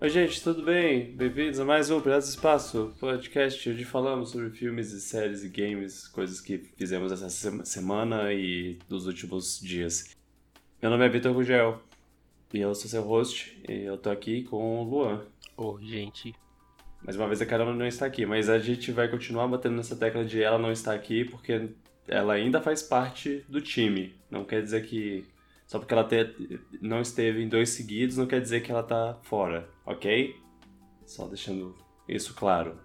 Oi, 0.00 0.08
gente, 0.10 0.40
tudo 0.40 0.62
bem? 0.62 1.10
Bem-vindos 1.16 1.58
a 1.58 1.64
mais 1.64 1.90
um 1.90 2.00
Pedaço 2.00 2.30
Espaço, 2.30 2.94
podcast 3.00 3.68
onde 3.68 3.84
falamos 3.84 4.30
sobre 4.30 4.48
filmes 4.50 4.92
e 4.92 5.00
séries 5.00 5.42
e 5.42 5.48
games, 5.48 6.06
coisas 6.06 6.40
que 6.40 6.56
fizemos 6.56 7.10
essa 7.10 7.28
semana 7.64 8.32
e 8.32 8.78
dos 8.88 9.08
últimos 9.08 9.58
dias. 9.58 10.14
Meu 10.80 10.88
nome 10.88 11.04
é 11.04 11.08
Vitor 11.08 11.34
Gugel 11.34 11.82
e 12.54 12.60
eu 12.60 12.72
sou 12.76 12.88
seu 12.88 13.02
host 13.02 13.60
e 13.68 13.82
eu 13.82 13.98
tô 13.98 14.08
aqui 14.08 14.44
com 14.44 14.80
o 14.80 14.84
Luan. 14.84 15.26
Oi, 15.56 15.84
gente. 15.84 16.32
Mais 17.02 17.16
uma 17.16 17.26
vez 17.26 17.42
a 17.42 17.46
Carol 17.46 17.74
não 17.74 17.84
está 17.84 18.06
aqui, 18.06 18.24
mas 18.24 18.48
a 18.48 18.60
gente 18.60 18.92
vai 18.92 19.08
continuar 19.08 19.48
batendo 19.48 19.74
nessa 19.74 19.96
tecla 19.96 20.24
de 20.24 20.40
ela 20.40 20.60
não 20.60 20.70
estar 20.70 20.94
aqui 20.94 21.24
porque 21.24 21.70
ela 22.06 22.34
ainda 22.34 22.62
faz 22.62 22.84
parte 22.84 23.44
do 23.48 23.60
time. 23.60 24.14
Não 24.30 24.44
quer 24.44 24.62
dizer 24.62 24.86
que 24.86 25.26
só 25.68 25.78
porque 25.78 25.92
ela 25.92 26.02
te, 26.02 26.58
não 26.80 27.02
esteve 27.02 27.42
em 27.42 27.48
dois 27.48 27.68
seguidos 27.68 28.16
não 28.16 28.26
quer 28.26 28.40
dizer 28.40 28.62
que 28.62 28.72
ela 28.72 28.82
tá 28.82 29.18
fora, 29.22 29.68
ok? 29.84 30.34
Só 31.04 31.26
deixando 31.26 31.76
isso 32.08 32.34
claro. 32.34 32.80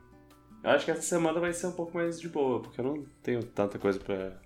Eu 0.61 0.69
acho 0.71 0.83
que 0.83 0.91
essa 0.91 1.01
semana 1.01 1.39
vai 1.39 1.53
ser 1.53 1.67
um 1.67 1.71
pouco 1.71 1.95
mais 1.95 2.19
de 2.19 2.27
boa, 2.27 2.61
porque 2.61 2.81
eu 2.81 2.85
não 2.85 3.05
tenho 3.23 3.41
tanta 3.41 3.79
coisa 3.79 3.99
pra, 3.99 4.37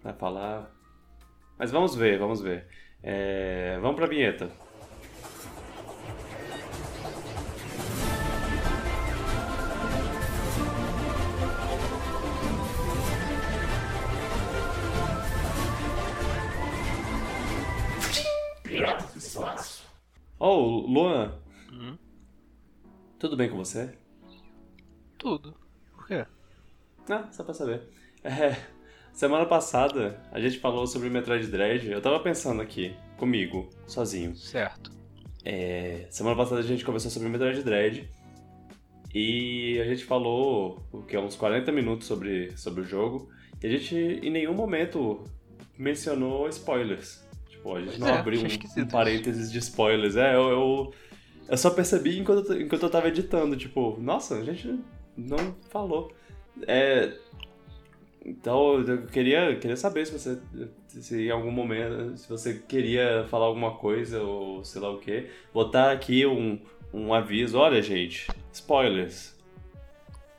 pra 0.00 0.14
falar. 0.14 0.72
Mas 1.58 1.72
vamos 1.72 1.94
ver, 1.96 2.20
vamos 2.20 2.40
ver. 2.40 2.68
É, 3.02 3.78
vamos 3.80 3.96
pra 3.96 4.06
vinheta. 4.06 4.48
Oh, 20.38 20.86
Luan. 20.86 21.38
Hum? 21.72 21.98
Tudo 23.18 23.36
bem 23.36 23.50
com 23.50 23.56
você? 23.56 23.94
Tudo. 25.18 25.54
Por 25.94 26.06
quê? 26.06 26.24
Ah, 27.08 27.28
só 27.30 27.44
pra 27.44 27.52
saber. 27.52 27.82
É, 28.24 28.56
semana 29.12 29.44
passada 29.46 30.22
a 30.32 30.40
gente 30.40 30.58
falou 30.58 30.86
sobre 30.86 31.10
Metroid 31.10 31.46
Dread. 31.46 31.90
Eu 31.90 32.00
tava 32.00 32.20
pensando 32.20 32.62
aqui, 32.62 32.96
comigo, 33.16 33.68
sozinho. 33.86 34.34
Certo. 34.34 34.90
É, 35.44 36.06
semana 36.10 36.36
passada 36.36 36.60
a 36.60 36.64
gente 36.64 36.84
conversou 36.84 37.10
sobre 37.10 37.28
Metroid 37.28 37.62
Dread. 37.62 38.08
E 39.12 39.80
a 39.80 39.84
gente 39.84 40.04
falou 40.04 40.82
o 40.92 41.02
que 41.02 41.16
é 41.16 41.20
uns 41.20 41.36
40 41.36 41.72
minutos 41.72 42.06
sobre, 42.06 42.56
sobre 42.56 42.82
o 42.82 42.84
jogo. 42.84 43.28
E 43.62 43.66
a 43.66 43.70
gente 43.70 43.94
em 43.94 44.30
nenhum 44.30 44.54
momento 44.54 45.24
mencionou 45.76 46.48
spoilers. 46.48 47.28
Tipo, 47.60 47.76
a 47.76 47.82
gente 47.82 48.00
não 48.00 48.08
é, 48.08 48.18
abriu 48.18 48.40
um, 48.40 48.82
um 48.82 48.86
parênteses 48.86 49.52
de 49.52 49.58
spoilers. 49.58 50.16
É, 50.16 50.34
eu, 50.34 50.48
eu, 50.48 50.94
eu 51.46 51.56
só 51.58 51.68
percebi 51.68 52.18
enquanto, 52.18 52.52
eu- 52.54 52.62
enquanto 52.62 52.82
eu 52.84 52.90
tava 52.90 53.08
editando. 53.08 53.54
Tipo, 53.54 53.98
nossa, 54.00 54.36
a 54.36 54.44
gente 54.44 54.80
não 55.14 55.54
falou. 55.68 56.10
É, 56.66 57.12
então, 58.24 58.80
eu 58.80 59.06
queria, 59.06 59.54
queria 59.56 59.76
saber 59.76 60.06
se 60.06 60.12
você, 60.18 60.38
se 60.88 61.26
em 61.26 61.30
algum 61.30 61.50
momento, 61.50 62.16
se 62.16 62.28
você 62.28 62.54
queria 62.54 63.26
falar 63.28 63.46
alguma 63.46 63.76
coisa 63.76 64.22
ou 64.22 64.64
sei 64.64 64.80
lá 64.80 64.90
o 64.90 64.98
que. 64.98 65.26
Botar 65.52 65.92
aqui 65.92 66.24
um, 66.24 66.58
um 66.94 67.12
aviso. 67.12 67.58
Olha, 67.58 67.82
gente, 67.82 68.26
spoilers. 68.52 69.38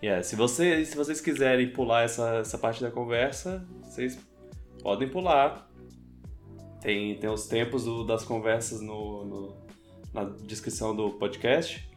Yeah, 0.02 0.23
se, 0.23 0.35
você, 0.35 0.83
se 0.83 0.97
vocês 0.97 1.22
quiserem 1.22 1.69
pular 1.69 2.02
essa, 2.02 2.38
essa 2.38 2.58
parte 2.58 2.81
da 2.81 2.89
conversa, 2.89 3.63
vocês 3.83 4.17
podem 4.81 5.08
pular. 5.08 5.69
Tem, 6.82 7.18
tem 7.20 7.30
os 7.30 7.48
tempos 7.48 7.86
do- 7.86 8.04
das 8.04 8.24
conversas 8.26 8.82
no, 8.82 9.24
no- 9.26 9.68
na 10.14 10.24
descrição 10.46 10.96
do 10.96 11.12
podcast. 11.12 11.88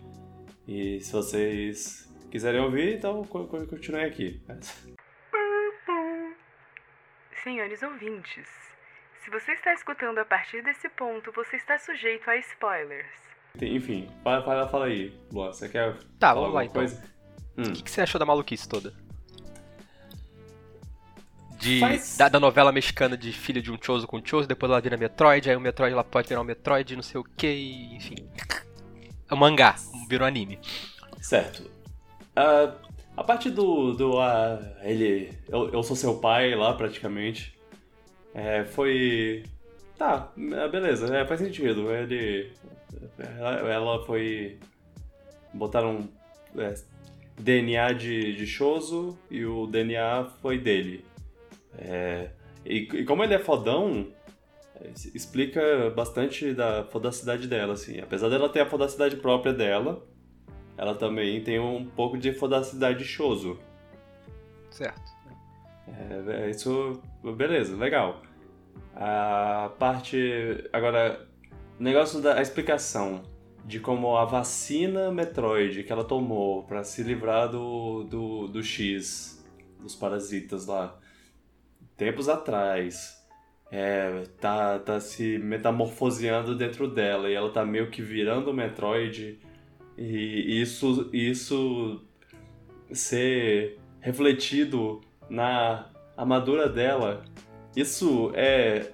E 0.69 1.01
se 1.01 1.13
vocês 1.13 2.09
quiserem 2.31 2.61
ouvir, 2.61 2.97
então 2.97 3.23
co- 3.25 3.47
co- 3.47 3.67
continuem 3.67 4.05
aqui. 4.05 4.43
Senhores 7.43 7.83
ouvintes, 7.83 8.49
se 9.23 9.31
você 9.31 9.53
está 9.53 9.73
escutando 9.75 10.19
a 10.19 10.25
partir 10.25 10.63
desse 10.63 10.89
ponto, 10.91 11.31
você 11.33 11.57
está 11.57 11.79
sujeito 11.79 12.29
a 12.31 12.37
spoilers. 12.37 13.07
Enfim, 13.61 14.09
fala, 14.23 14.43
fala, 14.45 14.69
fala 14.69 14.87
aí, 14.87 15.15
Luan. 15.31 15.53
Você 15.53 15.69
quer 15.69 15.95
Tá, 16.19 16.29
falar 16.29 16.41
vamos 16.41 16.55
lá 16.55 16.65
então. 16.65 16.75
coisa? 16.75 17.03
Hum. 17.57 17.63
O 17.69 17.73
que, 17.73 17.83
que 17.83 17.91
você 17.91 18.01
achou 18.01 18.19
da 18.19 18.25
maluquice 18.27 18.69
toda? 18.69 18.93
De, 21.59 21.81
Faz- 21.81 22.17
da, 22.17 22.29
da 22.29 22.41
novela 22.41 22.73
mexicana 22.73 23.17
de 23.17 23.33
filho 23.33 23.63
de 23.63 23.71
um 23.71 23.79
Choso 23.81 24.07
com 24.07 24.21
Choso, 24.25 24.49
depois 24.49 24.71
ela 24.71 24.81
vira 24.81 24.97
Metroid, 24.97 25.49
aí 25.49 25.57
o 25.57 25.61
Metroid 25.61 25.93
ela 25.93 26.05
pode 26.05 26.29
virar 26.29 26.41
um 26.41 26.45
Metroid, 26.45 26.97
não 26.97 27.03
sei 27.03 27.21
o 27.21 27.25
que, 27.25 27.89
enfim. 27.93 28.17
É 29.31 29.35
um 29.35 29.37
mangá, 29.37 29.77
virou 30.09 30.27
anime. 30.27 30.59
Certo. 31.21 31.71
Ah, 32.37 32.75
a 33.17 33.23
parte 33.25 33.51
do. 33.51 33.93
do 33.93 34.21
ah, 34.21 34.59
ele. 34.83 35.33
Eu, 35.49 35.71
eu 35.73 35.83
sou 35.83 35.97
seu 35.97 36.17
pai 36.19 36.55
lá, 36.55 36.75
praticamente. 36.75 37.57
É, 38.35 38.65
foi. 38.65 39.45
Tá, 39.97 40.33
é, 40.37 40.69
beleza, 40.69 41.17
é, 41.17 41.25
faz 41.25 41.41
sentido. 41.41 41.91
Ele. 41.93 42.53
Ela, 43.19 43.53
ela 43.71 44.05
foi. 44.05 44.59
Botaram 45.53 46.09
é, 46.59 46.75
DNA 47.39 47.93
de, 47.93 48.35
de 48.35 48.47
Choso 48.47 49.17
e 49.31 49.45
o 49.45 49.67
DNA 49.67 50.29
foi 50.43 50.59
dele. 50.59 51.05
É, 51.79 52.31
e, 52.65 52.89
e 52.93 53.05
como 53.05 53.23
ele 53.23 53.35
é 53.35 53.39
fodão, 53.39 54.09
explica 55.15 55.91
bastante 55.91 56.53
da 56.53 56.85
fodacidade 56.85 57.47
dela, 57.47 57.75
assim. 57.75 58.01
Apesar 58.01 58.29
dela 58.29 58.49
ter 58.49 58.61
a 58.61 58.67
fodacidade 58.67 59.17
própria 59.17 59.53
dela, 59.53 60.05
ela 60.77 60.95
também 60.95 61.43
tem 61.43 61.59
um 61.59 61.85
pouco 61.85 62.19
de 62.19 62.33
fodacidade 62.33 62.99
de 62.99 63.05
Choso. 63.05 63.59
Certo. 64.71 65.15
É, 65.87 66.47
é, 66.47 66.51
isso, 66.51 67.01
beleza, 67.37 67.77
legal. 67.77 68.23
A 68.95 69.71
parte. 69.79 70.69
Agora, 70.73 71.27
o 71.79 71.83
negócio 71.83 72.21
da 72.21 72.41
explicação 72.41 73.23
de 73.65 73.81
como 73.81 74.17
a 74.17 74.25
vacina 74.25 75.11
Metroid 75.11 75.85
que 75.85 75.93
ela 75.93 76.05
tomou 76.05 76.65
pra 76.65 76.85
se 76.85 77.03
livrar 77.03 77.49
do, 77.49 78.05
do, 78.05 78.49
do 78.49 78.63
X, 78.63 79.43
dos 79.81 79.95
parasitas 79.95 80.67
lá, 80.67 80.99
tempos 81.97 82.29
atrás, 82.29 83.15
é, 83.71 84.23
tá, 84.41 84.79
tá 84.79 85.01
se 85.01 85.39
metamorfoseando 85.39 86.55
dentro 86.57 86.89
dela 86.89 87.29
e 87.31 87.35
ela 87.35 87.51
tá 87.51 87.65
meio 87.65 87.91
que 87.91 88.03
virando 88.03 88.51
o 88.51 88.55
Metroid. 88.55 89.39
E 89.97 90.61
isso, 90.61 91.09
isso 91.13 92.05
ser 92.93 93.79
refletido 94.01 95.01
na 95.29 95.87
armadura 96.17 96.69
dela, 96.69 97.25
isso 97.77 98.31
é 98.35 98.91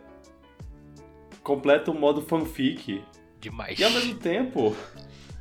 completo 1.42 1.92
modo 1.94 2.22
fanfic. 2.22 3.02
Demais. 3.40 3.78
E 3.78 3.84
ao 3.84 3.90
mesmo 3.90 4.14
tempo, 4.16 4.76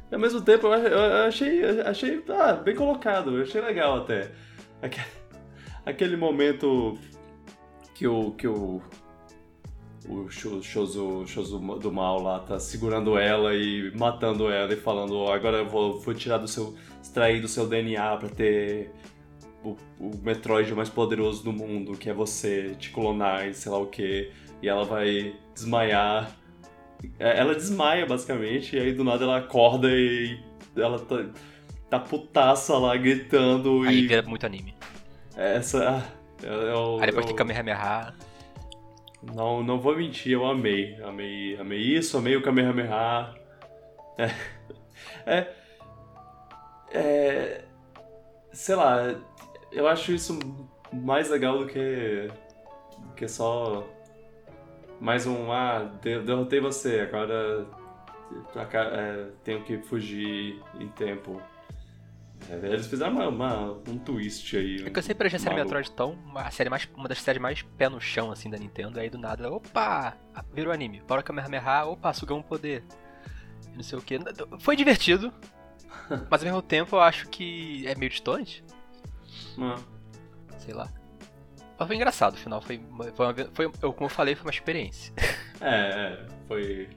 e 0.09 0.15
ao 0.15 0.19
mesmo 0.19 0.41
tempo 0.41 0.67
eu 0.67 0.73
ach- 0.73 0.91
eu 0.91 0.99
achei, 1.27 1.63
eu 1.63 1.87
achei 1.87 2.23
ah, 2.29 2.53
bem 2.53 2.75
colocado, 2.75 3.35
eu 3.37 3.43
achei 3.43 3.61
legal 3.61 3.97
até. 3.97 4.31
Aque- 4.81 4.99
Aquele 5.85 6.15
momento 6.17 6.97
que 7.99 8.07
o 8.07 8.31
que 8.31 8.47
o 8.47 8.81
o 10.07 10.29
Sho- 10.29 10.63
Shozo, 10.63 11.27
Shozo 11.27 11.59
do 11.59 11.91
mal 11.91 12.21
lá 12.21 12.39
tá 12.39 12.57
segurando 12.57 13.17
ela 13.17 13.53
e 13.53 13.91
matando 13.95 14.49
ela 14.49 14.73
e 14.73 14.77
falando, 14.77 15.17
"Ó, 15.17 15.33
agora 15.33 15.57
eu 15.57 15.67
vou, 15.67 15.99
vou 15.99 16.13
tirar 16.13 16.37
do 16.37 16.47
seu 16.47 16.73
extrair 17.01 17.41
do 17.41 17.47
seu 17.49 17.67
DNA 17.67 18.15
pra 18.15 18.29
ter 18.29 18.91
o, 19.63 19.75
o 19.99 20.11
Metroid 20.23 20.73
mais 20.73 20.87
poderoso 20.89 21.43
do 21.43 21.51
mundo, 21.51 21.97
que 21.97 22.09
é 22.09 22.13
você, 22.13 22.73
te 22.79 22.89
clonar 22.91 23.47
e 23.49 23.53
sei 23.53 23.69
lá 23.71 23.77
o 23.79 23.87
que. 23.87 24.31
E 24.63 24.69
ela 24.69 24.85
vai 24.85 25.35
desmaiar. 25.53 26.33
É, 27.19 27.37
Ela 27.39 27.53
desmaia, 27.53 28.05
basicamente, 28.05 28.75
e 28.75 28.79
aí 28.79 28.93
do 28.93 29.03
nada 29.03 29.23
ela 29.25 29.37
acorda 29.37 29.89
e 29.91 30.39
ela 30.75 30.99
tá, 30.99 31.25
tá 31.89 31.99
putaça 31.99 32.77
lá, 32.77 32.95
gritando 32.97 33.83
Aí 33.83 33.99
e... 33.99 34.07
vira 34.07 34.21
muito 34.23 34.45
anime. 34.45 34.73
Essa... 35.35 36.18
eu, 36.43 36.99
Aí 36.99 37.07
depois 37.07 37.25
eu- 37.25 37.27
tem 37.27 37.35
Kamehameha. 37.35 38.13
Não, 39.35 39.61
não 39.61 39.79
vou 39.79 39.95
mentir, 39.97 40.31
eu 40.33 40.45
amei. 40.45 40.95
Amei, 41.03 41.57
amei 41.59 41.79
isso, 41.79 42.17
amei 42.17 42.35
o 42.35 42.41
Kamehameha. 42.41 43.33
É, 44.17 44.31
é, 45.25 45.53
é, 46.91 47.61
sei 48.51 48.75
lá, 48.75 49.15
eu 49.71 49.87
acho 49.87 50.11
isso 50.13 50.37
mais 50.91 51.29
legal 51.29 51.59
do 51.59 51.67
que, 51.67 52.27
do 52.99 53.13
que 53.15 53.27
só 53.27 53.85
mais 54.99 55.25
um, 55.27 55.51
ah, 55.51 55.89
de- 56.01 56.19
derrotei 56.21 56.59
você, 56.59 57.01
agora 57.01 57.65
é, 58.93 59.27
tenho 59.43 59.63
que 59.63 59.77
fugir 59.79 60.61
em 60.79 60.87
tempo. 60.89 61.41
É, 62.49 62.55
eles 62.65 62.87
fizeram 62.87 63.11
uma, 63.13 63.27
uma- 63.27 63.71
um 63.87 63.97
twist 63.99 64.57
aí. 64.57 64.83
É 64.85 64.89
que 64.89 64.97
eu 64.99 65.03
sempre 65.03 65.27
achei 65.27 65.37
a 65.37 65.39
série 65.39 65.55
maluco. 65.55 65.75
Metroid 65.75 65.91
tão. 65.95 66.17
A 66.35 66.49
série 66.49 66.69
mais, 66.69 66.89
uma 66.95 67.07
das 67.07 67.21
séries 67.21 67.41
mais 67.41 67.61
pé 67.61 67.87
no 67.89 68.01
chão, 68.01 68.31
assim, 68.31 68.49
da 68.49 68.57
Nintendo. 68.57 68.99
Aí 68.99 69.09
do 69.09 69.17
nada, 69.19 69.51
opa! 69.51 70.17
Virou 70.53 70.73
anime. 70.73 71.01
Bora 71.07 71.21
Kamehameha, 71.21 71.85
opa, 71.85 72.11
sugamos 72.13 72.43
um 72.43 72.47
poder. 72.47 72.83
não 73.75 73.83
sei 73.83 73.97
o 73.99 74.01
que. 74.01 74.17
Foi 74.59 74.75
divertido, 74.75 75.31
mas 76.29 76.41
ao 76.41 76.45
mesmo 76.47 76.61
tempo 76.61 76.95
eu 76.95 77.01
acho 77.01 77.29
que 77.29 77.85
é 77.87 77.93
meio 77.95 78.09
distante. 78.09 78.63
Ah, 79.59 79.75
Sei 80.57 80.73
lá. 80.73 80.89
Mas 81.77 81.87
foi 81.87 81.95
engraçado, 81.95 82.33
no 82.33 82.39
final 82.39 82.61
foi, 82.61 82.77
uma- 82.89 83.05
foi, 83.11 83.25
uma- 83.25 83.49
foi 83.53 83.65
eu, 83.81 83.93
como 83.93 84.05
eu 84.05 84.09
falei, 84.09 84.35
foi 84.35 84.45
uma 84.45 84.51
experiência. 84.51 85.13
É, 85.61 85.69
é, 86.23 86.25
foi. 86.47 86.89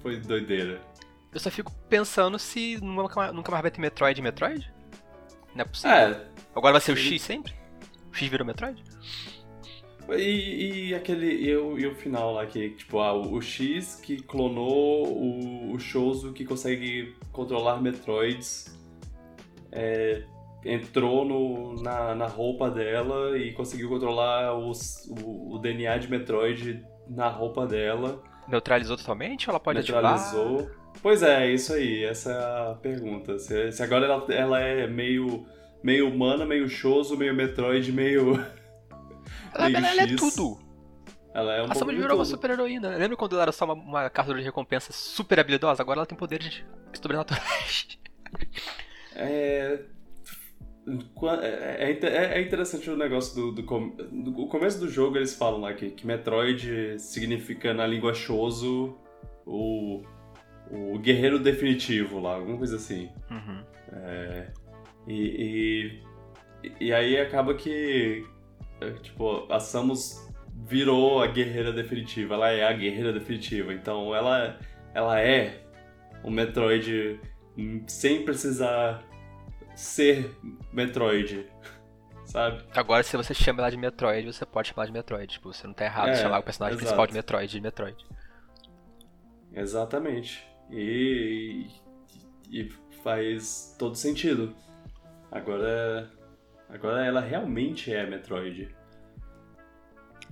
Foi 0.00 0.16
doideira. 0.20 0.80
Eu 1.34 1.40
só 1.40 1.50
fico 1.50 1.72
pensando 1.88 2.38
se 2.38 2.78
nunca 2.80 3.16
mais, 3.16 3.32
nunca 3.34 3.50
mais 3.50 3.62
vai 3.62 3.70
ter 3.70 3.80
Metroid 3.80 4.22
Metroid. 4.22 4.72
Não 5.54 5.62
é 5.62 5.64
possível. 5.64 5.96
É, 5.96 6.26
Agora 6.54 6.72
vai 6.72 6.80
ser 6.80 6.92
o. 6.92 6.96
X 6.96 7.20
sempre? 7.20 7.52
O 8.12 8.14
X 8.14 8.28
virou 8.28 8.46
Metroid? 8.46 8.82
E, 10.10 10.88
e 10.90 10.94
aquele. 10.94 11.26
E 11.26 11.56
o, 11.56 11.78
e 11.78 11.86
o 11.86 11.94
final 11.94 12.34
lá, 12.34 12.46
que, 12.46 12.70
tipo, 12.70 13.00
ah, 13.00 13.12
o 13.12 13.40
X 13.40 13.96
que 13.96 14.22
clonou 14.22 15.08
o, 15.08 15.72
o 15.72 15.78
Shoso 15.80 16.32
que 16.32 16.44
consegue 16.44 17.16
controlar 17.32 17.80
Metroids. 17.80 18.76
é, 19.72 20.24
entrou 20.64 21.24
no, 21.24 21.82
na, 21.82 22.14
na 22.14 22.26
roupa 22.26 22.70
dela 22.70 23.36
e 23.36 23.52
conseguiu 23.52 23.88
controlar 23.88 24.54
os, 24.56 25.04
o, 25.08 25.54
o 25.54 25.58
DNA 25.58 25.98
de 25.98 26.08
Metroid 26.10 26.84
na 27.08 27.28
roupa 27.28 27.66
dela. 27.66 28.22
Neutralizou 28.48 28.96
totalmente 28.96 29.48
ou 29.48 29.52
ela 29.52 29.60
pode 29.60 29.78
neutralizou. 29.78 30.70
Pois 31.04 31.22
é, 31.22 31.52
isso 31.52 31.74
aí, 31.74 32.02
essa 32.02 32.32
é 32.32 32.70
a 32.70 32.74
pergunta. 32.76 33.38
Se, 33.38 33.70
se 33.70 33.82
agora 33.82 34.06
ela, 34.06 34.26
ela 34.32 34.60
é 34.60 34.86
meio, 34.86 35.46
meio 35.82 36.08
humana, 36.08 36.46
meio 36.46 36.66
Shoso, 36.66 37.14
meio 37.14 37.34
Metroid, 37.34 37.92
meio. 37.92 38.42
Ela, 39.54 39.68
meio 39.68 39.84
ela, 39.84 40.00
é 40.00 40.16
tudo. 40.16 40.58
Ela 41.34 41.56
é 41.56 41.62
um 41.62 41.70
a 41.70 41.74
Samus 41.74 41.94
virou 41.94 42.16
uma 42.16 42.24
super 42.24 42.52
heroína. 42.52 42.96
Lembra 42.96 43.18
quando 43.18 43.34
ela 43.34 43.42
era 43.42 43.52
só 43.52 43.66
uma, 43.66 43.74
uma 43.74 44.08
caçadora 44.08 44.38
de 44.38 44.46
recompensa 44.46 44.94
super 44.94 45.38
habilidosa? 45.38 45.82
Agora 45.82 45.98
ela 45.98 46.06
tem 46.06 46.16
poderes 46.16 46.64
sobrenaturais. 46.98 47.98
É... 49.14 49.80
É, 51.42 51.90
é 51.90 51.98
é- 52.02 52.38
é 52.38 52.40
interessante 52.40 52.88
o 52.88 52.96
negócio 52.96 53.34
do, 53.34 53.52
do, 53.52 54.46
começo 54.48 54.80
do 54.80 54.88
jogo 54.88 55.18
eles 55.18 55.34
falam 55.34 55.60
lá 55.60 55.74
que, 55.74 55.90
que 55.90 56.06
Metroid 56.06 56.98
significa 56.98 57.74
na 57.74 57.86
língua 57.86 58.14
Shoso 58.14 58.98
o, 59.46 60.02
o 60.70 60.98
guerreiro 60.98 61.38
definitivo 61.38 62.20
lá, 62.20 62.34
alguma 62.34 62.58
coisa 62.58 62.76
assim. 62.76 63.10
Uhum. 63.30 63.64
É, 63.92 64.46
e, 65.06 66.02
e, 66.62 66.86
e 66.86 66.92
aí 66.92 67.18
acaba 67.20 67.54
que 67.54 68.26
é, 68.80 68.90
tipo, 69.02 69.50
a 69.52 69.60
Samus 69.60 70.28
virou 70.66 71.22
a 71.22 71.26
guerreira 71.26 71.72
definitiva, 71.72 72.34
ela 72.34 72.50
é 72.50 72.64
a 72.64 72.72
guerreira 72.72 73.12
definitiva, 73.12 73.72
então 73.74 74.14
ela, 74.14 74.58
ela 74.94 75.20
é 75.20 75.62
um 76.24 76.30
Metroid 76.30 77.20
sem 77.86 78.24
precisar 78.24 79.04
ser 79.76 80.34
Metroid, 80.72 81.46
sabe? 82.24 82.64
Agora, 82.74 83.02
se 83.02 83.16
você 83.16 83.34
chama 83.34 83.60
ela 83.60 83.70
de 83.70 83.76
Metroid, 83.76 84.32
você 84.32 84.46
pode 84.46 84.68
chamar 84.68 84.86
de 84.86 84.92
Metroid. 84.92 85.26
Tipo, 85.32 85.52
você 85.52 85.66
não 85.66 85.74
tá 85.74 85.84
errado 85.84 86.08
É, 86.08 86.12
de 86.12 86.18
chamar 86.20 86.38
o 86.38 86.42
personagem 86.42 86.74
exato. 86.78 86.86
principal 86.86 87.06
de 87.06 87.12
Metroid 87.12 87.50
de 87.52 87.60
Metroid. 87.60 87.96
Exatamente. 89.52 90.46
E, 90.70 91.66
e, 92.50 92.60
e 92.60 92.70
faz 93.02 93.74
todo 93.78 93.94
sentido. 93.94 94.54
Agora, 95.30 96.10
agora 96.68 97.04
ela 97.04 97.20
realmente 97.20 97.92
é 97.92 98.06
Metroid. 98.06 98.74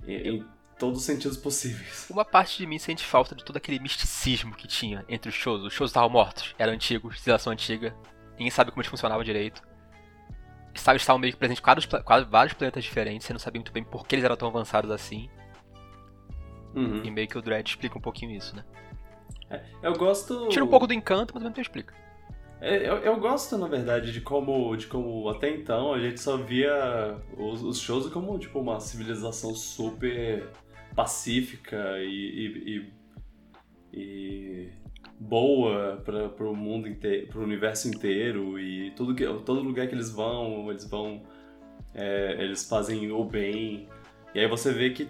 Em, 0.07 0.27
em 0.27 0.45
todos 0.77 0.99
os 0.99 1.05
sentidos 1.05 1.37
possíveis. 1.37 2.07
Uma 2.11 2.25
parte 2.25 2.57
de 2.57 2.65
mim 2.65 2.79
sente 2.79 3.05
falta 3.05 3.35
de 3.35 3.43
todo 3.43 3.57
aquele 3.57 3.79
misticismo 3.79 4.55
que 4.55 4.67
tinha 4.67 5.05
entre 5.07 5.29
os 5.29 5.35
shows. 5.35 5.63
Os 5.63 5.73
shows 5.73 5.91
estavam 5.91 6.09
mortos, 6.09 6.55
eram 6.57 6.73
antigos, 6.73 7.19
civilização 7.19 7.53
antiga. 7.53 7.95
Ninguém 8.31 8.49
sabe 8.49 8.71
como 8.71 8.81
eles 8.81 8.89
funcionavam 8.89 9.23
direito. 9.23 9.61
Sagas 10.75 11.03
estavam 11.03 11.19
meio 11.19 11.33
que 11.33 11.39
presentes 11.39 11.61
em 11.61 11.63
quadros- 11.63 11.85
quase 12.03 12.25
vários 12.25 12.55
planetas 12.55 12.83
diferentes, 12.83 13.27
você 13.27 13.33
não 13.33 13.39
sabia 13.39 13.59
muito 13.59 13.71
bem 13.71 13.83
por 13.83 14.07
que 14.07 14.15
eles 14.15 14.25
eram 14.25 14.35
tão 14.35 14.47
avançados 14.47 14.89
assim. 14.89 15.29
Uhum. 16.75 17.03
E 17.03 17.11
meio 17.11 17.27
que 17.27 17.37
o 17.37 17.41
Dread 17.41 17.69
explica 17.69 17.97
um 17.97 18.01
pouquinho 18.01 18.31
isso, 18.31 18.55
né? 18.55 18.63
Eu 19.81 19.93
gosto. 19.93 20.47
Tira 20.49 20.63
um 20.63 20.67
pouco 20.67 20.87
do 20.87 20.93
encanto, 20.93 21.33
mas 21.33 21.43
ao 21.43 21.49
mesmo 21.49 21.55
tempo 21.55 21.67
explica. 21.67 21.93
É, 22.61 22.77
Eu, 22.89 22.97
eu 22.97 23.19
gosto, 23.19 23.57
na 23.57 23.67
verdade, 23.67 24.11
de 24.13 24.21
como, 24.21 24.75
de 24.75 24.87
como 24.87 25.27
até 25.29 25.49
então 25.49 25.93
a 25.93 25.99
gente 25.99 26.19
só 26.19 26.37
via 26.37 27.17
os, 27.37 27.61
os 27.61 27.79
shows 27.79 28.07
como 28.09 28.39
tipo 28.39 28.59
uma 28.59 28.79
civilização 28.79 29.53
super 29.53 30.47
pacífica 30.95 31.97
e, 31.99 32.05
e, 32.07 32.77
e- 32.77 32.93
e 33.93 34.69
boa 35.19 36.01
para 36.05 36.45
o 36.49 36.55
mundo 36.55 36.87
inteiro, 36.87 37.27
para 37.27 37.39
o 37.39 37.43
universo 37.43 37.87
inteiro 37.87 38.59
e 38.59 38.91
tudo 38.91 39.13
que, 39.13 39.25
todo 39.45 39.61
lugar 39.61 39.87
que 39.87 39.93
eles 39.95 40.09
vão, 40.09 40.69
eles 40.71 40.85
vão, 40.89 41.21
é, 41.93 42.37
eles 42.39 42.67
fazem 42.67 43.11
o 43.11 43.23
bem. 43.23 43.87
E 44.33 44.39
aí 44.39 44.47
você 44.47 44.71
vê 44.73 44.89
que, 44.91 45.07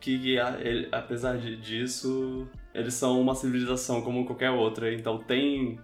que 0.00 0.38
a- 0.38 0.58
ele- 0.60 0.88
apesar 0.92 1.38
de- 1.38 1.56
disso, 1.56 2.46
eles 2.74 2.94
são 2.94 3.20
uma 3.20 3.34
civilização 3.34 4.02
como 4.02 4.24
qualquer 4.26 4.50
outra. 4.50 4.92
Então 4.92 5.18
tem 5.18 5.78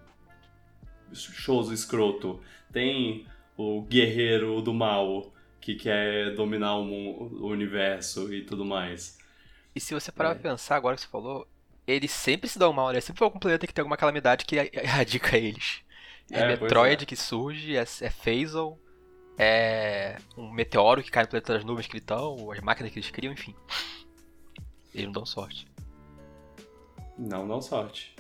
shows 1.13 1.71
escroto. 1.71 2.41
Tem 2.73 3.27
o 3.57 3.83
guerreiro 3.83 4.61
do 4.61 4.73
mal 4.75 5.33
que 5.61 5.75
quer 5.75 6.35
dominar 6.35 6.77
o, 6.77 6.85
mu- 6.85 7.29
o 7.41 7.47
universo 7.49 8.33
e 8.33 8.43
tudo 8.45 8.65
mais. 8.65 9.19
E 9.75 9.81
se 9.81 9.95
você 9.95 10.13
parar 10.13 10.31
É. 10.31 10.35
pra 10.35 10.51
pensar 10.51 10.77
agora 10.77 10.95
que 10.97 11.03
você 11.03 11.09
falou, 11.09 11.47
eles 11.87 12.11
sempre 12.11 12.49
se 12.49 12.59
dão 12.59 12.73
mal, 12.73 12.93
né? 12.93 13.01
Sempre 13.01 13.19
foi 13.19 13.27
algum 13.27 13.39
planeta 13.39 13.67
que 13.67 13.73
tem 13.75 13.83
alguma 13.83 13.97
calamidade 13.97 14.45
que 14.45 14.57
erradica 14.73 15.37
eles. 15.37 15.81
É, 16.31 16.41
É, 16.41 16.47
Metroid 16.49 17.03
é. 17.03 17.07
que 17.07 17.17
surge, 17.17 17.77
é, 17.77 17.85
é 18.01 18.11
é 19.39 20.17
um 20.37 20.51
meteoro 20.51 21.03
que 21.03 21.11
cai 21.11 21.25
no 21.25 21.29
planeta 21.29 21.53
das 21.55 21.65
nuvens 21.65 21.87
que 21.87 21.93
eles 21.93 22.03
estão, 22.03 22.37
ou 22.37 22.53
as 22.53 22.61
máquinas 22.61 22.91
que 22.93 22.99
eles 22.99 23.11
criam, 23.11 23.33
enfim. 23.33 23.55
Eles 24.95 25.07
não 25.07 25.13
dão 25.13 25.27
sorte. 25.27 25.67
Não 27.19 27.47
dão 27.47 27.61
sorte. 27.61 28.15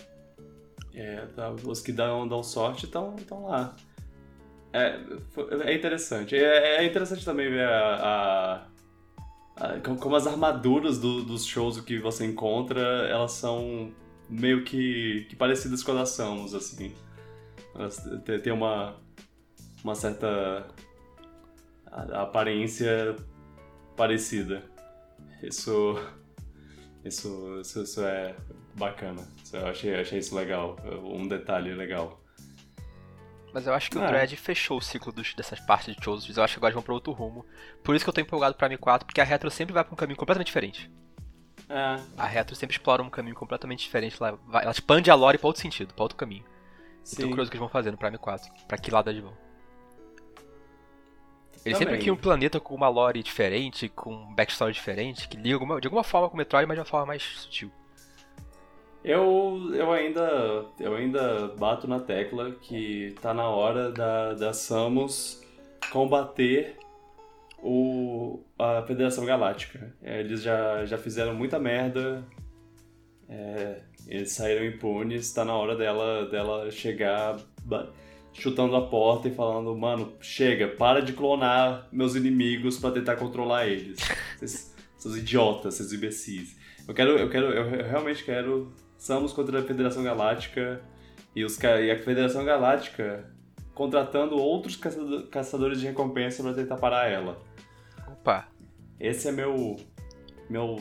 É, 0.94 1.26
tá, 1.34 1.50
os 1.50 1.80
que 1.80 1.92
dão, 1.92 2.26
dão 2.26 2.42
sorte 2.42 2.86
estão 2.86 3.46
lá. 3.46 3.76
É, 4.72 4.98
é 5.64 5.74
interessante. 5.74 6.34
É, 6.36 6.76
é 6.78 6.84
interessante 6.86 7.24
também 7.24 7.50
ver 7.50 7.66
a, 7.68 8.66
a- 9.56 9.64
a- 9.74 9.80
como- 9.80 10.16
as 10.16 10.26
armaduras 10.26 10.98
do- 10.98 11.22
dos 11.24 11.44
shows 11.44 11.80
que 11.80 11.98
você 11.98 12.24
encontra, 12.24 12.80
elas 13.08 13.32
são 13.32 13.92
meio 14.28 14.64
que, 14.64 15.26
que 15.28 15.36
parecidas 15.36 15.82
com 15.82 15.92
as 15.92 15.98
da 15.98 16.06
Samus, 16.06 16.54
assim. 16.54 16.94
Elas 17.74 18.02
têm 18.42 18.52
uma, 18.52 18.96
uma 19.84 19.94
certa 19.94 20.66
aparência 22.12 23.16
parecida. 23.96 24.62
Isso, 25.42 25.94
isso, 27.04 27.60
isso, 27.60 27.82
isso 27.82 28.00
é 28.02 28.34
bacana. 28.76 29.26
Eu 29.52 29.66
achei, 29.66 29.94
achei 30.00 30.18
isso 30.18 30.34
legal. 30.36 30.76
Um 31.02 31.26
detalhe 31.26 31.72
legal. 31.74 32.20
Mas 33.52 33.66
eu 33.66 33.72
acho 33.72 33.90
que 33.90 33.96
o 33.96 34.02
Ah. 34.02 34.06
Dread 34.06 34.36
fechou 34.36 34.76
o 34.78 34.82
ciclo 34.82 35.10
dos- 35.12 35.32
dessas 35.34 35.58
partes 35.60 35.94
de 35.96 36.04
Chosen. 36.04 36.30
Eu 36.36 36.42
acho 36.42 36.54
que 36.54 36.58
agora 36.58 36.70
eles 36.70 36.74
vão 36.74 36.82
pra 36.82 36.92
outro 36.92 37.12
rumo. 37.12 37.44
Por 37.82 37.94
isso 37.94 38.04
que 38.04 38.08
eu 38.08 38.12
tô 38.14 38.20
empolgado 38.20 38.54
pra 38.54 38.68
M4, 38.68 39.04
porque 39.06 39.20
a 39.20 39.24
Retro 39.24 39.50
sempre 39.50 39.72
vai 39.72 39.82
pra 39.82 39.94
um 39.94 39.96
caminho 39.96 40.16
completamente 40.18 40.48
diferente. 40.48 40.90
É, 41.68 41.96
A 42.18 42.26
Retro 42.26 42.54
sempre 42.54 42.76
explora 42.76 43.02
um 43.02 43.08
caminho 43.10 43.34
completamente 43.34 43.80
diferente. 43.80 44.16
Ela, 44.20 44.38
vai- 44.46 44.62
ela 44.62 44.72
expande 44.72 45.10
a 45.10 45.14
lore 45.14 45.38
pra 45.38 45.46
outro 45.48 45.62
sentido, 45.62 45.94
pra 45.94 46.02
outro 46.04 46.18
caminho. 46.18 46.44
Eu 46.44 47.10
tô 47.16 47.22
sim. 47.22 47.28
curioso 47.28 47.48
o 47.48 47.50
que 47.50 47.56
eles 47.56 47.60
vão 47.60 47.68
fazer 47.68 47.90
no 47.90 47.96
Prime 47.96 48.18
4. 48.18 48.52
Pra 48.68 48.76
que 48.76 48.90
lado 48.90 49.08
eles 49.10 49.22
vão. 49.22 49.32
Eles 51.64 51.78
sempre 51.78 51.98
criam 51.98 52.14
um 52.14 52.18
planeta 52.18 52.60
com 52.60 52.74
uma 52.74 52.88
lore 52.88 53.22
diferente, 53.22 53.88
com 53.88 54.12
um 54.14 54.34
backstory 54.34 54.72
diferente, 54.72 55.26
que 55.28 55.36
liga 55.36 55.56
alguma- 55.56 55.80
de 55.80 55.86
alguma 55.88 56.04
forma 56.04 56.28
com 56.28 56.34
o 56.34 56.38
Metroid, 56.38 56.66
mas 56.68 56.76
de 56.76 56.80
uma 56.80 56.84
forma 56.86 57.06
mais 57.06 57.22
sutil. 57.22 57.72
Eu, 59.06 59.70
eu, 59.72 59.92
ainda, 59.92 60.64
eu 60.80 60.96
ainda 60.96 61.46
bato 61.56 61.86
na 61.86 62.00
tecla 62.00 62.50
que 62.60 63.14
tá 63.22 63.32
na 63.32 63.48
hora 63.48 63.92
da, 63.92 64.34
da 64.34 64.52
Samus 64.52 65.40
combater 65.92 66.76
o, 67.62 68.42
a 68.58 68.82
Federação 68.82 69.24
Galáctica. 69.24 69.94
É, 70.02 70.18
Eles 70.18 70.42
já, 70.42 70.84
já 70.84 70.98
fizeram 70.98 71.36
muita 71.36 71.56
merda, 71.56 72.26
é, 73.28 73.82
eles 74.08 74.32
saíram 74.32 74.66
impunes, 74.66 75.32
tá 75.32 75.44
na 75.44 75.54
hora 75.54 75.76
dela, 75.76 76.26
dela 76.26 76.68
chegar 76.72 77.38
chutando 78.32 78.74
a 78.74 78.88
porta 78.88 79.28
e 79.28 79.34
falando, 79.36 79.72
mano, 79.76 80.14
chega, 80.20 80.66
para 80.66 81.00
de 81.00 81.12
clonar 81.12 81.86
meus 81.92 82.16
inimigos 82.16 82.76
pra 82.76 82.90
tentar 82.90 83.14
controlar 83.14 83.68
eles. 83.68 84.00
Vocês, 84.36 84.74
seus 84.98 85.16
idiotas, 85.16 85.74
seus 85.74 85.92
imbecis. 85.92 86.56
Eu 86.88 86.92
quero, 86.92 87.16
eu 87.16 87.30
quero, 87.30 87.46
eu 87.52 87.86
realmente 87.88 88.24
quero 88.24 88.74
Samus 89.06 89.32
contra 89.32 89.60
a 89.60 89.62
Federação 89.62 90.02
Galáctica 90.02 90.82
e, 91.34 91.44
os, 91.44 91.58
e 91.62 91.90
a 91.90 91.98
Federação 92.02 92.44
Galáctica 92.44 93.30
contratando 93.74 94.36
outros 94.36 94.74
caçado- 94.76 95.26
caçadores 95.28 95.80
de 95.80 95.86
recompensa 95.86 96.42
pra 96.42 96.54
tentar 96.54 96.76
parar 96.76 97.08
ela. 97.10 97.40
Opa, 98.08 98.48
Esse 98.98 99.28
é 99.28 99.32
meu 99.32 99.76
meu 100.50 100.76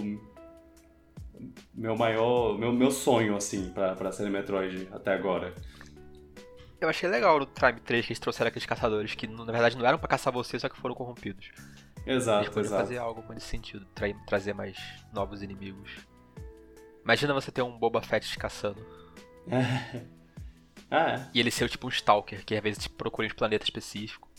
meu 1.73 1.95
maior. 1.97 2.57
meu, 2.57 2.71
meu 2.71 2.91
sonho, 2.91 3.35
assim, 3.35 3.69
pra, 3.71 3.95
pra 3.95 4.11
série 4.11 4.29
Metroid 4.29 4.87
até 4.91 5.13
agora. 5.13 5.53
Eu 6.79 6.89
achei 6.89 7.09
legal 7.09 7.39
no 7.39 7.47
Prime 7.47 7.79
3 7.79 8.05
que 8.05 8.11
eles 8.11 8.19
trouxeram 8.19 8.47
aqueles 8.49 8.65
caçadores 8.65 9.13
que 9.15 9.27
na 9.27 9.45
verdade 9.51 9.77
não 9.77 9.85
eram 9.85 9.97
pra 9.97 10.07
caçar 10.07 10.31
você, 10.31 10.57
só 10.59 10.69
que 10.69 10.77
foram 10.77 10.95
corrompidos. 10.95 11.51
Exato, 12.05 12.45
eles 12.59 12.67
exato. 12.67 12.81
fazer 12.83 12.97
algo 12.97 13.23
nesse 13.33 13.47
sentido, 13.47 13.85
tra 13.95 14.07
trazer 14.27 14.53
mais 14.53 14.77
novos 15.13 15.41
inimigos. 15.41 15.91
Imagina 17.05 17.33
você 17.33 17.51
ter 17.51 17.61
um 17.61 17.77
Boba 17.77 18.01
Fett 18.01 18.27
te 18.29 18.37
caçando. 18.37 18.85
Ah, 20.91 21.09
é. 21.13 21.29
E 21.33 21.39
ele 21.39 21.49
ser 21.49 21.67
tipo 21.67 21.87
um 21.87 21.89
Stalker, 21.89 22.45
que 22.45 22.55
às 22.55 22.61
vezes 22.61 22.83
te 22.83 22.89
procura 22.89 23.27
em 23.27 23.31
um 23.31 23.35
planeta 23.35 23.63
específico. 23.63 24.29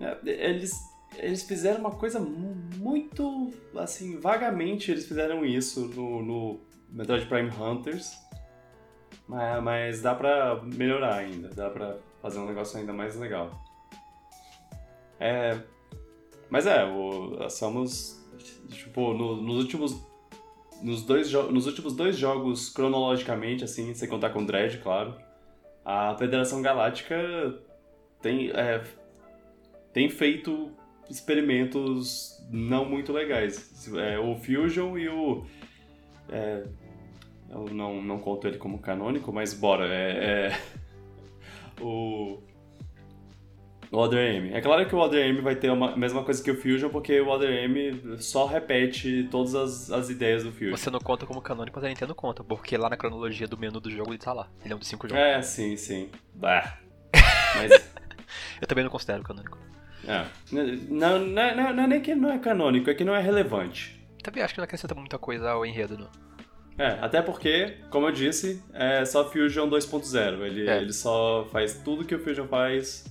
É, 0.00 0.16
Eles, 0.24 0.72
eles 1.16 1.42
fizeram 1.42 1.80
uma 1.80 1.90
coisa 1.90 2.18
mu- 2.18 2.56
muito. 2.76 3.52
Assim, 3.76 4.18
vagamente 4.18 4.90
eles 4.90 5.06
fizeram 5.06 5.44
isso 5.44 5.86
no, 5.88 6.22
no 6.22 6.60
Metroid 6.88 7.26
Prime 7.26 7.50
Hunters. 7.50 8.16
Mas, 9.28 9.62
mas 9.62 10.00
dá 10.02 10.14
pra 10.14 10.60
melhorar 10.62 11.16
ainda. 11.16 11.48
Dá 11.50 11.68
pra 11.68 11.98
fazer 12.22 12.38
um 12.38 12.46
negócio 12.46 12.78
ainda 12.78 12.92
mais 12.94 13.14
legal. 13.16 13.62
É. 15.20 15.60
Mas 16.48 16.66
é, 16.66 16.84
o, 16.86 17.48
somos. 17.50 18.18
Tipo, 18.70 19.12
no- 19.12 19.42
nos 19.42 19.56
últimos. 19.58 20.02
Nos, 20.82 21.02
dois 21.04 21.32
nos 21.32 21.66
últimos 21.66 21.94
dois 21.94 22.16
jogos, 22.16 22.70
cronologicamente, 22.70 23.64
assim, 23.64 23.94
sem 23.94 24.08
contar 24.08 24.30
com 24.30 24.42
o 24.42 24.46
Dread, 24.46 24.78
claro, 24.78 25.14
a 25.84 26.14
Federação 26.16 26.62
Galáctica 26.62 27.16
tem, 28.20 28.50
é, 28.50 28.82
tem 29.92 30.08
feito 30.08 30.70
experimentos 31.08 32.40
não 32.50 32.84
muito 32.84 33.12
legais. 33.12 33.88
É, 33.96 34.18
o 34.18 34.36
Fusion 34.36 34.96
e 34.96 35.08
o. 35.08 35.44
é, 36.28 36.64
eu 37.50 37.66
não, 37.72 38.00
não 38.00 38.18
conto 38.18 38.46
ele 38.46 38.58
como 38.58 38.78
canônico, 38.78 39.32
mas 39.32 39.52
bora. 39.52 39.86
É, 39.86 40.52
é, 40.52 40.60
o. 41.82 42.38
O 43.92 43.98
Other 43.98 44.18
M. 44.36 44.52
É 44.54 44.60
claro 44.60 44.86
que 44.86 44.94
o 44.94 44.98
Other 44.98 45.26
M 45.26 45.40
vai 45.40 45.56
ter 45.56 45.68
a 45.68 45.96
mesma 45.96 46.22
coisa 46.22 46.42
que 46.42 46.50
o 46.50 46.54
Fusion, 46.60 46.90
porque 46.90 47.20
o 47.20 47.28
Other 47.28 47.50
M 47.50 48.18
só 48.18 48.46
repete 48.46 49.26
todas 49.30 49.54
as, 49.54 49.90
as 49.90 50.08
ideias 50.10 50.44
do 50.44 50.52
Fusion. 50.52 50.76
Você 50.76 50.90
não 50.90 51.00
conta 51.00 51.26
como 51.26 51.40
canônico, 51.42 51.76
mas 51.76 51.84
a 51.84 51.88
Nintendo 51.88 52.14
conta, 52.14 52.44
porque 52.44 52.76
lá 52.76 52.88
na 52.88 52.96
cronologia 52.96 53.48
do 53.48 53.58
menu 53.58 53.80
do 53.80 53.90
jogo 53.90 54.10
ele 54.12 54.18
tá 54.18 54.32
lá. 54.32 54.48
Ele 54.64 54.72
é 54.72 54.76
um 54.76 54.78
dos 54.78 54.86
cinco 54.86 55.08
jogos. 55.08 55.20
É, 55.22 55.42
sim, 55.42 55.76
sim. 55.76 56.08
Bah. 56.34 56.78
Mas. 57.56 57.90
Eu 58.60 58.66
também 58.68 58.84
não 58.84 58.90
considero 58.92 59.24
canônico. 59.24 59.58
É. 60.06 60.24
Não, 60.52 61.18
não, 61.18 61.26
não, 61.26 61.72
não 61.74 61.82
é 61.82 61.86
nem 61.88 62.00
que 62.00 62.14
não 62.14 62.30
é 62.32 62.38
canônico, 62.38 62.88
é 62.90 62.94
que 62.94 63.02
não 63.04 63.14
é 63.14 63.20
relevante. 63.20 64.00
Também 64.22 64.42
acho 64.42 64.54
que 64.54 64.60
não 64.60 64.64
acrescenta 64.64 64.94
muita 64.94 65.18
coisa 65.18 65.50
ao 65.50 65.66
enredo, 65.66 65.98
não. 65.98 66.08
É, 66.78 66.96
até 67.02 67.20
porque, 67.20 67.78
como 67.90 68.06
eu 68.06 68.12
disse, 68.12 68.62
é 68.72 69.04
só 69.04 69.28
Fusion 69.30 69.68
2.0. 69.68 70.42
Ele, 70.42 70.68
É. 70.68 70.78
ele 70.78 70.92
só 70.92 71.46
faz 71.50 71.74
tudo 71.82 72.04
que 72.04 72.14
o 72.14 72.22
Fusion 72.22 72.46
faz, 72.46 73.04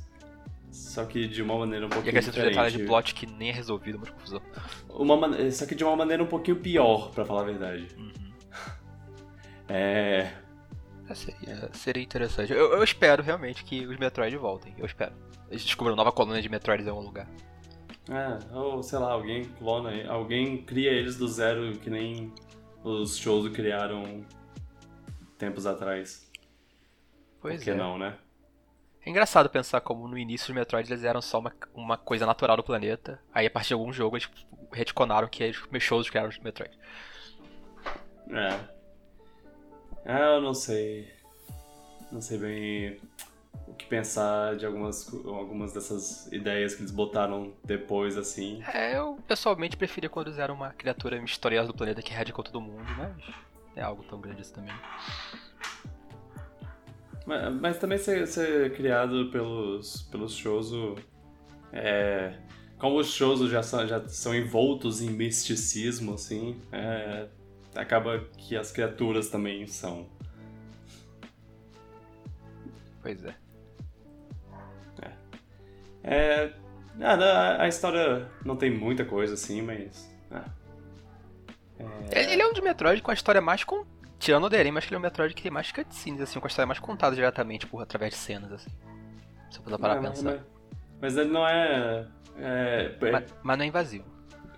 só 0.72 1.06
que 1.06 1.28
de 1.28 1.42
uma 1.42 1.58
maneira 1.58 1.86
um 1.86 1.90
E 1.90 1.92
pouquinho 1.92 2.10
acrescenta 2.12 2.40
um 2.40 2.44
detalhe 2.50 2.78
de 2.78 2.84
plot 2.86 3.14
que 3.16 3.26
nem 3.26 3.50
é 3.50 3.52
resolvido, 3.54 3.98
mas 4.00 4.10
confusão. 4.10 4.42
Uma 4.90 5.16
man- 5.18 5.52
Só 5.52 5.66
que 5.66 5.76
de 5.76 5.84
uma 5.84 5.96
maneira 5.96 6.24
um 6.24 6.28
pouquinho 6.28 6.58
pior, 6.58 7.12
pra 7.12 7.26
falar 7.26 7.42
a 7.42 7.46
verdade. 7.46 7.88
Uhum. 7.98 8.12
É... 9.68 10.32
É, 11.08 11.14
seria, 11.16 11.70
seria 11.74 12.04
interessante. 12.04 12.52
Eu, 12.52 12.72
eu 12.74 12.84
espero 12.84 13.22
realmente 13.24 13.64
que 13.64 13.86
os 13.86 13.98
Metroid 13.98 14.36
voltem. 14.38 14.74
Eu 14.78 14.86
espero. 14.86 15.14
Eles 15.50 15.64
descubram 15.64 15.96
nova 15.96 16.12
colônia 16.12 16.42
de 16.42 16.50
Metroids 16.50 16.86
em 16.86 16.90
algum 16.90 17.02
lugar. 17.04 17.28
É, 18.10 18.56
ou 18.56 18.82
sei 18.82 18.98
lá, 19.00 19.12
alguém 19.12 19.46
clona, 19.46 19.92
alguém 20.12 20.58
cria 20.64 20.92
eles 20.92 21.16
do 21.18 21.28
zero 21.28 21.72
que 21.78 21.90
nem 21.90 22.32
os 22.84 23.18
shows 23.18 23.48
criaram 23.52 24.24
tempos 25.38 25.66
atrás. 25.68 26.30
Pois 27.40 27.58
Por 27.58 27.64
que 27.64 27.70
é. 27.72 27.76
não, 27.76 27.98
né? 27.98 28.16
É 29.10 29.12
engraçado 29.12 29.50
pensar 29.50 29.82
como 29.82 30.08
no 30.08 30.16
início 30.16 30.52
os 30.52 30.56
Metroids 30.56 30.92
eles 30.92 31.04
eram 31.04 31.20
só 31.20 31.40
uma, 31.40 31.52
uma 31.74 31.98
coisa 31.98 32.28
natural 32.28 32.56
do 32.56 32.64
planeta. 32.64 33.20
Aí 33.34 33.48
a 33.48 33.50
partir 33.50 33.70
de 33.70 33.74
algum 33.74 33.92
jogo 33.92 34.16
eles 34.16 34.30
retconaram 34.72 35.28
que 35.28 35.42
eles 35.42 35.58
shows 35.80 36.08
criaram 36.08 36.30
os 36.30 36.38
Metroid. 36.38 36.78
É. 38.30 38.60
É, 40.06 40.36
eu 40.36 40.42
não 40.42 40.54
sei. 40.54 41.12
Não 42.12 42.22
sei 42.22 42.38
bem 42.38 43.02
o 43.68 43.74
que 43.74 43.88
pensar 43.88 44.56
de 44.58 44.68
algumas, 44.68 45.12
algumas 45.26 45.74
dessas 45.74 46.32
ideias 46.32 46.76
que 46.76 46.84
eles 46.84 46.92
botaram 46.92 47.52
depois, 47.64 48.16
assim. 48.16 48.62
É, 48.72 48.96
eu 48.96 49.18
pessoalmente 49.28 49.76
preferia 49.76 50.08
quando 50.08 50.28
eles 50.28 50.38
eram 50.38 50.54
uma 50.54 50.70
criatura 50.70 51.20
misteriosa 51.20 51.70
do 51.70 51.74
planeta 51.74 52.04
que 52.04 52.14
radicou 52.14 52.44
todo 52.44 52.62
mundo, 52.62 52.86
mas 52.96 53.36
é 53.76 53.82
algo 53.82 54.04
tão 54.04 54.22
grande 54.22 54.42
assim 54.42 54.54
também. 54.54 54.76
Mas, 57.30 57.54
mas 57.54 57.78
também 57.78 58.00
ser, 58.00 58.26
ser 58.26 58.74
criado 58.74 59.30
pelos, 59.32 60.02
pelos 60.10 60.34
shows. 60.36 60.72
É, 61.72 62.34
como 62.80 62.98
os 62.98 63.14
shows 63.14 63.48
já 63.52 63.62
são, 63.62 63.88
já 63.88 64.10
são 64.10 64.34
envoltos 64.34 65.00
em 65.00 65.12
misticismo, 65.12 66.16
assim, 66.16 66.60
é, 66.72 67.28
acaba 67.76 68.18
que 68.36 68.58
as 68.58 68.72
criaturas 68.72 69.30
também 69.30 69.68
são. 69.68 70.10
Pois 73.04 73.24
é. 73.24 73.36
É. 76.02 76.52
ah, 77.00 77.16
não, 77.16 77.62
a 77.62 77.68
história 77.68 78.28
não 78.44 78.56
tem 78.56 78.72
muita 78.72 79.06
coisa 79.06 79.36
assim, 79.36 79.62
mas. 79.62 80.10
ah, 80.32 80.46
Ele, 82.12 82.34
ele 82.34 82.42
é 82.42 82.48
um 82.48 82.54
de 82.54 82.62
Metroid 82.64 83.04
com 83.04 83.12
a 83.12 83.14
história 83.14 83.40
mais 83.40 83.64
con... 83.64 83.86
Tirando 84.20 84.44
o 84.44 84.50
Deren, 84.50 84.72
mas 84.72 84.86
ele 84.86 84.96
é 84.96 84.98
um 84.98 85.02
Metroid 85.02 85.34
que 85.34 85.42
tem 85.42 85.52
mais 85.52 85.72
cutscenes, 85.72 86.22
assim, 86.22 86.40
com 86.40 86.46
a 86.46 86.50
história 86.50 86.68
mais 86.68 86.80
contada 86.80 87.16
diretamente, 87.16 87.66
por 87.66 87.82
através 87.82 88.14
de 88.14 88.20
cenas, 88.20 88.52
assim. 88.52 88.70
Se 89.50 89.60
eu 89.60 89.64
puder 89.64 89.80
parar 89.80 89.96
mas, 90.02 90.02
pra 90.02 90.10
pensar. 90.12 90.32
mas, 90.32 90.42
mas 91.02 91.18
ele 91.18 91.30
não 91.32 91.48
é. 91.48 92.06
É, 92.38 92.96
é, 93.02 93.12
Mas, 93.12 93.34
mas 93.44 93.58
não 93.58 93.66
é 93.66 93.68
invasivo. 93.68 94.06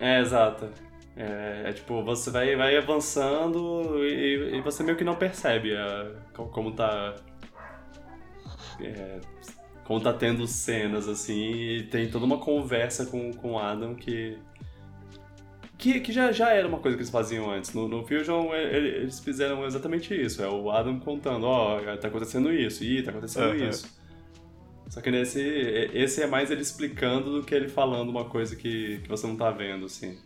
é, 0.00 0.20
exato. 0.20 0.68
É, 1.16 1.64
é 1.68 1.72
tipo, 1.72 2.02
você 2.02 2.30
vai, 2.30 2.56
vai 2.56 2.76
avançando 2.76 4.04
e, 4.04 4.56
e 4.56 4.60
você 4.62 4.82
meio 4.82 4.96
que 4.96 5.04
não 5.04 5.14
percebe 5.14 5.76
a- 5.76 6.12
co- 6.34 6.46
como 6.46 6.72
tá. 6.72 7.14
é, 8.80 9.20
como 9.84 10.00
tá 10.00 10.12
tendo 10.12 10.46
cenas 10.46 11.08
assim, 11.08 11.50
e 11.52 11.82
tem 11.84 12.08
toda 12.10 12.24
uma 12.24 12.38
conversa 12.38 13.06
com 13.06 13.30
o 13.42 13.58
Adam 13.58 13.94
que. 13.94 14.38
Que, 15.82 15.98
que 15.98 16.12
já, 16.12 16.30
já 16.30 16.50
era 16.50 16.68
uma 16.68 16.78
coisa 16.78 16.96
que 16.96 17.02
eles 17.02 17.10
faziam 17.10 17.50
antes. 17.50 17.74
No, 17.74 17.88
no 17.88 18.06
Fusion, 18.06 18.54
e- 18.54 18.72
e- 18.72 18.88
eles 19.02 19.18
fizeram 19.18 19.64
exatamente 19.66 20.14
isso. 20.14 20.40
É 20.40 20.48
o 20.48 20.70
Adam 20.70 21.00
contando, 21.00 21.44
ó, 21.44 21.80
tá 21.96 22.06
acontecendo 22.06 22.52
isso, 22.52 22.84
ih, 22.84 23.02
tá 23.02 23.10
acontecendo 23.10 23.46
Aham. 23.46 23.68
isso. 23.68 23.92
Só 24.88 25.00
que 25.00 25.10
nesse. 25.10 25.40
Esse 25.92 26.22
é 26.22 26.26
mais 26.28 26.52
ele 26.52 26.62
explicando 26.62 27.32
do 27.32 27.42
que 27.44 27.52
ele 27.52 27.66
falando 27.66 28.10
uma 28.10 28.26
coisa 28.26 28.54
que, 28.54 29.00
que 29.02 29.08
você 29.08 29.26
não 29.26 29.34
tá 29.36 29.50
vendo, 29.50 29.86
assim. 29.86 30.16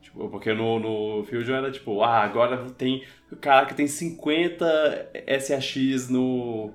Tipo, 0.00 0.28
porque 0.28 0.54
no, 0.54 0.78
no 0.78 1.24
Fusion 1.24 1.56
era 1.56 1.72
tipo, 1.72 2.00
ah, 2.00 2.22
agora 2.22 2.70
tem. 2.70 3.02
Caraca, 3.40 3.74
tem 3.74 3.88
50 3.88 5.10
SAX 5.40 6.08
no, 6.08 6.70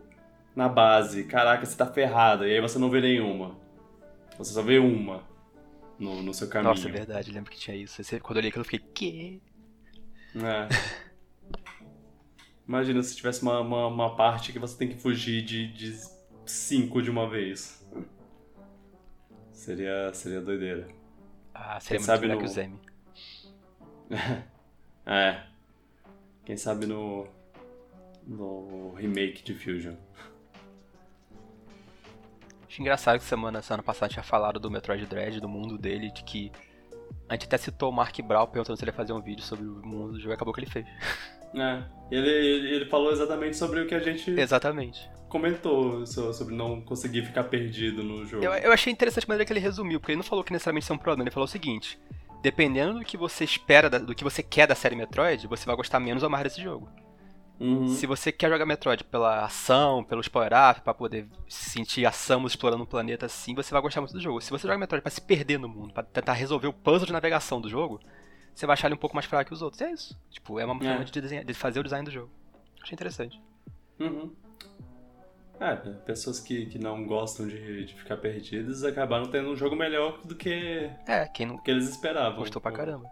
na 0.54 0.68
base. 0.68 1.24
Caraca, 1.24 1.66
você 1.66 1.78
tá 1.78 1.86
ferrado. 1.86 2.46
E 2.46 2.52
aí 2.54 2.60
você 2.60 2.78
não 2.78 2.90
vê 2.90 3.00
nenhuma. 3.00 3.56
Você 4.38 4.54
só 4.54 4.62
vê 4.62 4.78
uma 4.78 5.24
no, 6.00 6.22
no 6.22 6.34
seu 6.34 6.48
caminho. 6.50 6.74
Nossa, 6.74 6.88
é 6.88 6.92
verdade, 6.92 7.32
lembro 7.32 7.52
que 7.52 7.58
tinha 7.60 7.76
isso. 7.76 8.02
Quando 8.22 8.38
eu 8.38 8.42
li 8.42 8.48
aquilo, 8.50 8.62
eu 8.62 8.66
fiquei, 8.66 8.80
que? 8.94 9.42
É. 10.36 10.68
Imagina 12.68 13.04
se 13.04 13.16
tivesse 13.16 13.42
uma, 13.42 13.60
uma, 13.60 13.88
uma 13.88 14.16
parte 14.16 14.52
que 14.52 14.60
você 14.60 14.78
tem 14.78 14.88
que 14.88 14.96
fugir 14.98 15.44
de, 15.44 15.72
de 15.74 16.00
cinco 16.46 17.02
de 17.02 17.10
uma 17.10 17.30
vez. 17.30 17.86
Seria, 19.52 20.14
seria 20.14 20.42
doideira. 20.42 20.88
Ah, 21.54 21.74
Quem 21.86 22.00
seria 22.00 22.00
muito 22.00 22.06
sabe 22.06 22.22
melhor 22.22 22.36
no- 22.36 22.40
que 22.42 22.50
o 22.50 22.54
Zemi. 22.54 22.80
É. 25.06 25.44
Quem 26.46 26.56
sabe 26.56 26.86
no. 26.86 27.28
No 28.26 28.94
remake 28.94 29.44
de 29.44 29.54
Fusion. 29.54 29.96
Acho 32.74 32.82
engraçado 32.82 33.20
que 33.20 33.26
semana, 33.26 33.62
semana 33.62 33.84
passada 33.84 34.12
tinha 34.12 34.24
falado 34.24 34.60
do 34.60 34.72
Metroid 34.72 35.06
Dread, 35.06 35.40
do 35.40 35.48
mundo 35.48 35.78
dele, 35.78 36.12
de 36.12 36.24
que. 36.24 36.52
A 37.30 37.36
gente 37.36 37.46
até 37.46 37.56
citou 37.56 37.92
o 37.92 37.94
Mark 37.94 38.20
Brown 38.22 38.48
perguntando 38.48 38.76
se 38.76 38.84
ele 38.84 38.90
ia 38.90 38.96
fazer 38.96 39.14
um 39.14 39.22
vídeo 39.22 39.44
sobre 39.44 39.64
o 39.64 39.86
mundo 39.86 40.14
do 40.14 40.20
jogo 40.20 40.32
e 40.32 40.34
acabou 40.34 40.52
que 40.52 40.60
ele 40.60 40.70
fez. 40.72 40.84
É. 41.56 41.84
Ele, 42.10 42.28
ele, 42.28 42.76
ele 42.76 42.86
falou 42.88 43.12
exatamente 43.12 43.56
sobre 43.58 43.80
o 43.82 43.86
que 43.86 43.94
a 43.94 44.00
gente 44.00 44.32
Exatamente. 44.32 45.08
comentou 45.30 46.04
so- 46.08 46.34
sobre 46.34 46.56
não 46.56 46.82
conseguir 46.82 47.24
ficar 47.24 47.44
perdido 47.44 48.02
no 48.04 48.26
jogo. 48.26 48.44
Eu, 48.44 48.52
eu 48.54 48.72
achei 48.74 48.92
interessante 48.92 49.26
a 49.26 49.28
maneira 49.28 49.46
que 49.46 49.54
ele 49.54 49.60
resumiu, 49.60 50.00
porque 50.00 50.14
ele 50.14 50.18
não 50.18 50.24
falou 50.24 50.44
que 50.44 50.52
necessariamente 50.52 50.86
isso 50.86 50.94
é 50.94 50.96
um 50.96 51.00
problema, 51.00 51.26
ele 51.26 51.32
falou 51.32 51.46
o 51.46 51.52
seguinte: 51.52 52.00
dependendo 52.42 52.98
do 52.98 53.06
que 53.06 53.16
você 53.18 53.44
espera, 53.44 53.88
do 53.88 54.16
que 54.16 54.24
você 54.24 54.42
quer 54.42 54.66
da 54.66 54.74
série 54.74 54.96
Metroid, 54.96 55.46
você 55.46 55.64
vai 55.68 55.76
gostar 55.76 56.00
menos 56.00 56.24
ou 56.24 56.30
mais 56.32 56.44
desse 56.46 56.60
jogo. 56.64 56.90
Uhum. 57.66 57.88
Se 57.88 58.06
você 58.06 58.30
quer 58.32 58.50
jogar 58.50 58.66
Metroid 58.66 59.04
pela 59.06 59.46
ação, 59.46 60.04
pelos 60.04 60.28
power-up, 60.28 60.82
pra 60.82 60.94
poder 60.94 61.28
sentir 61.48 62.06
a 62.06 62.12
Samus 62.12 62.52
explorando 62.52 62.84
o 62.84 62.88
planeta 62.88 63.26
assim, 63.26 63.56
você 63.56 63.72
vai 63.72 63.82
gostar 63.82 64.02
muito 64.02 64.14
do 64.14 64.20
jogo. 64.20 64.42
Se 64.42 64.52
você 64.52 64.68
joga 64.68 64.78
Metroid 64.78 65.02
pra 65.02 65.10
se 65.12 65.22
perder 65.22 65.58
no 65.58 65.70
mundo, 65.70 65.94
pra 65.94 66.04
tentar 66.04 66.34
resolver 66.34 66.68
o 66.68 66.74
puzzle 66.74 67.06
de 67.08 67.14
navegação 67.14 67.62
do 67.62 67.70
jogo, 67.70 68.02
você 68.54 68.66
vai 68.66 68.74
achar 68.74 68.88
ele 68.88 68.96
um 68.96 69.00
pouco 69.00 69.16
mais 69.16 69.26
fraco 69.26 69.48
que 69.48 69.54
os 69.54 69.62
outros. 69.62 69.80
E 69.82 69.86
é 69.86 69.92
isso. 69.94 70.20
Tipo, 70.30 70.60
é 70.60 70.66
uma 70.66 70.76
É. 70.84 70.90
forma 70.90 71.06
de, 71.06 71.22
desenhar, 71.22 71.46
de 71.46 71.54
fazer 71.54 71.80
o 71.80 71.84
design 71.84 72.04
do 72.04 72.12
jogo. 72.12 72.30
Achei 72.82 72.94
interessante. 72.96 73.42
Uhum. 74.00 74.36
É, 75.60 75.76
pessoas 76.06 76.42
que, 76.42 76.66
que 76.66 76.78
não 76.78 77.06
gostam 77.08 77.48
de, 77.48 77.86
de 77.86 77.94
ficar 77.94 78.18
perdidas 78.18 78.84
acabaram 78.84 79.28
tendo 79.28 79.50
um 79.50 79.56
jogo 79.56 79.76
melhor 79.78 80.20
do 80.26 80.36
que, 80.36 80.90
É, 81.08 81.26
quem 81.28 81.46
não 81.46 81.58
que 81.60 81.72
eles 81.72 81.88
esperavam. 81.88 82.40
gostou 82.40 82.62
pra 82.62 82.72
caramba. 82.74 83.08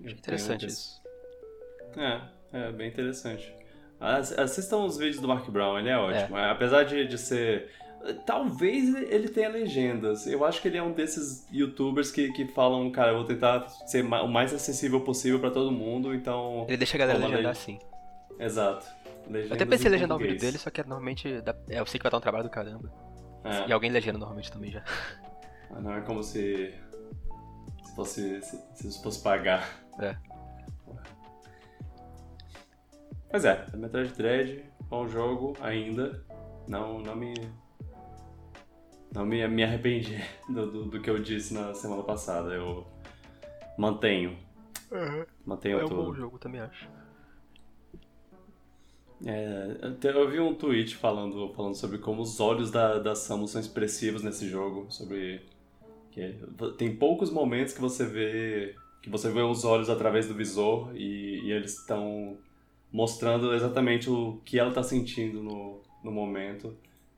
Achei 0.00 0.12
interessante 0.16 0.66
isso. 0.66 1.02
É, 1.96 2.22
é 2.54 2.72
bem 2.72 2.88
interessante. 2.88 3.52
Ass- 4.00 4.38
Assistam 4.38 4.78
os 4.84 4.96
vídeos 4.96 5.20
do 5.20 5.28
Mark 5.28 5.48
Brown, 5.50 5.78
ele 5.78 5.88
é 5.88 5.96
ótimo. 5.98 6.36
É, 6.38 6.50
Apesar 6.50 6.84
de, 6.84 7.06
de 7.06 7.18
ser. 7.18 7.70
Talvez 8.26 8.94
ele 9.10 9.28
tenha 9.28 9.48
legendas. 9.48 10.26
Eu 10.26 10.44
acho 10.44 10.60
que 10.60 10.68
ele 10.68 10.76
é 10.76 10.82
um 10.82 10.92
desses 10.92 11.46
youtubers 11.50 12.10
que, 12.10 12.30
que 12.32 12.46
falam, 12.48 12.90
cara, 12.90 13.12
eu 13.12 13.16
vou 13.16 13.24
tentar 13.24 13.66
ser 13.86 14.04
o 14.04 14.28
mais 14.28 14.52
acessível 14.52 15.00
possível 15.00 15.40
pra 15.40 15.50
todo 15.50 15.72
mundo, 15.72 16.14
então. 16.14 16.66
Ele 16.68 16.76
deixa 16.76 16.96
a 16.96 16.98
galera 16.98 17.18
legendar 17.18 17.38
leg- 17.42 17.50
assim. 17.50 17.78
Exato. 18.38 18.86
Eu 19.26 19.32
Legendas 19.32 19.52
até 19.52 19.64
pensei 19.64 19.86
em 19.86 19.90
legendar 19.90 20.16
o 20.18 20.20
vídeo 20.20 20.38
dele, 20.38 20.58
só 20.58 20.68
que 20.70 20.82
é 20.82 20.84
normalmente. 20.84 21.40
dá- 21.40 21.56
é, 21.70 21.80
Eu 21.80 21.86
sei 21.86 21.98
que 21.98 22.02
vai 22.02 22.10
dar 22.10 22.18
um 22.18 22.20
trabalho 22.20 22.44
do 22.44 22.50
caramba. 22.50 22.92
É. 23.42 23.68
E 23.68 23.72
alguém 23.72 23.90
legenda 23.90 24.18
normalmente 24.18 24.52
também 24.52 24.70
já. 24.70 24.82
Ah, 25.74 25.80
Não 25.80 25.94
é 25.94 26.02
como 26.02 26.22
se. 26.22 26.74
Se 27.84 27.94
fosse. 27.96 28.42
Se, 28.42 28.60
se 28.92 29.02
fosse 29.02 29.22
pagar. 29.22 29.66
É. 29.98 30.14
Mas 33.34 33.44
é, 33.44 33.66
é 33.72 33.76
Metroid 33.76 34.12
Dread, 34.12 34.64
bom 34.88 35.08
jogo 35.08 35.56
ainda. 35.60 36.24
Não, 36.68 37.00
não 37.00 37.16
me. 37.16 37.34
Não 39.12 39.26
me, 39.26 39.44
me 39.48 39.64
arrependi 39.64 40.22
do, 40.48 40.70
do, 40.70 40.84
do 40.84 41.00
que 41.00 41.10
eu 41.10 41.18
disse 41.18 41.52
na 41.52 41.74
semana 41.74 42.04
passada. 42.04 42.54
Eu 42.54 42.86
mantenho. 43.76 44.38
Mantenho 45.44 45.80
É 45.80 45.84
um 45.84 45.88
tudo. 45.88 46.04
bom 46.04 46.14
jogo, 46.14 46.38
também 46.38 46.60
acho. 46.60 46.88
É, 49.26 49.78
eu 50.04 50.30
vi 50.30 50.38
um 50.38 50.54
tweet 50.54 50.94
falando, 50.94 51.52
falando 51.54 51.74
sobre 51.74 51.98
como 51.98 52.22
os 52.22 52.38
olhos 52.38 52.70
da, 52.70 53.00
da 53.00 53.16
Samus 53.16 53.50
são 53.50 53.60
expressivos 53.60 54.22
nesse 54.22 54.48
jogo, 54.48 54.86
sobre 54.92 55.44
que 56.12 56.38
tem 56.78 56.94
poucos 56.94 57.32
momentos 57.32 57.74
que 57.74 57.80
você 57.80 58.06
vê 58.06 58.76
que 59.02 59.10
você 59.10 59.28
vê 59.28 59.42
os 59.42 59.64
olhos 59.64 59.90
através 59.90 60.28
do 60.28 60.34
visor 60.34 60.92
e, 60.94 61.40
e 61.44 61.50
eles 61.50 61.80
estão 61.80 62.38
mostrando 62.94 63.52
exatamente 63.52 64.08
o 64.08 64.40
que 64.44 64.56
ela 64.56 64.68
está 64.68 64.80
sentindo 64.84 65.42
no, 65.42 65.82
no 66.04 66.12
momento. 66.12 66.76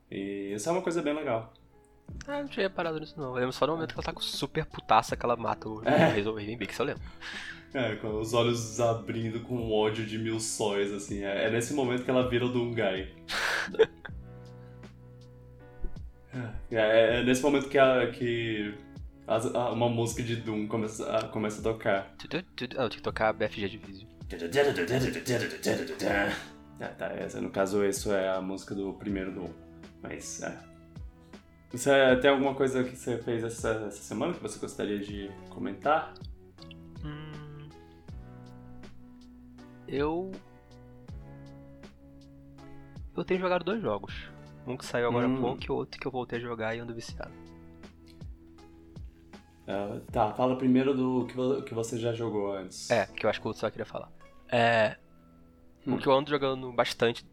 E 0.09 0.51
isso 0.55 0.67
é 0.67 0.71
uma 0.71 0.81
coisa 0.81 1.03
bem 1.03 1.13
legal. 1.13 1.53
Ah, 2.27 2.41
não 2.41 2.47
tinha 2.47 2.67
parado 2.67 2.99
nisso 2.99 3.13
não. 3.15 3.27
Eu 3.27 3.35
lembro 3.35 3.51
só 3.53 3.67
no 3.67 3.73
momento 3.73 3.89
que 3.89 3.95
ela 3.99 4.03
tá 4.03 4.11
com 4.11 4.21
super 4.21 4.65
putaça 4.65 5.15
que 5.15 5.23
ela 5.23 5.35
mata 5.35 5.69
o 5.69 5.87
É. 5.87 6.19
Ravenbix, 6.19 6.79
eu 6.79 6.85
lembro. 6.85 7.03
É, 7.75 7.95
com 7.97 8.19
os 8.19 8.33
olhos 8.33 8.79
abrindo 8.79 9.41
com 9.41 9.71
ódio 9.71 10.03
de 10.03 10.17
mil 10.17 10.39
sóis, 10.39 10.91
assim. 10.91 11.23
É, 11.23 11.45
é 11.45 11.51
nesse 11.51 11.75
momento 11.75 12.03
que 12.03 12.09
ela 12.09 12.27
vira 12.27 12.45
o 12.45 12.49
Doomguy. 12.49 13.13
é, 16.71 17.19
é 17.19 17.23
nesse 17.23 17.43
momento 17.43 17.69
que, 17.69 17.77
a, 17.77 18.09
que 18.11 18.73
a- 19.27 19.71
uma 19.71 19.89
música 19.89 20.23
de 20.23 20.37
Doom 20.37 20.67
começa 20.67 21.17
a, 21.17 21.27
começa 21.27 21.59
a 21.59 21.63
tocar. 21.63 22.15
Ah, 22.33 22.83
eu 22.83 22.89
tinha 22.89 22.89
que 22.89 23.01
tocar 23.01 23.31
BFG 23.33 23.69
Division. 23.69 24.16
Ah, 26.79 26.89
tá, 26.89 27.07
essa, 27.07 27.41
no 27.41 27.49
caso, 27.49 27.83
isso 27.83 28.13
é 28.13 28.29
a 28.29 28.39
música 28.39 28.75
do 28.75 28.93
primeiro 28.93 29.31
Doom. 29.31 29.49
Mas, 30.01 30.43
é. 30.43 30.55
Você 31.71 31.89
tem 32.21 32.29
alguma 32.29 32.53
coisa 32.53 32.83
que 32.83 32.95
você 32.95 33.17
fez 33.17 33.43
essa, 33.43 33.69
essa 33.87 34.03
semana 34.03 34.31
que 34.33 34.39
você 34.39 34.59
gostaria 34.59 34.99
de 34.99 35.31
comentar? 35.49 36.13
Hum, 37.03 37.67
eu. 39.87 40.31
Eu 43.15 43.25
tenho 43.25 43.39
jogado 43.39 43.63
dois 43.65 43.81
jogos. 43.81 44.29
Um 44.67 44.77
que 44.77 44.85
saiu 44.85 45.07
agora 45.07 45.25
há 45.25 45.29
Hum. 45.29 45.41
pouco 45.41 45.63
e 45.67 45.71
outro 45.71 45.99
que 45.99 46.05
eu 46.07 46.11
voltei 46.11 46.37
a 46.37 46.41
jogar 46.41 46.75
e 46.75 46.79
ando 46.79 46.93
viciado. 46.93 47.31
Ah, 49.67 49.99
tá, 50.11 50.31
fala 50.33 50.55
primeiro 50.57 50.93
do 50.95 51.25
que, 51.25 51.61
que 51.63 51.73
você 51.73 51.97
já 51.97 52.13
jogou 52.13 52.53
antes. 52.53 52.91
É, 52.91 53.07
que 53.07 53.25
eu 53.25 53.29
acho 53.31 53.41
que 53.41 53.47
o 53.47 53.49
outro 53.49 53.61
só 53.61 53.69
queria 53.71 53.85
falar. 53.85 54.11
É. 54.49 54.95
Hum. 55.85 55.95
O 55.95 55.97
que 55.97 56.07
eu 56.07 56.13
ando 56.13 56.29
jogando 56.29 56.71
bastante, 56.71 57.25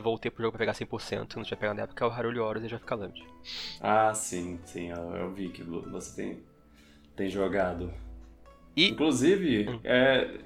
voltei 0.00 0.30
pro 0.30 0.42
jogo 0.42 0.52
pra 0.56 0.66
pegar 0.66 0.72
100%, 0.74 1.36
não 1.36 1.44
tinha 1.44 1.56
pegado 1.56 1.76
na 1.76 1.84
época, 1.84 2.04
é 2.04 2.08
o 2.08 2.10
Haruli 2.10 2.38
Horus 2.38 2.64
e 2.64 2.68
já 2.68 2.78
fica 2.78 2.94
Land. 2.94 3.22
Ah, 3.80 4.12
sim, 4.14 4.58
sim, 4.64 4.90
eu, 4.90 5.30
vi 5.32 5.48
que 5.48 5.62
vo- 5.62 5.82
você 5.90 6.14
tem, 6.22 6.38
tem 7.16 7.28
jogado. 7.28 7.92
E- 8.76 8.88
Inclusive, 8.90 9.68
Hum. 9.68 9.80
é, 9.84 10.38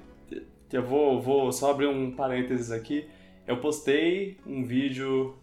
eu 0.71 0.83
vou, 0.83 1.21
vou 1.21 1.51
só 1.51 1.71
abrir 1.71 1.87
um 1.87 2.11
parênteses 2.11 2.71
aqui. 2.71 3.07
Eu 3.45 3.57
postei 3.57 4.37
um 4.45 4.63
vídeo 4.65 5.35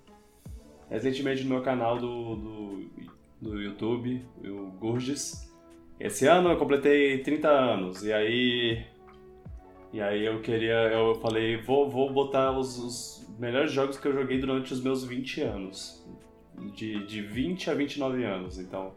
recentemente 0.90 1.42
no 1.44 1.49
meu 1.51 1.62
canal 1.62 1.99
do, 1.99 2.37
do, 2.37 2.90
do 3.40 3.61
YouTube, 3.62 4.23
o 4.44 4.70
Gurgis. 4.79 5.51
Esse 5.99 6.27
ano 6.27 6.51
eu 6.51 6.59
completei 6.59 7.23
30 7.23 7.49
anos, 7.49 8.03
e 8.03 8.12
aí. 8.12 8.85
E 9.94 10.00
aí 10.00 10.24
eu 10.26 10.40
queria. 10.40 10.74
Eu 10.90 11.14
falei, 11.16 11.57
vou, 11.59 11.88
vou 11.88 12.12
botar 12.12 12.50
os, 12.59 12.76
os 12.78 13.28
melhores 13.38 13.70
jogos 13.70 13.96
que 13.96 14.09
eu 14.09 14.12
joguei 14.12 14.40
durante 14.40 14.72
os 14.72 14.83
meus 14.83 15.04
20 15.04 15.40
anos. 15.42 16.04
De, 16.74 17.07
de 17.07 17.20
20 17.22 17.70
a 17.70 17.74
29 17.74 18.24
anos, 18.24 18.59
então. 18.59 18.92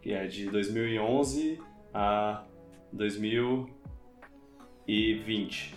Que 0.00 0.12
é 0.12 0.24
de 0.28 0.46
2011 0.48 1.60
a 1.92 2.44
2020. 2.92 5.74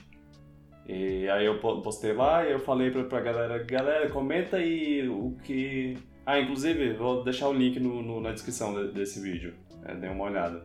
E 0.87 1.27
aí 1.29 1.45
eu 1.45 1.59
po- 1.59 1.81
postei 1.81 2.13
lá 2.13 2.45
e 2.47 2.51
eu 2.51 2.59
falei 2.59 2.91
pra, 2.91 3.03
pra 3.05 3.21
galera, 3.21 3.63
galera, 3.63 4.07
comenta 4.09 4.57
aí 4.57 5.07
o 5.09 5.35
que. 5.43 5.97
Ah, 6.25 6.39
inclusive, 6.39 6.93
vou 6.93 7.23
deixar 7.23 7.47
o 7.49 7.53
link 7.53 7.79
no, 7.79 8.01
no- 8.03 8.21
na 8.21 8.31
descrição 8.31 8.73
de- 8.75 8.91
desse 8.93 9.19
vídeo. 9.19 9.53
É, 9.85 9.95
dê 9.95 10.07
uma 10.07 10.25
olhada. 10.25 10.63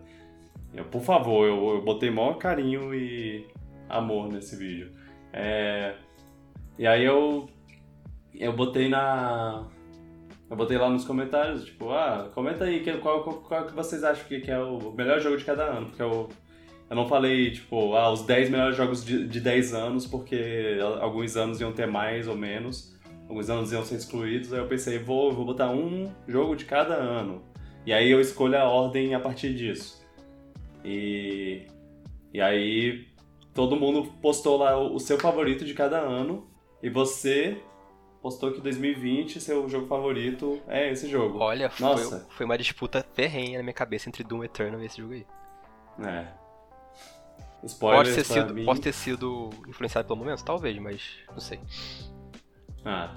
Eu, 0.75 0.85
por 0.87 1.01
favor, 1.03 1.47
eu, 1.47 1.77
eu 1.77 1.83
botei 1.83 2.11
maior 2.11 2.35
carinho 2.35 2.93
e 2.95 3.47
amor 3.89 4.33
nesse 4.33 4.57
vídeo. 4.57 4.93
É, 5.33 5.95
e 6.79 6.87
aí 6.87 7.05
eu. 7.05 7.49
Eu 8.35 8.53
botei 8.53 8.89
na. 8.89 9.67
Eu 10.51 10.57
botei 10.57 10.77
lá 10.77 10.91
nos 10.91 11.05
comentários, 11.05 11.65
tipo, 11.65 11.91
ah, 11.91 12.31
comenta 12.35 12.65
aí 12.65 12.85
qual, 13.01 13.25
qual, 13.25 13.37
qual 13.39 13.67
que 13.67 13.73
vocês 13.73 14.05
acham 14.05 14.27
que, 14.27 14.41
que 14.41 14.51
é 14.51 14.59
o 14.59 14.93
melhor 14.93 15.19
jogo 15.21 15.37
de 15.37 15.45
cada 15.45 15.65
ano, 15.65 15.87
porque 15.87 16.03
eu. 16.03 16.29
Eu 16.91 16.97
não 16.97 17.09
falei, 17.09 17.51
tipo, 17.51 17.95
ah, 17.95 18.13
os 18.13 18.23
10 18.23 18.51
melhores 18.51 18.77
jogos 18.77 19.05
de, 19.05 19.27
de 19.27 19.41
10 19.41 19.73
anos, 19.73 20.07
porque 20.07 20.79
alguns 21.01 21.35
anos 21.35 21.61
iam 21.61 21.73
ter 21.73 21.87
mais 21.87 22.29
ou 22.29 22.37
menos, 22.37 22.95
alguns 23.27 23.49
anos 23.49 23.73
iam 23.73 23.83
ser 23.83 23.97
excluídos, 23.97 24.53
aí 24.53 24.61
eu 24.61 24.69
pensei, 24.69 24.99
vou, 24.99 25.33
vou 25.33 25.47
botar 25.47 25.71
um 25.71 26.13
jogo 26.29 26.55
de 26.55 26.67
cada 26.67 26.95
ano. 26.95 27.43
E 27.87 27.93
aí 27.93 28.11
eu 28.11 28.21
escolho 28.21 28.59
a 28.59 28.65
ordem 28.65 29.15
a 29.15 29.21
partir 29.21 29.55
disso. 29.55 30.07
E, 30.85 31.67
e 32.33 32.41
aí 32.41 33.07
todo 33.55 33.77
mundo 33.77 34.13
postou 34.21 34.57
lá 34.59 34.77
o, 34.77 34.99
seu 34.99 35.19
favorito 35.19 35.65
de 35.65 35.73
cada 35.75 35.99
ano, 36.01 36.47
e 36.83 36.91
você 36.91 37.63
postou 38.21 38.53
que 38.53 38.61
2020 38.61 39.41
seu 39.41 39.69
jogo 39.69 39.87
favorito 39.87 40.61
é 40.67 40.91
esse 40.91 41.09
jogo. 41.09 41.39
Olha, 41.39 41.69
foi, 41.71 41.87
Nossa. 41.87 42.27
foi 42.31 42.47
uma 42.47 42.57
disputa 42.59 43.05
ferrenha 43.15 43.59
na 43.59 43.63
minha 43.63 43.75
cabeça 43.75 44.09
entre 44.09 44.25
Doom 44.25 44.45
Eternal 44.45 44.81
e 44.81 44.87
esse 44.87 44.99
jogo 44.99 45.13
aí. 45.15 45.27
É. 46.05 46.27
Pode 47.61 47.73
Spoilers 47.73 48.15
ter, 48.17 48.25
pra 48.27 48.35
sido, 48.43 48.55
mim. 48.55 48.65
pode 48.65 48.81
ter 48.81 48.93
sido 48.93 49.51
influenciado 49.69 50.07
pelo 50.07 50.19
momento? 50.19 50.45
Talvez, 50.45 50.79
mas 50.79 51.03
não 51.31 51.41
sei. 51.41 51.61
Ah, 52.85 53.17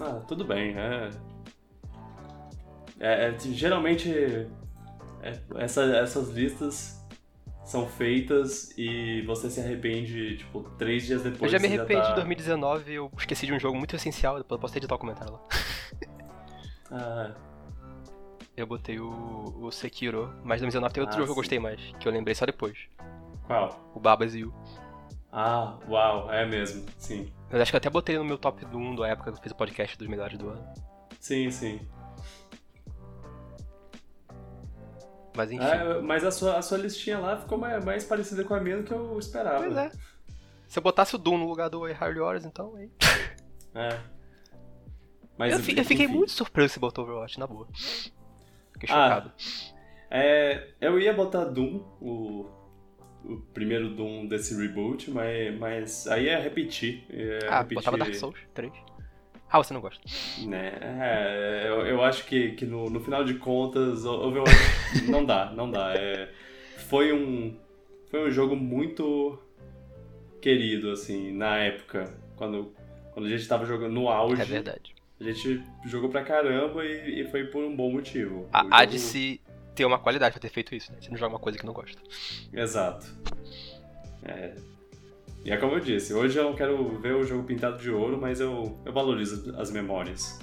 ah, 0.00 0.20
tudo 0.26 0.44
bem. 0.44 0.74
É, 0.76 1.10
é, 2.98 3.28
é, 3.28 3.38
geralmente 3.38 4.12
é, 5.22 5.38
essa- 5.56 5.84
essas 5.96 6.28
listas 6.30 7.03
são 7.64 7.88
feitas 7.88 8.72
e 8.76 9.22
você 9.22 9.48
se 9.50 9.60
arrepende, 9.60 10.36
tipo, 10.38 10.62
três 10.78 11.04
dias 11.06 11.22
depois. 11.22 11.42
eu 11.42 11.48
já 11.48 11.58
me 11.58 11.66
arrependi 11.66 12.02
tá- 12.02 12.08
de 12.10 12.14
2019, 12.16 12.92
eu 12.94 13.10
esqueci 13.18 13.46
de 13.46 13.52
um 13.52 13.58
jogo 13.58 13.76
muito 13.76 13.96
essencial, 13.96 14.36
depois 14.38 14.58
eu 14.58 14.60
posso 14.60 14.76
editar 14.78 14.94
o 14.94 14.98
comentário 14.98 15.32
lá. 15.32 15.40
Ah, 16.90 17.34
Eu 18.56 18.66
botei 18.66 19.00
o, 19.00 19.08
o 19.60 19.70
Sekiro, 19.72 20.28
mas 20.44 20.60
2019 20.60 20.94
tem 20.94 21.00
outro 21.02 21.16
Ah, 21.16 21.18
jogo 21.20 21.26
que 21.26 21.32
eu 21.32 21.36
gostei 21.42 21.58
mais, 21.58 21.80
que 21.98 22.06
eu 22.06 22.12
lembrei 22.12 22.34
só 22.34 22.46
depois. 22.46 22.78
qual? 23.46 23.90
O 23.94 23.98
Babas 24.00 24.34
Yu. 24.34 24.54
Ah, 25.32 25.76
uau, 25.88 26.30
é 26.32 26.46
mesmo, 26.46 26.84
sim. 26.96 27.32
Mas 27.50 27.60
acho 27.62 27.72
que 27.72 27.76
eu 27.76 27.78
até 27.78 27.90
botei 27.90 28.16
no 28.16 28.24
meu 28.24 28.38
top 28.38 28.64
do 28.66 28.78
1 28.78 28.94
da 28.94 29.08
época 29.08 29.32
que 29.32 29.38
eu 29.38 29.42
fiz 29.42 29.50
o 29.50 29.56
podcast 29.56 29.98
dos 29.98 30.06
melhores 30.06 30.38
do 30.38 30.48
ano. 30.50 30.64
Sim, 31.18 31.50
sim. 31.50 31.80
Mas 35.36 35.50
enfim. 35.50 35.64
Ah, 35.64 36.00
mas 36.02 36.24
a 36.24 36.30
sua, 36.30 36.56
a 36.56 36.62
sua 36.62 36.78
listinha 36.78 37.18
lá 37.18 37.36
ficou 37.36 37.58
mais, 37.58 37.84
mais 37.84 38.04
parecida 38.04 38.44
com 38.44 38.54
a 38.54 38.60
minha 38.60 38.78
do 38.78 38.84
que 38.84 38.92
eu 38.92 39.18
esperava. 39.18 39.64
Pois 39.64 39.76
é. 39.76 39.90
Se 40.68 40.78
eu 40.78 40.82
botasse 40.82 41.14
o 41.14 41.18
Doom 41.18 41.38
no 41.38 41.48
lugar 41.48 41.68
do 41.68 41.84
Harley 41.84 42.20
Hours, 42.20 42.44
então 42.44 42.74
aí. 42.76 42.90
É. 43.74 43.98
Mas, 45.36 45.52
eu, 45.52 45.58
eu 45.58 45.84
fiquei 45.84 46.06
enfim. 46.06 46.14
muito 46.14 46.30
surpreso 46.30 46.74
você 46.74 46.80
botou 46.80 47.04
Overwatch, 47.04 47.38
na 47.38 47.46
boa. 47.46 47.66
Fiquei 48.72 48.88
Ah, 48.88 49.08
chocado. 49.08 49.32
É, 50.10 50.68
eu 50.80 50.98
ia 51.00 51.12
botar 51.12 51.44
Doom, 51.44 51.80
o, 52.00 52.46
o 53.24 53.36
primeiro 53.52 53.90
Doom 53.94 54.26
desse 54.26 54.54
reboot, 54.56 55.10
mas, 55.10 55.58
mas 55.58 56.06
aí 56.06 56.28
é 56.28 56.38
repetir. 56.40 57.04
É 57.10 57.48
ah, 57.48 57.58
repetir, 57.58 57.76
botava 57.76 57.98
Dark 57.98 58.14
Souls 58.14 58.38
3. 58.54 58.72
Ah, 59.54 59.58
você 59.62 59.72
não 59.72 59.80
gosta. 59.80 60.02
Né? 60.44 60.72
É, 60.80 61.68
eu, 61.68 61.86
eu 61.86 62.02
acho 62.02 62.26
que, 62.26 62.56
que 62.56 62.66
no, 62.66 62.90
no 62.90 62.98
final 62.98 63.24
de 63.24 63.34
contas, 63.34 64.04
Overwatch 64.04 64.52
não 65.08 65.24
dá, 65.24 65.52
não 65.52 65.70
dá. 65.70 65.94
É, 65.94 66.28
foi 66.88 67.12
um 67.12 67.56
foi 68.10 68.26
um 68.26 68.32
jogo 68.32 68.56
muito 68.56 69.38
querido, 70.42 70.90
assim, 70.90 71.30
na 71.30 71.58
época, 71.58 72.12
quando, 72.34 72.74
quando 73.12 73.26
a 73.26 73.28
gente 73.28 73.46
tava 73.46 73.64
jogando 73.64 73.92
no 73.92 74.08
auge. 74.08 74.42
É 74.42 74.44
verdade. 74.44 74.92
A 75.20 75.22
gente 75.22 75.62
jogou 75.86 76.10
pra 76.10 76.24
caramba 76.24 76.84
e, 76.84 77.20
e 77.20 77.30
foi 77.30 77.44
por 77.44 77.62
um 77.62 77.76
bom 77.76 77.92
motivo. 77.92 78.48
A, 78.52 78.80
Há 78.80 78.84
de 78.84 78.98
se 78.98 79.40
ter 79.72 79.84
uma 79.84 80.00
qualidade 80.00 80.32
pra 80.32 80.40
ter 80.40 80.50
feito 80.50 80.74
isso, 80.74 80.90
né? 80.90 80.98
Você 81.00 81.10
não 81.10 81.16
joga 81.16 81.34
uma 81.34 81.40
coisa 81.40 81.56
que 81.56 81.64
não 81.64 81.72
gosta. 81.72 82.02
Exato. 82.52 83.06
É. 84.24 84.73
E 85.44 85.50
é 85.50 85.58
como 85.58 85.74
eu 85.74 85.80
disse, 85.80 86.14
hoje 86.14 86.38
eu 86.38 86.44
não 86.44 86.54
quero 86.54 86.98
ver 86.98 87.14
o 87.14 87.22
jogo 87.22 87.44
pintado 87.44 87.76
de 87.76 87.90
ouro, 87.90 88.18
mas 88.18 88.40
eu, 88.40 88.80
eu 88.84 88.92
valorizo 88.92 89.54
as 89.58 89.70
memórias. 89.70 90.38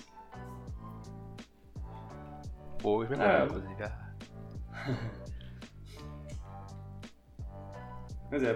Boas 2.84 3.10
memórias, 3.10 3.42
é. 3.42 3.46
inclusive. 3.46 3.84
Ah. 3.84 4.14
Mas 8.32 8.44
é, 8.44 8.54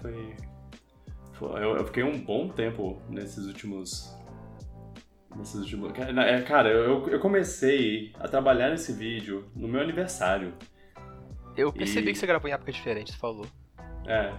foi. 0.00 0.36
foi 1.32 1.64
eu, 1.64 1.76
eu, 1.76 1.84
fiquei 1.86 2.04
um 2.04 2.20
bom 2.20 2.48
tempo 2.48 3.02
nesses 3.08 3.46
últimos. 3.46 4.16
Nesses 5.34 5.56
últimos. 5.56 5.92
É, 5.98 6.40
cara, 6.42 6.68
eu, 6.70 7.08
eu 7.08 7.18
comecei 7.18 8.12
a 8.20 8.28
trabalhar 8.28 8.70
nesse 8.70 8.92
vídeo 8.92 9.50
no 9.56 9.66
meu 9.66 9.80
aniversário. 9.80 10.54
Eu 11.56 11.72
percebi 11.72 12.10
e... 12.10 12.12
que 12.12 12.18
você 12.18 12.26
gravou 12.28 12.48
em 12.48 12.52
época 12.52 12.70
diferente, 12.70 13.10
você 13.10 13.18
falou. 13.18 13.46
É. 14.06 14.32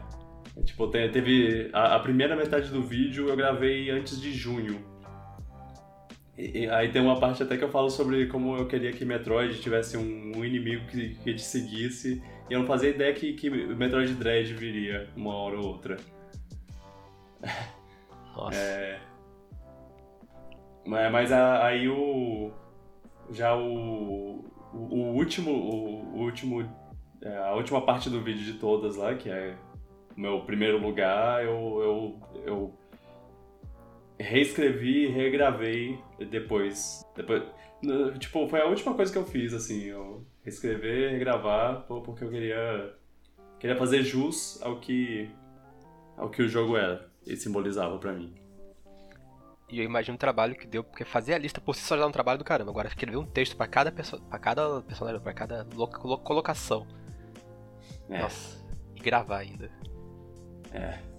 Tipo, 0.66 0.88
teve. 0.88 1.70
A, 1.74 1.96
a, 1.96 2.00
primeira 2.00 2.36
metade 2.36 2.70
do 2.70 2.82
vídeo 2.82 3.30
eu 3.30 3.36
gravei 3.36 3.90
antes 3.90 4.20
de 4.20 4.32
junho. 4.32 4.84
E, 6.38 6.60
e, 6.60 6.70
aí 6.70 6.92
tem 6.92 7.02
uma 7.02 7.20
parte 7.20 7.44
até 7.44 7.58
que 7.58 7.64
eu 7.64 7.70
falo 7.70 7.90
sobre 7.90 8.28
como 8.28 8.56
eu 8.56 8.68
queria 8.68 8.92
que 8.92 9.06
Metroid 9.06 9.60
tivesse 9.60 9.98
um, 9.98 10.38
um 10.38 10.46
inimigo 10.46 10.86
que, 10.88 11.16
que 11.16 11.34
te 11.34 11.42
seguisse 11.42 12.22
e 12.50 12.54
eu 12.54 12.60
não 12.60 12.66
fazia 12.66 12.90
ideia 12.90 13.14
que, 13.14 13.34
que 13.34 13.50
Metroid 13.50 14.14
Dread 14.16 14.54
viria 14.54 15.08
uma 15.16 15.36
hora 15.36 15.58
ou 15.58 15.68
outra. 15.68 15.98
Nossa. 18.36 18.58
É... 18.58 19.00
Mas 20.86 21.32
aí 21.32 21.88
o. 21.88 22.52
Já 23.32 23.56
o. 23.56 24.46
O, 24.74 24.78
o 24.78 25.16
último. 25.16 25.52
O, 25.52 26.18
o 26.18 26.22
último. 26.24 26.68
É, 27.22 27.38
a 27.38 27.54
última 27.54 27.82
parte 27.82 28.10
do 28.10 28.22
vídeo 28.22 28.44
de 28.44 28.54
todas 28.54 28.96
lá, 28.96 29.14
que 29.14 29.30
é 29.30 29.56
meu 30.20 30.42
primeiro 30.42 30.78
lugar, 30.78 31.44
eu. 31.44 31.82
eu, 31.82 32.44
eu 32.46 32.80
reescrevi 34.20 35.06
e 35.06 35.08
regravei 35.08 35.98
depois. 36.30 37.06
depois. 37.16 37.44
Tipo, 38.20 38.46
foi 38.50 38.60
a 38.60 38.66
última 38.66 38.94
coisa 38.94 39.12
que 39.12 39.18
eu 39.18 39.26
fiz, 39.26 39.54
assim. 39.54 39.86
Eu 39.86 40.26
reescrever, 40.44 41.12
regravar, 41.12 41.84
porque 41.88 42.26
eu 42.26 42.30
queria 42.30 42.94
queria 43.58 43.78
fazer 43.78 44.04
jus 44.04 44.62
ao 44.62 44.80
que 44.80 45.30
ao 46.18 46.30
que 46.30 46.42
o 46.42 46.50
jogo 46.50 46.76
era 46.76 47.10
e 47.26 47.38
simbolizava 47.38 47.98
para 47.98 48.12
mim. 48.12 48.36
E 49.70 49.80
eu 49.80 49.86
imagino 49.86 50.16
o 50.16 50.20
trabalho 50.20 50.56
que 50.56 50.68
deu, 50.68 50.84
porque 50.84 51.06
fazer 51.06 51.34
a 51.34 51.38
lista 51.38 51.62
por 51.62 51.76
si 51.76 51.82
só 51.82 51.96
já 51.96 52.02
dá 52.02 52.08
um 52.08 52.12
trabalho 52.12 52.40
do 52.40 52.44
caramba. 52.44 52.72
Agora 52.72 52.90
escrever 52.90 53.18
um 53.18 53.26
texto 53.26 53.56
para 53.56 53.68
cada 53.68 53.92
pessoa, 53.92 54.22
para 54.22 54.40
cada 54.40 54.82
personagem, 54.82 55.22
para 55.22 55.34
cada 55.34 55.66
colocação. 56.24 56.86
É. 58.10 58.20
Nossa, 58.20 58.66
e 58.96 59.00
gravar 59.00 59.38
ainda. 59.38 59.72
É. 60.74 61.10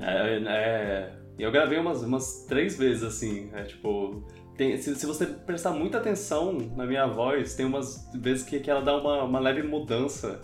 É, 0.00 0.42
é, 0.46 1.12
eu 1.38 1.50
gravei 1.50 1.78
umas, 1.78 2.02
umas 2.02 2.44
três 2.48 2.78
vezes 2.78 3.02
assim, 3.02 3.50
é 3.52 3.64
tipo, 3.64 4.24
tem, 4.56 4.76
se, 4.76 4.94
se, 4.94 5.06
você 5.06 5.26
prestar 5.26 5.72
muita 5.72 5.98
atenção 5.98 6.52
na 6.76 6.86
minha 6.86 7.06
voz, 7.06 7.54
tem 7.54 7.66
umas 7.66 8.08
vezes 8.14 8.44
que, 8.44 8.60
que 8.60 8.70
ela 8.70 8.82
dá 8.82 8.96
uma, 8.96 9.22
uma 9.24 9.38
leve 9.38 9.62
mudança, 9.62 10.40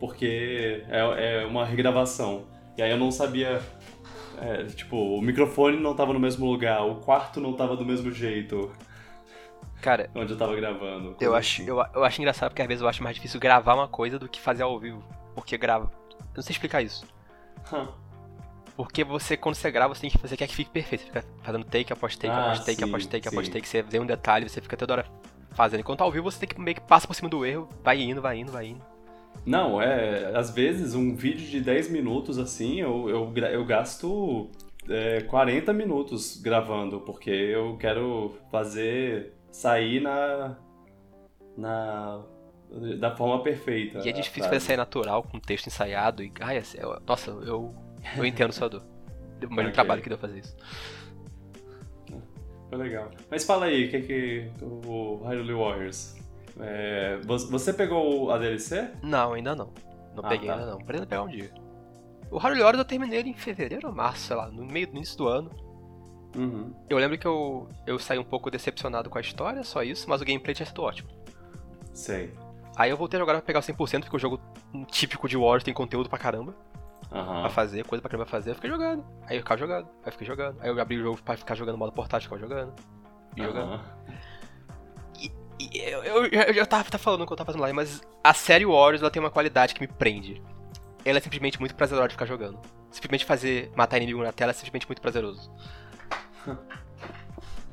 porque 0.00 0.84
é, 0.88 1.42
é 1.42 1.46
uma 1.46 1.64
regravação. 1.64 2.46
E 2.76 2.82
aí 2.82 2.90
eu 2.90 2.96
não 2.96 3.10
sabia. 3.10 3.60
É, 4.40 4.64
tipo, 4.66 4.96
o 4.96 5.20
microfone 5.20 5.80
não 5.80 5.96
tava 5.96 6.12
no 6.12 6.20
mesmo 6.20 6.46
lugar, 6.46 6.86
o 6.86 6.96
quarto 6.96 7.40
não 7.40 7.54
tava 7.54 7.76
do 7.76 7.84
mesmo 7.84 8.12
jeito. 8.12 8.70
Cara, 9.82 10.08
onde 10.14 10.32
eu 10.32 10.38
tava 10.38 10.54
gravando. 10.54 11.16
Eu 11.20 11.34
acho, 11.34 11.62
assim. 11.62 11.70
eu, 11.70 11.84
eu 11.94 12.04
acho 12.04 12.20
engraçado 12.20 12.50
porque 12.50 12.62
às 12.62 12.68
vezes 12.68 12.82
eu 12.82 12.88
acho 12.88 13.02
mais 13.02 13.16
difícil 13.16 13.40
gravar 13.40 13.74
uma 13.74 13.88
coisa 13.88 14.18
do 14.18 14.28
que 14.28 14.40
fazer 14.40 14.62
ao 14.62 14.78
vivo. 14.78 15.02
Porque 15.34 15.58
grava. 15.58 15.90
Eu 16.10 16.36
não 16.36 16.42
sei 16.42 16.52
explicar 16.52 16.82
isso. 16.82 17.04
Huh. 17.72 17.88
Porque 18.76 19.02
você, 19.02 19.36
quando 19.36 19.56
você 19.56 19.70
grava, 19.70 19.94
você 19.94 20.02
tem 20.02 20.10
que 20.10 20.18
fazer 20.18 20.36
que 20.36 20.46
fique 20.46 20.70
perfeito. 20.70 21.00
Você 21.00 21.06
fica 21.08 21.24
fazendo 21.42 21.64
take 21.64 21.92
após 21.92 22.16
take, 22.16 22.28
ah, 22.28 22.44
após 22.44 22.60
take, 22.60 22.76
sim, 22.76 22.84
após 22.84 23.06
take, 23.06 23.28
sim. 23.28 23.34
após 23.34 23.48
take. 23.48 23.68
Você 23.68 23.82
vê 23.82 23.98
um 23.98 24.06
detalhe, 24.06 24.48
você 24.48 24.60
fica 24.60 24.76
toda 24.76 24.92
hora 24.92 25.06
fazendo. 25.50 25.80
Enquanto 25.80 26.02
ao 26.02 26.12
vivo, 26.12 26.30
você 26.30 26.38
tem 26.38 26.48
que 26.48 26.60
meio 26.60 26.76
que 26.76 26.80
passa 26.82 27.06
por 27.06 27.14
cima 27.14 27.28
do 27.28 27.44
erro, 27.44 27.68
vai 27.82 28.00
indo, 28.00 28.22
vai 28.22 28.38
indo, 28.38 28.52
vai 28.52 28.66
indo. 28.68 28.82
Não, 29.44 29.82
é. 29.82 30.36
Às 30.36 30.50
vezes, 30.50 30.94
um 30.94 31.16
vídeo 31.16 31.46
de 31.48 31.60
10 31.60 31.90
minutos, 31.90 32.38
assim, 32.38 32.80
eu, 32.80 33.08
eu, 33.08 33.32
eu 33.50 33.64
gasto 33.64 34.48
é, 34.88 35.22
40 35.22 35.72
minutos 35.72 36.40
gravando, 36.40 37.00
porque 37.00 37.30
eu 37.30 37.76
quero 37.78 38.36
fazer 38.50 39.32
sair 39.50 40.00
na. 40.00 40.56
na. 41.56 42.22
Da 42.98 43.14
forma 43.16 43.42
perfeita. 43.42 44.00
E 44.04 44.08
é 44.08 44.12
difícil 44.12 44.44
fazer 44.44 44.60
sair 44.60 44.76
natural, 44.76 45.22
com 45.22 45.38
texto 45.38 45.66
ensaiado, 45.66 46.22
e. 46.22 46.32
Ai, 46.40 46.58
é, 46.58 46.62
nossa, 47.06 47.30
eu 47.30 47.74
eu 48.16 48.24
entendo 48.24 48.52
sua 48.52 48.68
dor. 48.68 48.82
Deu 49.38 49.48
okay. 49.50 49.70
trabalho 49.70 50.02
que 50.02 50.08
deu 50.08 50.18
fazer 50.18 50.40
isso. 50.40 50.56
Foi 52.68 52.76
legal. 52.76 53.08
Mas 53.30 53.44
fala 53.44 53.66
aí, 53.66 53.86
o 53.86 53.90
que 53.90 53.96
é 53.96 54.00
que 54.00 54.50
o 54.60 55.22
Hyrule 55.24 55.54
Warriors? 55.54 56.16
É, 56.60 57.20
você 57.22 57.72
pegou 57.72 58.32
a 58.32 58.38
DLC? 58.38 58.90
Não, 59.00 59.34
ainda 59.34 59.54
não. 59.54 59.72
Não 60.14 60.24
ah, 60.24 60.28
peguei 60.28 60.48
tá. 60.48 60.54
ainda 60.54 60.66
não. 60.66 60.78
Pretendo 60.78 61.06
pegar 61.06 61.22
um 61.22 61.28
dia. 61.28 61.50
O 62.32 62.38
Hyrule 62.38 62.62
Warriors 62.62 62.78
eu 62.78 62.84
terminei 62.84 63.20
ele 63.20 63.30
em 63.30 63.34
fevereiro 63.34 63.86
ou 63.86 63.94
março, 63.94 64.26
sei 64.26 64.36
lá, 64.36 64.48
no 64.48 64.66
meio 64.66 64.88
do 64.88 64.96
início 64.96 65.16
do 65.16 65.28
ano. 65.28 65.50
Uhum. 66.36 66.74
Eu 66.90 66.98
lembro 66.98 67.16
que 67.16 67.26
eu, 67.26 67.68
eu 67.86 67.96
saí 67.98 68.18
um 68.18 68.24
pouco 68.24 68.50
decepcionado 68.50 69.08
com 69.08 69.18
a 69.18 69.20
história, 69.20 69.62
só 69.62 69.84
isso, 69.84 70.10
mas 70.10 70.20
o 70.20 70.24
gameplay 70.24 70.52
tinha 70.52 70.66
sido 70.66 70.82
ótimo. 70.82 71.08
Sei. 71.94 72.34
Aí 72.78 72.90
eu 72.90 72.96
voltei 72.96 73.20
agora 73.20 73.38
pra 73.38 73.46
pegar 73.46 73.58
o 73.58 73.62
100%, 73.62 74.02
porque 74.02 74.16
o 74.16 74.20
jogo 74.20 74.40
típico 74.86 75.28
de 75.28 75.36
Warriors 75.36 75.64
tem 75.64 75.74
conteúdo 75.74 76.08
pra 76.08 76.16
caramba 76.16 76.54
uhum. 77.10 77.40
pra 77.40 77.50
fazer, 77.50 77.84
coisa 77.84 78.00
pra 78.00 78.08
caramba 78.08 78.30
fazer, 78.30 78.50
eu 78.50 78.54
fiquei 78.54 78.70
jogando. 78.70 79.04
Aí 79.26 79.36
eu 79.36 79.40
ficava 79.40 79.58
jogando, 79.58 79.86
aí 79.86 80.06
eu 80.06 80.12
fiquei 80.12 80.26
jogando. 80.26 80.60
Aí 80.60 80.68
eu 80.68 80.80
abri 80.80 80.96
o 80.96 81.02
jogo 81.02 81.20
pra 81.20 81.36
ficar 81.36 81.56
jogando 81.56 81.76
modo 81.76 81.90
portátil, 81.90 82.30
ficava 82.30 82.40
jogando. 82.40 82.72
E 83.36 83.40
uhum. 83.40 83.46
jogando. 83.48 83.84
E, 85.18 85.32
e 85.58 85.78
eu, 85.80 86.04
eu, 86.04 86.24
eu, 86.26 86.54
já 86.54 86.64
tava, 86.64 86.84
tava 86.84 87.02
falando 87.02 87.26
que 87.26 87.32
eu 87.32 87.36
tava 87.36 87.46
fazendo 87.46 87.62
lá, 87.62 87.72
mas 87.72 88.00
a 88.22 88.32
série 88.32 88.64
Warriors 88.64 89.02
ela 89.02 89.10
tem 89.10 89.20
uma 89.20 89.30
qualidade 89.30 89.74
que 89.74 89.80
me 89.80 89.88
prende. 89.88 90.40
Ela 91.04 91.18
é 91.18 91.20
simplesmente 91.20 91.58
muito 91.58 91.74
prazerosa 91.74 92.06
de 92.06 92.14
ficar 92.14 92.26
jogando. 92.26 92.60
Simplesmente 92.92 93.24
fazer 93.24 93.72
matar 93.74 93.96
inimigo 93.96 94.22
na 94.22 94.32
tela 94.32 94.52
é 94.52 94.54
simplesmente 94.54 94.86
muito 94.86 95.02
prazeroso. 95.02 95.52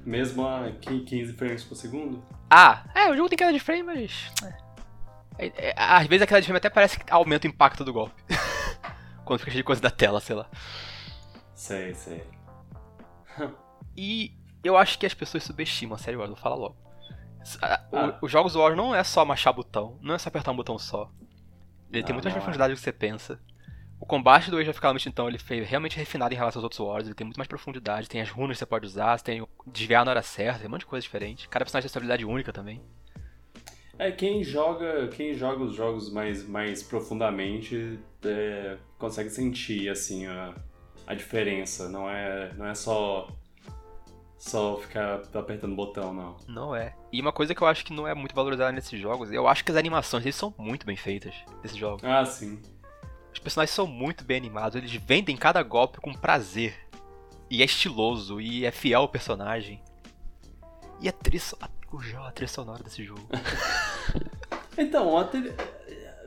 Mesmo 0.04 0.48
a 0.48 0.72
15 0.72 1.34
frames 1.34 1.64
por 1.64 1.76
segundo? 1.76 2.24
Ah, 2.50 2.84
é, 2.96 3.10
o 3.10 3.16
jogo 3.16 3.30
tem 3.30 3.38
queda 3.38 3.54
de 3.54 3.60
frame, 3.60 3.84
mas. 3.84 4.32
É, 4.44 4.65
às 5.76 6.08
vezes 6.08 6.24
a 6.24 6.28
queda 6.28 6.42
de 6.42 6.48
frame 6.48 6.58
até 6.58 6.70
parece 6.70 7.00
que 7.00 7.12
aumenta 7.12 7.48
o 7.48 7.50
impacto 7.50 7.84
do 7.84 7.94
golpe. 7.94 8.22
quando 9.26 9.40
fica 9.40 9.52
cheio 9.52 9.64
de 9.64 9.66
coisa 9.66 9.82
da 9.82 9.90
tela, 9.90 10.22
sei 10.22 10.36
lá. 10.36 10.50
Sei, 11.54 11.94
sei. 11.94 12.24
e 13.98 14.34
eu 14.64 14.78
acho 14.78 14.98
que 14.98 15.06
as 15.06 15.14
pessoas 15.14 15.44
subestimam 15.44 15.96
a 15.96 15.98
série 15.98 16.16
War, 16.16 16.28
vou 16.28 16.38
falar 16.38 16.56
logo. 16.56 16.78
Ah. 17.62 18.18
Os 18.22 18.32
jogos 18.32 18.56
War 18.56 18.76
não 18.76 18.96
é 18.96 19.04
só 19.04 19.24
machar 19.24 19.54
botão, 19.54 20.00
não 20.02 20.16
é 20.16 20.18
só 20.18 20.30
apertar 20.30 20.52
um 20.52 20.56
botão 20.56 20.78
só. 20.80 21.12
Ele 21.92 22.04
tem 22.04 22.14
muito 22.14 22.26
mais 22.26 22.34
profundidade 22.34 22.74
do 22.74 22.78
que 22.78 22.84
você 22.84 22.92
pensa. 22.92 23.40
O 24.00 24.06
combate 24.06 24.52
do 24.52 24.58
Age 24.58 24.70
of 24.70 24.82
Calamity, 24.82 25.08
então, 25.08 25.28
ele 25.28 25.38
foi 25.38 25.62
realmente 25.62 25.98
refinado 25.98 26.34
em 26.34 26.38
relação 26.38 26.60
aos 26.60 26.64
outros 26.64 26.80
Wars, 26.80 27.06
ele 27.06 27.16
tem 27.16 27.26
muito 27.26 27.38
mais 27.38 27.48
profundidade, 27.48 28.10
tem 28.10 28.22
as 28.22 28.30
runas 28.30 28.58
que 28.58 28.60
você 28.60 28.66
pode 28.66 28.86
usar, 28.86 29.18
você 29.18 29.24
tem 29.24 29.48
desviar 29.68 30.04
na 30.04 30.12
hora 30.12 30.22
certa, 30.22 30.60
tem 30.60 30.68
um 30.68 30.72
monte 30.72 30.82
de 30.82 30.88
coisa 30.88 31.02
diferente. 31.02 31.48
Cada 31.48 31.64
personagem 31.64 31.88
tem 31.88 31.94
sua 31.94 32.00
habilidade 32.00 32.26
única 32.26 32.52
também. 32.52 32.84
É, 33.98 34.12
quem 34.12 34.44
joga, 34.44 35.08
quem 35.08 35.34
joga 35.34 35.64
os 35.64 35.76
jogos 35.76 36.12
mais, 36.12 36.48
mais 36.48 36.84
profundamente 36.84 38.00
é, 38.24 38.78
consegue 38.98 39.30
sentir, 39.30 39.90
assim, 39.90 40.26
a, 40.26 40.54
a 41.08 41.14
diferença. 41.14 41.88
Não 41.88 42.10
é, 42.10 42.54
não 42.56 42.66
é 42.66 42.76
só 42.76 43.28
só 44.38 44.78
ficar 44.78 45.22
apertando 45.34 45.76
botão, 45.76 46.14
não. 46.14 46.38
Não 46.48 46.76
é. 46.76 46.94
E 47.12 47.20
uma 47.20 47.32
coisa 47.32 47.56
que 47.56 47.62
eu 47.64 47.68
acho 47.68 47.84
que 47.84 47.92
não 47.92 48.08
é 48.08 48.14
muito 48.14 48.36
valorizada 48.36 48.72
nesses 48.72 49.00
jogos, 49.00 49.32
eu 49.32 49.48
acho 49.48 49.66
que 49.66 49.72
as 49.72 49.78
animações 49.78 50.36
são 50.36 50.54
muito 50.58 50.86
bem 50.86 50.96
feitas 50.96 51.34
nesses 51.64 51.78
jogos. 51.78 52.04
Ah, 52.04 52.24
sim. 52.26 52.62
Os 53.34 53.40
personagens 53.40 53.74
são 53.74 53.88
muito 53.88 54.24
bem 54.24 54.38
animados, 54.38 54.76
eles 54.76 54.94
vendem 54.94 55.36
cada 55.36 55.64
golpe 55.64 56.00
com 56.00 56.14
prazer. 56.14 56.76
E 57.50 57.62
é 57.62 57.66
estiloso, 57.66 58.40
e 58.40 58.66
é 58.66 58.72
fiel 58.72 59.02
ao 59.02 59.10
personagem. 59.10 59.82
E 61.02 61.10
a 61.10 61.12
trilha, 61.12 61.44
a 61.60 61.68
trilha 62.34 62.48
sonora 62.48 62.84
desse 62.84 63.04
jogo. 63.04 63.28
então, 64.78 65.18
a 65.18 65.24
trilha, 65.24 65.56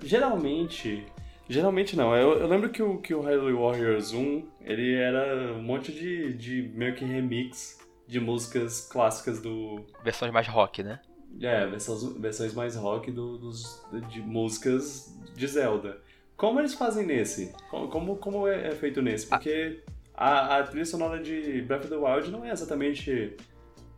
geralmente 0.03 1.07
Geralmente 1.49 1.97
não. 1.97 2.15
Eu, 2.15 2.35
eu 2.41 2.47
lembro 2.47 2.69
que 2.69 2.83
o, 2.83 2.99
que 2.99 3.15
o 3.15 3.23
Hyrule 3.23 3.55
Warriors 3.55 4.13
1, 4.13 4.47
ele 4.61 4.95
era 4.95 5.55
um 5.55 5.63
monte 5.63 5.91
de, 5.91 6.35
de 6.35 6.71
meio 6.75 6.95
que 6.95 7.05
remix 7.05 7.79
de 8.07 8.21
músicas 8.21 8.87
clássicas 8.87 9.41
do... 9.41 9.87
Versões 10.05 10.31
mais 10.31 10.47
rock, 10.47 10.83
né? 10.83 11.01
É, 11.41 11.67
versões, 11.67 12.03
versões 12.19 12.55
mais 12.55 12.77
rock 12.77 13.11
do, 13.11 13.39
dos, 13.39 13.83
de 14.11 14.21
músicas 14.21 15.17
de 15.35 15.47
Zelda. 15.47 15.99
Como 16.37 16.61
eles 16.61 16.75
fazem 16.75 17.07
nesse? 17.07 17.53
Como, 17.71 18.17
como 18.17 18.47
é, 18.47 18.69
é 18.69 18.71
feito 18.73 19.01
nesse? 19.01 19.27
Porque 19.27 19.83
a, 20.15 20.59
a 20.59 20.63
trilha 20.65 20.85
sonora 20.85 21.23
de 21.23 21.63
Breath 21.63 21.85
of 21.85 21.89
the 21.89 21.97
Wild 21.97 22.31
não 22.31 22.45
é 22.45 22.51
exatamente... 22.51 23.37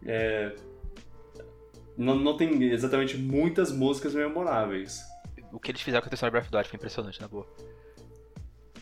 É, 0.06 0.54
não, 2.04 2.16
não 2.16 2.36
tem 2.36 2.62
exatamente 2.64 3.16
muitas 3.16 3.70
músicas 3.72 4.14
memoráveis 4.14 5.00
o 5.52 5.58
que 5.58 5.70
eles 5.70 5.82
fizeram 5.82 6.06
com 6.06 6.12
a 6.12 6.16
sonora 6.16 6.32
Breath 6.32 6.44
of 6.44 6.50
the 6.50 6.56
Wild 6.58 6.68
foi 6.68 6.76
impressionante, 6.76 7.20
na 7.20 7.28
boa. 7.28 7.46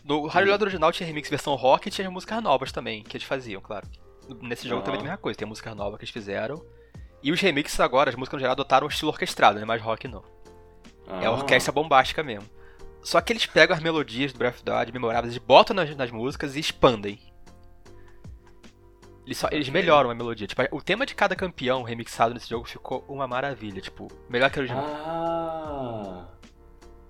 No 0.04 0.26
Hyrule 0.26 0.50
Warriors 0.50 0.62
original 0.62 0.92
tinha 0.92 1.06
remix 1.06 1.28
versão 1.28 1.54
rock 1.54 1.88
e 1.88 1.90
tinha 1.90 2.10
músicas 2.10 2.42
novas 2.42 2.72
também, 2.72 3.02
que 3.02 3.16
eles 3.16 3.26
faziam, 3.26 3.60
claro. 3.60 3.86
Nesse 4.42 4.68
jogo 4.68 4.80
uhum. 4.80 4.84
também 4.84 5.00
tem 5.00 5.08
a 5.08 5.10
mesma 5.10 5.22
coisa, 5.22 5.38
tem 5.38 5.48
música 5.48 5.74
nova 5.74 5.96
que 5.96 6.04
eles 6.04 6.12
fizeram. 6.12 6.64
E 7.22 7.32
os 7.32 7.40
remixes 7.40 7.80
agora, 7.80 8.10
as 8.10 8.16
músicas 8.16 8.36
no 8.36 8.40
geral, 8.40 8.52
adotaram 8.52 8.86
um 8.86 8.90
estilo 8.90 9.10
orquestrado, 9.10 9.58
né? 9.58 9.64
Mais 9.64 9.82
rock 9.82 10.06
não. 10.06 10.22
É 11.20 11.26
a 11.26 11.30
orquestra 11.30 11.72
bombástica 11.72 12.22
mesmo. 12.22 12.48
Só 13.02 13.20
que 13.20 13.32
eles 13.32 13.46
pegam 13.46 13.74
as 13.74 13.82
melodias 13.82 14.32
do 14.32 14.38
Breath 14.38 14.56
of 14.56 14.64
the 14.64 14.72
Wild 14.76 14.92
memoráveis, 14.92 15.32
eles 15.32 15.44
botam 15.44 15.74
nas, 15.74 15.94
nas 15.96 16.10
músicas 16.10 16.54
e 16.54 16.60
expandem. 16.60 17.18
Eles, 19.28 19.36
só, 19.36 19.46
eles 19.52 19.68
melhoram 19.68 20.08
a 20.08 20.14
melodia. 20.14 20.46
Tipo, 20.46 20.62
o 20.72 20.80
tema 20.80 21.04
de 21.04 21.14
cada 21.14 21.36
campeão 21.36 21.82
remixado 21.82 22.32
nesse 22.32 22.48
jogo 22.48 22.66
ficou 22.66 23.04
uma 23.06 23.28
maravilha. 23.28 23.78
Tipo, 23.78 24.08
melhor 24.26 24.50
que 24.50 24.58
o 24.58 24.60
original. 24.60 24.86
Ah! 24.86 26.26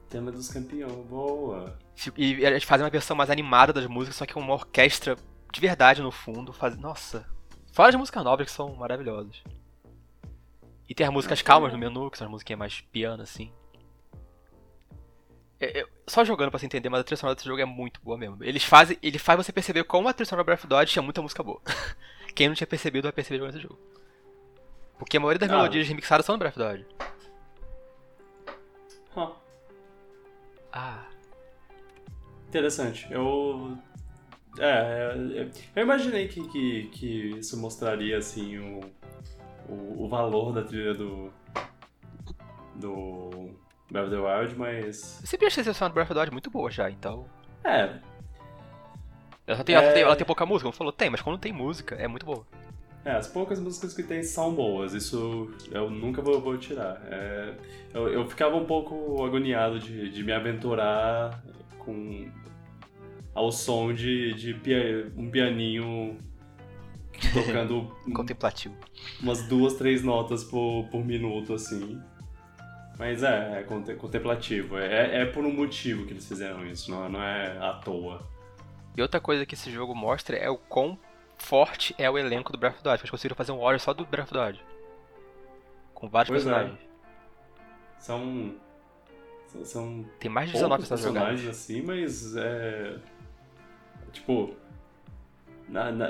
Tema 0.08 0.32
dos 0.32 0.48
campeões, 0.48 0.92
boa. 1.06 1.78
E 2.16 2.44
eles 2.44 2.64
fazem 2.64 2.82
uma 2.84 2.90
versão 2.90 3.16
mais 3.16 3.30
animada 3.30 3.72
das 3.72 3.86
músicas, 3.86 4.16
só 4.16 4.26
que 4.26 4.34
com 4.34 4.40
uma 4.40 4.54
orquestra 4.54 5.14
de 5.52 5.60
verdade 5.60 6.02
no 6.02 6.10
fundo. 6.10 6.52
Faz... 6.52 6.76
Nossa. 6.76 7.24
Fora 7.72 7.90
as 7.90 7.94
músicas 7.94 8.24
novas 8.24 8.46
que 8.46 8.52
são 8.52 8.74
maravilhosas. 8.74 9.40
E 10.88 10.96
tem 10.96 11.06
as 11.06 11.12
músicas 11.12 11.40
calmas 11.40 11.72
no 11.72 11.78
menu, 11.78 12.10
que 12.10 12.18
são 12.18 12.26
as 12.26 12.30
musiquinhas 12.32 12.58
mais 12.58 12.80
piano, 12.80 13.22
assim. 13.22 13.52
É, 15.60 15.80
é, 15.80 15.86
só 16.06 16.24
jogando 16.24 16.50
pra 16.50 16.58
você 16.58 16.66
entender, 16.66 16.88
mas 16.88 17.00
a 17.00 17.04
trilha 17.04 17.16
sonora 17.16 17.34
desse 17.34 17.48
jogo 17.48 17.60
é 17.60 17.64
muito 17.64 18.00
boa 18.00 18.16
mesmo. 18.16 18.42
Eles 18.42 18.62
fazem, 18.62 18.96
ele 19.02 19.18
faz 19.18 19.36
você 19.36 19.52
perceber 19.52 19.84
como 19.84 20.08
a 20.08 20.12
trilha 20.12 20.28
sonora 20.28 20.44
Breath 20.44 20.60
of 20.60 20.68
the 20.68 20.74
Wild 20.76 20.90
tinha 20.90 21.02
muita 21.02 21.20
música 21.20 21.42
boa. 21.42 21.60
Quem 22.34 22.48
não 22.48 22.54
tinha 22.54 22.66
percebido 22.66 23.04
vai 23.04 23.12
perceber 23.12 23.38
jogando 23.38 23.54
esse 23.56 23.62
jogo. 23.62 23.78
Porque 24.98 25.16
a 25.16 25.20
maioria 25.20 25.40
das 25.40 25.50
ah. 25.50 25.56
melodias 25.56 25.88
remixadas 25.88 26.24
são 26.24 26.34
no 26.34 26.38
Breath 26.38 26.56
of 26.56 26.64
the 26.64 26.72
Wild. 26.72 26.86
Huh. 29.16 29.34
Ah. 30.72 31.06
Interessante. 32.48 33.06
Eu. 33.10 33.76
É, 34.58 35.14
é, 35.36 35.50
eu 35.76 35.82
imaginei 35.82 36.28
que, 36.28 36.46
que, 36.48 36.86
que 36.88 37.38
isso 37.38 37.56
mostraria 37.58 38.18
assim 38.18 38.58
o, 38.58 38.80
o, 39.68 40.04
o 40.04 40.08
valor 40.08 40.52
da 40.52 40.62
trilha 40.62 40.94
do. 40.94 41.32
do. 42.74 43.50
Breath 43.90 44.06
of 44.06 44.14
the 44.14 44.20
Wild, 44.20 44.56
mas. 44.56 45.20
Eu 45.20 45.26
sempre 45.26 45.46
achei 45.46 45.60
a 45.60 45.64
seleção 45.64 45.88
do 45.88 45.94
Breath 45.94 46.10
of 46.10 46.14
the 46.14 46.20
Wild 46.20 46.32
muito 46.32 46.50
boa 46.50 46.70
já, 46.70 46.90
então. 46.90 47.26
É. 47.64 47.98
Ela 49.46 49.64
tem, 49.64 49.74
é... 49.74 49.78
ela 49.78 49.92
tem, 49.92 50.02
ela 50.02 50.16
tem 50.16 50.26
pouca 50.26 50.44
música, 50.44 50.64
como 50.64 50.76
falou, 50.76 50.92
tem, 50.92 51.08
mas 51.08 51.22
quando 51.22 51.38
tem 51.38 51.52
música, 51.52 51.94
é 51.94 52.06
muito 52.06 52.26
boa. 52.26 52.46
É, 53.04 53.12
as 53.12 53.26
poucas 53.26 53.58
músicas 53.58 53.94
que 53.94 54.02
tem 54.02 54.22
são 54.22 54.52
boas, 54.52 54.92
isso 54.92 55.50
eu 55.70 55.88
nunca 55.88 56.20
vou, 56.20 56.40
vou 56.40 56.58
tirar. 56.58 57.00
É, 57.06 57.54
eu, 57.94 58.08
eu 58.08 58.28
ficava 58.28 58.56
um 58.56 58.66
pouco 58.66 59.24
agoniado 59.24 59.78
de, 59.78 60.10
de 60.10 60.22
me 60.22 60.32
aventurar 60.32 61.42
com 61.78 62.30
ao 63.34 63.50
som 63.52 63.94
de, 63.94 64.34
de 64.34 64.52
pia, 64.52 65.10
um 65.16 65.30
pianinho 65.30 66.18
tocando 67.32 67.90
contemplativo 68.12 68.74
umas 69.20 69.46
duas, 69.48 69.74
três 69.74 70.02
notas 70.02 70.44
por, 70.44 70.84
por 70.90 71.04
minuto, 71.04 71.54
assim. 71.54 72.00
Mas 72.98 73.22
é, 73.22 73.60
é 73.60 73.94
contemplativo. 73.94 74.76
É, 74.76 75.22
é 75.22 75.24
por 75.26 75.44
um 75.44 75.52
motivo 75.52 76.04
que 76.04 76.12
eles 76.12 76.26
fizeram 76.26 76.66
isso, 76.66 76.90
não, 76.90 77.08
não 77.08 77.22
é 77.22 77.56
à 77.58 77.74
toa. 77.74 78.20
E 78.96 79.00
outra 79.00 79.20
coisa 79.20 79.46
que 79.46 79.54
esse 79.54 79.70
jogo 79.70 79.94
mostra 79.94 80.36
é 80.36 80.50
o 80.50 80.58
quão 80.58 80.98
forte 81.38 81.94
é 81.96 82.10
o 82.10 82.18
elenco 82.18 82.50
do 82.50 82.58
Breath 82.58 82.74
of 82.74 82.82
the 82.82 82.88
Wild. 82.90 83.00
Eles 83.00 83.10
conseguiram 83.10 83.36
fazer 83.36 83.52
um 83.52 83.58
Warrior 83.58 83.78
só 83.78 83.94
do 83.94 84.04
Breath 84.04 84.26
of 84.26 84.32
the 84.32 84.44
Wild. 84.44 84.64
Com 85.94 86.08
vários 86.08 86.30
pois 86.30 86.44
é. 86.44 86.50
personagens. 86.50 86.80
É. 86.80 88.00
São. 88.00 88.54
São. 89.64 90.04
Tem 90.18 90.30
mais 90.30 90.48
de 90.48 90.54
19 90.54 90.86
personagens 90.86 91.48
assim, 91.48 91.82
mas 91.82 92.36
é. 92.36 92.98
Tipo. 94.12 94.56
Na, 95.68 95.92
na, 95.92 96.08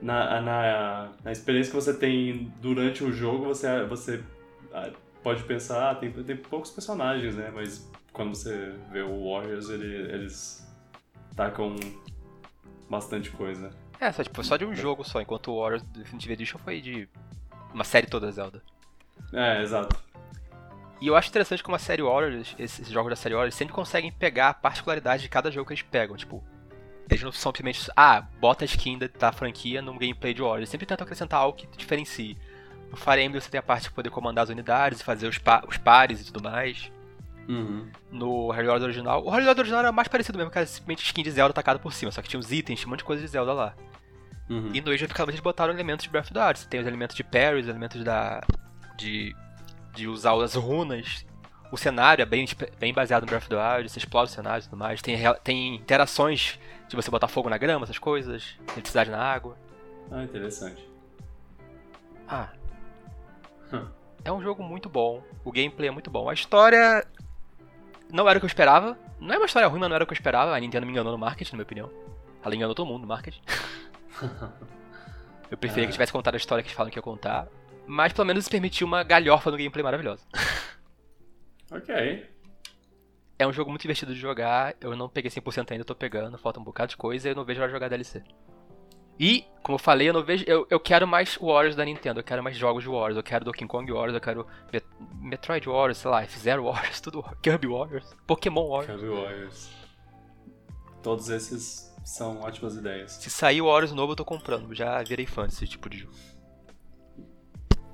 na, 0.00 0.40
na, 0.40 1.12
na, 1.22 1.32
experiência 1.32 1.70
que 1.70 1.76
você 1.76 1.92
tem 1.92 2.50
durante 2.62 3.04
o 3.04 3.12
jogo, 3.12 3.44
você, 3.44 3.84
você 3.84 4.24
ah, 4.72 4.90
pode 5.22 5.44
pensar, 5.44 5.90
ah, 5.90 5.94
tem, 5.94 6.10
tem 6.10 6.36
poucos 6.36 6.70
personagens, 6.70 7.34
né? 7.36 7.50
Mas 7.54 7.90
quando 8.12 8.34
você 8.34 8.74
vê 8.90 9.02
o 9.02 9.30
Warriors, 9.30 9.68
ele, 9.68 10.12
eles 10.12 10.66
tacam 11.36 11.76
bastante 12.88 13.30
coisa. 13.30 13.70
É, 14.00 14.10
só, 14.10 14.22
tipo, 14.22 14.42
só 14.42 14.56
de 14.56 14.64
um 14.64 14.74
jogo 14.74 15.04
só, 15.04 15.20
enquanto 15.20 15.52
o 15.52 15.60
Warriors 15.60 15.82
Definitive 15.82 16.32
Edition 16.32 16.58
foi 16.58 16.80
de 16.80 17.08
uma 17.72 17.84
série 17.84 18.06
toda 18.06 18.30
Zelda. 18.30 18.62
É, 19.32 19.62
exato. 19.62 19.96
E 21.00 21.06
eu 21.06 21.16
acho 21.16 21.28
interessante 21.28 21.62
como 21.62 21.76
a 21.76 21.78
série 21.78 22.02
Warriors, 22.02 22.54
esses 22.58 22.88
jogos 22.88 23.10
da 23.10 23.16
série 23.16 23.34
Warriors, 23.34 23.54
sempre 23.54 23.74
conseguem 23.74 24.12
pegar 24.12 24.50
a 24.50 24.54
particularidade 24.54 25.22
de 25.22 25.28
cada 25.28 25.50
jogo 25.50 25.66
que 25.66 25.72
eles 25.72 25.82
pegam. 25.82 26.16
Tipo, 26.16 26.44
eles 27.08 27.22
não 27.22 27.32
são 27.32 27.50
simplesmente, 27.54 27.90
ah, 27.96 28.20
bota 28.38 28.64
a 28.64 28.66
skin 28.66 28.98
da 28.98 29.32
franquia 29.32 29.80
no 29.80 29.98
gameplay 29.98 30.34
de 30.34 30.42
Warriors. 30.42 30.60
Eles 30.60 30.68
sempre 30.68 30.86
tentam 30.86 31.04
acrescentar 31.04 31.40
algo 31.40 31.56
que 31.56 31.66
diferencie. 31.76 32.36
No 32.90 32.96
Fire 32.96 33.22
Emblem 33.22 33.40
você 33.40 33.50
tem 33.50 33.58
a 33.58 33.62
parte 33.62 33.84
de 33.84 33.92
poder 33.92 34.10
comandar 34.10 34.44
as 34.44 34.50
unidades, 34.50 35.00
fazer 35.00 35.28
os, 35.28 35.38
pa 35.38 35.62
os 35.68 35.76
pares 35.76 36.20
e 36.20 36.24
tudo 36.24 36.42
mais. 36.42 36.90
Uhum. 37.48 37.88
No 38.10 38.50
Harry 38.50 38.66
Potter 38.66 38.84
original. 38.84 39.24
O 39.24 39.30
Harry 39.30 39.44
Potter 39.44 39.60
original 39.60 39.80
era 39.80 39.92
mais 39.92 40.08
parecido 40.08 40.38
mesmo, 40.38 40.50
que 40.50 40.58
era 40.58 40.66
simplesmente 40.66 41.04
skin 41.04 41.22
de 41.22 41.30
Zelda 41.30 41.54
tacada 41.54 41.78
por 41.78 41.92
cima, 41.92 42.10
só 42.10 42.20
que 42.20 42.28
tinha 42.28 42.38
os 42.38 42.52
itens, 42.52 42.80
tinha 42.80 42.88
um 42.88 42.90
monte 42.90 43.00
de 43.00 43.04
coisa 43.04 43.22
de 43.22 43.28
Zelda 43.28 43.52
lá. 43.52 43.74
Uhum. 44.48 44.70
E 44.74 44.80
no 44.80 44.90
Age 44.90 45.04
of 45.04 45.14
Calamity 45.14 45.36
eles 45.36 45.42
botaram 45.42 45.72
elementos 45.72 46.04
de 46.04 46.10
Breath 46.10 46.26
of 46.26 46.34
the 46.34 46.40
Wild. 46.40 46.58
Você 46.58 46.68
tem 46.68 46.80
os 46.80 46.86
elementos 46.86 47.14
de 47.14 47.22
parry, 47.22 47.60
os 47.60 47.68
elementos 47.68 48.02
da. 48.02 48.40
de. 48.96 49.34
de 49.94 50.08
usar 50.08 50.32
as 50.42 50.54
runas. 50.54 51.24
O 51.70 51.76
cenário 51.76 52.20
é 52.20 52.26
bem, 52.26 52.44
bem 52.80 52.92
baseado 52.92 53.22
no 53.22 53.28
Breath 53.28 53.42
of 53.42 53.48
the 53.48 53.56
Wild, 53.56 53.88
você 53.88 54.00
explora 54.00 54.26
o 54.26 54.28
cenário 54.28 54.60
e 54.60 54.64
tudo 54.64 54.76
mais. 54.76 55.00
Tem, 55.00 55.16
tem 55.44 55.76
interações 55.76 56.58
de 56.88 56.96
você 56.96 57.08
botar 57.12 57.28
fogo 57.28 57.48
na 57.48 57.56
grama, 57.56 57.84
essas 57.84 57.98
coisas, 57.98 58.56
eletricidade 58.72 59.08
na 59.08 59.22
água. 59.22 59.56
Ah, 60.10 60.24
interessante. 60.24 60.84
Ah. 62.26 62.48
É 64.24 64.30
um 64.30 64.42
jogo 64.42 64.62
muito 64.62 64.88
bom, 64.88 65.22
o 65.44 65.50
gameplay 65.50 65.88
é 65.88 65.92
muito 65.92 66.10
bom. 66.10 66.28
A 66.28 66.34
história 66.34 67.06
não 68.12 68.28
era 68.28 68.38
o 68.38 68.40
que 68.40 68.44
eu 68.44 68.48
esperava. 68.48 68.98
Não 69.18 69.34
é 69.34 69.38
uma 69.38 69.46
história 69.46 69.68
ruim, 69.68 69.80
mas 69.80 69.88
não 69.88 69.94
era 69.94 70.04
o 70.04 70.06
que 70.06 70.12
eu 70.12 70.16
esperava. 70.16 70.54
A 70.54 70.60
Nintendo 70.60 70.86
me 70.86 70.92
enganou 70.92 71.12
no 71.12 71.18
marketing, 71.18 71.52
na 71.52 71.56
minha 71.56 71.64
opinião. 71.64 71.90
Ela 72.44 72.54
enganou 72.54 72.74
todo 72.74 72.86
mundo 72.86 73.02
no 73.02 73.08
marketing. 73.08 73.42
Eu 75.50 75.58
preferia 75.58 75.84
é. 75.84 75.86
que 75.86 75.92
tivesse 75.92 76.12
contado 76.12 76.34
a 76.34 76.36
história 76.36 76.62
que 76.62 76.68
eles 76.68 76.76
falam 76.76 76.90
que 76.90 76.98
ia 76.98 77.02
contar. 77.02 77.48
Mas 77.86 78.12
pelo 78.12 78.26
menos 78.26 78.48
permitiu 78.48 78.86
uma 78.86 79.02
galhofa 79.02 79.50
no 79.50 79.56
gameplay 79.56 79.82
maravilhosa. 79.82 80.24
Ok. 81.72 82.28
É 83.38 83.46
um 83.46 83.52
jogo 83.52 83.70
muito 83.70 83.82
divertido 83.82 84.12
de 84.12 84.18
jogar. 84.18 84.74
Eu 84.80 84.96
não 84.96 85.08
peguei 85.08 85.30
100% 85.30 85.70
ainda, 85.70 85.84
tô 85.84 85.94
pegando. 85.94 86.36
Falta 86.36 86.58
um 86.58 86.64
bocado 86.64 86.90
de 86.90 86.96
coisa 86.96 87.28
e 87.28 87.30
eu 87.30 87.36
não 87.36 87.44
vejo 87.44 87.60
a 87.60 87.62
hora 87.62 87.70
de 87.70 87.76
jogar 87.76 87.88
DLC. 87.88 88.24
E, 89.20 89.44
como 89.62 89.74
eu 89.74 89.78
falei, 89.78 90.08
eu 90.08 90.14
não 90.14 90.24
vejo. 90.24 90.46
Eu, 90.46 90.66
eu 90.70 90.80
quero 90.80 91.06
mais 91.06 91.36
Warriors 91.36 91.76
da 91.76 91.84
Nintendo. 91.84 92.20
Eu 92.20 92.24
quero 92.24 92.42
mais 92.42 92.56
jogos 92.56 92.82
de 92.82 92.88
Warriors. 92.88 93.18
Eu 93.18 93.22
quero 93.22 93.44
Donkey 93.44 93.66
Kong 93.66 93.92
Warriors. 93.92 94.14
Eu 94.14 94.20
quero 94.20 94.46
Met 94.72 94.86
Metroid 95.20 95.68
Warriors, 95.68 95.98
sei 95.98 96.10
lá, 96.10 96.22
F-Zero 96.22 96.64
Warriors, 96.72 97.02
tudo. 97.02 97.22
Kirby 97.42 97.66
Warriors, 97.66 98.16
Pokémon 98.26 98.66
Warriors. 98.66 98.98
Kirby 98.98 99.14
Warriors. 99.14 99.70
Todos 101.02 101.28
esses 101.28 101.94
são 102.02 102.40
ótimas 102.40 102.76
ideias. 102.76 103.12
Se 103.12 103.28
sair 103.28 103.60
o 103.60 103.66
Horus 103.66 103.92
novo, 103.92 104.12
eu 104.12 104.16
tô 104.16 104.24
comprando. 104.24 104.74
Já 104.74 105.02
virei 105.02 105.26
fã 105.26 105.44
desse 105.44 105.66
tipo 105.66 105.90
de 105.90 105.98
jogo. 105.98 106.14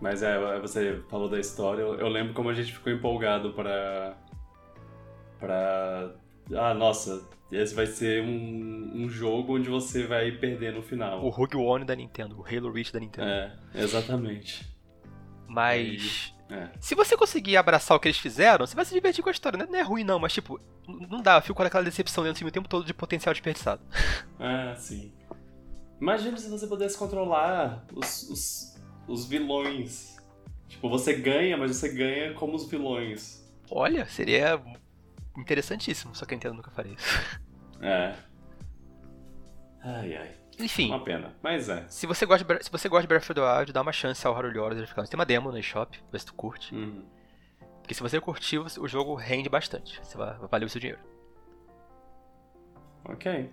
Mas 0.00 0.22
é, 0.22 0.60
você 0.60 1.02
falou 1.10 1.28
da 1.28 1.40
história. 1.40 1.82
Eu 1.82 2.08
lembro 2.08 2.34
como 2.34 2.50
a 2.50 2.54
gente 2.54 2.72
ficou 2.72 2.92
empolgado 2.92 3.52
para. 3.52 4.16
para. 5.40 6.14
Ah, 6.54 6.72
nossa, 6.72 7.28
esse 7.50 7.74
vai 7.74 7.86
ser 7.86 8.22
um, 8.22 8.92
um 8.94 9.08
jogo 9.08 9.56
onde 9.56 9.68
você 9.68 10.06
vai 10.06 10.32
perder 10.32 10.72
no 10.72 10.82
final. 10.82 11.24
O 11.24 11.28
Rogue 11.28 11.56
One 11.56 11.84
da 11.84 11.94
Nintendo, 11.94 12.40
o 12.40 12.44
Halo 12.44 12.72
Reach 12.72 12.92
da 12.92 12.98
Nintendo. 12.98 13.28
É, 13.28 13.56
exatamente. 13.74 14.66
Mas. 15.46 16.34
É. 16.50 16.68
Se 16.80 16.94
você 16.94 17.16
conseguir 17.16 17.56
abraçar 17.56 17.96
o 17.96 18.00
que 18.00 18.08
eles 18.08 18.18
fizeram, 18.18 18.66
você 18.66 18.74
vai 18.74 18.84
se 18.84 18.94
divertir 18.94 19.22
com 19.22 19.28
a 19.28 19.32
história. 19.32 19.64
Não 19.64 19.78
é, 19.78 19.82
ruim, 19.82 20.04
não, 20.04 20.18
mas 20.18 20.32
tipo, 20.32 20.60
não 20.86 21.22
dá. 21.22 21.36
Eu 21.36 21.42
fico 21.42 21.54
com 21.54 21.62
aquela 21.62 21.84
decepção 21.84 22.24
dentro 22.24 22.38
de 22.38 22.44
mim 22.44 22.50
o 22.50 22.52
tempo 22.52 22.68
todo 22.68 22.84
de 22.84 22.94
potencial 22.94 23.32
desperdiçado. 23.32 23.82
Ah, 24.38 24.74
sim. 24.78 25.12
Imagina 26.00 26.36
se 26.36 26.48
você 26.48 26.66
pudesse 26.66 26.98
controlar 26.98 27.84
os, 27.94 28.28
os, 28.28 28.80
os 29.08 29.26
vilões. 29.26 30.16
Tipo, 30.68 30.88
você 30.88 31.14
ganha, 31.14 31.56
mas 31.56 31.76
você 31.76 31.88
ganha 31.88 32.34
como 32.34 32.54
os 32.54 32.68
vilões. 32.68 33.48
Olha, 33.70 34.04
seria 34.06 34.60
interessantíssimo, 35.36 36.14
só 36.14 36.24
que 36.24 36.34
a 36.34 36.36
Nintendo 36.36 36.54
nunca 36.54 36.70
faria 36.70 36.92
isso. 36.94 37.06
É. 37.80 38.14
Ai, 39.82 40.16
ai. 40.16 40.30
Enfim, 40.58 40.88
Uma 40.88 41.04
pena. 41.04 41.34
Mas 41.42 41.68
é. 41.68 41.84
se 41.88 42.06
você 42.06 42.24
gosta 42.24 42.44
de, 42.44 42.64
se 42.64 42.70
você 42.70 42.88
gosta 42.88 43.02
de 43.02 43.08
Breath 43.08 43.24
of 43.24 43.34
the 43.34 43.40
Wild, 43.40 43.72
dá 43.72 43.82
uma 43.82 43.92
chance 43.92 44.26
ao 44.26 44.34
Hyrule 44.34 44.58
Warriors 44.58 44.90
Tem 44.90 45.18
uma 45.18 45.26
demo 45.26 45.52
no 45.52 45.58
eShop, 45.58 46.02
vê 46.10 46.18
se 46.18 46.26
tu 46.26 46.34
curte. 46.34 46.74
Uhum. 46.74 47.04
Porque 47.82 47.94
se 47.94 48.02
você 48.02 48.20
curtir, 48.20 48.58
o 48.58 48.88
jogo 48.88 49.14
rende 49.14 49.48
bastante. 49.48 50.00
Você 50.02 50.16
vai, 50.16 50.34
vai 50.38 50.48
valer 50.48 50.64
o 50.64 50.68
seu 50.68 50.80
dinheiro. 50.80 51.00
Ok. 53.04 53.50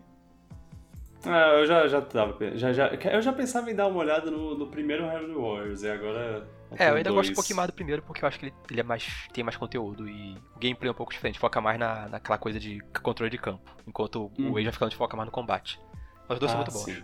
Ah, 1.26 1.60
eu 1.60 1.66
já, 1.66 1.88
já 1.88 2.02
tava. 2.02 2.58
Já, 2.58 2.74
já, 2.74 2.88
eu 2.88 3.22
já 3.22 3.32
pensava 3.32 3.70
em 3.70 3.76
dar 3.76 3.88
uma 3.88 4.00
olhada 4.00 4.32
no, 4.32 4.58
no 4.58 4.68
primeiro 4.68 5.06
Hyrule 5.06 5.36
Warriors, 5.36 5.84
e 5.84 5.90
agora. 5.90 6.48
É, 6.78 6.90
eu 6.90 6.96
ainda 6.96 7.10
dois. 7.10 7.16
gosto 7.22 7.32
um 7.32 7.36
pouquinho 7.36 7.58
mais 7.58 7.70
do 7.70 7.74
primeiro 7.74 8.02
porque 8.02 8.24
eu 8.24 8.28
acho 8.28 8.40
que 8.40 8.46
ele, 8.48 8.54
ele 8.72 8.80
é 8.80 8.84
mais, 8.84 9.28
tem 9.34 9.44
mais 9.44 9.56
conteúdo 9.58 10.08
e 10.08 10.36
o 10.56 10.60
gameplay 10.60 10.88
é 10.90 10.92
um 10.92 10.96
pouco 10.96 11.12
diferente, 11.12 11.38
foca 11.40 11.60
mais 11.62 11.80
na, 11.80 12.08
naquela 12.10 12.38
coisa 12.38 12.60
de 12.60 12.80
controle 13.02 13.30
de 13.30 13.38
campo, 13.38 13.70
enquanto 13.88 14.32
Uhum. 14.40 14.52
o 14.52 14.58
Age 14.58 14.70
of 14.70 14.78
Calamity 14.80 14.98
foca 14.98 15.16
mais 15.18 15.28
no 15.28 15.32
combate. 15.32 15.80
Mas 16.28 16.36
os 16.36 16.40
dois 16.40 16.52
são 16.52 16.62
Ah, 16.62 16.64
muito 16.64 16.74
bons. 16.74 16.86
sim. 16.86 17.04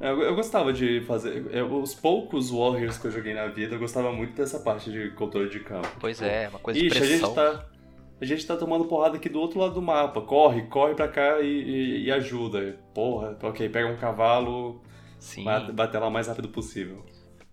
É, 0.00 0.10
Eu, 0.10 0.20
eu 0.22 0.34
gostava 0.34 0.72
de 0.72 1.00
fazer. 1.06 1.46
eu- 1.54 1.72
os 1.80 1.94
poucos 1.94 2.50
Warriors 2.50 2.98
que 2.98 3.06
eu 3.06 3.10
joguei 3.10 3.32
na 3.32 3.46
vida, 3.46 3.74
eu 3.74 3.78
gostava 3.78 4.12
muito 4.12 4.34
dessa 4.34 4.60
parte 4.60 4.90
de 4.90 5.10
controle 5.12 5.48
de 5.48 5.60
campo. 5.60 5.88
Pois 5.98 6.18
Tipo, 6.18 6.28
é, 6.30 6.48
uma 6.48 6.58
coisa 6.58 6.78
de 6.78 6.86
Ixi, 6.86 6.98
a 6.98 7.00
pressão. 7.00 7.18
gente 7.28 7.34
tá. 7.34 7.66
A 8.18 8.24
gente 8.24 8.46
tá 8.46 8.56
tomando 8.56 8.86
porrada 8.86 9.16
aqui 9.16 9.28
do 9.28 9.38
outro 9.38 9.58
lado 9.60 9.74
do 9.74 9.82
mapa. 9.82 10.20
Corre, 10.22 10.62
corre 10.68 10.94
pra 10.94 11.06
cá 11.08 11.40
e, 11.40 11.46
e- 11.46 12.04
e 12.04 12.12
ajuda. 12.12 12.78
Porra, 12.94 13.36
ok, 13.42 13.68
pega 13.68 13.88
um 13.88 13.96
cavalo, 13.96 14.82
Sim. 15.18 15.44
bate, 15.44 15.72
bate 15.72 15.96
lá 15.98 16.06
o 16.08 16.10
mais 16.10 16.26
rápido 16.26 16.48
possível. 16.48 17.04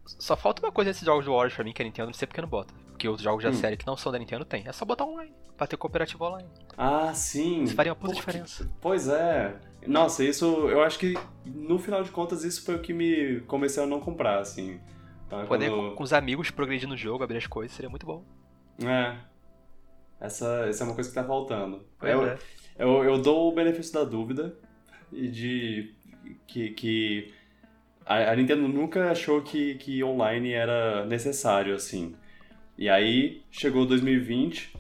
Só 0.06 0.36
falta 0.36 0.62
uma 0.66 0.72
coisa 0.72 0.90
nesses 0.90 1.06
jogos 1.06 1.24
de 1.26 1.30
Warriors 1.32 1.54
pra 1.56 1.64
mim 1.64 1.72
que 1.74 1.82
a 1.82 1.86
Nintendo 1.86 2.08
não 2.08 2.14
sei 2.14 2.28
porque 2.28 2.42
não 2.42 2.48
bota. 2.50 2.74
Porque 2.90 3.08
outros 3.08 3.24
jogos 3.24 3.44
da 3.44 3.50
Hum. 3.50 3.54
série 3.54 3.78
que 3.78 3.88
não 3.88 3.96
são 3.98 4.12
da 4.12 4.20
Nintendo 4.20 4.44
tem. 4.46 4.68
É 4.68 4.72
só 4.74 4.84
botar 4.86 5.06
online, 5.06 5.34
pra 5.58 5.66
ter 5.66 5.78
cooperativo 5.78 6.24
online. 6.26 6.48
Ah, 6.78 7.14
sim. 7.14 7.64
Isso 7.64 7.74
faria 7.76 7.92
uma 7.92 7.96
puta 7.96 8.14
diferença. 8.14 8.70
Pois 8.82 9.08
é. 9.08 9.56
Nossa, 9.88 10.24
isso 10.24 10.46
eu 10.70 10.82
acho 10.82 11.00
que 11.00 11.14
no 11.46 11.78
final 11.80 12.04
de 12.04 12.12
contas 12.12 12.44
isso 12.44 12.64
foi 12.66 12.76
o 12.76 12.80
que 12.82 12.94
me 12.94 13.42
comecei 13.42 13.82
a 13.84 13.86
não 13.88 14.00
comprar, 14.00 14.40
assim. 14.40 14.80
Ah, 15.32 15.46
Poder 15.48 15.70
quando- 15.70 15.90
com, 15.92 15.96
com 15.96 16.04
os 16.04 16.14
amigos 16.14 16.52
progredir 16.52 16.88
no 16.88 16.96
jogo, 16.96 17.24
abrir 17.24 17.38
as 17.38 17.48
coisas, 17.48 17.76
seria 17.76 17.90
muito 17.90 18.06
bom. 18.06 18.24
É. 18.84 19.16
Essa, 20.20 20.68
essa 20.70 20.84
é 20.84 20.86
uma 20.88 20.96
coisa 20.96 21.10
que 21.10 21.16
tá 21.16 21.24
faltando. 21.24 21.86
Eu, 22.02 22.26
é. 22.26 22.38
eu, 22.78 23.04
eu 23.04 23.22
dou 23.22 23.52
o 23.52 23.56
benefício 23.56 23.94
da 23.94 24.04
dúvida 24.04 24.56
e 25.12 25.28
de 25.28 25.94
que, 26.48 26.70
que 26.72 27.34
a, 28.06 28.32
a 28.32 28.36
Nintendo 28.36 28.68
nunca 28.68 29.12
achou 29.12 29.42
que, 29.42 29.76
que 29.76 30.04
online 30.04 30.52
era 30.52 31.06
necessário, 31.06 31.76
assim. 31.76 32.16
E 32.78 32.90
aí 32.90 33.44
chegou 33.52 33.86
2020 33.86 34.74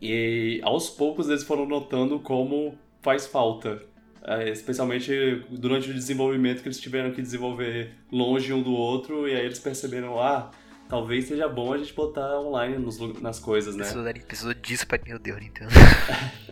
e 0.00 0.60
aos 0.62 0.88
poucos 0.88 1.28
eles 1.28 1.42
foram 1.42 1.66
notando 1.66 2.18
como 2.20 2.78
faz 3.02 3.26
falta. 3.26 3.82
É, 4.24 4.50
especialmente 4.50 5.46
durante 5.48 5.90
o 5.90 5.94
desenvolvimento 5.94 6.60
que 6.60 6.68
eles 6.68 6.78
tiveram 6.78 7.12
que 7.12 7.22
desenvolver 7.22 7.94
longe 8.12 8.52
um 8.52 8.60
do 8.62 8.72
outro 8.72 9.26
e 9.26 9.34
aí 9.34 9.46
eles 9.46 9.58
perceberam, 9.58 10.20
ah, 10.20 10.50
talvez 10.86 11.28
seja 11.28 11.48
bom 11.48 11.72
a 11.72 11.78
gente 11.78 11.94
botar 11.94 12.38
online 12.40 12.76
nos 12.76 12.98
nas 13.22 13.38
coisas, 13.38 13.74
né? 13.74 13.84
Precisou, 13.84 14.04
precisou 14.26 14.54
disso 14.54 14.86
pra. 14.86 14.98
Meu 15.06 15.18
Deus, 15.18 15.40
Nintendo. 15.40 15.70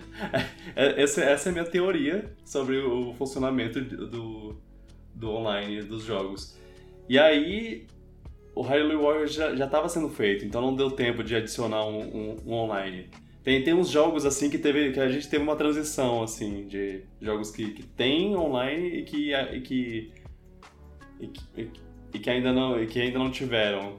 É, 0.75 1.03
Essa, 1.03 1.23
essa 1.23 1.49
é 1.49 1.51
a 1.51 1.53
minha 1.53 1.65
teoria 1.67 2.35
sobre 2.43 2.79
o 2.79 3.13
funcionamento 3.19 3.83
do, 3.83 4.57
do 5.17 5.31
online 5.31 5.83
dos 5.83 6.05
jogos. 6.05 6.57
E 7.09 7.19
aí, 7.19 7.87
o 8.55 8.63
Hyrule 8.63 8.97
Warriors 8.97 9.33
já, 9.35 9.55
já 9.57 9.67
tava 9.67 9.89
sendo 9.89 10.09
feito, 10.09 10.45
então 10.45 10.61
não 10.61 10.75
deu 10.75 10.91
tempo 10.91 11.23
de 11.25 11.35
adicionar 11.35 11.85
um, 11.87 12.01
um- 12.01 12.37
um 12.47 12.53
online. 12.53 13.09
Tem, 13.43 13.63
tem 13.63 13.75
uns 13.75 13.89
jogos 13.91 14.27
assim 14.27 14.51
que, 14.51 14.59
teve, 14.59 14.93
que 14.93 14.99
a 15.01 15.09
gente 15.09 15.29
teve 15.29 15.43
uma 15.45 15.55
transição 15.57 16.23
assim 16.23 16.67
de 16.67 17.03
jogos 17.21 17.51
que, 17.51 17.71
que 17.73 17.83
tem 17.85 18.35
online 18.37 18.89
e 18.99 19.03
que, 19.05 19.33
e 19.33 19.61
que, 19.61 20.13
e 21.21 21.27
que, 21.29 21.71
e 22.13 22.19
que 22.19 22.31
ainda 22.31 22.53
não, 22.53 22.83
e 22.83 22.87
que 22.87 23.01
ainda 23.01 23.19
não 23.21 23.31
tiveram. 23.31 23.99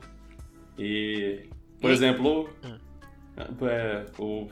E, 0.78 1.44
por 1.80 1.90
E- 1.90 1.94
exemplo, 1.94 2.50
Hum. 2.64 2.78
é, 3.68 4.06
o, 4.20 4.48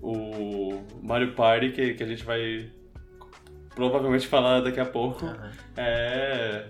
o 0.00 0.82
Mario 1.02 1.34
Party, 1.34 1.70
que, 1.72 1.94
que 1.94 2.02
a 2.02 2.06
gente 2.06 2.24
vai 2.24 2.70
provavelmente 3.76 4.26
falar 4.26 4.60
daqui 4.62 4.80
a 4.80 4.86
pouco, 4.86 5.26
Aham. 5.26 5.52
é. 5.76 6.68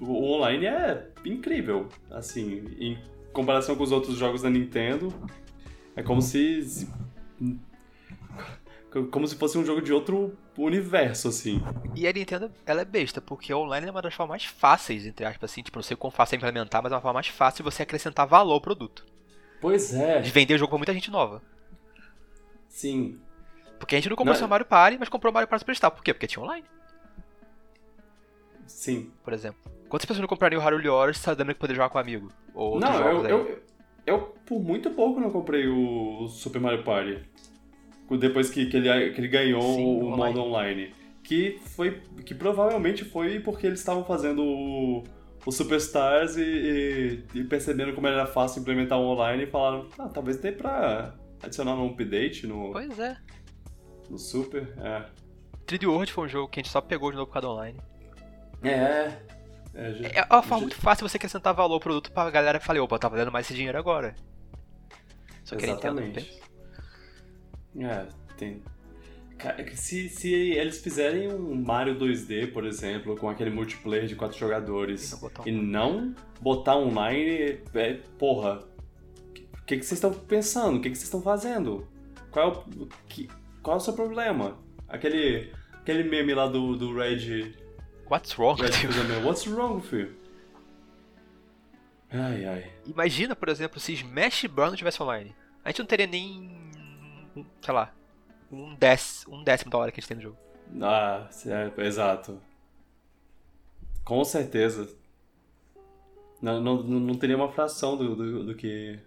O 0.00 0.32
online 0.34 0.66
é 0.66 1.08
incrível, 1.24 1.88
assim, 2.10 2.64
em 2.78 2.98
comparação 3.32 3.76
com 3.76 3.84
os 3.84 3.92
outros 3.92 4.18
jogos 4.18 4.42
da 4.42 4.50
Nintendo. 4.50 5.14
É 5.96 6.02
como 6.02 6.20
se. 6.20 6.86
Como 9.10 9.26
se 9.26 9.36
fosse 9.36 9.56
um 9.56 9.64
jogo 9.64 9.80
de 9.80 9.92
outro 9.92 10.36
universo, 10.58 11.28
assim. 11.28 11.60
E 11.96 12.06
a 12.06 12.12
Nintendo, 12.12 12.50
ela 12.66 12.82
é 12.82 12.84
besta, 12.84 13.20
porque 13.20 13.52
o 13.54 13.58
online 13.60 13.86
é 13.86 13.90
uma 13.90 14.02
das 14.02 14.14
formas 14.14 14.30
mais 14.30 14.44
fáceis, 14.44 15.06
entre 15.06 15.24
aspas, 15.24 15.50
assim, 15.50 15.62
tipo, 15.62 15.78
não 15.78 15.82
sei 15.82 15.96
quão 15.96 16.10
fácil 16.12 16.34
é 16.34 16.38
implementar, 16.38 16.82
mas 16.82 16.92
é 16.92 16.94
uma 16.96 17.00
forma 17.00 17.14
mais 17.14 17.28
fácil 17.28 17.64
de 17.64 17.70
você 17.70 17.82
acrescentar 17.82 18.26
valor 18.26 18.52
ao 18.54 18.60
produto. 18.60 19.04
Pois 19.60 19.94
é, 19.94 20.20
De 20.20 20.30
vender 20.30 20.54
o 20.54 20.58
jogo 20.58 20.70
pra 20.70 20.78
muita 20.78 20.92
gente 20.92 21.10
nova. 21.10 21.40
sim. 22.68 23.18
Porque 23.78 23.94
a 23.94 23.98
gente 23.98 24.08
não 24.08 24.16
comprou 24.16 24.34
Não, 24.34 24.40
só 24.40 24.46
Mario 24.48 24.66
Party, 24.66 24.96
mas 24.98 25.08
comprou 25.08 25.32
Mario 25.32 25.48
Party 25.48 25.60
Superstar. 25.60 25.90
Por 25.90 26.02
quê? 26.02 26.14
Porque 26.14 26.26
tinha 26.26 26.42
online, 26.42 26.64
Sim. 28.66 29.10
por 29.22 29.32
exemplo. 29.32 29.60
Quantas 29.88 30.06
pessoas 30.06 30.20
não 30.20 30.28
comprariam 30.28 30.60
o 30.60 30.64
Hyrule 30.64 30.88
Warriors 30.88 31.18
sabendo 31.18 31.52
que 31.54 31.60
poder 31.60 31.74
jogar 31.74 31.88
com 31.88 31.98
um 31.98 32.00
amigo? 32.00 32.28
Ou 32.54 32.80
Não, 32.80 32.94
eu, 33.08 33.26
eu, 33.26 33.62
eu 34.06 34.18
por 34.44 34.60
muito 34.60 34.90
pouco 34.90 35.20
não 35.20 35.30
comprei 35.30 35.68
o 35.68 36.26
Super 36.28 36.60
Mario 36.60 36.82
Party. 36.82 37.20
Depois 38.18 38.50
que, 38.50 38.66
que, 38.66 38.76
ele, 38.76 39.10
que 39.10 39.20
ele 39.20 39.28
ganhou 39.28 39.62
Sim, 39.62 39.84
o 39.84 40.06
online. 40.06 40.16
modo 40.16 40.40
online. 40.40 40.94
Que 41.22 41.58
foi. 41.64 42.02
Que 42.24 42.34
provavelmente 42.34 43.04
foi 43.04 43.40
porque 43.40 43.66
eles 43.66 43.78
estavam 43.78 44.04
fazendo 44.04 44.42
o, 44.42 45.04
o 45.46 45.52
Superstars 45.52 46.36
e, 46.36 46.42
e, 46.42 47.38
e 47.40 47.44
percebendo 47.44 47.94
como 47.94 48.06
era 48.06 48.26
fácil 48.26 48.60
implementar 48.60 48.98
o 48.98 49.04
online 49.04 49.44
e 49.44 49.46
falaram, 49.46 49.88
ah, 49.98 50.08
talvez 50.08 50.36
dê 50.36 50.52
pra 50.52 51.14
adicionar 51.42 51.74
um 51.74 51.86
update 51.86 52.46
no, 52.46 52.72
Pois 52.72 52.98
é. 52.98 53.16
No 54.10 54.18
Super. 54.18 54.72
É. 54.78 55.04
3D 55.66 55.86
World 55.86 56.12
foi 56.12 56.24
um 56.26 56.28
jogo 56.28 56.48
que 56.48 56.60
a 56.60 56.62
gente 56.62 56.70
só 56.72 56.80
pegou 56.80 57.10
de 57.10 57.16
novo 57.16 57.26
por 57.28 57.34
causa 57.34 57.48
do 57.48 57.52
online. 57.54 57.80
É. 58.62 59.18
É, 59.74 59.92
já- 59.94 60.08
É 60.08 60.22
uma 60.30 60.42
forma 60.42 60.56
já- 60.58 60.60
muito 60.60 60.76
fácil 60.76 61.08
você 61.08 61.16
acrescentar 61.16 61.52
valor 61.54 61.74
ao 61.74 61.80
produto 61.80 62.12
pra 62.12 62.30
galera 62.30 62.58
que 62.60 62.64
fala, 62.66 62.80
opa, 62.82 62.98
tá 62.98 63.08
valendo 63.08 63.32
mais 63.32 63.46
esse 63.46 63.54
dinheiro 63.54 63.76
agora. 63.78 64.14
Só 65.44 65.56
que 65.56 65.64
Exatamente. 65.64 66.40
É, 67.78 68.06
tem. 68.36 68.62
Cara, 69.36 69.60
é 69.60 69.64
que 69.64 69.76
Se, 69.76 70.08
se 70.08 70.32
eles 70.32 70.80
fizerem 70.80 71.28
um 71.32 71.54
Mario 71.56 71.98
2D, 71.98 72.52
por 72.52 72.64
exemplo, 72.64 73.16
com 73.16 73.28
aquele 73.28 73.50
multiplayer 73.50 74.06
de 74.06 74.14
quatro 74.14 74.38
jogadores 74.38 75.10
E 75.10 75.14
não 75.14 75.20
botar 75.20 75.42
um- 75.42 75.46
e 75.48 75.52
não 75.52 76.14
botar 76.40 76.76
online, 76.76 77.58
é, 77.74 77.94
porra, 78.18 78.60
o 79.60 79.64
que, 79.66 79.76
que 79.78 79.84
vocês 79.84 79.92
estão 79.98 80.12
pensando? 80.14 80.76
O 80.78 80.80
que, 80.80 80.88
que 80.88 80.94
vocês 80.96 81.04
estão 81.08 81.20
fazendo? 81.20 81.86
Qual 82.30 82.48
é 82.48 82.52
o, 82.52 82.86
que, 83.08 83.28
qual 83.64 83.78
é 83.78 83.80
o 83.80 83.82
seu 83.82 83.94
problema? 83.94 84.56
Aquele, 84.86 85.52
aquele 85.72 86.04
meme 86.04 86.34
lá 86.34 86.46
do, 86.46 86.76
do 86.76 86.94
Red, 86.94 87.54
What's 88.08 88.38
wrong 88.38 88.60
Red 88.60 88.86
with 88.86 89.24
What's 89.24 89.46
wrong 89.46 89.76
with 89.76 89.92
you? 89.92 90.14
Ai, 92.12 92.44
ai. 92.44 92.70
Imagina, 92.86 93.34
por 93.34 93.48
exemplo, 93.48 93.80
se 93.80 93.94
Smash 93.94 94.44
Bros 94.44 94.68
não 94.68 94.76
tivesse 94.76 95.02
online. 95.02 95.34
A 95.64 95.70
gente 95.70 95.80
não 95.80 95.86
teria 95.86 96.06
nem. 96.06 96.70
sei 97.60 97.74
lá. 97.74 97.92
Um, 98.52 98.74
dec, 98.76 99.00
um 99.26 99.42
décimo 99.42 99.70
da 99.70 99.78
hora 99.78 99.90
que 99.90 99.98
a 99.98 100.00
gente 100.00 100.08
tem 100.08 100.16
no 100.18 100.22
jogo. 100.22 100.38
Ah, 100.80 101.28
é, 101.46 101.86
exato. 101.86 102.40
Com 104.04 104.22
certeza. 104.24 104.94
Não, 106.40 106.60
não, 106.60 106.82
não 106.82 107.14
teria 107.14 107.36
uma 107.36 107.50
fração 107.50 107.96
do, 107.96 108.14
do, 108.14 108.44
do 108.44 108.54
que, 108.54 109.00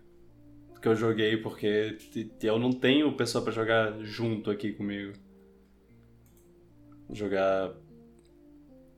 que 0.87 0.91
eu 0.91 0.95
joguei, 0.95 1.35
porque 1.35 1.97
eu 2.41 2.57
não 2.57 2.71
tenho 2.71 3.15
pessoa 3.15 3.43
pra 3.43 3.51
jogar 3.51 3.99
junto 3.99 4.49
aqui 4.49 4.71
comigo. 4.71 5.13
Jogar 7.11 7.73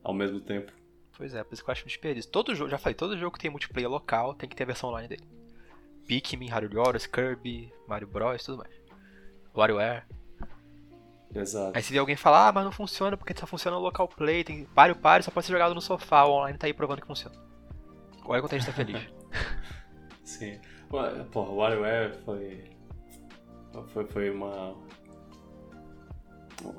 ao 0.04 0.14
mesmo 0.14 0.40
tempo. 0.40 0.72
Pois 1.18 1.34
é, 1.34 1.44
por 1.44 1.54
isso 1.54 1.64
que 1.64 1.70
eu 1.70 1.72
acho 1.72 1.84
um 1.84 1.88
desperdício. 1.88 2.32
Todo 2.32 2.54
jogo, 2.54 2.70
já 2.70 2.78
falei, 2.78 2.94
todo 2.94 3.18
jogo 3.18 3.36
que 3.36 3.42
tem 3.42 3.50
multiplayer 3.50 3.90
local 3.90 4.36
tem 4.36 4.48
que 4.48 4.56
ter 4.56 4.64
a 4.64 4.68
versão 4.68 4.90
online 4.90 5.08
dele. 5.08 5.24
Pikmin, 6.08 6.50
Warriors, 6.50 7.08
Kirby, 7.08 7.74
Mario 7.88 8.08
Bros, 8.08 8.44
tudo 8.44 8.60
mais. 8.60 8.74
WarioWare. 9.54 10.04
Exato. 11.34 11.78
Aí 11.78 11.84
se 11.84 11.92
vê 11.92 12.00
alguém 12.00 12.16
falar, 12.16 12.48
ah, 12.48 12.52
mas 12.52 12.66
não 12.66 12.72
funciona 12.72 13.18
porque 13.18 13.38
só 13.38 13.46
funciona 13.46 13.78
no 13.78 13.84
local 13.84 14.08
play, 14.08 14.44
tem 14.44 14.68
Mario 14.76 14.96
Party, 14.96 15.26
só 15.26 15.32
pode 15.32 15.46
ser 15.46 15.52
jogado 15.52 15.76
no 15.76 15.82
sofá, 15.82 16.24
o 16.26 16.32
online 16.32 16.58
tá 16.58 16.68
aí 16.68 16.74
provando 16.74 17.02
que 17.02 17.08
funciona. 17.08 17.36
Olha 18.26 18.42
quanto 18.42 18.56
a 18.56 18.58
gente 18.58 18.68
tá 18.68 18.74
feliz. 18.74 19.08
Sim. 20.24 20.60
Porra, 20.90 21.50
o 21.50 21.56
WarioWare 21.56 22.14
foi. 22.26 22.64
Foi, 23.94 24.06
foi 24.08 24.30
uma. 24.30 24.76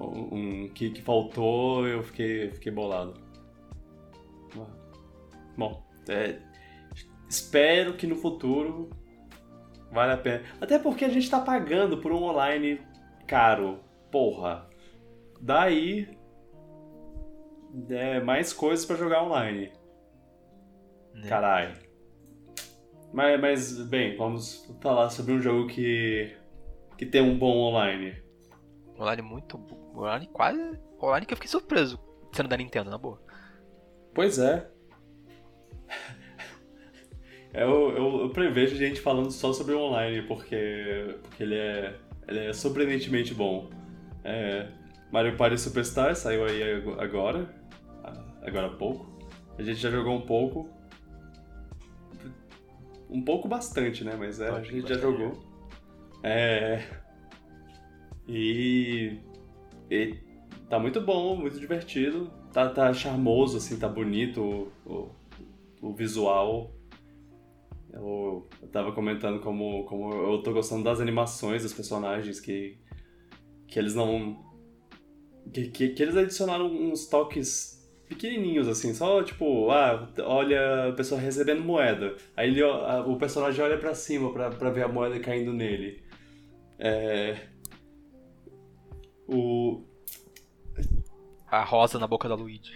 Um, 0.01 0.65
um 0.65 0.69
que, 0.69 0.91
que 0.91 1.01
faltou, 1.01 1.87
eu 1.87 2.03
fiquei, 2.03 2.51
fiquei 2.51 2.73
bolado. 2.73 3.15
Bom, 5.57 5.83
é, 6.09 6.39
espero 7.29 7.95
que 7.95 8.07
no 8.07 8.17
futuro 8.17 8.91
Vale 9.91 10.13
a 10.13 10.17
pena. 10.17 10.45
Até 10.61 10.79
porque 10.79 11.05
a 11.05 11.09
gente 11.09 11.29
tá 11.29 11.41
pagando 11.41 11.99
por 11.99 12.13
um 12.13 12.23
online 12.23 12.81
caro. 13.27 13.81
Porra. 14.11 14.69
Daí. 15.41 16.09
É, 17.89 18.21
mais 18.21 18.53
coisas 18.53 18.85
pra 18.85 18.97
jogar 18.97 19.23
online. 19.23 19.73
Né? 21.15 21.29
Caralho. 21.29 21.90
Mas, 23.13 23.41
mas, 23.41 23.89
bem, 23.89 24.17
vamos 24.17 24.73
falar 24.81 25.11
sobre 25.11 25.33
um 25.33 25.41
jogo 25.41 25.67
que. 25.67 26.37
que 26.97 27.05
tem 27.05 27.21
um 27.21 27.39
bom 27.39 27.57
online. 27.57 28.17
Online 28.99 29.23
muito. 29.23 29.57
Online 29.95 30.29
quase. 30.33 30.79
Online 31.03 31.27
que 31.27 31.33
eu 31.33 31.37
fiquei 31.37 31.51
surpreso 31.51 31.99
sendo 32.33 32.49
da 32.49 32.57
Nintendo, 32.57 32.91
na 32.91 32.99
boa. 32.99 33.21
Pois 34.15 34.39
é. 34.39 34.69
Eu, 37.53 37.91
eu, 37.97 38.21
eu 38.21 38.31
prevejo 38.31 38.77
gente 38.77 39.01
falando 39.01 39.29
só 39.33 39.53
sobre 39.53 39.75
o 39.75 39.81
online, 39.81 40.23
porque, 40.23 41.17
porque 41.21 41.43
ele, 41.43 41.57
é, 41.57 41.97
ele 42.29 42.47
é 42.47 42.53
surpreendentemente 42.53 43.35
bom. 43.35 43.69
É, 44.23 44.69
Mario 45.11 45.37
Party 45.37 45.59
Superstar 45.59 46.15
saiu 46.15 46.45
aí 46.45 46.63
agora, 46.97 47.53
agora 48.41 48.69
há 48.69 48.71
pouco. 48.71 49.19
A 49.59 49.63
gente 49.65 49.81
já 49.81 49.91
jogou 49.91 50.15
um 50.15 50.21
pouco. 50.21 50.71
Um 53.11 53.23
pouco 53.23 53.49
bastante, 53.49 54.05
né? 54.05 54.15
Mas 54.17 54.41
é, 54.41 54.49
a 54.49 54.63
gente 54.63 54.89
já 54.89 54.99
jogou. 54.99 55.33
É. 56.23 56.85
E, 58.29 59.19
e. 59.91 60.17
Tá 60.69 60.79
muito 60.79 61.01
bom, 61.01 61.37
muito 61.37 61.59
divertido. 61.59 62.31
Tá, 62.53 62.69
tá 62.69 62.93
charmoso, 62.93 63.57
assim, 63.57 63.79
tá 63.79 63.89
bonito 63.89 64.41
o, 64.41 64.73
o, 64.87 65.89
o 65.89 65.95
visual. 65.95 66.73
Eu, 67.93 68.49
eu 68.63 68.69
tava 68.69 68.93
comentando 68.93 69.41
como, 69.41 69.85
como 69.85 70.13
eu 70.13 70.43
tô 70.43 70.53
gostando 70.53 70.85
das 70.85 71.01
animações 71.01 71.65
dos 71.65 71.73
personagens, 71.73 72.39
que, 72.39 72.79
que 73.67 73.79
eles 73.79 73.95
não. 73.95 74.49
Que, 75.53 75.69
que, 75.69 75.89
que 75.89 76.03
eles 76.03 76.17
adicionaram 76.17 76.67
uns 76.67 77.09
toques 77.09 77.80
pequenininhos, 78.11 78.69
assim, 78.69 78.93
só 78.93 79.23
tipo, 79.23 79.71
ah, 79.71 80.09
olha 80.19 80.89
a 80.89 80.93
pessoa 80.93 81.21
recebendo 81.21 81.63
moeda. 81.63 82.17
Aí 82.37 82.49
ele, 82.49 82.63
o 82.63 83.17
personagem 83.17 83.65
olha 83.65 83.79
para 83.79 83.95
cima 83.95 84.33
pra, 84.33 84.51
pra 84.51 84.71
ver 84.71 84.83
a 84.83 84.89
moeda 84.89 85.19
caindo 85.21 85.53
nele. 85.53 86.03
É. 86.79 87.39
O. 89.27 89.85
A 91.47 91.65
rosa 91.65 91.99
na 91.99 92.07
boca 92.07 92.29
da 92.29 92.35
Luigi. 92.35 92.73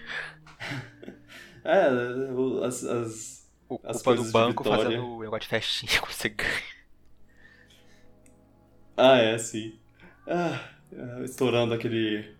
é, 1.64 1.88
as, 2.64 2.84
as 2.84 3.44
o 3.68 3.80
As 3.82 4.02
culpa 4.02 4.22
do 4.22 4.30
banco 4.30 4.64
fazendo 4.64 5.06
o 5.06 5.20
negócio 5.20 5.40
de 5.42 5.48
festinha 5.48 5.92
que 6.00 6.14
você 6.14 6.28
ganha. 6.28 6.74
Ah, 8.96 9.18
é, 9.18 9.36
sim. 9.36 9.78
Ah, 10.28 10.70
estourando 11.24 11.74
aquele, 11.74 12.32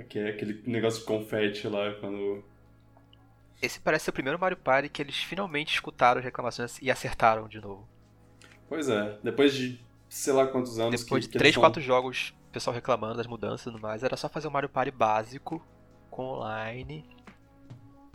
aquele. 0.00 0.30
aquele 0.30 0.62
negócio 0.66 1.00
de 1.00 1.06
confete 1.06 1.66
lá 1.68 1.92
quando. 2.00 2.44
Esse 3.60 3.78
parece 3.78 4.06
ser 4.06 4.10
o 4.10 4.14
primeiro 4.14 4.38
Mario 4.38 4.56
Party 4.56 4.88
que 4.88 5.02
eles 5.02 5.16
finalmente 5.16 5.74
escutaram 5.74 6.18
as 6.18 6.24
reclamações 6.24 6.78
e 6.80 6.90
acertaram 6.90 7.46
de 7.46 7.60
novo. 7.60 7.86
Pois 8.68 8.88
é, 8.88 9.18
depois 9.22 9.52
de 9.52 9.80
sei 10.08 10.32
lá 10.32 10.46
quantos 10.46 10.78
anos 10.78 11.02
Depois 11.02 11.26
que, 11.26 11.32
de 11.32 11.38
3, 11.38 11.56
4 11.56 11.80
jogos, 11.82 12.34
o 12.48 12.52
pessoal 12.52 12.74
reclamando 12.74 13.16
das 13.16 13.26
mudanças 13.26 13.62
e 13.62 13.64
tudo 13.70 13.80
mais, 13.80 14.02
era 14.02 14.16
só 14.16 14.28
fazer 14.28 14.48
o 14.48 14.50
Mario 14.50 14.68
Party 14.68 14.90
básico, 14.90 15.64
com 16.10 16.24
online, 16.24 17.04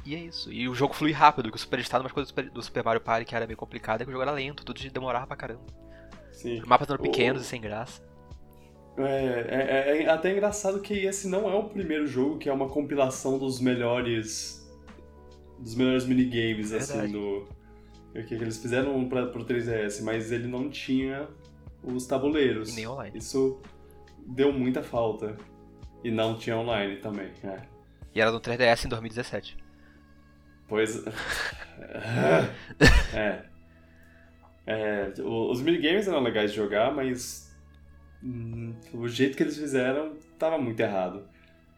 e 0.06 0.14
é 0.14 0.20
isso. 0.20 0.52
E 0.52 0.70
o 0.70 0.76
jogo 0.76 0.94
flui 0.94 1.12
rápido, 1.12 1.50
que 1.50 1.58
o 1.58 1.60
Super 1.60 1.80
Estado, 1.80 2.02
umas 2.02 2.12
coisas 2.12 2.32
do 2.32 2.62
Super 2.62 2.84
Mario 2.84 3.02
Party 3.02 3.26
que 3.26 3.36
era 3.36 3.48
meio 3.48 3.58
complicado, 3.58 4.02
é 4.02 4.04
que 4.04 4.10
o 4.10 4.12
jogo 4.12 4.22
era 4.22 4.32
lento, 4.32 4.64
tudo 4.64 4.80
demorava 4.92 5.26
pra 5.26 5.36
caramba. 5.36 5.64
Sim. 6.32 6.60
Os 6.60 6.68
mapas 6.68 6.88
eram 6.88 7.02
pequenos 7.02 7.42
o... 7.42 7.46
e 7.46 7.48
sem 7.48 7.60
graça. 7.60 8.04
É, 8.98 9.46
é, 9.50 10.04
é, 10.04 10.10
até 10.10 10.32
engraçado 10.32 10.80
que 10.80 10.94
esse 10.94 11.28
não 11.28 11.50
é 11.50 11.56
o 11.56 11.66
primeiro 11.66 12.08
jogo 12.08 12.38
que 12.38 12.48
é 12.48 12.54
uma 12.54 12.70
compilação 12.70 13.38
dos 13.38 13.60
melhores. 13.60 14.66
dos 15.60 15.76
melhores 15.76 16.06
minigames, 16.06 16.72
assim, 16.72 17.12
do. 17.12 17.48
Que 18.28 18.34
eles 18.34 18.58
fizeram 18.58 19.10
pra, 19.10 19.26
pro 19.26 19.44
3DS, 19.44 20.02
mas 20.02 20.32
ele 20.32 20.48
não 20.48 20.70
tinha 20.70 21.28
os 21.84 22.08
tabuleiros. 22.08 22.72
E 22.72 22.76
nem 22.78 22.88
online. 22.88 23.18
Isso 23.18 23.62
deu 24.26 24.54
muita 24.54 24.82
falta. 24.82 25.36
E 26.02 26.10
não 26.10 26.38
tinha 26.38 26.56
online 26.56 26.98
também, 26.98 27.32
é. 27.44 27.64
E 28.14 28.22
era 28.22 28.32
no 28.32 28.40
3DS 28.40 28.86
em 28.86 28.90
2017. 28.90 29.58
Pois. 30.68 31.04
é. 33.14 33.46
é. 34.66 35.14
Os 35.22 35.62
minigames 35.62 36.08
eram 36.08 36.22
legais 36.22 36.52
de 36.52 36.58
jogar, 36.58 36.94
mas. 36.94 37.54
Hum, 38.26 38.74
o 38.92 39.08
jeito 39.08 39.38
que 39.38 39.44
eles 39.44 39.56
fizeram 39.56 40.18
tava 40.40 40.58
muito 40.58 40.80
errado. 40.80 41.24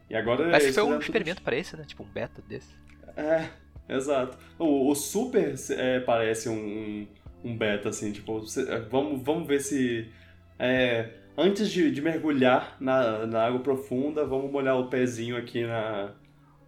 E 0.10 0.16
agora. 0.16 0.50
Parece 0.50 0.68
que 0.68 0.74
foi 0.74 0.84
um 0.84 1.00
experimento 1.00 1.38
tudo... 1.38 1.44
para 1.44 1.58
esse, 1.58 1.76
né? 1.76 1.84
Tipo 1.86 2.04
um 2.04 2.08
beta 2.08 2.42
desse. 2.48 2.74
É, 3.18 3.50
exato. 3.90 4.38
O, 4.58 4.90
o 4.90 4.96
Super 4.96 5.56
é, 5.72 6.00
parece 6.00 6.48
um, 6.48 7.06
um, 7.44 7.58
beta, 7.58 7.90
assim, 7.90 8.14
tipo, 8.14 8.42
vamos, 8.90 9.22
vamos 9.22 9.46
ver 9.46 9.60
se. 9.60 10.10
É, 10.58 11.10
antes 11.38 11.70
de, 11.70 11.92
de 11.92 12.02
mergulhar 12.02 12.78
na, 12.80 13.28
na 13.28 13.46
água 13.46 13.60
profunda, 13.60 14.26
vamos 14.26 14.50
molhar 14.50 14.80
o 14.80 14.88
pezinho 14.88 15.36
aqui 15.36 15.66
na, 15.66 16.14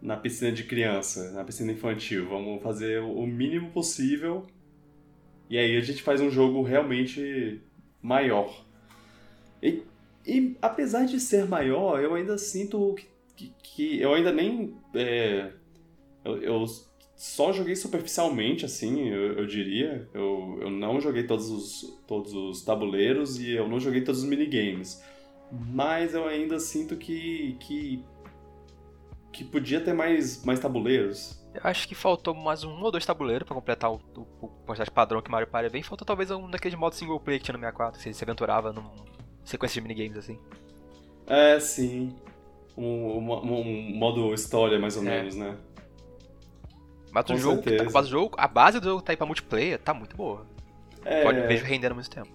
na 0.01 0.17
piscina 0.17 0.51
de 0.51 0.65
criança, 0.65 1.31
na 1.31 1.45
piscina 1.45 1.71
infantil. 1.71 2.27
Vamos 2.27 2.61
fazer 2.61 3.01
o 3.01 3.25
mínimo 3.25 3.71
possível. 3.71 4.45
E 5.49 5.57
aí 5.57 5.77
a 5.77 5.81
gente 5.81 6.03
faz 6.03 6.19
um 6.19 6.29
jogo 6.29 6.61
realmente 6.63 7.61
maior. 8.01 8.68
E, 9.61 9.83
e 10.25 10.57
apesar 10.61 11.05
de 11.05 11.19
ser 11.19 11.45
maior, 11.45 12.01
eu 12.01 12.13
ainda 12.13 12.37
sinto 12.37 12.95
que, 12.95 13.07
que, 13.35 13.53
que 13.61 14.01
eu 14.01 14.13
ainda 14.13 14.31
nem. 14.31 14.75
É, 14.93 15.51
eu, 16.23 16.41
eu, 16.41 16.65
só 17.15 17.51
joguei 17.51 17.75
superficialmente, 17.75 18.63
assim, 18.63 19.09
eu, 19.09 19.39
eu, 19.39 19.45
diria. 19.45 20.07
Eu, 20.13 20.57
eu 20.61 20.69
não 20.69 21.01
joguei 21.01 21.23
todos 21.23 21.49
os, 21.49 21.99
todos 22.07 22.33
os 22.33 22.63
tabuleiros 22.63 23.37
e 23.39 23.51
eu 23.51 23.67
não 23.67 23.79
joguei 23.79 24.01
todos 24.01 24.23
os 24.23 24.29
minigames. 24.29 25.03
Mas 25.51 26.13
eu 26.13 26.25
ainda 26.25 26.59
sinto 26.59 26.95
que, 26.95 27.57
que 27.59 28.05
que 29.31 29.43
podia 29.43 29.79
ter 29.79 29.93
mais, 29.93 30.43
mais 30.43 30.59
tabuleiros. 30.59 31.39
Acho 31.63 31.87
que 31.87 31.95
faltou 31.95 32.35
mais 32.35 32.63
um 32.63 32.81
ou 32.81 32.91
dois 32.91 33.05
tabuleiros 33.05 33.45
pra 33.45 33.55
completar 33.55 33.91
o, 33.91 33.99
o, 34.15 34.47
quantidade 34.65 34.91
padrão 34.91 35.21
que 35.21 35.31
Mario 35.31 35.47
Party 35.47 35.69
vem. 35.69 35.81
Faltou 35.81 36.05
talvez 36.05 36.29
um 36.31 36.49
daqueles 36.49 36.77
modos 36.77 36.97
single 36.97 37.19
player 37.19 37.39
que 37.39 37.45
tinha 37.45 37.53
no 37.53 37.59
64, 37.59 37.97
que 37.97 38.03
você 38.03 38.13
se 38.13 38.23
aventurava 38.23 38.71
num 38.71 38.89
sequência 39.43 39.81
de 39.81 39.87
minigames 39.87 40.17
assim. 40.17 40.39
É, 41.27 41.59
sim. 41.59 42.15
Um, 42.77 43.17
um, 43.17 43.61
um 43.61 43.95
modo 43.95 44.33
história, 44.33 44.79
mais 44.79 44.95
ou 44.95 45.03
é. 45.03 45.05
menos, 45.05 45.35
né? 45.35 45.57
Mas 47.11 47.29
o 47.29 47.37
jogo, 47.37 47.61
tá, 47.61 47.71
a, 47.71 47.89
base 47.89 48.07
do 48.07 48.11
jogo, 48.11 48.35
a 48.37 48.47
base 48.47 48.79
do 48.79 48.85
jogo 48.85 49.01
tá 49.01 49.11
aí 49.11 49.17
pra 49.17 49.25
multiplayer, 49.25 49.79
tá 49.79 49.93
muito 49.93 50.15
boa. 50.15 50.45
É... 51.03 51.23
Pode 51.23 51.41
vejo 51.41 51.65
rendendo 51.65 51.95
muito 51.95 52.09
tempo. 52.09 52.29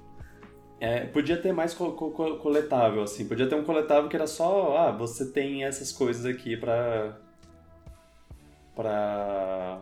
É, 0.81 1.07
podia 1.07 1.41
ter 1.41 1.53
mais 1.53 1.73
co 1.73 1.93
co 1.93 2.11
coletável, 2.39 3.03
assim. 3.03 3.27
Podia 3.27 3.49
ter 3.49 3.55
um 3.55 3.65
coletável 3.65 4.09
que 4.09 4.17
era 4.17 4.27
só, 4.27 4.77
ah, 4.77 4.91
você 4.91 5.31
tem 5.31 5.65
essas 5.65 5.93
coisas 5.93 6.27
aqui 6.27 6.57
pra. 6.57 7.17
pra. 8.75 9.81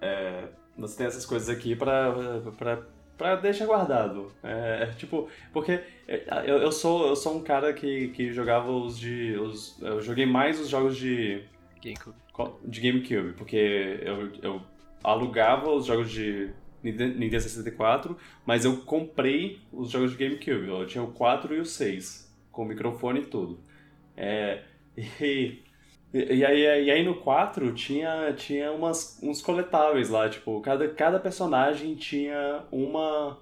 É, 0.00 0.48
você 0.76 0.98
tem 0.98 1.06
essas 1.06 1.24
coisas 1.24 1.48
aqui 1.48 1.76
pra, 1.76 2.12
pra, 2.58 2.82
pra 3.20 3.36
deixar 3.36 3.66
guardado. 3.66 4.32
É, 4.42 4.84
é 4.84 4.86
tipo, 4.96 5.28
porque 5.52 5.78
eu, 6.08 6.56
eu, 6.56 6.72
sou, 6.72 7.08
eu 7.08 7.14
sou 7.14 7.36
um 7.36 7.42
cara 7.42 7.70
que, 7.74 8.08
que 8.08 8.32
jogava 8.32 8.72
os 8.72 8.98
de. 8.98 9.36
Os, 9.36 9.80
eu 9.82 10.00
joguei 10.00 10.24
mais 10.24 10.58
os 10.58 10.70
jogos 10.70 10.96
de. 10.96 11.44
GameCube. 11.84 12.16
De 12.64 12.80
GameCube, 12.80 13.34
porque 13.34 14.00
eu, 14.02 14.32
eu 14.42 14.62
alugava 15.04 15.70
os 15.70 15.84
jogos 15.84 16.10
de 16.10 16.50
Nintendo 16.82 17.40
64, 17.42 18.16
mas 18.46 18.64
eu 18.64 18.78
comprei 18.78 19.60
os 19.70 19.90
jogos 19.90 20.12
de 20.12 20.16
GameCube. 20.16 20.68
Eu 20.68 20.86
tinha 20.86 21.04
o 21.04 21.12
4 21.12 21.54
e 21.54 21.60
o 21.60 21.66
6, 21.66 22.34
com 22.50 22.64
microfone 22.64 23.20
e 23.20 23.26
tudo. 23.26 23.60
É, 24.16 24.62
e, 25.20 25.62
e, 26.12 26.44
aí, 26.44 26.84
e 26.84 26.90
aí 26.90 27.04
no 27.04 27.16
4 27.16 27.72
tinha, 27.74 28.32
tinha 28.34 28.72
umas, 28.72 29.18
uns 29.22 29.40
coletáveis 29.40 30.08
lá, 30.08 30.28
tipo, 30.28 30.60
cada, 30.60 30.88
cada 30.88 31.20
personagem 31.20 31.94
tinha 31.94 32.64
uma, 32.70 33.38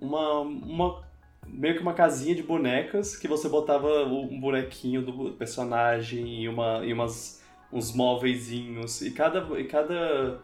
uma, 0.00 0.40
uma. 0.40 1.04
meio 1.46 1.74
que 1.74 1.82
uma 1.82 1.94
casinha 1.94 2.34
de 2.34 2.42
bonecas 2.42 3.16
que 3.16 3.28
você 3.28 3.48
botava 3.48 4.04
um 4.04 4.40
bonequinho 4.40 5.02
do 5.02 5.32
personagem 5.32 6.42
e, 6.42 6.48
uma, 6.48 6.84
e 6.84 6.92
umas, 6.92 7.42
uns 7.72 7.94
móveisinhos. 7.94 9.02
E 9.02 9.10
cada, 9.10 9.40
e 9.58 9.64
cada 9.64 10.40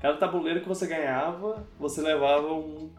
Cada 0.00 0.16
tabuleiro 0.16 0.62
que 0.62 0.68
você 0.68 0.86
ganhava, 0.86 1.66
você 1.78 2.00
levava 2.00 2.54
um. 2.54 2.90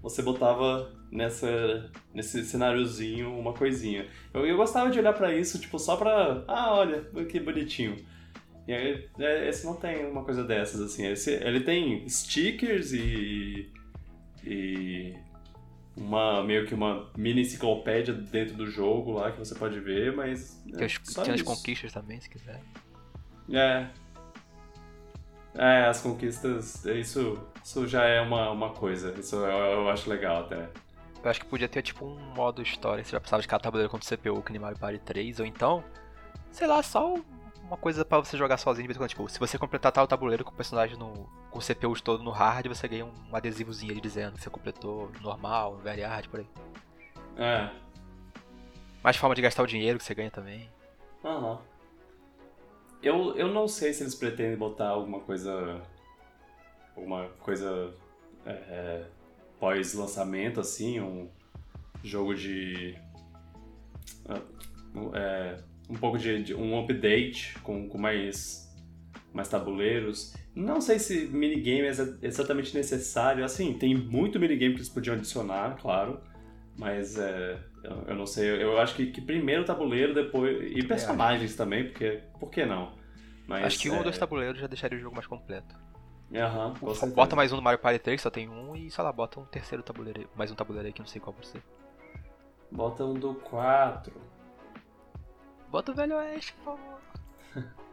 Você 0.00 0.22
botava 0.22 0.92
nessa, 1.10 1.90
nesse 2.14 2.44
cenáriozinho 2.44 3.36
uma 3.38 3.52
coisinha. 3.52 4.06
Eu, 4.32 4.46
eu 4.46 4.56
gostava 4.56 4.90
de 4.90 4.98
olhar 4.98 5.12
para 5.12 5.34
isso, 5.34 5.58
tipo, 5.58 5.78
só 5.78 5.96
pra. 5.96 6.44
Ah, 6.46 6.74
olha, 6.74 7.02
que 7.28 7.40
bonitinho. 7.40 7.96
E 8.66 8.72
aí, 8.72 9.08
é, 9.18 9.48
esse 9.48 9.64
não 9.64 9.74
tem 9.74 10.06
uma 10.06 10.22
coisa 10.24 10.44
dessas, 10.44 10.80
assim. 10.80 11.06
Esse, 11.06 11.32
ele 11.32 11.60
tem 11.60 12.06
stickers 12.08 12.92
e. 12.92 13.70
e. 14.44 15.14
uma 15.96 16.44
meio 16.44 16.66
que 16.66 16.74
uma 16.74 17.10
mini 17.16 17.42
enciclopédia 17.42 18.12
dentro 18.12 18.56
do 18.56 18.66
jogo 18.66 19.12
lá 19.12 19.32
que 19.32 19.38
você 19.38 19.54
pode 19.54 19.80
ver, 19.80 20.14
mas. 20.14 20.62
Tem, 20.70 20.84
as, 20.84 20.98
só 21.02 21.22
tem 21.22 21.34
as 21.34 21.42
conquistas 21.42 21.92
também, 21.92 22.20
se 22.20 22.28
quiser. 22.28 22.60
É. 23.50 23.88
É, 25.54 25.86
as 25.86 26.00
conquistas, 26.00 26.84
isso, 26.84 27.36
isso 27.64 27.88
já 27.88 28.04
é 28.04 28.20
uma, 28.20 28.50
uma 28.50 28.70
coisa. 28.70 29.12
Isso 29.18 29.34
eu, 29.36 29.46
eu 29.46 29.88
acho 29.88 30.08
legal 30.08 30.42
até. 30.42 30.68
Eu 31.22 31.30
acho 31.30 31.40
que 31.40 31.46
podia 31.46 31.68
ter 31.68 31.82
tipo 31.82 32.04
um 32.04 32.16
modo 32.34 32.62
história, 32.62 33.04
você 33.04 33.12
já 33.12 33.20
precisava 33.20 33.42
de 33.42 33.48
cada 33.48 33.62
tabuleiro 33.62 33.90
contra 33.90 34.16
CPU, 34.16 34.42
que 34.42 34.52
nem 34.52 34.60
Mario 34.60 34.78
Party 34.78 34.98
3, 35.00 35.40
ou 35.40 35.46
então, 35.46 35.82
sei 36.52 36.66
lá, 36.66 36.82
só 36.82 37.16
uma 37.68 37.76
coisa 37.76 38.04
pra 38.04 38.18
você 38.18 38.36
jogar 38.36 38.56
sozinho 38.56 38.84
de 38.84 38.88
vez 38.88 38.96
em 38.96 39.00
quando. 39.00 39.10
Tipo, 39.10 39.28
se 39.28 39.38
você 39.38 39.58
completar 39.58 39.92
tal 39.92 40.06
tabuleiro 40.06 40.44
com 40.44 40.50
o 40.50 40.54
personagem 40.54 40.96
no. 40.96 41.28
com 41.50 41.58
o 41.58 41.62
CPU 41.62 42.00
todo 42.02 42.22
no 42.22 42.30
hard, 42.30 42.66
você 42.66 42.88
ganha 42.88 43.04
um 43.04 43.12
adesivozinho 43.36 43.92
ali 43.92 44.00
dizendo 44.00 44.34
que 44.34 44.42
você 44.42 44.50
completou 44.50 45.10
no 45.16 45.20
normal, 45.20 45.74
no 45.74 45.78
very 45.80 46.02
hard, 46.02 46.28
por 46.28 46.40
aí. 46.40 46.46
É. 47.36 47.70
Mais 49.02 49.16
forma 49.16 49.34
de 49.34 49.42
gastar 49.42 49.62
o 49.62 49.66
dinheiro 49.66 49.98
que 49.98 50.04
você 50.04 50.14
ganha 50.14 50.30
também. 50.30 50.68
Aham. 51.24 51.60
Eu, 53.02 53.36
eu 53.36 53.48
não 53.48 53.68
sei 53.68 53.92
se 53.92 54.02
eles 54.02 54.14
pretendem 54.14 54.56
botar 54.56 54.88
alguma 54.88 55.20
coisa. 55.20 55.80
Alguma 56.96 57.28
coisa. 57.38 57.94
é, 58.44 58.50
é, 58.50 59.06
pós-lançamento, 59.58 60.60
assim, 60.60 61.00
um 61.00 61.28
jogo 62.02 62.34
de. 62.34 62.94
ah, 64.28 64.40
um- 64.94 65.14
é, 65.14 65.56
um 65.90 65.94
pouco 65.94 66.18
de, 66.18 66.42
de- 66.42 66.54
um 66.54 66.78
update 66.78 67.58
com, 67.60 67.88
com 67.88 67.98
mais. 67.98 68.68
mais 69.32 69.48
tabuleiros. 69.48 70.34
Não 70.54 70.80
sei 70.80 70.98
se 70.98 71.26
minigame 71.26 71.82
é 71.82 71.88
exa- 71.88 72.18
exatamente 72.22 72.74
necessário. 72.74 73.44
Assim, 73.44 73.74
tem 73.74 73.94
muito 73.96 74.38
minigame 74.40 74.74
que 74.74 74.80
eles 74.80 74.88
podiam 74.88 75.14
adicionar, 75.16 75.76
claro. 75.80 76.20
Mas 76.76 77.18
é, 77.18 77.58
eu, 77.82 78.04
eu 78.08 78.14
não 78.14 78.26
sei. 78.26 78.62
Eu, 78.62 78.78
acho 78.78 78.94
que, 78.94 79.06
que 79.06 79.20
primeiro 79.20 79.62
o 79.62 79.64
tabuleiro, 79.64 80.14
depois. 80.14 80.70
E 80.76 80.82
personagens 80.86 81.54
também, 81.56 81.84
porque. 81.84 82.20
Por 82.38 82.50
que 82.50 82.64
não? 82.64 82.96
Mas, 83.46 83.64
acho 83.64 83.78
que 83.80 83.90
um 83.90 83.94
é, 83.94 83.98
ou 83.98 84.02
dois 84.04 84.18
tabuleiros 84.18 84.60
já 84.60 84.66
deixaria 84.66 84.98
o 84.98 85.00
jogo 85.00 85.14
mais 85.16 85.26
completo. 85.26 85.74
Aham, 86.34 86.74
certeza. 86.94 87.14
Bota 87.14 87.34
mais 87.36 87.52
um 87.52 87.56
no 87.56 87.62
Mario 87.62 87.78
Party 87.78 87.98
3, 87.98 88.20
só 88.20 88.30
tem 88.30 88.48
um, 88.48 88.76
e 88.76 88.90
sei 88.90 89.02
lá, 89.02 89.10
bota 89.12 89.40
um 89.40 89.44
terceiro 89.46 89.82
tabuleiro 89.82 90.28
mais 90.36 90.50
um 90.50 90.54
tabuleiro 90.54 90.86
aí 90.86 90.92
que 90.92 91.00
não 91.00 91.06
sei 91.06 91.20
qual 91.20 91.32
vai 91.34 91.44
ser. 91.44 91.62
Bota 92.70 93.02
um 93.04 93.14
do 93.14 93.34
4. 93.34 94.12
Bota 95.70 95.92
o 95.92 95.94
Velho 95.94 96.16
Oeste, 96.16 96.52
por 96.54 96.76
favor. 96.76 97.00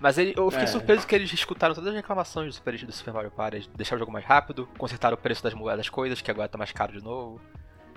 Mas 0.00 0.16
ele, 0.18 0.32
eu 0.36 0.48
fiquei 0.50 0.64
É. 0.68 0.70
surpreso 0.70 1.06
que 1.06 1.14
eles 1.14 1.32
escutaram 1.32 1.74
todas 1.74 1.88
as 1.90 1.96
reclamações 1.96 2.48
do 2.48 2.52
Super, 2.56 2.78
do 2.86 2.92
Super 2.92 3.12
Mario 3.14 3.30
Party, 3.32 3.60
de 3.60 3.68
deixar 3.70 3.96
o 3.96 3.98
jogo 3.98 4.12
mais 4.12 4.24
rápido, 4.24 4.68
consertaram 4.78 5.14
o 5.16 5.18
preço 5.20 5.42
das 5.42 5.54
moedas, 5.54 5.78
das 5.86 5.88
coisas, 5.88 6.20
que 6.20 6.30
agora 6.30 6.48
tá 6.48 6.56
mais 6.58 6.70
caro 6.70 6.92
de 6.92 7.02
novo, 7.02 7.40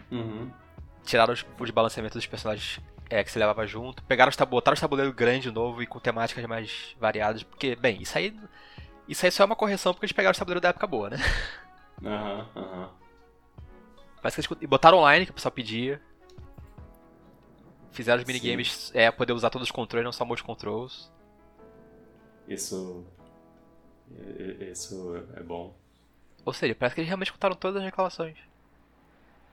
Uhum. 0.09 0.49
tiraram 1.03 1.31
os, 1.33 1.45
os 1.59 1.69
balanceamentos 1.69 2.15
dos 2.15 2.25
personagens 2.25 2.79
é, 3.11 3.23
que 3.23 3.31
se 3.31 3.37
levava 3.37 3.67
junto, 3.67 4.01
pegaram 4.03 4.29
os, 4.29 4.35
botaram 4.37 4.73
os 4.73 4.79
tabuleiros 4.79 5.13
grandes 5.13 5.43
de 5.43 5.51
novo 5.51 5.83
e 5.83 5.87
com 5.87 5.99
temáticas 5.99 6.45
mais 6.45 6.95
variadas, 6.97 7.43
porque, 7.43 7.75
bem, 7.75 8.01
isso 8.01 8.17
aí, 8.17 8.33
isso 9.07 9.25
aí 9.25 9.31
só 9.31 9.43
é 9.43 9.45
uma 9.45 9.55
correção 9.55 9.93
porque 9.93 10.05
eles 10.05 10.13
pegaram 10.13 10.31
os 10.31 10.37
tabuleiros 10.37 10.61
da 10.61 10.69
época 10.69 10.87
boa, 10.87 11.09
né? 11.09 11.17
Aham, 12.03 12.47
aham. 12.55 12.89
Mas 14.23 14.33
que 14.33 14.41
eles, 14.41 14.49
e 14.59 14.65
botaram 14.65 14.97
online, 14.97 15.25
que 15.25 15.31
o 15.31 15.35
pessoal 15.35 15.51
pedia. 15.51 16.01
Fizeram 17.91 18.19
os 18.19 18.25
minigames 18.25 18.91
é, 18.95 19.11
poder 19.11 19.33
usar 19.33 19.51
todos 19.51 19.67
os 19.67 19.71
controles, 19.71 20.03
não 20.03 20.11
só 20.11 20.25
motion 20.25 20.43
controls. 20.43 21.11
Isso. 22.47 23.05
Isso 24.59 25.15
é 25.35 25.43
bom. 25.43 25.75
Ou 26.43 26.53
seja, 26.53 26.73
parece 26.73 26.95
que 26.95 27.01
eles 27.01 27.09
realmente 27.09 27.27
escutaram 27.27 27.55
todas 27.55 27.77
as 27.77 27.83
reclamações. 27.83 28.35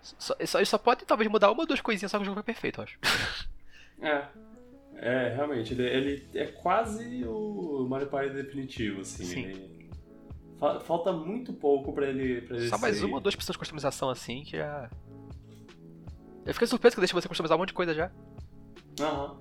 Só, 0.00 0.34
só, 0.46 0.64
só 0.64 0.78
podem 0.78 1.04
talvez 1.06 1.30
mudar 1.30 1.50
uma 1.50 1.60
ou 1.60 1.66
duas 1.66 1.80
coisinhas, 1.80 2.10
só 2.10 2.18
que 2.18 2.22
o 2.22 2.24
jogo 2.24 2.36
foi 2.36 2.42
perfeito, 2.44 2.80
eu 2.80 2.84
acho. 2.84 2.98
É. 4.00 4.28
É, 5.00 5.34
realmente, 5.34 5.72
ele, 5.74 5.82
ele 5.84 6.28
é 6.34 6.46
quase 6.46 7.24
o 7.24 7.86
Mario 7.88 8.08
Party 8.08 8.30
definitivo, 8.34 9.00
assim. 9.02 9.24
Sim. 9.24 9.44
ele- 9.44 9.90
fa- 10.58 10.80
falta 10.80 11.12
muito 11.12 11.52
pouco 11.52 11.92
pra 11.92 12.06
ele, 12.06 12.40
pra 12.42 12.56
ele 12.56 12.68
Só 12.68 12.78
mais 12.78 12.96
ser- 12.96 13.04
uma 13.04 13.16
ou 13.16 13.20
duas 13.20 13.36
pessoas 13.36 13.54
de 13.54 13.58
customização 13.58 14.08
assim 14.10 14.42
que 14.44 14.56
já. 14.56 14.90
Eu 16.44 16.52
fiquei 16.54 16.66
surpreso 16.66 16.96
que 16.96 17.00
deixa 17.00 17.14
você 17.14 17.28
customizar 17.28 17.56
um 17.56 17.60
monte 17.60 17.68
de 17.68 17.74
coisa 17.74 17.94
já. 17.94 18.10
Aham. 19.00 19.36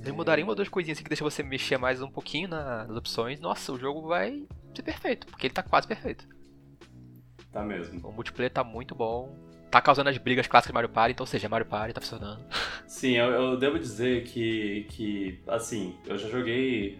Eles 0.00 0.14
mudarem 0.14 0.44
uma 0.44 0.52
ou 0.52 0.56
duas 0.56 0.68
coisinhas 0.68 0.96
assim 0.98 1.04
que 1.04 1.10
deixa 1.10 1.24
você 1.24 1.42
mexer 1.42 1.76
mais 1.78 2.00
um 2.00 2.08
pouquinho 2.10 2.48
na- 2.48 2.84
nas 2.86 2.96
opções. 2.96 3.40
Nossa, 3.40 3.72
o 3.72 3.78
jogo 3.78 4.02
vai 4.06 4.46
ser 4.74 4.82
perfeito, 4.82 5.26
porque 5.26 5.46
ele 5.46 5.54
tá 5.54 5.62
quase 5.62 5.86
perfeito. 5.86 6.26
Tá 7.56 7.62
mesmo. 7.64 8.06
O 8.06 8.12
multiplayer 8.12 8.52
tá 8.52 8.62
muito 8.62 8.94
bom. 8.94 9.34
Tá 9.70 9.80
causando 9.80 10.10
as 10.10 10.18
brigas 10.18 10.46
clássicas 10.46 10.72
de 10.72 10.74
Mario 10.74 10.90
Party, 10.90 11.12
então, 11.12 11.24
ou 11.24 11.26
seja, 11.26 11.48
Mario 11.48 11.64
Party 11.66 11.94
tá 11.94 12.02
funcionando. 12.02 12.44
Sim, 12.86 13.12
eu, 13.16 13.30
eu 13.30 13.56
devo 13.56 13.78
dizer 13.78 14.24
que, 14.24 14.86
que, 14.90 15.40
assim, 15.46 15.96
eu 16.06 16.18
já 16.18 16.28
joguei 16.28 16.98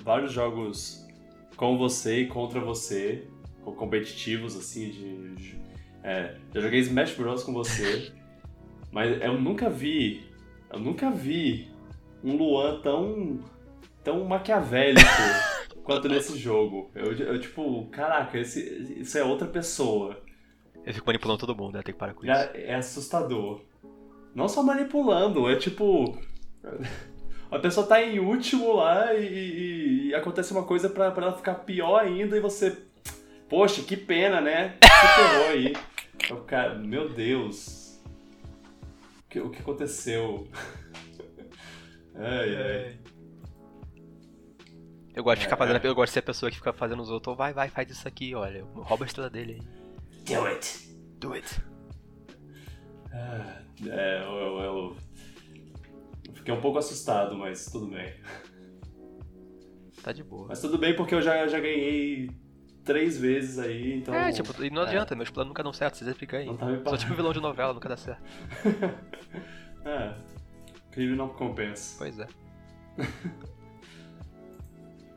vários 0.00 0.32
jogos 0.32 1.02
com 1.56 1.78
você 1.78 2.20
e 2.20 2.26
contra 2.26 2.60
você, 2.60 3.26
com- 3.64 3.72
competitivos, 3.74 4.54
assim, 4.54 4.90
de... 4.90 5.34
de- 5.34 5.60
é, 6.04 6.36
já 6.54 6.60
joguei 6.60 6.80
Smash 6.80 7.14
Bros 7.14 7.42
com 7.42 7.54
você, 7.54 8.12
mas 8.92 9.18
eu 9.22 9.40
nunca 9.40 9.70
vi, 9.70 10.26
eu 10.70 10.78
nunca 10.78 11.10
vi 11.10 11.70
um 12.22 12.36
Luan 12.36 12.80
tão, 12.82 13.40
tão 14.04 14.22
maquiavélico 14.26 15.00
quanto 15.86 16.08
nesse 16.08 16.36
jogo. 16.36 16.90
Eu, 16.94 17.12
eu, 17.12 17.40
tipo, 17.40 17.86
caraca, 17.90 18.38
esse, 18.38 18.60
isso 19.00 19.16
é 19.16 19.24
outra 19.24 19.46
pessoa. 19.48 20.20
Eu 20.84 20.92
fico 20.92 21.06
manipulando 21.06 21.40
todo 21.40 21.56
mundo, 21.56 21.74
né? 21.74 21.82
Tem 21.82 21.94
que 21.94 21.98
parar 21.98 22.12
com 22.14 22.20
isso. 22.24 22.26
Já 22.26 22.50
é 22.54 22.74
assustador. 22.74 23.62
Não 24.34 24.48
só 24.48 24.62
manipulando, 24.62 25.48
é 25.50 25.56
tipo. 25.56 26.18
A 27.48 27.60
pessoa 27.60 27.86
tá 27.86 28.02
em 28.02 28.18
último 28.18 28.74
lá 28.74 29.14
e, 29.14 29.24
e- 29.24 30.06
e 30.08 30.14
acontece 30.16 30.50
uma 30.52 30.64
coisa 30.64 30.90
pra, 30.90 31.12
pra 31.12 31.26
ela 31.28 31.36
ficar 31.36 31.54
pior 31.54 32.00
ainda 32.00 32.36
e 32.36 32.40
você. 32.40 32.76
Poxa, 33.48 33.82
que 33.82 33.96
pena, 33.96 34.40
né? 34.40 34.74
Se 34.82 35.14
ferrou 35.14 35.48
aí. 35.50 35.72
O 36.32 36.42
cara, 36.44 36.74
meu 36.74 37.08
Deus. 37.08 38.00
O 39.24 39.28
que, 39.30 39.40
o 39.40 39.50
que 39.50 39.60
aconteceu? 39.60 40.48
Ai, 42.18 42.56
ai. 42.56 42.96
Eu 45.16 45.24
gosto 45.24 45.38
de 45.38 45.44
ficar 45.44 45.56
É, 45.56 45.58
fazendo. 45.58 45.84
é. 45.84 45.88
Eu 45.88 45.94
gosto 45.94 46.08
de 46.10 46.12
ser 46.12 46.18
a 46.20 46.22
pessoa 46.22 46.50
que 46.50 46.56
fica 46.58 46.72
fazendo 46.72 47.02
os 47.02 47.10
outros. 47.10 47.36
Vai, 47.36 47.52
vai, 47.52 47.68
faz 47.70 47.90
isso 47.90 48.06
aqui, 48.06 48.34
olha. 48.34 48.64
Rouba 48.74 49.04
a 49.04 49.06
estrela 49.06 49.30
dele 49.30 49.54
aí. 49.54 50.24
Do 50.36 50.44
it! 50.46 50.94
Do 51.18 51.32
it. 51.32 51.62
Ah, 53.12 53.62
É, 53.86 54.22
eu, 54.22 54.30
eu, 54.32 54.58
eu- 54.60 54.96
eu 56.28 56.34
fiquei 56.34 56.52
um 56.52 56.60
pouco 56.60 56.78
assustado, 56.78 57.34
mas 57.36 57.66
tudo 57.66 57.86
bem. 57.88 58.14
Tá 60.02 60.12
de 60.12 60.22
boa. 60.22 60.46
Mas 60.48 60.60
tudo 60.60 60.76
bem 60.78 60.94
porque 60.94 61.14
eu 61.14 61.22
já, 61.22 61.48
já 61.48 61.58
ganhei 61.58 62.30
três 62.84 63.18
vezes 63.18 63.58
aí, 63.58 63.94
então. 63.98 64.14
é, 64.14 64.30
tipo, 64.32 64.62
e 64.62 64.70
não 64.70 64.82
é. 64.82 64.86
adianta, 64.86 65.16
meus 65.16 65.30
planos 65.30 65.48
nunca 65.48 65.62
dão 65.62 65.72
certo, 65.72 65.96
vocês 65.96 66.08
sempre 66.10 66.26
ganham. 66.26 66.52
Não 66.52 66.56
tá 66.58 66.66
me 66.66 66.74
Sou 66.74 66.82
pagando. 66.84 67.00
tipo 67.00 67.14
vilão 67.14 67.32
de 67.32 67.40
novela, 67.40 67.72
nunca 67.74 67.88
dá 67.88 67.96
certo. 67.96 68.22
é. 69.84 70.14
Crime 70.92 71.16
não 71.16 71.28
compensa. 71.30 71.96
Pois 71.98 72.18
é. 72.18 72.26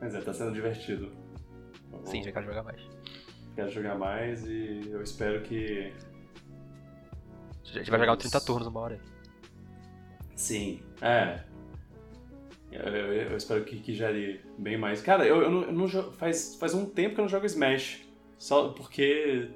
Mas 0.00 0.14
é, 0.14 0.20
tá 0.20 0.32
sendo 0.32 0.52
divertido. 0.52 1.12
Eu 1.92 2.06
Sim, 2.06 2.22
já 2.22 2.32
quero 2.32 2.46
jogar 2.46 2.62
mais. 2.62 2.80
Quero 3.54 3.70
jogar 3.70 3.98
mais 3.98 4.46
e 4.46 4.88
eu 4.90 5.02
espero 5.02 5.42
que. 5.42 5.92
A 7.64 7.78
gente 7.78 7.90
vai 7.90 8.00
jogar 8.00 8.12
um 8.14 8.16
30 8.16 8.40
turnos 8.40 8.66
uma 8.68 8.80
hora 8.80 8.94
aí. 8.94 9.00
Sim. 10.34 10.80
É. 11.00 11.44
Eu, 12.72 12.82
eu- 12.82 13.12
eu 13.30 13.36
espero 13.36 13.64
que, 13.64 13.78
que 13.80 13.92
gere 13.92 14.44
bem 14.58 14.78
mais. 14.78 15.02
Cara, 15.02 15.26
eu, 15.26 15.42
eu 15.42 15.50
não, 15.50 15.62
eu 15.64 15.72
não 15.72 15.88
faz, 16.12 16.54
faz 16.56 16.72
um 16.72 16.86
tempo 16.86 17.14
que 17.14 17.20
eu 17.20 17.24
não 17.24 17.28
jogo 17.28 17.44
Smash. 17.46 18.08
Só 18.38 18.70
porque 18.70 19.50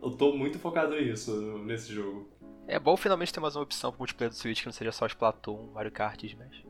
eu 0.00 0.10
tô 0.12 0.32
muito 0.36 0.58
focado 0.58 0.94
nisso, 0.94 1.58
nesse 1.64 1.92
jogo. 1.92 2.28
É 2.68 2.78
bom 2.78 2.96
finalmente 2.96 3.32
ter 3.32 3.40
mais 3.40 3.56
uma 3.56 3.64
opção 3.64 3.90
pro 3.90 3.98
multiplayer 4.00 4.30
do 4.30 4.36
Switch 4.36 4.60
que 4.60 4.66
não 4.66 4.72
seja 4.72 4.92
só 4.92 5.06
Splatoon, 5.06 5.72
Mario 5.72 5.90
Kart 5.90 6.22
e 6.22 6.26
Smash. 6.26 6.64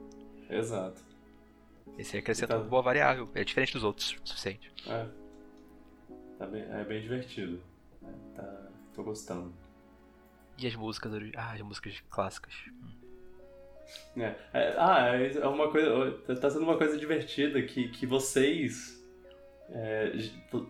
Exato. 0.48 1.02
Esse 1.98 2.16
acrescenta 2.16 2.54
Tá. 2.54 2.60
uma 2.60 2.68
boa 2.68 2.82
variável. 2.82 3.28
É 3.34 3.44
diferente 3.44 3.72
dos 3.72 3.84
outros, 3.84 4.16
o 4.22 4.28
suficiente. 4.28 4.72
É. 4.86 5.06
Tá 6.38 6.46
bem, 6.46 6.62
é 6.62 6.84
bem 6.84 7.02
divertido. 7.02 7.60
É, 8.02 8.36
tá, 8.36 8.68
tô 8.94 9.02
gostando. 9.02 9.52
E 10.56 10.66
as 10.66 10.74
músicas, 10.74 11.12
ah, 11.36 11.52
as 11.52 11.60
músicas 11.60 12.02
clássicas. 12.08 12.54
É, 14.16 14.34
é, 14.52 14.74
ah, 14.78 15.16
é 15.16 15.46
uma 15.46 15.70
coisa. 15.70 16.12
Tá 16.40 16.50
sendo 16.50 16.62
uma 16.62 16.76
coisa 16.76 16.96
divertida 16.96 17.60
que, 17.62 17.88
que 17.88 18.06
vocês 18.06 19.00
é, 19.72 20.12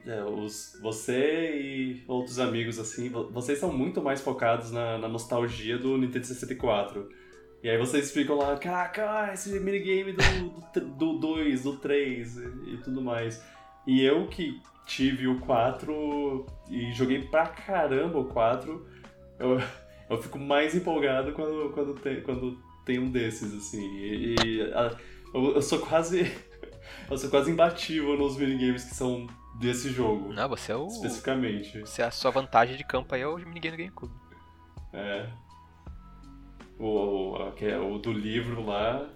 é, 0.06 0.24
os, 0.24 0.78
você 0.82 1.56
e 1.56 2.04
outros 2.06 2.38
amigos, 2.38 2.78
assim, 2.78 3.08
vocês 3.08 3.58
são 3.58 3.72
muito 3.72 4.02
mais 4.02 4.20
focados 4.20 4.70
na, 4.70 4.98
na 4.98 5.08
nostalgia 5.08 5.78
do 5.78 5.96
Nintendo 5.96 6.26
64. 6.26 7.08
E 7.62 7.68
aí 7.68 7.76
vocês 7.76 8.10
ficam 8.10 8.36
lá, 8.36 8.56
caraca, 8.56 9.30
esse 9.34 9.58
minigame 9.60 10.16
do 10.96 11.18
2, 11.18 11.62
do 11.62 11.76
3 11.76 12.36
e, 12.36 12.40
e 12.74 12.76
tudo 12.78 13.02
mais. 13.02 13.44
E 13.86 14.02
eu 14.02 14.26
que 14.28 14.60
tive 14.86 15.28
o 15.28 15.38
4 15.40 16.46
e 16.70 16.92
joguei 16.92 17.22
pra 17.22 17.46
caramba 17.46 18.18
o 18.18 18.24
4, 18.24 18.86
eu, 19.38 19.60
eu 20.08 20.22
fico 20.22 20.38
mais 20.38 20.74
empolgado 20.74 21.32
quando, 21.32 21.70
quando, 21.72 21.94
tem, 21.94 22.22
quando 22.22 22.58
tem 22.84 22.98
um 22.98 23.10
desses, 23.10 23.52
assim. 23.54 23.86
E, 23.98 24.34
e 24.44 24.62
a, 24.72 24.96
eu, 25.34 25.54
eu, 25.54 25.62
sou 25.62 25.78
quase. 25.78 26.30
Eu 27.08 27.16
sou 27.18 27.30
quase 27.30 27.50
imbatível 27.50 28.16
nos 28.16 28.36
minigames 28.36 28.84
que 28.84 28.94
são 28.94 29.26
desse 29.58 29.90
jogo. 29.90 30.32
Não, 30.32 30.48
você 30.48 30.70
é 30.70 30.76
o. 30.76 30.86
Especificamente. 30.86 31.80
Você 31.80 32.02
é 32.02 32.04
a 32.04 32.10
sua 32.10 32.30
vantagem 32.30 32.76
de 32.76 32.84
campo 32.84 33.14
aí 33.14 33.20
é 33.20 33.26
o 33.26 33.36
minigame 33.36 33.76
do 33.76 33.82
GameCube. 33.82 34.12
É. 34.92 35.28
O, 36.80 37.36
o, 37.36 37.94
o, 37.94 37.98
do 37.98 38.12
livro 38.12 38.64
lá. 38.64 39.08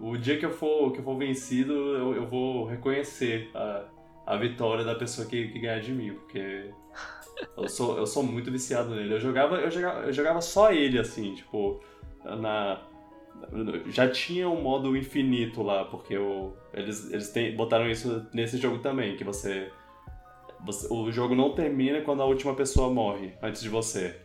O 0.00 0.16
dia 0.16 0.38
que 0.38 0.46
eu 0.46 0.52
for, 0.52 0.92
que 0.92 1.00
eu 1.00 1.04
for 1.04 1.18
vencido, 1.18 1.72
eu, 1.72 2.14
eu 2.14 2.26
vou 2.26 2.66
reconhecer 2.66 3.50
a, 3.52 3.84
a 4.24 4.36
vitória 4.36 4.84
da 4.84 4.94
pessoa 4.94 5.26
que, 5.26 5.48
que 5.48 5.58
ganhar 5.58 5.80
de 5.80 5.92
mim, 5.92 6.14
porque 6.14 6.70
eu 7.56 7.68
sou, 7.68 7.98
eu 7.98 8.06
sou 8.06 8.22
muito 8.22 8.50
viciado 8.50 8.94
nele. 8.94 9.14
Eu 9.14 9.20
jogava, 9.20 9.56
eu 9.56 9.70
jogava, 9.70 10.00
eu 10.06 10.12
jogava 10.12 10.40
só 10.40 10.72
ele, 10.72 10.98
assim, 10.98 11.34
tipo, 11.34 11.80
na. 12.24 12.80
Já 13.86 14.08
tinha 14.08 14.48
um 14.48 14.62
modo 14.62 14.96
infinito 14.96 15.62
lá, 15.62 15.84
porque 15.84 16.14
eu, 16.14 16.56
eles, 16.72 17.12
eles 17.12 17.30
tem, 17.30 17.54
botaram 17.54 17.88
isso 17.88 18.26
nesse 18.32 18.56
jogo 18.56 18.78
também, 18.78 19.16
que 19.16 19.24
você, 19.24 19.70
você, 20.64 20.92
O 20.92 21.10
jogo 21.12 21.34
não 21.34 21.54
termina 21.54 22.00
quando 22.00 22.22
a 22.22 22.24
última 22.24 22.54
pessoa 22.54 22.92
morre 22.92 23.34
antes 23.42 23.60
de 23.60 23.68
você. 23.68 24.18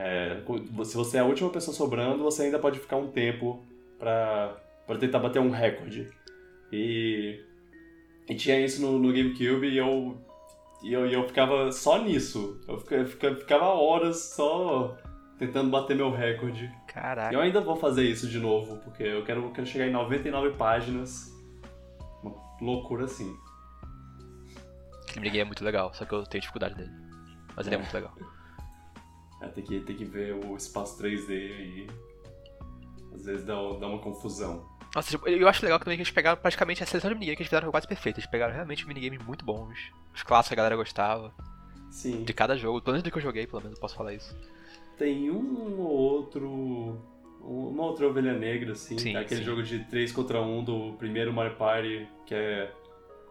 É, 0.00 0.40
se 0.84 0.96
você 0.96 1.16
é 1.16 1.20
a 1.20 1.24
última 1.24 1.50
pessoa 1.50 1.76
sobrando, 1.76 2.22
você 2.22 2.44
ainda 2.44 2.58
pode 2.58 2.78
ficar 2.78 2.96
um 2.96 3.08
tempo 3.08 3.66
pra, 3.98 4.56
pra 4.86 4.96
tentar 4.96 5.18
bater 5.18 5.40
um 5.40 5.50
recorde. 5.50 6.08
E, 6.72 7.40
e 8.28 8.34
tinha 8.36 8.60
isso 8.60 8.80
no, 8.80 8.96
no 8.96 9.12
GameCube 9.12 9.66
e 9.66 9.76
eu 9.76 10.16
e 10.80 10.92
eu, 10.92 11.04
eu 11.06 11.26
ficava 11.26 11.72
só 11.72 12.00
nisso. 12.00 12.60
Eu 12.68 12.78
ficava, 12.78 13.34
ficava 13.34 13.64
horas 13.64 14.34
só 14.36 14.96
tentando 15.36 15.68
bater 15.68 15.96
meu 15.96 16.12
recorde. 16.12 16.70
Caraca. 16.86 17.32
E 17.32 17.34
eu 17.34 17.40
ainda 17.40 17.60
vou 17.60 17.74
fazer 17.74 18.04
isso 18.04 18.28
de 18.28 18.38
novo, 18.38 18.76
porque 18.84 19.02
eu 19.02 19.24
quero, 19.24 19.42
eu 19.42 19.50
quero 19.50 19.66
chegar 19.66 19.88
em 19.88 19.92
99 19.92 20.50
páginas. 20.50 21.32
Uma 22.22 22.36
loucura 22.60 23.06
assim. 23.06 23.36
Minigame 25.16 25.40
é 25.40 25.44
muito 25.44 25.64
legal, 25.64 25.92
só 25.92 26.04
que 26.04 26.14
eu 26.14 26.22
tenho 26.24 26.40
dificuldade 26.40 26.76
dele. 26.76 26.92
Mas 27.56 27.66
ele 27.66 27.74
é, 27.74 27.78
é 27.78 27.82
muito 27.82 27.94
legal. 27.94 28.14
É, 29.40 29.48
tem 29.48 29.64
que, 29.64 29.80
tem 29.80 29.96
que 29.96 30.04
ver 30.04 30.34
o 30.34 30.56
espaço 30.56 31.00
3D 31.02 31.30
aí. 31.30 31.86
Às 33.14 33.24
vezes 33.24 33.44
dá, 33.44 33.54
dá 33.54 33.86
uma 33.86 33.98
confusão. 33.98 34.66
Nossa, 34.94 35.10
tipo, 35.10 35.28
eu 35.28 35.48
acho 35.48 35.64
legal 35.64 35.78
também 35.78 35.96
que 35.96 36.02
eles 36.02 36.10
pegaram 36.10 36.40
praticamente 36.40 36.82
a 36.82 36.86
seleção 36.86 37.10
de 37.10 37.14
minigames 37.14 37.36
que 37.36 37.42
eles 37.42 37.50
fizeram 37.50 37.70
quase 37.70 37.86
perfeita. 37.86 38.18
Eles 38.18 38.30
pegaram 38.30 38.54
realmente 38.54 38.86
minigames 38.86 39.22
muito 39.24 39.44
bons. 39.44 39.78
Os 40.14 40.22
clássicos 40.22 40.48
que 40.48 40.54
a 40.54 40.56
galera 40.56 40.76
gostava. 40.76 41.32
Sim. 41.90 42.24
De 42.24 42.32
cada 42.32 42.56
jogo. 42.56 42.80
Pelo 42.80 42.94
menos 42.94 43.02
do 43.02 43.10
que 43.10 43.18
eu 43.18 43.22
joguei, 43.22 43.46
pelo 43.46 43.62
menos 43.62 43.78
posso 43.78 43.94
falar 43.94 44.14
isso. 44.14 44.36
Tem 44.96 45.30
um 45.30 45.78
ou 45.78 45.90
outro. 45.90 47.00
Uma 47.40 47.84
outra 47.84 48.06
ovelha 48.08 48.32
negra, 48.32 48.72
assim. 48.72 48.98
Sim, 48.98 49.16
aquele 49.16 49.40
sim. 49.40 49.46
jogo 49.46 49.62
de 49.62 49.84
3 49.84 50.10
contra 50.12 50.40
1 50.40 50.64
do 50.64 50.92
primeiro 50.94 51.32
Mario 51.32 51.56
Party, 51.56 52.08
que 52.26 52.34
é. 52.34 52.72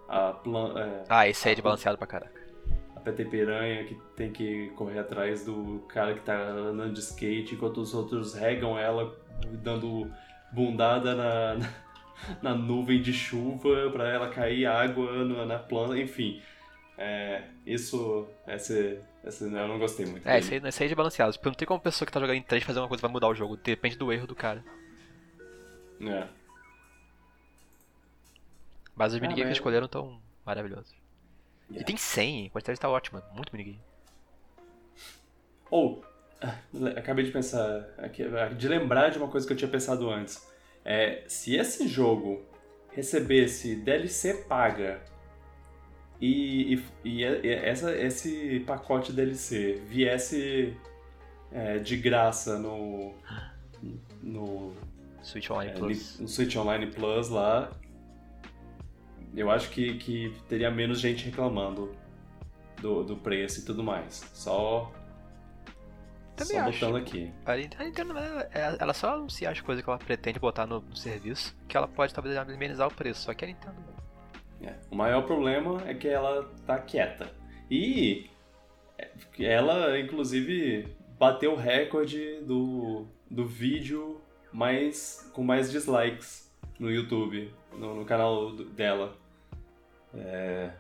A 0.08 0.32
plan... 0.32 0.74
É, 0.80 1.04
ah, 1.10 1.28
esse 1.28 1.48
aí 1.48 1.52
é 1.52 1.56
de 1.56 1.62
balanceado 1.62 1.98
pra 1.98 2.08
caraca. 2.08 2.47
A 3.08 3.14
Pete 3.14 3.30
Piranha 3.30 3.84
que 3.86 3.96
tem 4.16 4.32
que 4.32 4.72
correr 4.76 5.00
atrás 5.00 5.46
do 5.46 5.84
cara 5.88 6.14
que 6.14 6.22
tá 6.22 6.36
andando 6.36 6.94
de 6.94 7.00
skate 7.00 7.56
enquanto 7.56 7.78
os 7.78 7.94
outros 7.94 8.34
regam 8.34 8.78
ela, 8.78 9.16
dando 9.64 10.12
bundada 10.52 11.16
na, 11.16 11.56
na, 11.56 11.70
na 12.42 12.56
nuvem 12.56 13.02
de 13.02 13.14
chuva 13.14 13.90
para 13.92 14.10
ela 14.10 14.30
cair 14.30 14.66
água 14.66 15.24
na, 15.24 15.46
na 15.46 15.60
planta, 15.60 15.98
enfim. 15.98 16.42
É, 16.98 17.44
isso, 17.66 18.28
esse, 18.48 19.00
esse 19.24 19.44
eu 19.44 19.68
não 19.68 19.78
gostei 19.78 20.06
muito. 20.06 20.28
É, 20.28 20.40
esse 20.40 20.56
aí, 20.56 20.62
esse 20.66 20.82
aí 20.82 20.88
é 20.88 20.90
de 20.90 20.96
balanceado. 20.96 21.32
Tipo, 21.32 21.48
não 21.48 21.54
tem 21.54 21.68
como 21.68 21.80
pessoa 21.80 22.06
que 22.06 22.12
tá 22.12 22.20
jogando 22.20 22.38
em 22.38 22.42
3 22.42 22.64
fazer 22.64 22.80
uma 22.80 22.88
coisa 22.88 23.00
que 23.00 23.08
vai 23.08 23.12
mudar 23.12 23.28
o 23.28 23.36
jogo. 23.36 23.56
Depende 23.56 23.98
do 23.98 24.12
erro 24.12 24.26
do 24.26 24.36
cara. 24.36 24.64
É. 26.02 26.28
Mas 28.96 29.14
os 29.14 29.20
ah, 29.20 29.22
minigames 29.22 29.50
que 29.50 29.58
escolheram 29.60 29.88
tão 29.88 30.20
maravilhosos. 30.44 30.96
E 31.72 31.84
tem 31.84 31.98
100, 31.98 32.48
a 32.48 32.50
quantidade 32.50 32.80
tá 32.80 32.90
ótima. 32.90 33.24
Muito 33.34 33.52
minigame. 33.52 33.80
Ou, 35.70 36.04
acabei 36.96 37.26
de 37.26 37.32
pensar, 37.32 37.88
de 38.56 38.68
lembrar 38.68 39.10
de 39.10 39.18
uma 39.18 39.28
coisa 39.28 39.46
que 39.46 39.54
eu 39.54 39.58
tinha 39.58 39.70
pensado 39.70 40.10
antes. 40.10 40.48
É, 40.86 41.24
se 41.28 41.56
esse 41.56 41.88
jogo 41.88 42.46
recebesse 42.92 43.76
DLC 43.76 44.34
paga 44.46 45.02
e, 46.20 46.76
e, 46.76 46.84
e 47.04 47.24
essa, 47.24 47.96
esse 47.96 48.62
pacote 48.62 49.12
DLC 49.12 49.82
viesse 49.86 50.76
é, 51.52 51.78
de 51.80 51.98
graça 51.98 52.58
no, 52.58 53.14
no 54.24 54.74
Switch 55.22 55.50
Online 55.50 55.72
é, 55.72 55.76
Plus. 55.76 56.20
No 56.20 56.28
Switch 56.28 56.56
Online 56.56 56.88
Plus 56.88 57.30
lá, 57.30 57.72
eu 59.36 59.52
acho 59.52 59.70
que, 59.70 59.96
que 59.96 60.34
teria 60.48 60.72
menos 60.72 61.00
gente 61.00 61.26
reclamando 61.26 61.96
do, 62.82 63.04
do 63.04 63.16
preço 63.18 63.62
e 63.62 63.66
tudo 63.66 63.84
mais. 63.84 64.30
Só 64.34 64.92
também 66.36 66.58
só 66.58 66.64
acho. 66.64 66.80
botando 66.80 66.96
aqui. 66.98 67.34
A 67.46 67.56
Nintendo, 67.56 68.18
é, 68.18 68.78
ela 68.80 68.94
só 68.94 69.16
anuncia 69.16 69.50
as 69.50 69.60
coisas 69.60 69.84
que 69.84 69.90
ela 69.90 70.00
pretende 70.00 70.40
botar 70.40 70.68
no, 70.68 70.82
no, 70.82 70.96
serviço, 70.96 71.56
que 71.68 71.76
ela 71.76 71.88
pode 71.88 72.14
talvez 72.14 72.38
amenizar 72.38 72.88
o 72.88 72.94
preço, 72.94 73.22
só 73.22 73.34
que 73.34 73.44
a 73.44 73.48
Nintendo... 73.48 73.76
É, 74.62 74.74
o 74.90 74.96
maior 74.96 75.24
problema 75.24 75.84
é 75.88 75.94
que 75.94 76.08
ela 76.08 76.50
tá 76.66 76.80
quieta. 76.80 77.32
E 77.70 78.30
ela, 79.40 80.00
inclusive, 80.00 80.96
bateu 81.18 81.54
o 81.54 81.56
recorde 81.56 82.40
do, 82.42 83.08
do 83.30 83.46
vídeo 83.46 84.22
mais, 84.52 85.30
com 85.34 85.44
mais 85.44 85.72
dislikes 85.72 86.47
no 86.80 86.92
YouTube, 86.92 87.52
no, 87.74 87.96
no 87.96 88.06
canal 88.06 88.52
dela. 88.52 89.16
É, 90.14 90.72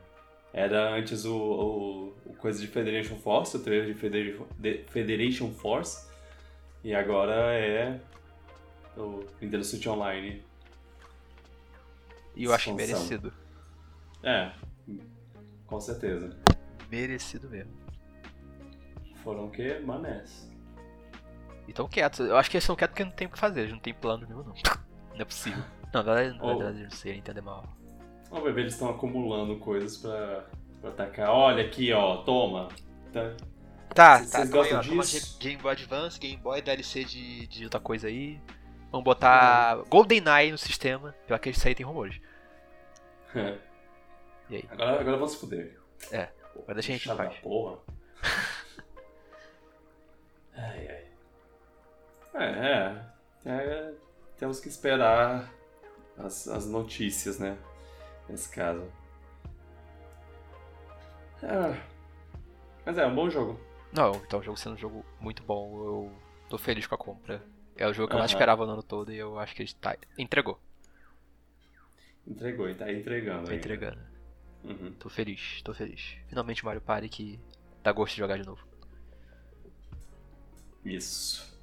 era 0.53 0.95
antes 0.95 1.25
o, 1.25 1.35
o, 1.35 2.13
o, 2.25 2.33
coisa 2.35 2.59
de 2.59 2.67
Federation 2.67 3.15
Force, 3.17 3.55
o 3.55 3.59
trailer 3.59 3.87
de 3.87 3.93
Federation, 3.93 4.45
de 4.57 4.83
Federation 4.89 5.51
Force. 5.51 6.07
E 6.83 6.93
agora 6.93 7.53
é 7.53 7.99
o 8.95 9.25
Nintendo 9.41 9.63
Switch 9.63 9.85
Online. 9.87 10.43
E 12.35 12.43
eu 12.43 12.53
acho 12.53 12.73
merecido. 12.73 13.33
É, 14.23 14.51
com 15.65 15.79
certeza. 15.79 16.37
Merecido 16.89 17.49
mesmo. 17.49 17.73
Foram 19.23 19.45
o 19.45 19.51
quê? 19.51 19.81
Manés. 19.83 20.49
E 21.67 21.73
tão 21.73 21.87
quietos. 21.87 22.19
Eu 22.19 22.37
acho 22.37 22.49
que 22.49 22.55
eles 22.55 22.63
estão 22.63 22.75
quietos 22.75 22.93
porque 22.93 23.03
não 23.03 23.11
tem 23.11 23.27
o 23.27 23.29
que 23.29 23.37
fazer, 23.37 23.61
eles 23.61 23.73
não 23.73 23.79
tem 23.79 23.93
plano 23.93 24.25
nenhum, 24.25 24.43
não. 24.43 24.53
Não 25.17 25.23
é 25.23 25.25
possível. 25.25 25.63
Não, 25.93 26.03
na 26.03 26.13
verdade, 26.13 26.37
na 26.37 26.55
verdade 26.55 26.83
não 26.83 26.91
sei, 26.91 27.17
entender 27.17 27.41
mal. 27.41 27.65
Ó, 28.29 28.41
bebê, 28.41 28.61
eles 28.61 28.73
estão 28.73 28.89
acumulando 28.89 29.57
coisas 29.57 29.97
pra, 29.97 30.45
pra 30.81 30.89
atacar. 30.89 31.29
Olha 31.29 31.63
aqui, 31.63 31.93
ó, 31.93 32.17
toma. 32.17 32.67
Tá, 33.13 33.33
tá. 33.95 34.17
Vocês 34.19 34.31
tá, 34.31 34.45
gostam 34.45 34.79
aí, 34.79 34.89
ó, 34.89 35.01
disso? 35.01 35.39
Game 35.39 35.61
Boy 35.61 35.71
Advance, 35.71 36.19
Game 36.19 36.37
Boy 36.37 36.61
DLC 36.61 37.05
de, 37.05 37.47
de 37.47 37.63
outra 37.63 37.79
coisa 37.79 38.07
aí. 38.07 38.39
Vamos 38.91 39.05
botar 39.05 39.77
uhum. 39.77 39.85
GoldenEye 39.85 40.51
no 40.51 40.57
sistema. 40.57 41.15
Pior 41.25 41.39
que 41.39 41.49
isso 41.49 41.65
aí 41.67 41.75
tem 41.75 41.85
rumores. 41.85 42.19
É. 43.35 43.57
E 44.49 44.55
aí? 44.57 44.65
Agora, 44.71 44.99
agora 44.99 45.17
vamos 45.17 45.31
se 45.33 45.39
fuder. 45.39 45.77
É, 46.11 46.29
agora 46.55 46.73
deixa 46.75 46.91
a 46.91 46.95
gente 46.95 47.09
em 47.09 47.15
paz. 47.15 47.35
porra. 47.37 47.79
ai, 50.55 50.87
ai. 50.87 51.07
É, 52.33 53.01
é, 53.45 53.51
é, 53.51 53.93
Temos 54.37 54.59
que 54.59 54.69
esperar 54.69 55.51
as, 56.17 56.47
as 56.47 56.67
notícias, 56.67 57.39
né? 57.39 57.57
nesse 58.29 58.49
caso. 58.49 58.85
É, 61.41 61.81
mas 62.85 62.97
é, 62.97 63.05
um 63.05 63.15
bom 63.15 63.29
jogo. 63.29 63.59
Não, 63.91 64.15
então 64.15 64.39
o 64.39 64.43
jogo 64.43 64.57
sendo 64.57 64.73
um 64.73 64.77
jogo 64.77 65.05
muito 65.19 65.43
bom, 65.43 65.77
eu 65.77 66.11
tô 66.49 66.57
feliz 66.57 66.85
com 66.87 66.95
a 66.95 66.97
compra. 66.97 67.43
É 67.75 67.87
o 67.87 67.93
jogo 67.93 68.09
que 68.09 68.15
eu 68.15 68.19
mais 68.19 68.31
esperava 68.31 68.65
no 68.65 68.73
ano 68.73 68.83
todo 68.83 69.13
e 69.13 69.17
eu 69.17 69.37
acho 69.37 69.55
que 69.55 69.61
ele 69.61 69.71
tá, 69.79 69.95
entregou. 70.17 70.59
Entregou, 72.25 72.69
e 72.69 72.75
tá 72.75 72.91
entregando. 72.91 73.47
Tá 73.47 73.55
entregando. 73.55 73.99
Uhum. 74.63 74.91
Tô 74.93 75.09
feliz, 75.09 75.61
tô 75.61 75.73
feliz. 75.73 76.17
Finalmente 76.27 76.65
Mario 76.65 76.81
Party 76.81 77.07
que 77.07 77.39
dá 77.83 77.91
gosto 77.91 78.15
de 78.15 78.19
jogar 78.19 78.37
de 78.37 78.45
novo. 78.45 78.65
Isso. 80.83 81.55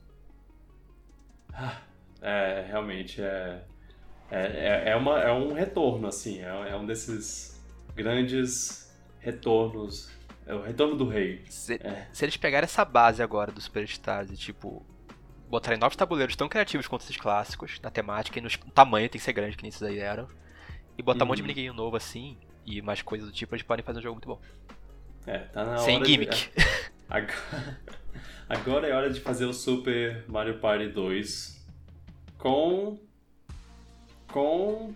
Ah, 1.52 1.82
é, 2.22 2.64
realmente 2.68 3.20
é. 3.20 3.64
É, 4.36 4.82
é, 4.86 4.90
é, 4.90 4.96
uma, 4.96 5.20
é 5.20 5.32
um 5.32 5.52
retorno, 5.52 6.08
assim, 6.08 6.40
é, 6.42 6.70
é 6.70 6.76
um 6.76 6.84
desses. 6.84 7.62
grandes 7.94 8.92
retornos. 9.20 10.10
É 10.46 10.54
o 10.54 10.60
retorno 10.62 10.96
do 10.96 11.08
rei. 11.08 11.42
Se, 11.48 11.74
É. 11.74 12.06
se 12.12 12.24
eles 12.24 12.36
pegarem 12.36 12.64
essa 12.64 12.84
base 12.84 13.22
agora 13.22 13.50
do 13.52 13.60
Superstars 13.60 14.30
e, 14.30 14.36
tipo, 14.36 14.84
botarem 15.48 15.78
novos 15.78 15.96
tabuleiros 15.96 16.34
tão 16.36 16.48
criativos 16.48 16.86
quanto 16.86 17.02
esses 17.02 17.16
clássicos, 17.16 17.78
na 17.80 17.90
temática 17.90 18.38
e 18.38 18.42
no 18.42 18.50
tamanho, 18.74 19.08
tem 19.08 19.18
que 19.18 19.24
ser 19.24 19.32
grande, 19.32 19.56
que 19.56 19.62
nem 19.62 19.68
esses 19.70 19.82
aí 19.82 19.98
eram, 19.98 20.28
e 20.98 21.02
botar 21.02 21.24
um 21.24 21.28
monte 21.28 21.36
de 21.36 21.42
Uhum. 21.42 21.46
minigame 21.48 21.76
novo 21.76 21.96
assim, 21.96 22.36
e 22.66 22.82
mais 22.82 23.00
coisas 23.00 23.28
do 23.28 23.32
tipo, 23.32 23.54
eles 23.54 23.62
podem 23.62 23.84
fazer 23.84 24.00
um 24.00 24.02
jogo 24.02 24.16
muito 24.16 24.28
bom. 24.28 24.40
É, 25.26 25.38
tá 25.38 25.64
na 25.64 25.78
Sem 25.78 25.96
hora. 25.96 26.04
gimmick. 26.06 26.34
De... 26.34 26.50
Agora... 27.08 27.78
Agora 28.48 28.86
é 28.88 28.92
hora 28.94 29.10
de 29.10 29.20
fazer 29.20 29.46
o 29.46 29.54
Super 29.54 30.24
Mario 30.28 30.58
Party 30.58 30.88
2 30.88 31.64
com. 32.36 32.98
Com. 34.34 34.92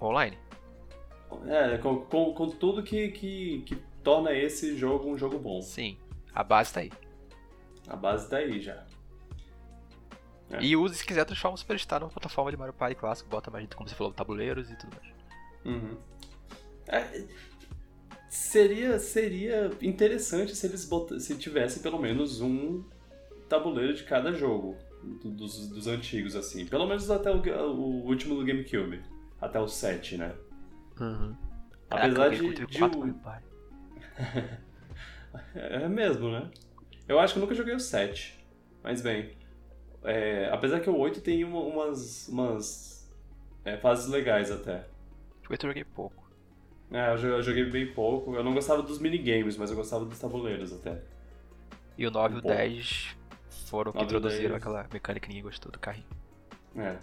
Online. 0.00 0.38
É, 1.46 1.76
com, 1.78 2.00
com, 2.00 2.32
com 2.32 2.48
tudo 2.48 2.82
que, 2.82 3.08
que, 3.08 3.62
que 3.66 3.76
torna 4.02 4.32
esse 4.32 4.74
jogo 4.76 5.10
um 5.10 5.18
jogo 5.18 5.38
bom. 5.38 5.60
Sim. 5.60 5.98
A 6.34 6.42
base 6.42 6.72
tá 6.72 6.80
aí. 6.80 6.90
A 7.88 7.94
base 7.94 8.30
tá 8.30 8.38
aí 8.38 8.58
já. 8.58 8.86
É. 10.50 10.62
E 10.62 10.76
use 10.76 10.94
se 10.94 11.04
quiser 11.04 11.24
transformar 11.26 11.54
o 11.54 11.58
Superstar 11.58 12.00
numa 12.00 12.10
plataforma 12.10 12.50
de 12.50 12.56
Mario 12.56 12.72
Party 12.72 12.94
clássico, 12.94 13.28
bota 13.28 13.50
mais, 13.50 13.68
como 13.74 13.86
você 13.88 13.94
falou, 13.94 14.12
tabuleiros 14.12 14.70
e 14.70 14.76
tudo 14.78 14.96
mais. 14.96 15.14
Uhum. 15.64 15.96
É, 16.86 17.26
seria, 18.30 18.98
seria 18.98 19.70
interessante 19.82 20.54
se 20.54 20.66
eles 20.66 20.84
bota- 20.84 21.18
se 21.20 21.36
tivessem 21.36 21.82
pelo 21.82 21.98
menos 21.98 22.40
um 22.40 22.84
tabuleiro 23.48 23.92
de 23.92 24.04
cada 24.04 24.32
jogo. 24.32 24.76
Do- 25.22 25.30
Dos, 25.30 25.68
dos 25.68 25.86
antigos, 25.86 26.34
assim. 26.36 26.66
Pelo 26.66 26.86
menos 26.86 27.10
até 27.10 27.30
o, 27.30 27.36
o 27.70 28.06
último 28.06 28.34
do 28.36 28.44
GameCube. 28.44 29.02
Até 29.40 29.58
o 29.60 29.68
7, 29.68 30.16
né? 30.18 30.34
Uhum. 31.00 31.34
Apesar 31.90 32.30
Caraca, 32.30 32.36
de. 32.36 32.66
de 32.66 32.78
quatro 32.78 33.00
o-. 33.00 33.14
É 35.54 35.88
mesmo, 35.88 36.30
né? 36.30 36.50
Eu 37.06 37.18
acho 37.20 37.34
que 37.34 37.38
eu 37.38 37.42
nunca 37.42 37.54
joguei 37.54 37.74
o 37.74 37.80
7. 37.80 38.42
Mas 38.82 39.02
bem. 39.02 39.32
é, 40.02 40.48
apesar 40.52 40.80
que 40.80 40.88
o 40.88 40.96
8 40.96 41.20
tem 41.20 41.44
uma- 41.44 41.60
umas. 41.60 42.28
umas 42.28 43.10
é, 43.64 43.76
fases 43.76 44.06
legais 44.08 44.50
até. 44.50 44.86
O 45.48 45.52
8 45.52 45.66
eu 45.66 45.70
joguei 45.70 45.84
pouco. 45.84 46.24
É, 46.90 47.12
eu 47.12 47.18
jo- 47.18 47.26
eu 47.28 47.42
joguei 47.42 47.64
bem 47.64 47.92
pouco. 47.92 48.34
Eu 48.34 48.42
não 48.44 48.54
gostava 48.54 48.82
dos 48.82 48.98
minigames, 49.00 49.56
mas 49.56 49.70
eu 49.70 49.76
gostava 49.76 50.04
dos 50.04 50.18
tabuleiros 50.18 50.72
até. 50.72 51.02
E 51.98 52.06
o 52.06 52.10
9 52.10 52.34
e 52.34 52.36
Um 52.36 52.38
o 52.38 52.42
pouco. 52.42 52.56
10 52.56 53.15
foram 53.68 53.92
que 53.92 53.98
9 53.98 54.04
o 54.04 54.06
introduziram 54.06 54.50
10. 54.50 54.62
aquela 54.62 54.86
mecânica 54.92 55.24
que 55.24 55.28
ninguém 55.28 55.42
gostou 55.42 55.70
do 55.70 55.78
carrinho. 55.78 56.06
É. 56.76 56.96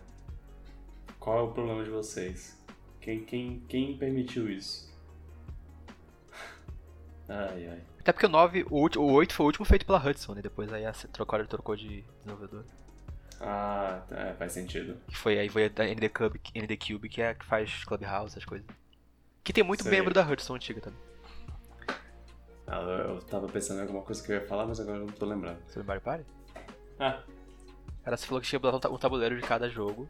Qual 1.20 1.40
é 1.40 1.42
o 1.42 1.52
problema 1.52 1.84
de 1.84 1.90
vocês? 1.90 2.58
Quem, 3.00 3.24
quem, 3.24 3.60
quem 3.68 3.98
permitiu 3.98 4.50
isso? 4.50 4.92
Ai, 7.28 7.68
ai. 7.68 7.82
Até 8.00 8.12
porque 8.12 8.26
o 8.26 8.30
9, 8.30 8.66
o, 8.70 9.00
o 9.00 9.12
8 9.14 9.34
foi 9.34 9.44
o 9.46 9.48
último 9.48 9.66
feito 9.66 9.86
pela 9.86 9.98
Hudson, 9.98 10.34
né? 10.34 10.42
Depois 10.42 10.72
aí 10.74 10.86
a 10.86 10.92
trocou, 10.92 11.46
trocou 11.46 11.76
de 11.76 12.04
desenvolvedor. 12.20 12.66
Ah, 13.40 14.02
é, 14.12 14.34
faz 14.34 14.52
sentido. 14.52 14.98
Que 15.08 15.18
foi 15.18 15.40
aí 15.40 15.48
foi 15.48 15.66
a 15.66 15.70
ND 15.70 16.10
Cube, 16.10 16.42
ND 16.54 16.78
Cube, 16.78 17.10
que 17.10 17.22
é 17.22 17.30
a 17.30 17.36
que 17.36 17.46
faz 17.46 17.84
Clubhouse, 17.86 18.34
essas 18.34 18.46
coisas. 18.46 18.68
Que 19.42 19.54
tem 19.54 19.64
muito 19.64 19.84
Sei. 19.84 19.92
membro 19.92 20.14
da 20.14 20.22
Hudson 20.22 20.56
antiga 20.56 20.82
também. 20.82 21.00
Ah, 22.68 22.82
eu, 22.82 23.16
eu 23.16 23.22
tava 23.22 23.48
pensando 23.48 23.80
em 23.80 23.82
alguma 23.82 24.02
coisa 24.02 24.22
que 24.22 24.32
eu 24.32 24.36
ia 24.36 24.48
falar, 24.48 24.66
mas 24.66 24.80
agora 24.80 24.98
eu 24.98 25.06
não 25.06 25.14
tô 25.14 25.26
lembrando. 25.26 25.60
Sobre 25.68 25.88
Mario 25.88 26.02
Party? 26.02 26.26
Ah, 27.06 27.24
Cara, 28.04 28.18
você 28.18 28.26
falou 28.28 28.42
que 28.42 28.48
tinha 28.48 28.60
botar 28.60 28.78
um 28.78 28.80
ta- 28.80 28.98
tabuleiro 28.98 29.36
de 29.36 29.42
cada 29.42 29.70
jogo 29.70 30.08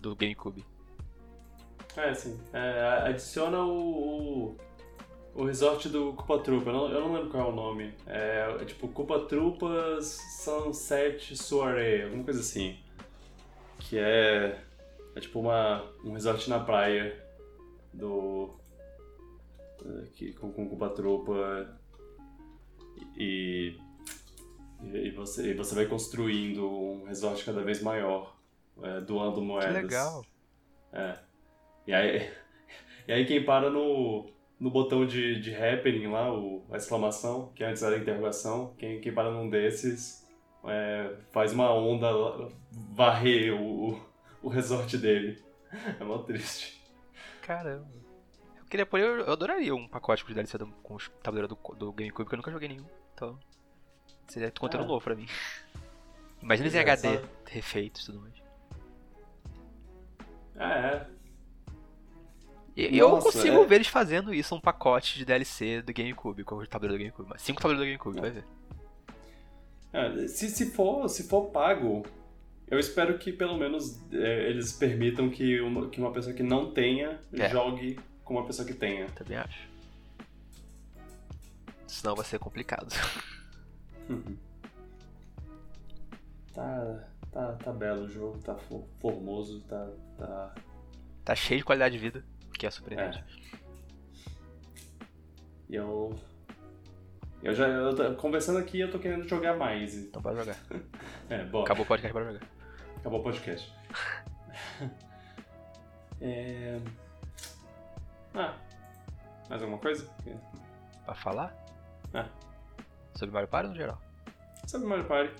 do 0.00 0.14
GameCube. 0.16 0.64
é 1.96 2.14
sim. 2.14 2.38
É, 2.52 3.04
adiciona 3.08 3.60
o, 3.60 4.52
o, 4.52 4.56
o 5.34 5.44
resort 5.44 5.88
do 5.88 6.12
Culpa 6.14 6.38
Trupa. 6.40 6.70
Eu 6.70 6.72
não, 6.74 6.88
eu 6.90 7.00
não 7.00 7.14
lembro 7.14 7.30
qual 7.30 7.46
é 7.48 7.52
o 7.52 7.54
nome. 7.54 7.94
É, 8.06 8.56
é 8.60 8.64
tipo 8.64 8.88
Culpa 8.88 9.20
Trupas 9.20 10.06
Sunset 10.42 11.36
Soiree, 11.36 12.02
alguma 12.04 12.24
coisa 12.24 12.40
assim. 12.40 12.76
Que 13.78 13.98
é, 13.98 14.60
é 15.14 15.20
tipo 15.20 15.38
uma, 15.40 15.84
um 16.04 16.12
resort 16.12 16.50
na 16.50 16.58
praia 16.60 17.24
do. 17.92 18.50
é, 19.84 20.06
Que, 20.14 20.32
com, 20.32 20.52
com 20.52 20.68
Culpa 20.68 20.88
Trupa. 20.90 21.78
E. 23.16 23.76
E 24.92 25.10
você, 25.10 25.50
e 25.50 25.54
você 25.54 25.74
vai 25.74 25.86
construindo 25.86 26.68
um 26.68 27.04
resort 27.04 27.44
cada 27.44 27.62
vez 27.62 27.82
maior, 27.82 28.36
é, 28.82 29.00
doando 29.00 29.40
Que 29.40 29.46
moedas. 29.46 29.72
legal. 29.74 30.24
É. 30.92 31.18
E 31.86 31.92
aí, 31.94 32.30
e 33.08 33.12
aí 33.12 33.24
quem 33.26 33.44
para 33.44 33.70
no, 33.70 34.26
no 34.58 34.70
botão 34.70 35.06
de, 35.06 35.40
de 35.40 35.54
happening 35.54 36.06
lá, 36.08 36.32
o, 36.32 36.64
a 36.70 36.76
exclamação, 36.76 37.52
que 37.54 37.62
antes 37.64 37.82
era 37.82 37.98
interrogação, 37.98 38.74
quem, 38.78 39.00
quem 39.00 39.12
para 39.12 39.30
num 39.30 39.48
desses 39.50 40.26
é, 40.64 41.14
faz 41.32 41.52
uma 41.52 41.72
onda, 41.72 42.08
varrer 42.70 43.54
o, 43.54 43.90
o, 43.92 44.00
o 44.44 44.48
resort 44.48 44.96
dele. 44.98 45.42
É 46.00 46.04
mó 46.04 46.18
triste. 46.18 46.80
Caramba. 47.42 47.84
Eu 48.58 48.64
queria 48.70 48.86
pôr, 48.86 49.00
eu 49.00 49.30
adoraria 49.32 49.74
um 49.74 49.88
pacote 49.88 50.24
de 50.24 50.32
DLC 50.32 50.56
do- 50.56 50.68
com 50.84 50.94
os 50.94 51.08
tabuleiros 51.20 51.48
do, 51.56 51.74
do 51.74 51.92
GameCube, 51.92 52.22
porque 52.24 52.34
eu 52.34 52.38
nunca 52.38 52.50
joguei 52.52 52.68
nenhum. 52.68 52.86
Então, 53.12 53.36
seria 54.28 54.50
conteúdo 54.50 54.84
Ah. 54.84 54.88
novo 54.88 55.04
pra 55.04 55.14
mim. 55.14 55.26
Imagina 56.42 56.66
eles 56.68 56.74
em 56.74 56.84
Pois 56.84 57.04
é, 57.04 57.08
HD, 57.08 57.18
só- 57.20 57.28
refeitos 57.46 58.02
e 58.02 58.06
tudo 58.06 58.20
mais. 58.20 58.34
É, 60.56 60.64
é. 60.96 61.06
E 62.76 62.98
eu 62.98 63.08
Nossa, 63.10 63.26
consigo 63.30 63.62
é. 63.62 63.66
ver 63.66 63.74
eles 63.76 63.86
fazendo 63.86 64.34
isso, 64.34 64.54
um 64.54 64.60
pacote 64.60 65.16
de 65.16 65.24
DLC 65.24 65.80
do 65.82 65.92
GameCube, 65.92 66.42
com 66.44 66.56
o 66.56 66.66
tabuleiro 66.66 66.98
do 66.98 67.04
GameCube. 67.04 67.28
Mas 67.28 67.42
cinco 67.42 67.60
tabuleiros 67.62 67.86
do 67.86 67.88
GameCube, 68.04 68.20
vai 68.20 68.30
ver. 68.30 68.44
É, 69.92 70.26
se, 70.26 70.48
se, 70.50 70.70
for, 70.72 71.08
se 71.08 71.28
for 71.28 71.50
pago, 71.50 72.04
eu 72.68 72.78
espero 72.80 73.16
que 73.16 73.32
pelo 73.32 73.56
menos 73.56 74.00
é, 74.12 74.50
eles 74.50 74.72
permitam 74.72 75.30
que 75.30 75.60
uma, 75.60 75.88
que 75.88 76.00
uma 76.00 76.10
pessoa 76.12 76.34
que 76.34 76.42
não 76.42 76.72
tenha 76.72 77.20
É. 77.32 77.48
jogue 77.48 77.96
com 78.24 78.34
uma 78.34 78.44
pessoa 78.44 78.66
que 78.66 78.74
tenha. 78.74 79.06
Também 79.10 79.36
acho. 79.36 79.68
Senão 81.86 82.16
vai 82.16 82.24
ser 82.24 82.38
complicado. 82.40 82.88
Uhum. 84.08 84.36
Tá, 86.54 87.04
tá, 87.32 87.52
tá 87.54 87.72
belo 87.72 88.04
o 88.04 88.08
jogo, 88.08 88.38
tá 88.38 88.54
fo- 88.54 88.86
formoso, 89.00 89.60
tá, 89.62 89.88
tá... 90.16 90.54
Tá 91.24 91.34
cheio 91.34 91.58
de 91.58 91.64
qualidade 91.64 91.94
de 91.96 92.00
vida, 92.00 92.24
que 92.52 92.66
é 92.66 92.70
surpreendente. 92.70 93.24
E 95.68 95.74
eu... 95.74 96.14
Eu 97.42 97.54
já, 97.54 97.66
eu 97.68 97.94
tô- 97.94 98.14
conversando 98.16 98.58
aqui, 98.58 98.80
eu 98.80 98.90
tô 98.90 98.98
querendo 98.98 99.28
jogar 99.28 99.56
mais. 99.56 99.94
Então 99.96 100.20
bora 100.22 100.36
jogar. 100.36 100.56
É, 101.28 101.42
bom, 101.44 101.62
Acabou 101.62 101.84
o 101.84 101.88
podcast, 101.88 102.12
bora 102.12 102.32
jogar. 102.32 102.46
acabou 102.98 103.20
o 103.20 103.22
podcast. 103.22 103.72
é... 106.20 106.78
Ah, 108.34 108.54
mais 109.48 109.62
alguma 109.62 109.78
coisa? 109.80 110.06
Pra 111.04 111.14
falar? 111.14 111.54
É. 112.12 112.24
Sobre 113.14 113.32
Mario 113.32 113.48
Party 113.48 113.68
no 113.68 113.74
geral? 113.74 114.00
Sabe 114.66 114.84
Mario 114.84 115.04
Party? 115.04 115.34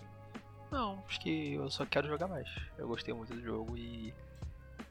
Não, 0.71 1.03
acho 1.07 1.21
que 1.21 1.55
eu 1.55 1.71
só 1.71 1.87
quero 1.87 2.09
jogar 2.09 2.27
mais. 2.27 2.49
Eu 2.79 2.89
gostei 2.89 3.15
muito 3.15 3.35
do 3.35 3.41
jogo 3.41 3.77
e. 3.77 4.13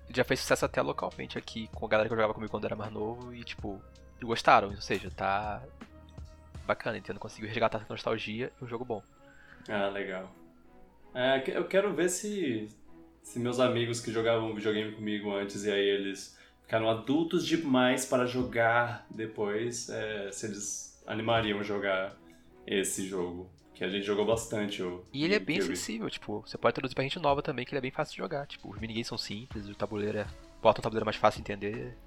Ele 0.05 0.17
já 0.17 0.23
fez 0.23 0.39
sucesso 0.39 0.65
até 0.65 0.81
localmente 0.81 1.38
aqui 1.38 1.69
com 1.73 1.86
a 1.86 1.89
galera 1.89 2.07
que 2.07 2.13
eu 2.13 2.17
jogava 2.17 2.34
comigo 2.34 2.51
quando 2.51 2.65
era 2.65 2.75
mais 2.75 2.91
novo 2.91 3.34
e, 3.34 3.43
tipo, 3.43 3.81
gostaram. 4.21 4.69
Ou 4.69 4.81
seja, 4.81 5.09
tá 5.11 5.61
bacana, 6.65 6.97
entendo. 6.97 7.19
Conseguiu 7.19 7.49
resgatar 7.49 7.79
essa 7.79 7.88
nostalgia 7.89 8.51
e 8.61 8.63
um 8.63 8.67
jogo 8.67 8.86
bom. 8.86 9.01
Ah, 9.69 9.88
legal. 9.88 10.29
É, 11.13 11.43
eu 11.47 11.65
quero 11.67 11.93
ver 11.93 12.09
se, 12.09 12.67
se 13.21 13.39
meus 13.39 13.59
amigos 13.59 13.99
que 13.99 14.11
jogavam 14.11 14.53
videogame 14.53 14.93
comigo 14.93 15.34
antes 15.34 15.63
e 15.63 15.71
aí 15.71 15.88
eles 15.88 16.38
ficaram 16.63 16.89
adultos 16.89 17.45
demais 17.45 18.05
para 18.05 18.25
jogar 18.25 19.05
depois, 19.09 19.89
é, 19.89 20.31
se 20.31 20.47
eles 20.47 21.03
animariam 21.05 21.59
a 21.59 21.63
jogar 21.63 22.15
esse 22.66 23.07
jogo. 23.07 23.49
Que 23.74 23.84
a 23.84 23.89
gente 23.89 24.03
jogou 24.05 24.24
bastante 24.26 24.84
o 24.84 25.03
E 25.11 25.24
ele 25.26 25.34
é 25.34 25.39
bem 25.39 25.57
GameCube. 25.57 25.76
sensível, 25.78 26.09
tipo, 26.09 26.41
você 26.45 26.57
pode 26.59 26.76
traduzir 26.76 26.93
pra 26.93 27.03
gente 27.03 27.18
nova 27.18 27.41
também, 27.41 27.66
que 27.66 27.72
ele 27.72 27.80
é 27.80 27.82
bem 27.82 27.89
fácil 27.91 28.11
de 28.14 28.18
jogar. 28.20 28.45
Tipo, 28.45 28.70
os 28.70 28.80
minigames 28.80 29.07
são 29.07 29.18
simples, 29.18 29.68
o 29.68 29.74
tabuleiro 29.74 30.20
é. 30.20 30.28
Bota 30.61 30.80
um 30.80 30.84
tabuleiro 30.84 31.05
mais 31.05 31.16
fácil 31.18 31.43
de 31.43 31.51
entender. 31.51 31.97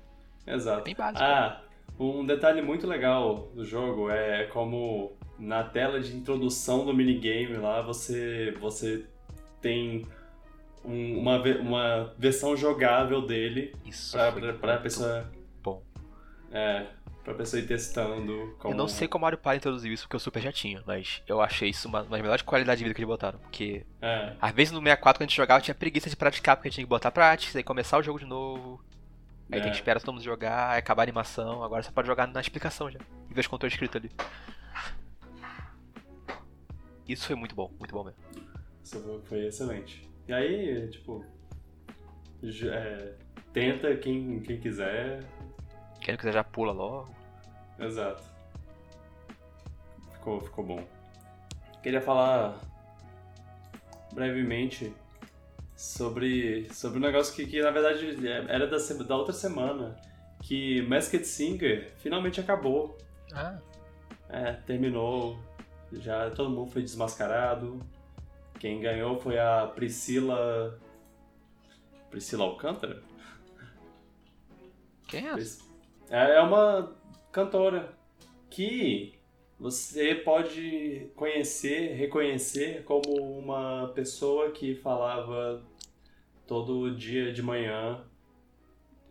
Exato. 0.46 0.80
É 0.80 0.84
bem 0.84 0.94
básico. 0.94 1.22
Ah, 1.24 1.60
um 1.98 2.24
detalhe 2.24 2.62
muito 2.62 2.86
legal 2.86 3.50
do 3.52 3.64
jogo 3.64 4.08
é 4.10 4.44
como 4.46 5.16
na 5.38 5.64
tela 5.64 5.98
de 6.00 6.14
introdução 6.16 6.84
do 6.86 6.94
minigame 6.94 7.56
lá 7.56 7.82
você, 7.82 8.54
você 8.60 9.04
tem 9.60 10.06
um- 10.84 11.18
uma, 11.18 11.42
uma 11.58 12.14
versão 12.16 12.56
jogável 12.56 13.22
dele 13.26 13.74
Isso. 13.84 14.12
pra, 14.12 14.30
pra, 14.30 14.52
pra 14.54 14.76
pessoa. 14.78 15.30
bom. 15.62 15.82
É, 16.52 16.86
pra 17.26 17.34
pessoa 17.34 17.60
ir 17.60 17.66
testando. 17.66 18.54
Como... 18.60 18.72
Eu 18.72 18.78
não 18.78 18.86
sei 18.86 19.08
como 19.08 19.22
Mario 19.24 19.36
Party 19.38 19.58
introduziu 19.58 19.92
isso, 19.92 20.04
porque 20.04 20.16
o 20.16 20.20
Super 20.20 20.40
já 20.40 20.52
tinha, 20.52 20.80
mas 20.86 21.22
eu 21.26 21.40
achei 21.42 21.68
isso 21.70 21.88
uma, 21.88 22.02
uma 22.02 22.10
das 22.10 22.20
melhores 22.22 22.42
qualidades 22.42 22.78
de 22.78 22.84
vida 22.84 22.94
que 22.94 23.00
eles 23.00 23.08
botaram. 23.08 23.38
Porque 23.40 23.84
É, 24.00 24.36
às 24.40 24.52
vezes 24.54 24.72
no 24.72 24.78
64 24.78 25.18
quando 25.18 25.22
a 25.26 25.28
gente 25.28 25.36
jogava 25.36 25.60
tinha 25.60 25.74
preguiça 25.74 26.08
de 26.08 26.14
praticar, 26.16 26.56
porque 26.56 26.70
tinha 26.70 26.84
que 26.84 26.88
botar 26.88 27.10
prática, 27.10 27.58
aí 27.58 27.64
começar 27.64 27.98
o 27.98 28.02
jogo 28.02 28.18
de 28.20 28.24
novo. 28.26 28.80
Aí 29.50 29.58
É. 29.58 29.62
tem 29.62 29.70
que 29.72 29.76
esperar 29.76 30.00
todo 30.00 30.12
mundo 30.14 30.22
jogar, 30.24 30.70
aí 30.70 30.78
acabar 30.78 31.02
a 31.02 31.04
animação, 31.04 31.62
agora 31.64 31.82
você 31.82 31.90
pode 31.90 32.06
jogar 32.06 32.26
na 32.28 32.40
explicação 32.40 32.90
já. 32.90 32.98
Em 33.30 33.34
vez 33.34 33.44
de 33.44 33.48
controle 33.48 33.72
escrito 33.72 33.98
ali. 33.98 34.10
Isso 37.08 37.26
foi 37.26 37.36
muito 37.36 37.54
bom, 37.54 37.70
muito 37.78 37.92
bom 37.92 38.04
mesmo. 38.04 38.20
Isso 38.82 39.22
foi- 39.24 39.46
excelente. 39.46 40.08
E 40.28 40.32
aí, 40.32 40.88
tipo. 40.90 41.24
é, 42.72 43.14
tenta 43.52 43.96
quem, 43.96 44.40
quem 44.40 44.58
quiser. 44.60 45.24
Quem 46.00 46.12
não 46.12 46.18
quiser 46.18 46.32
já 46.32 46.44
pula 46.44 46.72
logo. 46.72 47.08
Exato. 47.78 48.22
Ficou, 50.14 50.40
ficou 50.40 50.64
bom. 50.64 50.86
Queria 51.82 52.00
falar 52.00 52.58
brevemente 54.12 54.92
sobre, 55.74 56.68
sobre 56.72 56.98
um 56.98 57.02
negócio 57.02 57.34
que, 57.34 57.46
que 57.46 57.60
na 57.62 57.70
verdade 57.70 58.26
é- 58.26 58.46
era 58.48 58.66
da, 58.66 58.76
da 59.04 59.16
outra 59.16 59.32
semana. 59.32 59.96
Que 60.42 60.82
Masked 60.82 61.24
Singer 61.24 61.92
finalmente 61.98 62.40
acabou. 62.40 62.96
Ah, 63.32 63.58
É, 64.28 64.52
terminou. 64.52 65.38
Já 65.92 66.30
todo 66.30 66.50
mundo 66.50 66.70
foi 66.70 66.82
desmascarado. 66.82 67.80
Quem 68.58 68.80
ganhou 68.80 69.20
foi 69.20 69.38
a 69.38 69.66
Priscila. 69.66 70.78
Priscila 72.10 72.44
Alcântara? 72.44 73.02
quem 75.08 75.28
é 75.28 75.32
essa? 75.34 75.64
É 76.10 76.36
é 76.36 76.40
uma 76.40 76.94
cantora 77.32 77.92
que 78.48 79.14
você 79.58 80.14
pode 80.14 81.10
conhecer, 81.16 81.94
reconhecer 81.94 82.84
como 82.84 83.38
uma 83.38 83.88
pessoa 83.94 84.50
que 84.50 84.74
falava 84.74 85.62
todo 86.46 86.94
dia 86.94 87.32
de 87.32 87.42
manhã, 87.42 88.04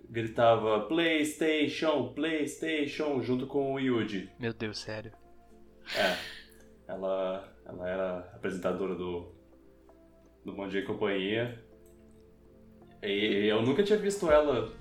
gritava 0.09 0.81
PlayStation, 0.81 2.13
PlayStation, 2.13 3.21
junto 3.21 3.47
com 3.47 3.73
o 3.73 3.79
Yuji. 3.79 4.29
Meu 4.39 4.53
Deus, 4.53 4.79
sério. 4.79 5.11
É, 5.95 6.17
ela, 6.87 7.51
ela 7.65 7.89
era 7.89 8.19
apresentadora 8.33 8.95
do, 8.95 9.33
do 10.43 10.53
Bom 10.53 10.67
Dia 10.67 10.81
e 10.81 10.85
Companhia. 10.85 11.61
E 13.03 13.47
eu 13.47 13.61
nunca 13.61 13.83
tinha 13.83 13.97
visto 13.97 14.31
ela 14.31 14.71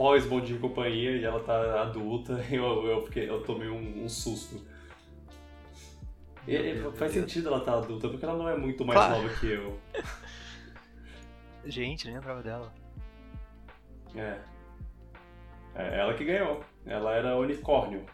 pós 0.00 0.24
Bom 0.24 0.40
Dia 0.40 0.56
e 0.56 0.58
Companhia 0.58 1.10
e 1.10 1.24
ela 1.24 1.40
tá 1.40 1.82
adulta 1.82 2.42
e 2.50 2.54
eu, 2.56 2.86
eu, 2.86 3.02
fiquei, 3.02 3.28
eu 3.28 3.42
tomei 3.42 3.68
um, 3.68 4.04
um 4.04 4.08
susto. 4.08 4.66
E, 6.48 6.56
e 6.56 6.92
faz 6.92 7.12
sentido 7.12 7.48
ela 7.48 7.58
estar 7.58 7.74
adulta, 7.74 8.08
porque 8.08 8.24
ela 8.24 8.34
não 8.34 8.48
é 8.48 8.56
muito 8.56 8.82
mais 8.82 8.98
Claro. 8.98 9.20
nova 9.22 9.34
que 9.34 9.46
eu. 9.46 9.78
Gente, 11.66 12.06
nem 12.06 12.14
lembrava 12.14 12.42
dela. 12.42 12.72
É. 14.16 14.38
É 15.74 16.00
ela 16.00 16.14
que 16.14 16.24
ganhou. 16.24 16.64
Ela 16.86 17.14
era 17.14 17.36
unicórnio. 17.36 18.06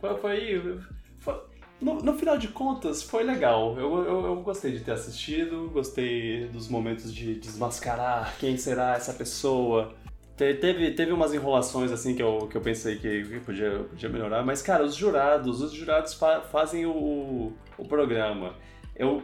Foi. 0.00 0.16
foi, 0.16 0.80
foi- 1.18 1.42
no, 1.80 1.94
no 1.94 2.14
final 2.14 2.38
de 2.38 2.46
contas, 2.46 3.02
foi 3.02 3.24
legal. 3.24 3.76
Eu, 3.76 4.04
eu, 4.04 4.26
eu 4.26 4.36
gostei 4.42 4.70
de 4.70 4.84
ter 4.84 4.92
assistido, 4.92 5.68
gostei 5.72 6.46
dos 6.46 6.68
momentos 6.68 7.12
de 7.12 7.34
desmascarar 7.34 8.36
quem 8.38 8.56
será 8.56 8.94
essa 8.94 9.12
pessoa. 9.12 10.00
Te- 10.42 10.54
Teve, 10.54 10.90
teve 10.92 11.12
umas 11.12 11.32
enrolações 11.32 11.92
assim 11.92 12.14
que 12.16 12.22
eu, 12.22 12.48
que 12.48 12.56
eu 12.56 12.60
pensei 12.60 12.96
que 12.96 13.40
podia, 13.40 13.78
podia 13.84 14.08
melhorar, 14.08 14.44
mas 14.44 14.60
cara, 14.60 14.82
os 14.84 14.94
jurados, 14.96 15.60
os 15.60 15.72
jurados 15.72 16.14
fa- 16.14 16.40
fazem 16.40 16.84
o, 16.86 17.52
o 17.78 17.84
programa. 17.86 18.54
Eu. 18.96 19.22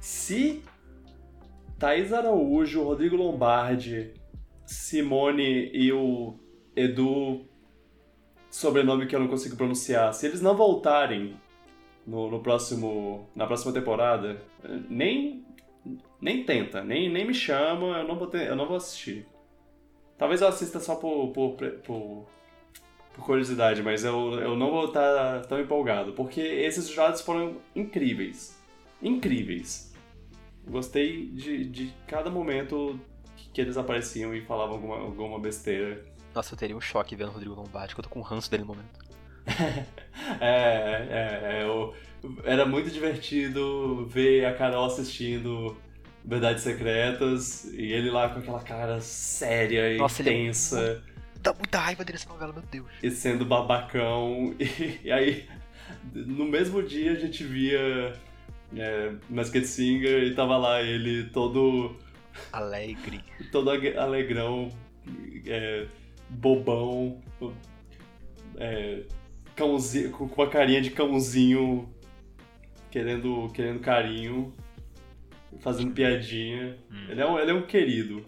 Se 0.00 0.62
Thaís 1.78 2.12
Araújo, 2.12 2.82
Rodrigo 2.82 3.16
Lombardi, 3.16 4.12
Simone 4.66 5.70
e 5.72 5.90
o 5.92 6.34
Edu, 6.76 7.46
sobrenome 8.50 9.06
que 9.06 9.16
eu 9.16 9.20
não 9.20 9.28
consigo 9.28 9.56
pronunciar, 9.56 10.12
se 10.12 10.26
eles 10.26 10.42
não 10.42 10.54
voltarem 10.54 11.36
no, 12.06 12.30
no 12.30 12.40
próximo, 12.40 13.26
na 13.34 13.46
próxima 13.46 13.72
temporada, 13.72 14.42
nem, 14.90 15.42
nem 16.20 16.44
tenta, 16.44 16.84
nem, 16.84 17.10
nem 17.10 17.26
me 17.26 17.32
chama, 17.32 17.98
eu 18.00 18.06
não 18.08 18.16
vou, 18.18 18.26
ter- 18.26 18.46
eu 18.46 18.56
não 18.56 18.66
vou 18.66 18.76
assistir. 18.76 19.26
Talvez 20.18 20.40
eu 20.40 20.48
assista 20.48 20.78
só 20.80 20.94
por, 20.96 21.28
por, 21.32 21.54
por, 21.56 22.26
por 23.14 23.24
curiosidade, 23.24 23.82
mas 23.82 24.04
eu, 24.04 24.34
eu 24.40 24.56
não 24.56 24.70
vou 24.70 24.86
estar 24.86 25.42
tão 25.46 25.60
empolgado, 25.60 26.12
porque 26.12 26.40
esses 26.40 26.88
jurados 26.88 27.20
foram 27.20 27.56
incríveis. 27.74 28.58
Incríveis. 29.02 29.92
Gostei 30.66 31.26
de, 31.26 31.64
de 31.66 31.92
cada 32.06 32.30
momento 32.30 32.98
que, 33.36 33.48
que 33.50 33.60
eles 33.60 33.76
apareciam 33.76 34.34
e 34.34 34.40
falavam 34.42 34.76
alguma, 34.76 34.96
alguma 34.96 35.38
besteira. 35.38 36.04
Nossa, 36.34 36.54
eu 36.54 36.58
teria 36.58 36.76
um 36.76 36.80
choque 36.80 37.14
vendo 37.14 37.28
o 37.28 37.32
Rodrigo 37.32 37.54
Lombardi, 37.54 37.94
que 37.94 38.00
eu 38.00 38.04
tô 38.04 38.10
com 38.10 38.20
ranço 38.20 38.50
dele 38.50 38.62
no 38.64 38.68
momento. 38.68 39.04
É, 40.40 40.46
é, 41.10 41.58
é, 41.60 41.64
eu- 41.64 41.92
era 42.44 42.64
muito 42.64 42.88
divertido 42.90 44.06
ver 44.06 44.46
a 44.46 44.54
Carol 44.54 44.86
assistindo 44.86 45.76
Verdades 46.24 46.62
Secretas 46.62 47.64
e 47.72 47.92
ele 47.92 48.10
lá 48.10 48.28
com 48.30 48.38
aquela 48.38 48.62
cara 48.62 49.00
séria 49.00 49.92
e 49.92 49.98
Nossa, 49.98 50.22
ele 50.22 50.30
é 50.30 50.32
tensa 50.32 51.02
Dá 51.44 51.52
muita 51.52 51.78
raiva 51.78 52.02
dele 52.02 52.16
essa 52.16 52.28
novela, 52.30 52.54
meu 52.54 52.62
Deus. 52.62 52.86
e 53.02 53.10
sendo 53.10 53.44
babacão. 53.44 54.54
E, 54.58 55.00
e 55.04 55.12
aí, 55.12 55.46
no 56.14 56.46
mesmo 56.46 56.82
dia, 56.82 57.12
a 57.12 57.16
gente 57.16 57.44
via 57.44 58.14
é, 58.74 59.12
Masked 59.28 59.66
Singer 59.66 60.22
e 60.22 60.34
tava 60.34 60.56
lá 60.56 60.82
ele 60.82 61.24
todo, 61.24 61.96
Alegre. 62.50 63.22
todo 63.52 63.70
alegrão, 63.70 64.70
é, 65.46 65.86
bobão, 66.30 67.20
é, 68.56 69.02
cãozinho, 69.54 70.10
com 70.12 70.26
com 70.26 70.42
uma 70.42 70.50
carinha 70.50 70.80
de 70.80 70.90
cãozinho 70.90 71.92
querendo, 72.90 73.50
querendo 73.52 73.80
carinho, 73.80 74.54
fazendo 75.60 75.92
piadinha. 75.94 76.78
Hum. 76.90 77.06
Ele, 77.10 77.20
é 77.20 77.26
um, 77.26 77.38
ele 77.38 77.50
é 77.50 77.54
um 77.54 77.66
querido. 77.66 78.24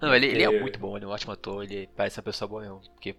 Não, 0.00 0.14
ele, 0.14 0.26
ele 0.26 0.42
é 0.42 0.46
É. 0.46 0.60
muito 0.60 0.78
bom, 0.78 0.96
ele 0.96 1.04
é 1.04 1.08
um 1.08 1.10
ótimo 1.10 1.32
ator, 1.32 1.62
ele 1.64 1.88
parece 1.96 2.18
uma 2.18 2.24
pessoa 2.24 2.48
boa 2.48 2.62
mesmo. 2.62 2.80
Porque, 2.92 3.14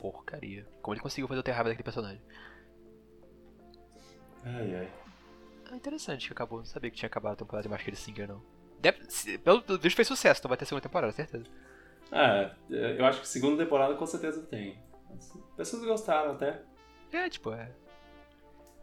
porcaria. 0.00 0.64
Como 0.80 0.94
ele 0.94 1.00
conseguiu 1.02 1.26
fazer 1.26 1.38
eu 1.40 1.42
ter 1.42 1.52
raiva 1.52 1.70
daquele 1.70 1.84
personagem? 1.84 2.22
Ai, 4.44 4.76
ai. 4.76 4.92
Ah, 5.70 5.76
interessante 5.76 6.26
que 6.26 6.32
acabou, 6.32 6.58
não 6.58 6.66
sabia 6.66 6.90
que 6.90 6.96
tinha 6.96 7.06
acabado 7.06 7.32
a 7.32 7.36
temporada 7.36 7.62
de 7.62 7.68
Masked 7.68 7.96
Singer, 7.96 8.28
não. 8.28 8.42
Deve, 8.80 8.98
pelo 9.38 9.62
visto 9.78 9.96
fez 9.96 10.06
sucesso, 10.06 10.40
então 10.40 10.48
vai 10.48 10.58
ter 10.58 10.66
segunda 10.66 10.82
temporada, 10.82 11.10
certeza. 11.12 11.44
Ah, 12.12 12.54
eu 12.68 13.04
acho 13.06 13.20
que 13.22 13.28
segunda 13.28 13.64
temporada 13.64 13.94
com 13.94 14.06
certeza 14.06 14.42
tem. 14.42 14.78
As 15.16 15.32
pessoas 15.56 15.84
gostaram 15.84 16.32
até. 16.32 16.62
É, 17.10 17.28
tipo, 17.30 17.52
é. 17.52 17.72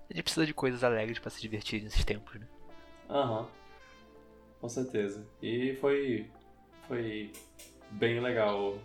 A 0.09 0.13
gente 0.13 0.23
precisa 0.23 0.45
de 0.45 0.53
coisas 0.53 0.83
alegres 0.83 1.19
pra 1.19 1.29
se 1.29 1.39
divertir 1.39 1.83
nesses 1.83 2.03
tempos, 2.03 2.39
né? 2.39 2.47
Aham. 3.09 3.47
Com 4.62 4.70
certeza. 4.70 5.26
E 5.41 5.74
foi. 5.82 6.28
Foi 6.88 7.32
bem 7.91 8.20
legal 8.20 8.78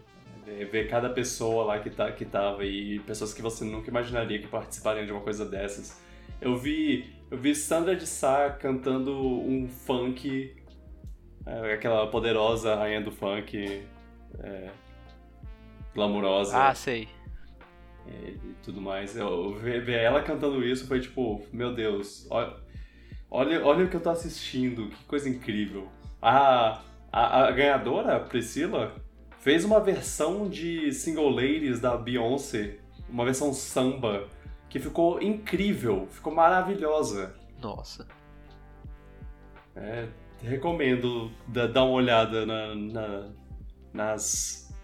é, 0.47 0.65
ver 0.65 0.89
cada 0.89 1.11
pessoa 1.11 1.65
lá 1.65 1.79
que, 1.81 1.91
tá, 1.91 2.11
que 2.13 2.25
tava 2.25 2.65
e 2.65 2.99
pessoas 3.01 3.33
que 3.35 3.43
você 3.43 3.65
nunca 3.65 3.91
imaginaria 3.91 4.39
que 4.41 4.47
participariam 4.49 5.05
de 5.07 5.13
uma 5.13 5.21
coisa 5.21 5.45
dessas. 5.45 6.01
Eu 6.41 6.57
vi. 6.57 7.15
Eu 7.31 7.39
vi 7.39 7.55
Sandra 7.55 7.95
de 7.97 8.07
Sá 8.07 8.51
cantando 8.51 9.13
um 9.19 9.69
funk. 9.69 10.55
é, 11.45 11.75
aquela 11.75 12.07
poderosa 12.09 12.75
rainha 12.75 13.01
do 13.03 13.11
funk. 13.13 13.85
É, 14.41 14.71
glamurosa 15.95 16.57
Ah, 16.57 16.75
sei. 16.75 17.09
e 18.07 18.39
tudo 18.63 18.81
mais. 18.81 19.17
Eu 19.17 19.55
ver, 19.55 19.83
ver 19.85 19.99
ela 20.01 20.23
cantando 20.23 20.65
isso 20.65 20.87
foi 20.87 21.01
tipo, 21.01 21.43
meu 21.53 21.75
Deus, 21.75 22.27
olha, 22.31 22.55
olha, 23.31 23.65
olha 23.65 23.85
o 23.85 23.89
que 23.89 23.97
eu 23.97 24.01
tô 24.03 24.11
assistindo, 24.11 24.89
que 24.91 25.05
coisa 25.05 25.29
incrível. 25.29 25.89
A, 26.21 26.83
a, 27.13 27.45
a 27.47 27.51
ganhadora, 27.53 28.19
Priscila, 28.21 28.95
fez 29.39 29.65
uma 29.65 29.81
versão 29.81 30.49
de 30.49 30.93
Single 30.93 31.31
Ladies 31.31 31.81
da 31.81 31.97
Beyoncé, 31.97 32.79
uma 33.09 33.25
versão 33.25 33.53
samba, 33.53 34.29
que 34.69 34.79
ficou 34.81 35.23
incrível, 35.23 36.07
ficou 36.11 36.35
maravilhosa. 36.35 37.35
Nossa. 37.61 38.07
É, 39.75 40.09
recomendo 40.43 41.31
da- 41.49 41.67
dar 41.67 41.85
uma 41.85 41.93
olhada 41.95 42.45
na, 42.45 42.75
na- 42.75 43.33
nas, 43.93 44.75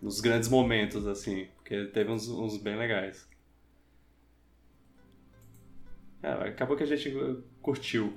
nos 0.00 0.20
grandes 0.20 0.48
momentos, 0.48 1.06
assim, 1.06 1.48
porque 1.56 1.86
teve 1.86 2.10
uns, 2.10 2.28
uns 2.28 2.56
bem 2.56 2.76
legais. 2.76 3.28
É, 6.22 6.30
acabou 6.48 6.76
que 6.76 6.84
a 6.84 6.86
gente 6.86 7.12
curtiu. 7.62 8.12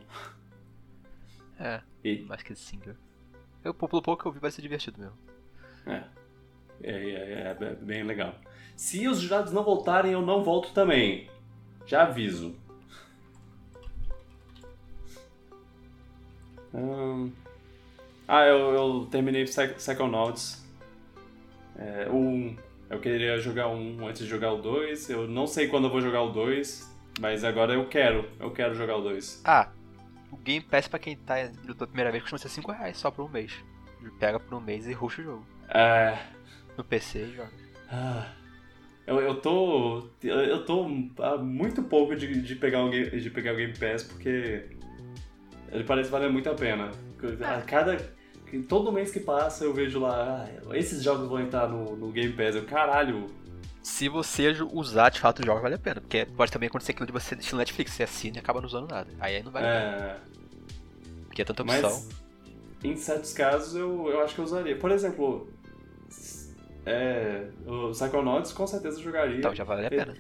É, 1.60 1.82
E, 2.04 2.22
Masked 2.24 2.58
Singer. 2.60 2.96
Eu, 3.64 3.74
pelo 3.74 4.02
pouco 4.02 4.22
que 4.24 4.28
eu 4.28 4.32
vi, 4.32 4.40
vai 4.40 4.52
ser 4.52 4.62
divertido 4.62 5.00
mesmo. 5.00 5.18
é, 5.86 6.04
é, 6.84 6.92
é, 6.92 7.58
é 7.60 7.76
bem 7.76 8.04
legal. 8.04 8.36
Se 8.76 9.08
os 9.08 9.20
jurados 9.22 9.54
não 9.54 9.64
voltarem, 9.64 10.12
eu 10.12 10.22
não 10.22 10.44
volto 10.44 10.74
também. 10.74 11.30
Já 11.86 12.04
aviso. 12.04 12.56
Hum, 16.74 17.32
Ah, 18.28 18.44
eu, 18.46 18.74
eu 18.74 19.08
terminei 19.10 19.44
Psy- 19.46 19.74
Psychonauts. 19.76 20.64
É, 21.78 22.10
1, 22.10 22.56
eu 22.90 23.00
queria 23.00 23.38
jogar 23.40 23.68
um 23.70 24.08
antes 24.08 24.24
de 24.24 24.28
jogar 24.28 24.52
o 24.54 24.62
2. 24.62 25.10
Eu 25.10 25.28
não 25.28 25.46
sei 25.48 25.68
quando 25.68 25.86
eu 25.86 25.92
vou 25.92 26.02
jogar 26.02 26.24
o 26.24 26.32
2, 26.32 26.92
mas 27.20 27.44
agora 27.44 27.74
eu 27.74 27.88
quero. 27.88 28.30
Eu 28.40 28.52
quero 28.52 28.76
jogar 28.76 28.98
o 28.98 29.02
2. 29.02 29.42
Ah, 29.46 29.70
o 30.32 30.38
Game 30.38 30.66
Pass 30.66 30.88
pra 30.88 31.00
quem 31.00 31.16
tá 31.16 31.36
pela 31.64 31.88
primeira 31.88 32.12
vez 32.12 32.24
costuma 32.24 32.40
ser 32.40 32.50
5 32.50 32.72
reais 32.72 32.98
só 32.98 33.10
por 33.10 33.26
um 33.26 33.30
mês. 33.30 33.54
Pega 34.20 34.40
por 34.40 34.56
um 34.56 34.62
mês 34.62 34.88
e 34.88 34.94
ruxa 34.94 35.22
o 35.22 35.26
jogo. 35.26 35.48
É. 35.70 36.18
No 36.78 36.84
PC 36.84 37.20
e 37.20 37.36
joga. 37.36 37.52
Ah, 37.90 38.28
eu, 39.08 39.20
eu 39.22 39.36
tô. 39.36 40.08
Eu 40.22 40.66
tô 40.66 40.88
há 41.20 41.38
muito 41.38 41.84
pouco 41.84 42.16
de, 42.16 42.42
de, 42.42 42.56
pegar 42.56 42.84
o 42.84 42.90
game, 42.90 43.10
de 43.10 43.30
pegar 43.30 43.54
o 43.54 43.56
Game 43.56 43.74
Pass 43.74 44.04
porque 44.04 44.66
ele 45.72 45.84
parece 45.84 46.10
valer 46.10 46.30
muito 46.30 46.50
a 46.50 46.54
pena. 46.54 46.92
A 47.42 47.62
cada. 47.62 47.98
Todo 48.70 48.92
mês 48.92 49.12
que 49.12 49.20
passa 49.20 49.66
eu 49.66 49.74
vejo 49.74 50.00
lá, 50.00 50.46
ah, 50.46 50.78
esses 50.78 51.04
jogos 51.04 51.28
vão 51.28 51.42
entrar 51.42 51.68
no, 51.68 51.96
no 51.96 52.12
Game 52.12 52.34
Pass. 52.34 52.56
Eu, 52.56 52.64
caralho, 52.66 53.28
se 53.86 54.10
você 54.10 54.50
usar 54.72 55.10
de 55.10 55.20
fato 55.20 55.44
o 55.44 55.46
jogo, 55.46 55.62
vale 55.62 55.76
a 55.76 55.78
pena. 55.78 56.02
Porque 56.02 56.26
pode 56.26 56.52
também 56.52 56.68
acontecer 56.68 56.92
aquilo 56.94 57.06
de 57.06 57.14
você, 57.14 57.36
estilo 57.36 57.60
Netflix, 57.60 57.92
você 57.92 58.02
assina 58.02 58.38
e 58.38 58.40
acaba 58.40 58.60
não 58.60 58.68
usando 58.68 58.90
nada. 58.90 59.08
Aí 59.20 59.44
não 59.44 59.52
vale 59.52 59.68
a 59.68 59.70
pena. 59.70 59.82
é. 60.04 60.18
Porque 61.28 61.42
é 61.44 61.46
tanta 61.46 61.62
opção. 61.62 61.92
Mas, 61.92 62.10
em 62.84 62.96
certos 62.98 63.32
casos, 63.32 63.76
eu, 63.76 64.10
eu 64.10 64.22
acho 64.22 64.34
que 64.34 64.42
eu 64.42 64.46
usaria. 64.46 64.76
Por 64.76 64.90
exemplo, 64.90 65.48
é, 66.84 67.46
o 67.68 67.92
Psychonauts 67.92 68.54
com 68.54 68.66
certeza 68.66 68.98
eu 69.00 69.04
jogaria. 69.04 69.38
Então 69.38 69.54
já 69.54 69.64
vale 69.64 69.86
a 69.86 69.90
pena. 69.90 70.16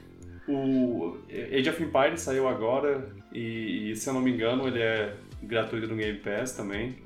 O 0.48 1.18
Age 1.28 1.70
of 1.72 1.82
Empires 1.84 2.22
saiu 2.22 2.48
agora 2.48 3.10
e, 3.34 3.90
e, 3.90 3.96
se 3.96 4.08
eu 4.08 4.14
não 4.14 4.22
me 4.22 4.32
engano, 4.32 4.68
ele 4.68 4.80
é 4.80 5.16
gratuito 5.42 5.88
no 5.88 5.96
Game 5.96 6.20
Pass 6.20 6.52
também. 6.52 7.00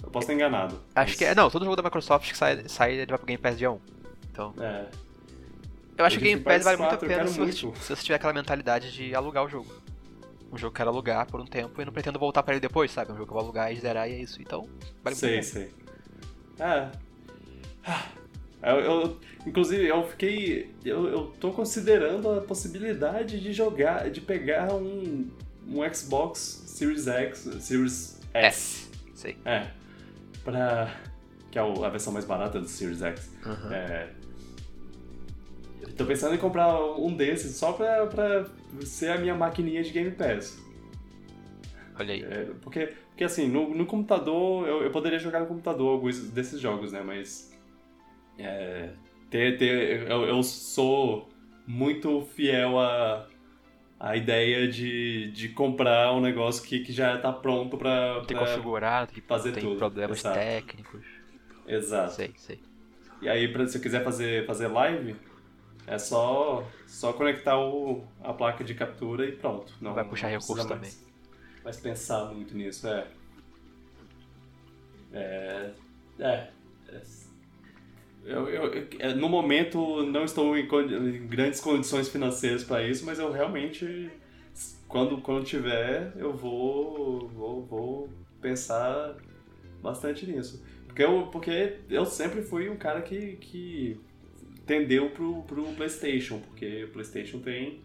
Eu 0.00 0.10
posso 0.10 0.24
estar 0.24 0.34
enganado. 0.34 0.80
Acho 0.94 1.10
mas- 1.10 1.18
que 1.18 1.24
é. 1.24 1.34
Não, 1.34 1.50
todo 1.50 1.64
jogo 1.64 1.74
da 1.74 1.82
Microsoft 1.82 2.30
que 2.30 2.38
sai, 2.38 2.68
sai 2.68 2.92
ele 2.92 3.06
vai 3.06 3.18
pro 3.18 3.26
Game 3.26 3.42
Pass 3.42 3.58
dia 3.58 3.72
1. 3.72 3.80
Então. 4.30 4.54
É, 4.60 4.86
Eu 6.00 6.06
acho 6.06 6.18
que 6.18 6.24
o 6.24 6.26
Game 6.26 6.42
Pass 6.42 6.64
vale 6.64 6.76
muito 6.78 6.86
a 6.94 6.96
4 6.98 7.08
pena 7.08 7.26
se 7.28 7.38
muito. 7.40 7.54
se 7.80 7.88
você 7.94 8.02
tiver 8.02 8.16
aquela 8.16 8.32
mentalidade 8.32 8.92
de 8.92 9.14
alugar 9.14 9.44
o 9.44 9.48
jogo. 9.48 9.72
Um 10.52 10.58
jogo 10.58 10.58
que 10.58 10.64
eu 10.66 10.72
quero 10.72 10.90
alugar 10.90 11.26
por 11.26 11.40
um 11.40 11.46
tempo 11.46 11.80
e 11.80 11.84
não 11.84 11.92
pretendo 11.92 12.18
voltar 12.18 12.42
pra 12.42 12.54
ele 12.54 12.60
depois, 12.60 12.90
sabe? 12.90 13.12
Um 13.12 13.14
jogo 13.16 13.26
que 13.26 13.30
eu 13.32 13.34
vou 13.34 13.42
alugar 13.44 13.72
e 13.72 13.76
zerar 13.78 14.08
e 14.10 14.14
é 14.14 14.18
isso. 14.20 14.42
Então, 14.42 14.68
vale 15.04 15.14
sei, 15.14 15.34
muito 15.34 15.46
a 15.46 15.48
sei. 15.48 15.70
É. 16.58 16.88
Ah, 17.86 18.08
Eu, 18.62 18.80
eu- 18.80 19.20
inclusive, 19.46 19.86
eu 19.86 20.06
fiquei. 20.08 20.74
Eu, 20.84 21.06
eu 21.06 21.26
tô 21.40 21.50
considerando 21.52 22.30
a 22.30 22.40
possibilidade 22.42 23.40
de 23.40 23.52
jogar, 23.52 24.10
de 24.10 24.20
pegar 24.20 24.72
um, 24.74 25.30
um 25.68 25.94
Xbox 25.94 26.64
Series 26.66 27.06
X, 27.06 27.38
Series 27.60 27.60
pena. 27.62 28.20
S. 28.34 28.88
S. 28.88 28.90
Sei. 29.14 29.36
É. 29.44 29.68
Pra. 30.44 30.94
Que 31.50 31.58
é 31.58 31.62
a 31.62 31.88
versão 31.88 32.12
mais 32.12 32.24
barata 32.24 32.60
do 32.60 32.68
Series 32.68 33.02
X. 33.02 33.30
Uhum. 33.46 33.72
É. 33.72 34.08
Tô 35.96 36.04
pensando 36.04 36.34
em 36.34 36.38
comprar 36.38 36.80
um 36.98 37.14
desses 37.14 37.56
só 37.56 37.72
pra, 37.72 38.06
pra 38.06 38.46
ser 38.82 39.10
a 39.10 39.18
minha 39.18 39.34
maquininha 39.34 39.82
de 39.82 39.90
Game 39.90 40.10
Pass. 40.12 40.62
Olha 41.98 42.14
aí. 42.14 42.22
É, 42.22 42.48
porque, 42.62 42.94
porque 43.10 43.24
assim, 43.24 43.48
no, 43.48 43.74
no 43.74 43.84
computador, 43.86 44.66
eu, 44.66 44.82
eu 44.82 44.90
poderia 44.90 45.18
jogar 45.18 45.40
no 45.40 45.46
computador 45.46 45.92
alguns 45.92 46.30
desses 46.30 46.60
jogos, 46.60 46.92
né? 46.92 47.02
Mas. 47.04 47.50
É, 48.38 48.90
ter, 49.28 49.58
ter, 49.58 50.10
eu, 50.10 50.24
eu 50.24 50.42
sou 50.42 51.28
muito 51.66 52.22
fiel 52.34 52.78
à, 52.78 53.28
à 53.98 54.16
ideia 54.16 54.66
de, 54.66 55.30
de 55.32 55.50
comprar 55.50 56.12
um 56.14 56.20
negócio 56.20 56.62
que, 56.64 56.80
que 56.80 56.92
já 56.92 57.18
tá 57.18 57.32
pronto 57.32 57.76
pra. 57.76 58.22
Tem 58.26 58.36
pra- 58.36 58.46
configurado, 58.46 59.12
que 59.12 59.20
fazer 59.20 59.52
tem 59.52 59.62
tudo, 59.62 59.76
problemas 59.76 60.18
exato. 60.18 60.38
técnicos. 60.38 61.04
Exato. 61.66 62.12
Sei, 62.14 62.32
sei. 62.36 62.58
E 63.20 63.28
aí, 63.28 63.52
pra, 63.52 63.66
se 63.66 63.76
eu 63.76 63.82
quiser 63.82 64.02
fazer, 64.02 64.46
fazer 64.46 64.68
live, 64.68 65.14
é 65.90 65.98
só, 65.98 66.64
só 66.86 67.12
conectar 67.12 67.58
o, 67.58 68.04
a 68.22 68.32
placa 68.32 68.62
de 68.64 68.74
captura 68.74 69.26
e 69.26 69.32
pronto. 69.32 69.72
Não 69.80 69.92
Vai 69.92 70.04
puxar 70.04 70.30
não 70.30 70.38
recurso 70.38 70.66
também. 70.68 70.80
mais, 70.82 71.04
mais 71.64 71.76
pensar 71.78 72.26
muito 72.32 72.56
nisso, 72.56 72.86
é. 72.88 73.06
É. 75.12 75.70
É. 76.18 76.50
é. 76.88 77.02
Eu, 78.24 78.48
eu, 78.48 78.74
eu- 78.74 78.88
é, 78.98 79.14
no 79.14 79.28
momento 79.28 80.04
não 80.06 80.24
estou 80.24 80.56
em, 80.56 80.62
em 80.68 81.26
grandes 81.26 81.60
condições 81.60 82.08
financeiras 82.08 82.62
para 82.62 82.86
isso, 82.86 83.04
mas 83.06 83.18
eu 83.18 83.32
realmente, 83.32 84.10
quando, 84.86 85.20
quando 85.22 85.44
tiver, 85.44 86.12
eu 86.16 86.32
vou, 86.36 87.26
vou, 87.28 87.64
vou 87.64 88.08
pensar 88.40 89.16
bastante 89.82 90.26
nisso. 90.30 90.62
Porque 90.86 91.02
eu, 91.02 91.28
porque 91.28 91.78
eu 91.88 92.04
sempre 92.04 92.42
fui 92.42 92.68
um 92.68 92.76
cara 92.76 93.00
que, 93.00 93.36
que 93.36 93.98
tendeu 94.70 95.10
pro, 95.10 95.42
pro 95.42 95.64
PlayStation, 95.74 96.38
porque 96.38 96.84
o 96.84 96.88
PlayStation 96.92 97.40
tem, 97.40 97.80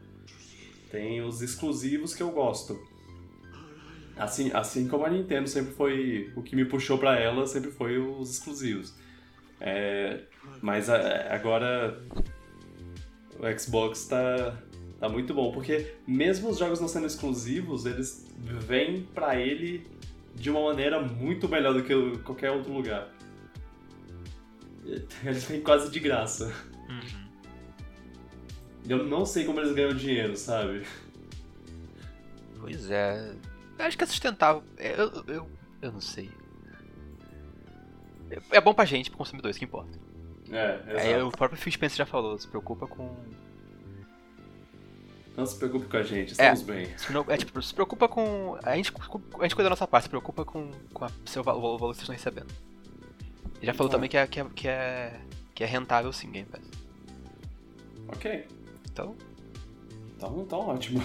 tem 0.91 1.19
os 1.23 1.41
exclusivos 1.41 2.13
que 2.13 2.21
eu 2.21 2.29
gosto. 2.29 2.79
Assim, 4.15 4.51
assim 4.53 4.87
como 4.87 5.03
a 5.03 5.09
Nintendo 5.09 5.47
sempre 5.49 5.73
foi. 5.73 6.31
O 6.35 6.43
que 6.43 6.55
me 6.55 6.63
puxou 6.63 6.99
pra 6.99 7.19
ela 7.19 7.47
sempre 7.47 7.71
foi 7.71 7.97
os 7.97 8.29
exclusivos. 8.29 8.93
É, 9.59 10.19
mas 10.61 10.87
a- 10.87 11.33
agora 11.33 11.99
o 13.39 13.59
Xbox 13.59 14.05
tá, 14.05 14.55
tá 14.99 15.09
muito 15.09 15.33
bom, 15.33 15.51
porque 15.51 15.91
mesmo 16.07 16.49
os 16.49 16.59
jogos 16.59 16.79
não 16.79 16.87
sendo 16.87 17.07
exclusivos, 17.07 17.87
eles 17.87 18.31
vêm 18.37 19.01
pra 19.11 19.35
ele 19.41 19.87
de 20.35 20.51
uma 20.51 20.61
maneira 20.61 21.01
muito 21.01 21.49
melhor 21.49 21.73
do 21.73 21.81
que 21.83 21.95
qualquer 22.19 22.51
outro 22.51 22.71
lugar. 22.71 23.11
Eles 25.25 25.45
vêm 25.45 25.61
quase 25.61 25.89
de 25.89 25.99
graça. 25.99 26.53
Uhum. 26.89 27.25
Eu 28.87 29.03
não 29.05 29.25
sei 29.25 29.45
como 29.45 29.59
eles 29.59 29.73
ganham 29.73 29.93
dinheiro, 29.95 30.35
sabe? 30.37 30.85
Pois 32.59 32.89
é. 32.91 33.33
Eu 33.77 33.85
acho 33.85 33.97
que 33.97 34.03
é 34.03 34.07
sustentável. 34.07 34.63
É, 34.77 34.93
Eu, 34.99 35.11
eu, 35.27 35.49
eu 35.81 35.91
não 35.91 36.01
sei. 36.01 36.29
É- 38.29 38.57
É 38.57 38.61
bom 38.61 38.73
pra 38.73 38.85
gente, 38.85 39.09
pro 39.09 39.17
consumidor, 39.17 39.49
isso 39.49 39.59
que 39.59 39.65
importa. 39.65 39.97
É, 40.51 40.79
Aí 40.99 41.09
exato. 41.13 41.27
o 41.27 41.31
próprio 41.31 41.59
Phil 41.59 41.71
Spencer 41.73 41.97
já 41.97 42.05
falou, 42.05 42.37
se 42.37 42.47
preocupa 42.47 42.85
com. 42.87 43.15
Não 45.35 45.45
se 45.45 45.57
preocupe 45.57 45.85
com 45.87 45.97
a 45.97 46.03
gente, 46.03 46.31
estamos 46.31 46.61
bem. 46.61 46.97
se 46.97 47.11
não- 47.11 47.25
É 47.27 47.35
tipo, 47.35 47.61
se 47.61 47.73
preocupa 47.73 48.07
com. 48.07 48.57
A 48.63 48.75
gente, 48.75 48.93
a 49.39 49.43
gente 49.43 49.55
cuida 49.55 49.63
da 49.63 49.69
nossa 49.71 49.87
parte, 49.87 50.03
se 50.03 50.09
preocupa 50.09 50.45
com, 50.45 50.71
com 50.93 51.03
a- 51.05 51.07
o 51.25 51.29
seu 51.29 51.41
o 51.41 51.43
valor 51.43 51.77
que 51.77 51.85
vocês 51.97 52.01
estão 52.09 52.15
recebendo. 52.15 52.53
Ele 53.57 53.65
já 53.65 53.73
falou 53.73 53.89
Ah. 53.89 53.95
também 53.95 54.09
que 54.09 54.15
é, 54.17 54.27
que, 54.27 54.39
é, 54.39 54.45
que, 54.55 54.67
é, 54.67 55.19
que 55.53 55.63
é 55.63 55.67
rentável 55.67 56.13
sim, 56.13 56.31
Game 56.31 56.47
Pass. 56.47 56.61
Ok, 58.15 58.45
Então, 58.91 59.15
então, 60.17 60.41
então 60.41 60.59
ótimo. 60.59 61.03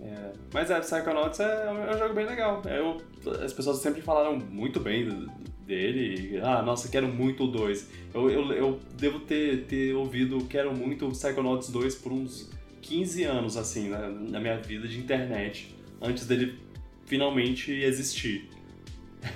É, 0.00 0.32
mas 0.52 0.70
é, 0.70 0.80
Psychonauts 0.80 1.40
é, 1.40 1.70
um- 1.70 1.82
é 1.84 1.94
um 1.94 1.98
jogo 1.98 2.14
bem 2.14 2.24
legal. 2.26 2.62
Eu, 2.66 2.98
as 3.42 3.52
pessoas 3.52 3.78
sempre 3.78 4.00
falaram 4.00 4.36
muito 4.38 4.80
bem 4.80 5.04
do- 5.08 5.26
dele. 5.66 6.40
Ah, 6.42 6.62
nossa, 6.62 6.88
quero 6.88 7.08
muito 7.08 7.44
o 7.44 7.48
2. 7.48 7.90
Eu, 8.14 8.30
eu, 8.30 8.52
eu 8.52 8.80
devo 8.96 9.20
ter, 9.20 9.64
ter 9.64 9.94
ouvido 9.94 10.38
quero 10.46 10.74
muito 10.74 11.06
o 11.06 11.10
Psychonauts 11.10 11.68
2 11.70 11.94
por 11.96 12.12
uns 12.12 12.48
15 12.80 13.24
anos, 13.24 13.56
assim, 13.56 13.88
na, 13.90 14.08
na 14.08 14.40
minha 14.40 14.56
vida 14.58 14.88
de 14.88 14.98
internet. 14.98 15.74
Antes 16.00 16.26
dele 16.26 16.58
finalmente 17.04 17.70
existir. 17.72 18.48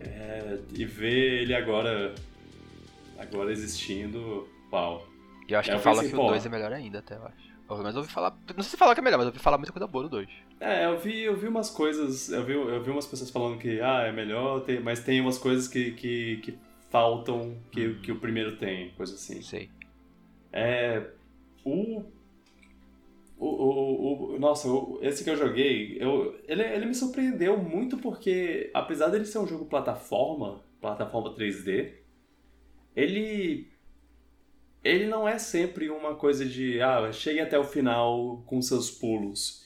É, 0.00 0.58
e 0.74 0.84
ver 0.84 1.42
ele 1.42 1.54
agora, 1.54 2.14
agora 3.24 3.50
existindo, 3.52 4.48
uau. 4.72 5.06
e 5.48 5.52
eu 5.52 5.58
acho 5.58 5.70
É, 5.70 5.72
que 5.72 5.78
eu 5.78 5.82
fala 5.82 6.02
que 6.04 6.14
o 6.14 6.16
pô. 6.16 6.26
2 6.28 6.46
é 6.46 6.48
melhor 6.48 6.72
ainda, 6.72 6.98
até 7.00 7.16
eu 7.16 7.24
acho. 7.26 7.54
Mas 7.68 7.94
eu 7.94 8.02
ouvi 8.02 8.12
falar. 8.12 8.36
Não 8.54 8.62
sei 8.62 8.70
se 8.72 8.76
falar 8.76 8.94
que 8.94 9.00
é 9.00 9.02
melhor, 9.04 9.16
mas 9.16 9.24
eu 9.26 9.30
ouvi 9.30 9.38
falar 9.38 9.56
muita 9.58 9.72
coisa 9.72 9.86
boa 9.86 10.04
do 10.04 10.10
2. 10.10 10.28
É, 10.60 10.84
eu 10.86 10.98
vi, 10.98 11.20
eu 11.22 11.34
vi 11.36 11.48
umas 11.48 11.70
coisas, 11.70 12.28
eu 12.30 12.44
vi, 12.44 12.52
eu 12.52 12.82
vi 12.82 12.90
umas 12.90 13.06
pessoas 13.06 13.30
falando 13.30 13.58
que 13.58 13.80
ah, 13.80 14.02
é 14.02 14.12
melhor, 14.12 14.60
tem- 14.60 14.80
mas 14.80 15.02
tem 15.02 15.20
umas 15.20 15.38
coisas 15.38 15.66
que, 15.66 15.92
que, 15.92 16.36
que 16.38 16.58
faltam 16.90 17.56
que, 17.72 17.86
Uhum. 17.86 18.00
que 18.02 18.12
o 18.12 18.16
primeiro 18.20 18.56
tem, 18.58 18.90
coisa 18.90 19.14
assim. 19.14 19.40
Sei. 19.42 19.70
É. 20.52 21.06
O. 21.64 22.04
O, 23.36 23.46
o, 23.46 24.34
o- 24.34 24.38
nossa, 24.38 24.68
o- 24.68 24.98
esse 25.02 25.24
que 25.24 25.30
eu 25.30 25.36
joguei, 25.36 25.96
eu, 26.00 26.38
ele, 26.46 26.62
ele 26.62 26.86
me 26.86 26.94
surpreendeu 26.94 27.56
muito 27.56 27.96
porque, 27.98 28.70
apesar 28.72 29.08
dele 29.08 29.24
ser 29.24 29.38
um 29.38 29.46
jogo 29.46 29.64
plataforma, 29.64 30.62
plataforma 30.80 31.34
3D, 31.34 31.92
ele. 32.96 33.70
Ele 34.82 35.06
não 35.06 35.26
é 35.26 35.38
sempre 35.38 35.88
uma 35.90 36.14
coisa 36.14 36.44
de, 36.44 36.80
ah, 36.80 37.10
chegue 37.10 37.40
até 37.40 37.58
o 37.58 37.64
final 37.64 38.42
com 38.46 38.60
seus 38.60 38.90
pulos. 38.90 39.64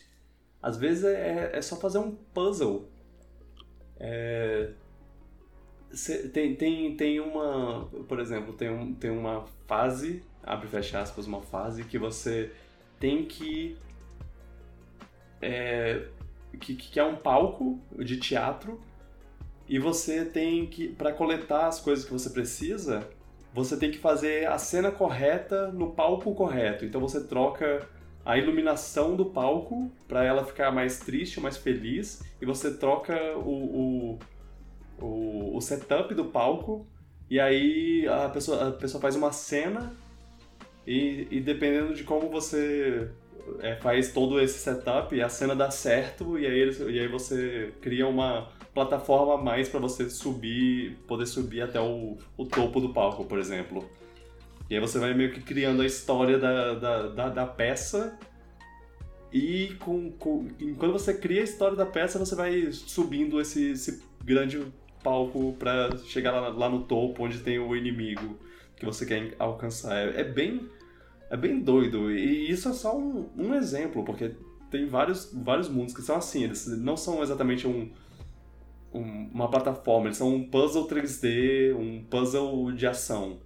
Às 0.62 0.76
vezes 0.76 1.04
é, 1.04 1.50
é 1.54 1.62
só 1.62 1.76
fazer 1.76 1.98
um 1.98 2.12
puzzle. 2.14 2.88
É, 3.98 4.70
cê- 5.92 6.28
tem, 6.28 6.54
tem, 6.54 6.96
tem 6.96 7.20
uma. 7.20 7.86
Por 8.08 8.20
exemplo, 8.20 8.52
tem, 8.52 8.70
um, 8.70 8.94
tem 8.94 9.10
uma 9.10 9.44
fase, 9.66 10.22
abre 10.42 10.66
e 10.66 10.70
fecha 10.70 11.00
aspas, 11.00 11.26
uma 11.26 11.42
fase 11.42 11.84
que 11.84 11.98
você 11.98 12.52
tem 12.98 13.24
que. 13.24 13.76
É, 15.40 16.06
que, 16.60 16.74
que 16.74 16.98
é 16.98 17.04
um 17.04 17.16
palco 17.16 17.80
de 17.98 18.16
teatro 18.18 18.80
e 19.68 19.78
você 19.78 20.24
tem 20.24 20.66
que, 20.66 20.88
para 20.88 21.12
coletar 21.12 21.66
as 21.68 21.80
coisas 21.80 22.04
que 22.04 22.12
você 22.12 22.30
precisa, 22.30 23.08
você 23.52 23.76
tem 23.76 23.90
que 23.90 23.98
fazer 23.98 24.46
a 24.46 24.58
cena 24.58 24.90
correta 24.90 25.68
no 25.68 25.92
palco 25.92 26.34
correto. 26.34 26.84
Então 26.84 27.00
você 27.00 27.26
troca 27.26 27.88
a 28.24 28.36
iluminação 28.36 29.16
do 29.16 29.26
palco 29.26 29.90
para 30.06 30.22
ela 30.22 30.44
ficar 30.44 30.70
mais 30.70 30.98
triste, 30.98 31.40
mais 31.40 31.56
feliz, 31.56 32.22
e 32.40 32.44
você 32.44 32.76
troca 32.76 33.16
o, 33.38 34.18
o, 35.00 35.04
o, 35.04 35.56
o 35.56 35.60
setup 35.62 36.14
do 36.14 36.26
palco, 36.26 36.86
e 37.30 37.40
aí 37.40 38.06
a 38.06 38.28
pessoa, 38.28 38.68
a 38.68 38.72
pessoa 38.72 39.00
faz 39.00 39.16
uma 39.16 39.32
cena, 39.32 39.94
e, 40.86 41.26
e 41.30 41.40
dependendo 41.40 41.94
de 41.94 42.04
como 42.04 42.28
você 42.28 43.10
é, 43.60 43.76
faz 43.76 44.12
todo 44.12 44.38
esse 44.40 44.58
setup, 44.58 45.18
a 45.22 45.28
cena 45.30 45.56
dá 45.56 45.70
certo, 45.70 46.38
e 46.38 46.46
aí, 46.46 46.70
e 46.90 47.00
aí 47.00 47.08
você 47.08 47.72
cria 47.80 48.06
uma 48.06 48.50
plataforma 48.74 49.34
a 49.34 49.36
mais 49.38 49.68
para 49.68 49.80
você 49.80 50.08
subir, 50.08 50.96
poder 51.06 51.26
subir 51.26 51.62
até 51.62 51.80
o, 51.80 52.16
o 52.36 52.44
topo 52.44 52.80
do 52.80 52.92
palco, 52.92 53.24
por 53.24 53.38
exemplo. 53.38 53.88
E 54.70 54.74
aí 54.74 54.80
você 54.80 54.98
vai 54.98 55.14
meio 55.14 55.32
que 55.32 55.40
criando 55.40 55.82
a 55.82 55.86
história 55.86 56.38
da, 56.38 56.74
da, 56.74 57.08
da, 57.08 57.28
da 57.30 57.46
peça. 57.46 58.18
E 59.32 59.74
com, 59.80 60.10
com, 60.12 60.48
quando 60.78 60.92
você 60.92 61.14
cria 61.14 61.40
a 61.40 61.44
história 61.44 61.76
da 61.76 61.86
peça, 61.86 62.18
você 62.18 62.34
vai 62.34 62.70
subindo 62.72 63.40
esse, 63.40 63.72
esse 63.72 64.02
grande 64.24 64.66
palco 65.02 65.54
para 65.58 65.96
chegar 65.98 66.32
lá, 66.32 66.48
lá, 66.48 66.68
no 66.68 66.84
topo, 66.84 67.24
onde 67.24 67.38
tem 67.38 67.58
o 67.58 67.74
inimigo 67.76 68.38
que 68.76 68.84
você 68.84 69.06
quer 69.06 69.34
alcançar. 69.38 69.96
É, 69.96 70.20
é 70.20 70.24
bem 70.24 70.68
é 71.30 71.36
bem 71.36 71.60
doido. 71.60 72.10
E 72.10 72.50
isso 72.50 72.68
é 72.68 72.72
só 72.72 72.96
um, 72.96 73.28
um 73.36 73.54
exemplo, 73.54 74.04
porque 74.04 74.34
tem 74.70 74.86
vários, 74.86 75.32
vários 75.32 75.68
mundos 75.68 75.94
que 75.94 76.02
são 76.02 76.16
assim. 76.16 76.44
Eles 76.44 76.66
não 76.66 76.96
são 76.96 77.22
exatamente 77.22 77.66
um, 77.66 77.90
um, 78.92 79.30
uma 79.32 79.48
plataforma, 79.50 80.06
eles 80.06 80.16
são 80.16 80.34
um 80.34 80.48
puzzle 80.48 80.86
3D, 80.86 81.74
um 81.74 82.04
puzzle 82.04 82.72
de 82.72 82.86
ação. 82.86 83.38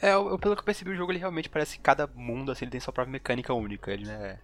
É, 0.00 0.12
eu, 0.12 0.38
pelo 0.38 0.54
que 0.54 0.60
eu 0.60 0.64
percebi, 0.64 0.90
o 0.90 0.96
jogo 0.96 1.12
ele 1.12 1.18
realmente 1.18 1.48
parece 1.48 1.76
que 1.76 1.82
cada 1.82 2.06
mundo 2.06 2.52
assim, 2.52 2.64
ele 2.64 2.72
tem 2.72 2.80
sua 2.80 2.92
própria 2.92 3.12
mecânica 3.12 3.54
única. 3.54 3.90
Ele, 3.90 4.04
né, 4.04 4.38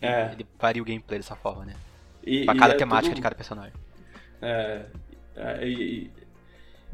é. 0.00 0.32
ele 0.32 0.46
varia 0.58 0.82
o 0.82 0.84
gameplay 0.84 1.18
dessa 1.18 1.36
forma, 1.36 1.64
né? 1.64 1.74
E, 2.22 2.44
pra 2.44 2.54
cada 2.54 2.74
é 2.74 2.76
temática 2.76 3.10
tudo... 3.10 3.16
de 3.16 3.22
cada 3.22 3.34
personagem. 3.34 3.74
É. 4.40 4.86
é 5.36 5.68
e, 5.68 6.10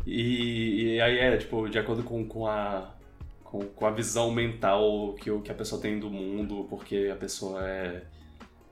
e, 0.06 0.94
e, 0.94 1.00
aí 1.00 1.18
é, 1.18 1.36
tipo, 1.36 1.68
de 1.68 1.78
acordo 1.78 2.04
com, 2.04 2.24
com, 2.26 2.46
a, 2.46 2.94
com, 3.42 3.60
com 3.60 3.86
a 3.86 3.90
visão 3.90 4.30
mental 4.30 5.14
que, 5.14 5.36
que 5.40 5.50
a 5.50 5.54
pessoa 5.54 5.80
tem 5.80 5.98
do 5.98 6.08
mundo, 6.08 6.66
porque 6.70 7.10
a 7.12 7.16
pessoa 7.16 7.66
é, 7.68 8.02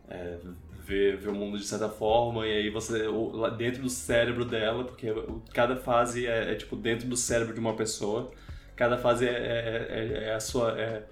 é 0.09 0.39
ver, 0.87 1.17
ver 1.17 1.29
o 1.29 1.35
mundo 1.35 1.59
de 1.59 1.65
certa 1.65 1.89
forma, 1.89 2.47
e 2.47 2.53
aí 2.53 2.71
você, 2.71 3.07
lá 3.09 3.51
dentro 3.51 3.83
do 3.83 3.91
cérebro 3.91 4.45
dela, 4.45 4.85
porque 4.85 5.09
cada 5.53 5.77
fase 5.77 6.27
é, 6.27 6.53
é 6.53 6.55
tipo 6.55 6.77
dentro 6.77 7.09
do 7.09 7.17
cérebro 7.17 7.53
de 7.53 7.61
uma 7.61 7.75
pessoa, 7.75 8.31
cada 8.77 8.97
fase 8.97 9.27
é, 9.27 9.31
é, 9.31 9.87
é, 9.89 10.25
é 10.29 10.35
a 10.35 10.41
sua. 10.41 10.79
É 10.79 11.03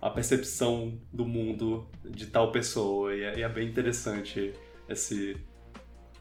a 0.00 0.10
percepção 0.10 0.98
do 1.12 1.24
mundo 1.24 1.86
de 2.04 2.26
tal 2.26 2.50
pessoa, 2.50 3.14
e 3.14 3.22
é, 3.22 3.38
e 3.38 3.42
é 3.42 3.48
bem 3.48 3.68
interessante 3.68 4.52
esse, 4.88 5.36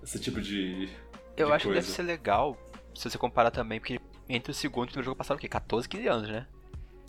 esse 0.04 0.20
tipo 0.20 0.40
de. 0.40 0.88
Eu 1.36 1.48
de 1.48 1.54
acho 1.54 1.66
coisa. 1.66 1.82
que 1.82 1.88
deve 1.88 1.88
ser 1.88 2.04
legal 2.04 2.56
se 2.94 3.10
você 3.10 3.18
comparar 3.18 3.50
também, 3.50 3.80
porque 3.80 4.00
entre 4.30 4.52
o 4.52 4.54
segundo 4.54 4.84
e 4.84 4.90
o 4.90 4.92
primeiro 4.92 5.06
jogo 5.06 5.18
passaram 5.18 5.38
o 5.38 5.42
quê? 5.42 5.48
14, 5.48 5.90
15 5.90 6.08
anos, 6.08 6.30
né? 6.30 6.46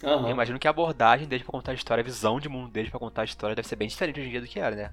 Uhum. 0.02 0.28
Eu 0.28 0.30
imagino 0.30 0.58
que 0.58 0.66
a 0.66 0.70
abordagem 0.70 1.28
dele 1.28 1.44
pra 1.44 1.52
contar 1.52 1.72
a 1.72 1.74
história, 1.74 2.00
a 2.00 2.04
visão 2.04 2.40
de 2.40 2.48
mundo 2.48 2.70
dele 2.70 2.88
pra 2.88 2.98
contar 2.98 3.20
a 3.20 3.26
história 3.26 3.54
deve 3.54 3.68
ser 3.68 3.76
bem 3.76 3.86
diferente 3.86 4.18
hoje 4.18 4.28
em 4.28 4.32
dia 4.32 4.40
do 4.40 4.46
que 4.46 4.58
era, 4.58 4.74
né? 4.74 4.92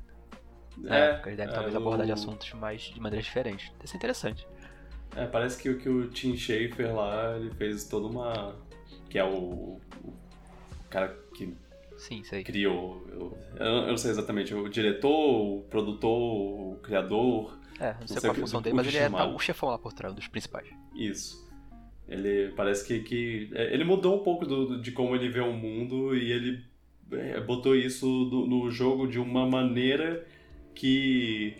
Na 0.82 0.96
é, 0.96 1.10
época, 1.12 1.30
eles 1.30 1.38
devem 1.38 1.52
é, 1.52 1.56
talvez 1.56 1.76
abordar 1.76 2.06
de 2.06 2.12
assuntos 2.12 2.54
mais 2.54 2.82
de 2.82 3.00
maneira 3.00 3.24
diferente. 3.24 3.72
Deve 3.78 3.90
ser 3.90 3.98
interessante. 3.98 4.48
É, 5.16 5.26
parece 5.26 5.62
que, 5.62 5.74
que 5.76 5.90
o 5.90 6.10
Tim 6.10 6.36
Schafer 6.36 6.96
lá, 6.96 7.36
ele 7.36 7.52
fez 7.52 7.86
toda 7.86 8.08
uma. 8.08 8.56
que 9.10 9.18
é 9.18 9.24
o, 9.24 9.80
o 10.04 10.14
cara 10.90 11.16
que 11.36 11.54
Sim, 11.98 12.24
sei. 12.24 12.44
criou. 12.44 13.06
Eu, 13.10 13.38
eu, 13.60 13.88
não 13.88 13.98
sei 13.98 14.12
exatamente, 14.12 14.54
o 14.54 14.70
diretor, 14.70 15.10
o 15.10 15.62
produtor, 15.70 16.12
o 16.12 16.80
criador. 16.82 17.58
É, 17.80 17.94
não 17.94 18.08
sei, 18.08 18.16
não 18.16 18.22
sei 18.22 18.22
qual 18.22 18.32
a 18.32 18.36
função 18.36 18.62
dele, 18.62 18.76
mas 18.76 18.88
ele 18.88 18.98
é 18.98 19.10
tá, 19.10 19.26
o 19.26 19.40
chefão 19.40 19.70
lá 19.70 19.78
por 19.78 19.94
trás, 19.94 20.14
um 20.14 20.16
dos 20.16 20.28
principais. 20.28 20.68
Isso. 20.96 21.50
Ele 22.08 22.54
parece 22.56 22.86
que, 22.86 23.00
que. 23.02 23.50
É, 23.54 23.74
ele 23.74 23.84
mudou 23.84 24.20
um 24.20 24.24
pouco 24.24 24.46
do, 24.46 24.82
de 24.82 24.92
como 24.92 25.16
ele 25.16 25.30
vê 25.30 25.42
o 25.42 25.54
mundo 25.54 26.16
e 26.16 26.32
ele 26.32 26.64
é, 27.12 27.40
botou 27.42 27.76
isso 27.76 28.06
do, 28.26 28.46
no 28.46 28.70
jogo 28.70 29.08
de 29.08 29.20
uma 29.20 29.48
maneira 29.48 30.26
que 30.74 31.57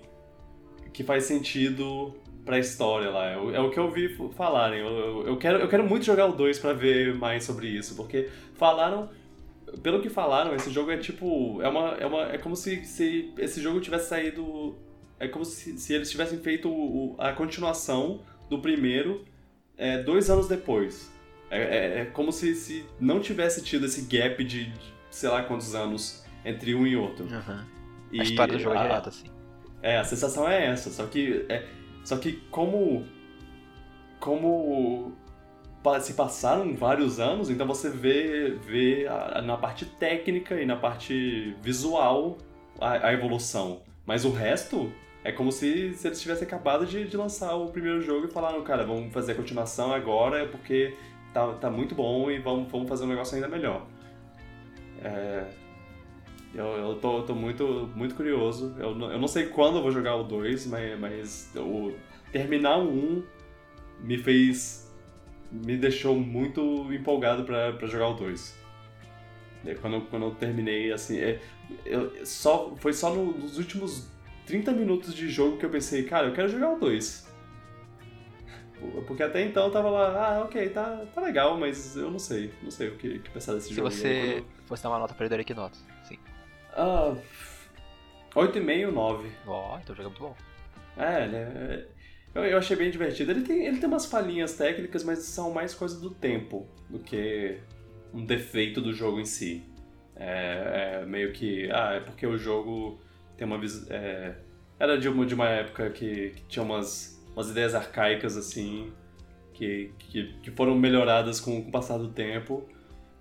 que 0.92 1.04
faz 1.04 1.24
sentido 1.24 2.14
pra 2.46 2.60
história 2.60 3.10
lá. 3.10 3.28
É, 3.28 3.36
é 3.36 3.60
o 3.62 3.70
que 3.70 3.78
eu 3.78 3.86
ouvi 3.86 4.18
falarem. 4.36 4.80
Eu, 4.80 5.28
eu, 5.28 5.38
quero, 5.38 5.60
eu 5.60 5.68
quero 5.68 5.84
muito 5.88 6.04
jogar 6.04 6.26
o 6.26 6.34
2 6.34 6.60
para 6.60 6.74
ver 6.74 7.16
mais 7.16 7.44
sobre 7.44 7.68
isso, 7.68 7.96
porque 7.96 8.30
falaram. 8.56 9.10
Pelo 9.84 10.02
que 10.02 10.10
falaram, 10.10 10.56
esse 10.56 10.72
jogo 10.72 10.90
é 10.90 10.98
tipo. 10.98 11.62
É, 11.62 11.70
uma, 11.70 11.90
é, 11.92 12.06
uma, 12.06 12.24
é 12.24 12.38
como 12.40 12.56
se, 12.56 12.84
se 12.86 13.32
esse 13.38 13.62
jogo 13.62 13.80
tivesse 13.80 14.10
saído. 14.10 14.76
É 15.20 15.28
como 15.28 15.46
se, 15.46 15.78
se 15.78 15.94
eles 15.94 16.10
tivessem 16.10 16.40
feito 16.40 16.70
o, 16.70 17.16
a 17.20 17.34
continuação 17.34 18.22
do 18.50 18.60
primeiro 18.60 19.26
é, 19.78 20.02
dois 20.02 20.30
anos 20.30 20.48
depois. 20.48 21.12
É, 21.52 21.62
é, 21.62 22.00
é, 22.00 22.06
como 22.06 22.32
se, 22.32 22.56
se 22.56 22.86
não 23.00 23.20
tivesse 23.20 23.64
tido 23.64 23.86
esse 23.86 24.02
gap 24.04 24.44
de, 24.44 24.66
de 24.66 24.94
sei 25.10 25.30
lá 25.30 25.44
quantos 25.44 25.76
anos 25.76 26.26
entre 26.44 26.74
um 26.74 26.88
e 26.88 26.96
outro. 26.96 27.26
Uhum. 27.26 27.79
E 28.12 28.20
a 28.20 28.24
história 28.24 28.54
do 28.54 28.60
jogo 28.60 28.76
é 28.76 28.82
direta, 28.82 29.10
assim. 29.10 29.28
É, 29.82 29.98
a 29.98 30.04
sensação 30.04 30.48
é 30.48 30.68
essa, 30.68 30.90
só 30.90 31.06
que. 31.06 31.46
É, 31.50 31.66
só 32.04 32.18
que 32.18 32.34
como. 32.52 33.06
Como 34.20 35.14
se 36.02 36.14
passaram 36.14 36.76
vários 36.76 37.22
anos, 37.22 37.50
então 37.50 37.66
você 37.66 37.90
vê, 37.90 38.50
vê 38.50 39.08
a, 39.08 39.42
na 39.42 39.56
parte 39.56 39.86
técnica 39.86 40.60
e 40.62 40.66
na 40.66 40.76
parte 40.76 41.56
visual 41.62 42.38
a, 42.80 43.08
a, 43.08 43.14
evolução. 43.14 43.82
Mas 44.06 44.26
o 44.26 44.32
resto 44.32 44.92
é 45.24 45.32
como 45.32 45.54
se, 45.54 45.94
se 45.94 46.08
eles 46.08 46.22
tivessem 46.22 46.46
acabado 46.46 46.86
de, 46.86 47.08
de 47.08 47.16
lançar 47.16 47.56
o 47.56 47.70
primeiro 47.70 48.02
jogo 48.02 48.28
e 48.28 48.30
falaram, 48.30 48.62
cara, 48.62 48.86
vamos 48.86 49.14
fazer 49.14 49.32
a 49.32 49.36
continuação 49.36 49.94
agora 49.94 50.48
porque 50.48 50.96
tá, 51.34 51.54
tá 51.54 51.70
muito 51.70 51.96
bom 51.96 52.30
e 52.30 52.40
vamos, 52.40 52.70
vamos 52.70 52.90
fazer 52.90 53.06
um 53.06 53.08
negócio 53.08 53.36
ainda 53.36 53.48
melhor. 53.48 53.88
É, 55.02 55.46
eu, 56.54 56.66
eu 56.66 56.96
tô, 56.96 57.22
tô, 57.24 57.36
muito, 57.36 57.90
muito 57.96 58.16
curioso. 58.16 58.76
Eu, 58.78 59.00
eu 59.00 59.20
não 59.20 59.28
sei 59.28 59.48
quando 59.48 59.78
eu 59.78 59.82
vou 59.82 59.92
jogar 59.92 60.16
o 60.16 60.24
2, 60.24 60.68
mas, 60.68 61.00
mas 61.00 61.52
o, 61.56 61.94
terminar 62.32 62.78
o 62.78 62.90
1 62.90 63.24
me 64.02 64.18
fez. 64.18 64.92
me 65.52 65.78
deixou 65.78 66.16
muito 66.16 66.92
empolgado 66.92 67.44
pra, 67.44 67.74
pra 67.74 67.88
jogar 67.88 68.10
o 68.10 68.14
2. 68.16 68.58
Quando, 69.82 70.02
quando 70.10 70.26
eu 70.26 70.32
terminei, 70.32 70.92
assim. 70.92 71.20
É, 71.20 71.40
eu, 71.86 72.26
só, 72.26 72.76
foi 72.78 72.94
só 72.94 73.14
no, 73.14 73.38
nos 73.38 73.58
últimos 73.58 74.10
30 74.46 74.72
minutos 74.72 75.14
de 75.14 75.30
jogo 75.30 75.58
que 75.58 75.66
eu 75.66 75.70
pensei, 75.70 76.04
cara, 76.04 76.28
eu 76.28 76.34
quero 76.34 76.50
jogar 76.50 76.74
o 76.74 76.80
2. 76.80 77.30
Porque 79.06 79.22
até 79.22 79.44
então 79.44 79.66
eu 79.66 79.72
tava 79.72 79.90
lá, 79.90 80.38
ah, 80.38 80.42
ok, 80.44 80.70
tá, 80.70 81.06
tá 81.14 81.22
legal, 81.22 81.60
mas 81.60 81.98
eu 81.98 82.10
não 82.10 82.18
sei, 82.18 82.54
não 82.64 82.72
sei 82.72 82.88
o 82.88 82.96
que, 82.96 83.20
que 83.20 83.30
pensar 83.30 83.54
desse 83.54 83.68
Se 83.68 83.74
jogo. 83.74 83.92
Se 83.92 84.00
você 84.00 84.44
fosse 84.66 84.82
dar 84.82 84.90
uma 84.90 85.00
nota 85.00 85.14
pra 85.14 85.26
ele, 85.26 85.30
daria 85.30 85.44
que 85.44 85.54
nota? 85.54 85.78
Ah, 86.74 87.16
8,5, 88.36 88.92
9. 88.92 89.30
Ó, 89.48 89.76
oh, 89.76 89.80
então 89.80 89.94
o 89.94 89.98
jogo 89.98 90.02
é 90.02 90.04
muito 90.04 90.22
bom. 90.22 90.36
É, 90.98 91.28
né? 91.28 91.86
Eu, 92.34 92.44
eu 92.44 92.58
achei 92.58 92.76
bem 92.76 92.92
divertido. 92.92 93.32
Ele 93.32 93.42
tem, 93.42 93.66
ele 93.66 93.78
tem 93.78 93.88
umas 93.88 94.06
falhinhas 94.06 94.54
técnicas, 94.54 95.04
mas 95.04 95.20
são 95.20 95.52
mais 95.52 95.74
coisas 95.74 96.00
do 96.00 96.12
tempo 96.12 96.68
do 96.90 97.00
que 97.00 97.58
um 98.14 98.26
defeito 98.26 98.82
do 98.82 98.94
jogo 98.94 99.20
em 99.20 99.26
si. 99.26 99.64
É, 100.16 101.00
é 101.02 101.06
meio 101.06 101.32
que. 101.32 101.70
Ah, 101.72 101.94
é 101.94 102.00
porque 102.00 102.28
o 102.28 102.38
jogo 102.38 103.00
tem 103.38 103.48
uma 103.48 103.58
visão. 103.58 103.88
É, 103.90 104.36
era 104.80 104.98
de 104.98 105.10
uma, 105.10 105.26
de 105.26 105.34
uma 105.34 105.48
época 105.50 105.90
que, 105.90 106.30
que, 106.32 106.44
tinha 106.44 106.64
umas, 106.64 107.22
umas 107.34 107.50
ideias 107.50 107.74
arcaicas 107.74 108.38
assim, 108.38 108.92
que, 109.54 109.92
que, 109.98 110.34
que 110.42 110.52
foram 110.52 110.76
melhoradas 110.76 111.40
com, 111.40 111.62
com 111.62 111.70
o 111.70 111.72
passar 111.72 111.98
do 111.98 112.10
tempo. 112.10 112.68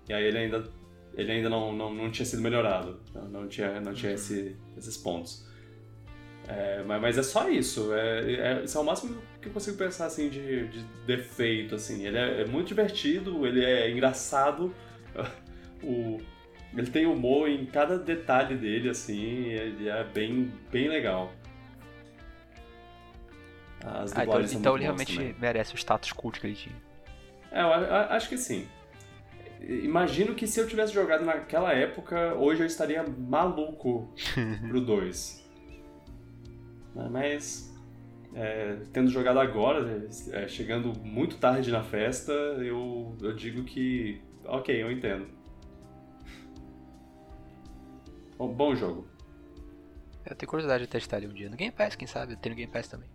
E 0.07 0.13
aí 0.13 0.23
ele 0.23 0.37
ainda 0.37 0.69
ele 1.13 1.31
ainda 1.31 1.49
não, 1.49 1.73
não, 1.73 1.93
não 1.93 2.11
tinha 2.11 2.25
sido 2.25 2.41
melhorado. 2.41 2.99
Não, 3.29 3.47
tinha, 3.47 3.79
não 3.81 3.93
tinha 3.93 4.13
esse, 4.13 4.55
esses 4.77 4.97
pontos. 4.97 5.47
É, 6.47 6.81
mas, 6.83 7.01
mas, 7.01 7.17
é 7.17 7.23
só 7.23 7.49
isso. 7.49 7.93
É, 7.93 8.33
é, 8.33 8.63
isso 8.63 8.77
é 8.77 8.81
o 8.81 8.83
máximo 8.83 9.21
que 9.41 9.47
eu 9.47 9.53
consigo 9.53 9.77
pensar 9.77 10.05
assim, 10.05 10.29
de, 10.29 10.67
de 10.67 10.83
defeito. 11.05 11.75
Assim. 11.75 12.05
Ele 12.05 12.17
é, 12.17 12.41
é, 12.41 12.45
muito 12.45 12.67
divertido, 12.67 13.45
ele 13.45 13.63
é 13.63 13.91
engraçado. 13.91 14.73
o, 15.83 16.17
ele 16.75 16.89
tem 16.89 17.05
humor 17.05 17.49
em 17.49 17.65
cada 17.65 17.97
detalhe 17.97 18.55
dele, 18.55 18.89
assim, 18.89 19.45
ele 19.45 19.89
é 19.89 20.03
bem, 20.03 20.51
bem 20.71 20.87
legal. 20.87 21.33
As 23.83 24.15
ah, 24.15 24.23
então, 24.23 24.41
então 24.41 24.75
ele 24.75 24.83
realmente 24.83 25.15
também. 25.15 25.35
merece 25.39 25.73
o 25.73 25.77
status 25.77 26.11
cult 26.11 26.39
que 26.39 26.47
ele 26.47 26.55
tinha. 26.55 26.75
É, 27.51 27.61
eu, 27.61 27.67
eu 27.67 27.95
acho 27.95 28.29
que 28.29 28.37
sim. 28.37 28.67
Imagino 29.61 30.35
que 30.35 30.47
se 30.47 30.59
eu 30.59 30.67
tivesse 30.67 30.93
jogado 30.93 31.25
naquela 31.25 31.73
época, 31.73 32.33
hoje 32.35 32.61
eu 32.61 32.65
estaria 32.67 33.03
maluco 33.03 34.13
pro 34.67 34.81
2. 34.81 35.47
Mas. 37.11 37.73
é, 38.33 38.77
tendo 38.93 39.09
jogado 39.09 39.39
agora, 39.39 40.07
é, 40.31 40.47
chegando 40.47 40.93
muito 40.99 41.37
tarde 41.37 41.71
na 41.71 41.83
festa, 41.83 42.31
eu, 42.31 43.15
eu 43.21 43.35
digo 43.35 43.63
que. 43.63 44.21
Ok, 44.45 44.81
eu 44.81 44.91
entendo. 44.91 45.27
Bom, 48.37 48.53
bom 48.53 48.75
jogo. 48.75 49.07
Eu 50.25 50.35
tenho 50.35 50.49
curiosidade 50.49 50.83
de 50.85 50.89
testar 50.89 51.17
ele 51.17 51.27
um 51.27 51.33
dia. 51.33 51.49
No 51.49 51.57
Game 51.57 51.71
Pass, 51.71 51.95
quem 51.95 52.07
sabe? 52.07 52.35
Tem 52.35 52.49
no 52.51 52.55
Game 52.55 52.71
Pass 52.71 52.87
também. 52.87 53.09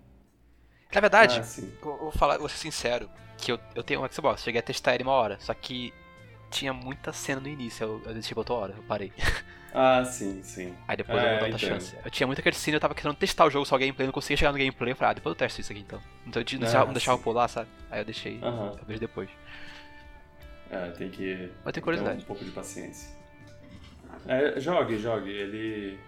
Na 0.95 1.01
verdade, 1.01 1.41
Ah, 1.41 1.65
eu 1.83 1.99
vou, 1.99 2.13
falar, 2.13 2.39
vou 2.39 2.49
ser 2.49 2.59
sincero, 2.59 3.11
que 3.39 3.51
eu, 3.51 3.59
eu 3.75 3.83
tenho 3.83 4.05
um 4.05 4.09
Xbox, 4.13 4.43
cheguei 4.43 4.61
a 4.61 4.63
testar 4.63 4.95
ele 4.95 5.03
uma 5.03 5.13
hora, 5.13 5.37
só 5.41 5.53
que 5.53 5.93
tinha 6.55 6.73
muita 6.73 7.13
cena 7.13 7.41
no 7.41 7.49
início, 7.49 7.85
eu, 7.85 8.03
eu 8.07 8.15
desisti 8.15 8.37
outra 8.37 8.55
hora, 8.55 8.75
eu 8.77 8.83
parei. 8.85 9.13
Ah, 9.77 10.05
sim, 10.05 10.41
sim. 10.43 10.73
Aí 10.87 10.97
depois 10.97 11.21
É, 11.21 11.27
eu 11.27 11.31
vou 11.31 11.39
dar 11.41 11.47
outra 11.47 11.59
chance. 11.59 11.97
Eu 12.05 12.11
tinha 12.11 12.27
muita 12.27 12.43
cutscene, 12.43 12.77
eu 12.77 12.81
tava 12.81 12.95
querendo 12.95 13.17
testar 13.17 13.45
o 13.47 13.51
jogo 13.51 13.67
só 13.67 13.77
gameplay, 13.77 14.07
não 14.07 14.13
conseguia 14.13 14.37
chegar 14.37 14.53
no 14.53 14.59
gameplay, 14.59 14.93
eu 14.93 14.97
falei, 14.97 15.11
ah, 15.11 15.15
depois 15.15 15.33
eu 15.33 15.39
testo 15.39 15.61
isso 15.61 15.73
aqui 15.73 15.81
então. 15.81 16.01
Então 16.27 16.41
eu 16.41 16.47
não 16.53 16.57
Ah, 16.59 16.61
deixava, 16.61 16.87
não 16.87 16.93
deixava 16.93 17.19
pular, 17.19 17.49
sabe? 17.49 17.69
Aí 17.91 18.01
eu 18.01 18.05
deixei, 18.05 18.39
eu 18.41 18.85
vejo 18.87 19.01
depois. 19.01 19.29
É, 20.71 20.91
tem 20.93 21.11
que. 21.11 21.51
Mas 21.65 21.73
tenho 21.75 21.85
curiosidade. 21.85 22.23
um 22.23 22.27
pouco 22.27 22.45
de 22.45 22.51
paciência. 22.53 23.09
É, 24.27 24.59
jogue, 24.61 24.97
jogue. 24.99 25.31
Ele. 25.31 25.99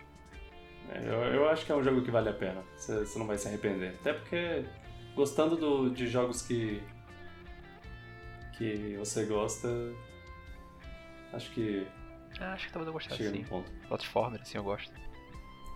é, 0.90 0.98
eu, 1.00 1.34
eu 1.34 1.48
acho 1.48 1.66
que 1.66 1.72
é 1.72 1.74
um 1.74 1.82
jogo 1.82 2.02
que 2.02 2.10
vale 2.10 2.28
a 2.28 2.32
pena. 2.32 2.62
Você 2.76 3.00
você 3.04 3.18
não 3.18 3.26
vai 3.26 3.36
se 3.36 3.48
arrepender. 3.48 3.94
Até 4.00 4.12
porque, 4.12 4.64
gostando 5.14 5.56
do- 5.56 5.90
de 5.90 6.06
jogos 6.06 6.40
que. 6.42 6.80
que 8.56 8.96
você 8.96 9.24
gosta. 9.24 9.68
Acho 11.36 11.50
que 11.52 11.86
Ah, 12.40 12.52
acho 12.54 12.66
que 12.66 12.72
talvez 12.72 12.86
eu 12.88 12.92
gostasse 12.92 13.16
chega 13.22 13.30
sim. 13.36 13.44
ponto. 13.44 13.70
Platformer, 13.88 14.40
assim, 14.40 14.56
eu 14.58 14.64
gosto. 14.64 14.92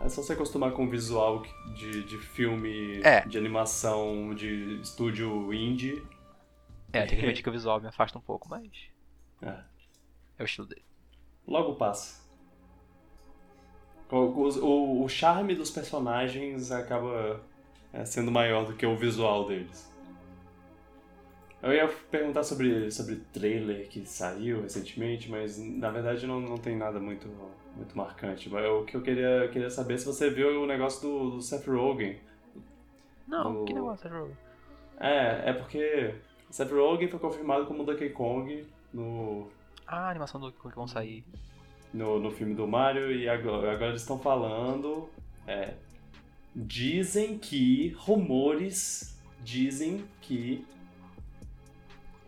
É 0.01 0.09
só 0.09 0.23
você 0.23 0.33
acostumar 0.33 0.73
com 0.73 0.87
o 0.87 0.91
visual 0.91 1.43
de, 1.77 2.03
de 2.05 2.17
filme, 2.19 3.01
É. 3.05 3.21
de 3.27 3.37
animação, 3.37 4.35
de 4.35 4.81
estúdio 4.81 5.53
indie. 5.53 6.03
É, 6.93 7.01
tem 7.05 7.11
que 7.11 7.23
admitir 7.25 7.43
que 7.43 7.49
o 7.49 7.53
visual 7.53 7.81
me 7.81 7.87
afasta 7.87 8.19
um 8.19 8.23
pouco, 8.23 8.49
mas 8.49 8.69
É. 9.43 9.63
é 10.39 10.43
o 10.43 10.45
estilo 10.45 10.67
dele. 10.67 10.85
Logo 11.47 11.75
passa. 11.75 12.21
O, 14.11 14.17
o, 14.17 15.05
o 15.05 15.09
charme 15.09 15.55
dos 15.55 15.71
personagens 15.71 16.71
acaba 16.73 17.41
é, 17.93 18.05
sendo 18.05 18.31
maior 18.33 18.65
do 18.65 18.75
que 18.75 18.85
o 18.87 18.97
visual 18.97 19.47
deles. 19.47 19.90
Eu 21.63 21.73
ia 21.73 21.87
perguntar 22.11 22.43
sobre, 22.43 22.91
sobre 22.91 23.17
trailer 23.33 23.87
que 23.89 24.05
saiu 24.07 24.63
recentemente, 24.63 25.31
mas 25.31 25.59
na 25.59 25.91
verdade 25.91 26.27
não, 26.27 26.41
não 26.41 26.57
tem 26.57 26.75
nada 26.77 26.99
muito, 26.99 27.29
muito 27.77 27.97
marcante. 27.97 28.49
Mas 28.49 28.65
o 28.67 28.85
que 28.85 28.97
eu 28.97 29.03
queria, 29.03 29.49
queria 29.53 29.69
saber 29.71 29.95
é 29.95 29.99
se 29.99 30.07
você 30.07 30.31
viu 30.31 30.63
o 30.63 30.67
negócio 30.67 31.03
do, 31.03 31.31
do 31.33 31.43
Seth 31.43 31.67
Rogen. 31.67 32.17
Não, 33.29 33.63
O- 33.63 33.65
que 33.67 33.75
negócio 33.75 34.07
é 34.07 34.11
jogo? 34.11 34.37
É, 34.99 35.51
é 35.51 35.53
porque 35.53 36.15
Seth 36.51 36.71
Rogen 36.73 37.09
foi 37.09 37.19
confirmado 37.21 37.67
como 37.67 37.85
Donkey 37.85 38.09
Kong 38.11 38.67
no, 38.93 39.49
Ah, 39.87 40.07
a 40.07 40.11
animação 40.11 40.41
do 40.41 40.51
que 40.53 40.69
vão 40.75 40.89
sair. 40.89 41.23
no, 41.93 42.19
no 42.19 42.31
filme 42.31 42.55
do 42.55 42.67
Mario 42.67 43.13
e 43.13 43.29
agora, 43.29 43.73
agora 43.73 43.91
eles 43.91 44.01
estão 44.01 44.19
falando. 44.19 45.09
é, 45.47 45.75
dizem 46.57 47.39
que. 47.39 47.91
Rumores 47.99 49.15
dizem 49.45 50.05
que. 50.23 50.65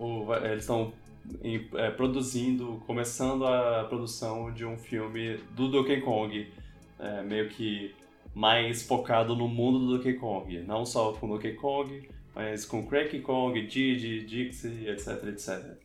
O- 0.02 0.34
eles 0.34 0.60
estão 0.64 0.92
é, 1.74 1.90
produzindo, 1.90 2.82
começando 2.86 3.46
a 3.46 3.84
produção 3.84 4.52
de 4.52 4.64
um 4.66 4.76
filme 4.76 5.36
do 5.54 5.68
Donkey 5.68 6.00
Kong, 6.00 6.52
é, 6.98 7.22
meio 7.22 7.48
que 7.48 7.94
mais 8.34 8.82
focado 8.82 9.36
no 9.36 9.46
mundo 9.46 9.78
do 9.78 9.96
Donkey 9.96 10.14
Kong. 10.14 10.58
Não 10.62 10.84
só 10.84 11.12
com 11.12 11.28
Donkey 11.28 11.54
Kong, 11.54 12.08
mas 12.34 12.64
com 12.64 12.86
Cranky 12.86 13.20
Kong, 13.20 13.66
Didi, 13.66 14.24
Dixie, 14.24 14.88
etc, 14.88 15.24
etc. 15.28 15.76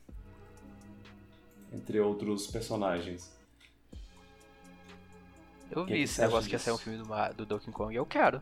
Entre 1.74 2.00
outros 2.00 2.48
personagens. 2.48 3.36
Eu 5.70 5.86
Que 5.86 5.92
vi 5.92 5.98
que 6.00 6.04
esse 6.06 6.22
negócio 6.22 6.48
que 6.50 6.56
ia 6.56 6.60
sair 6.60 6.74
um 6.74 6.78
disso? 6.78 6.90
filme 6.90 7.04
do, 7.04 7.34
do 7.36 7.46
Donkey 7.46 7.72
Kong 7.72 7.94
eu 7.94 8.06
quero. 8.06 8.42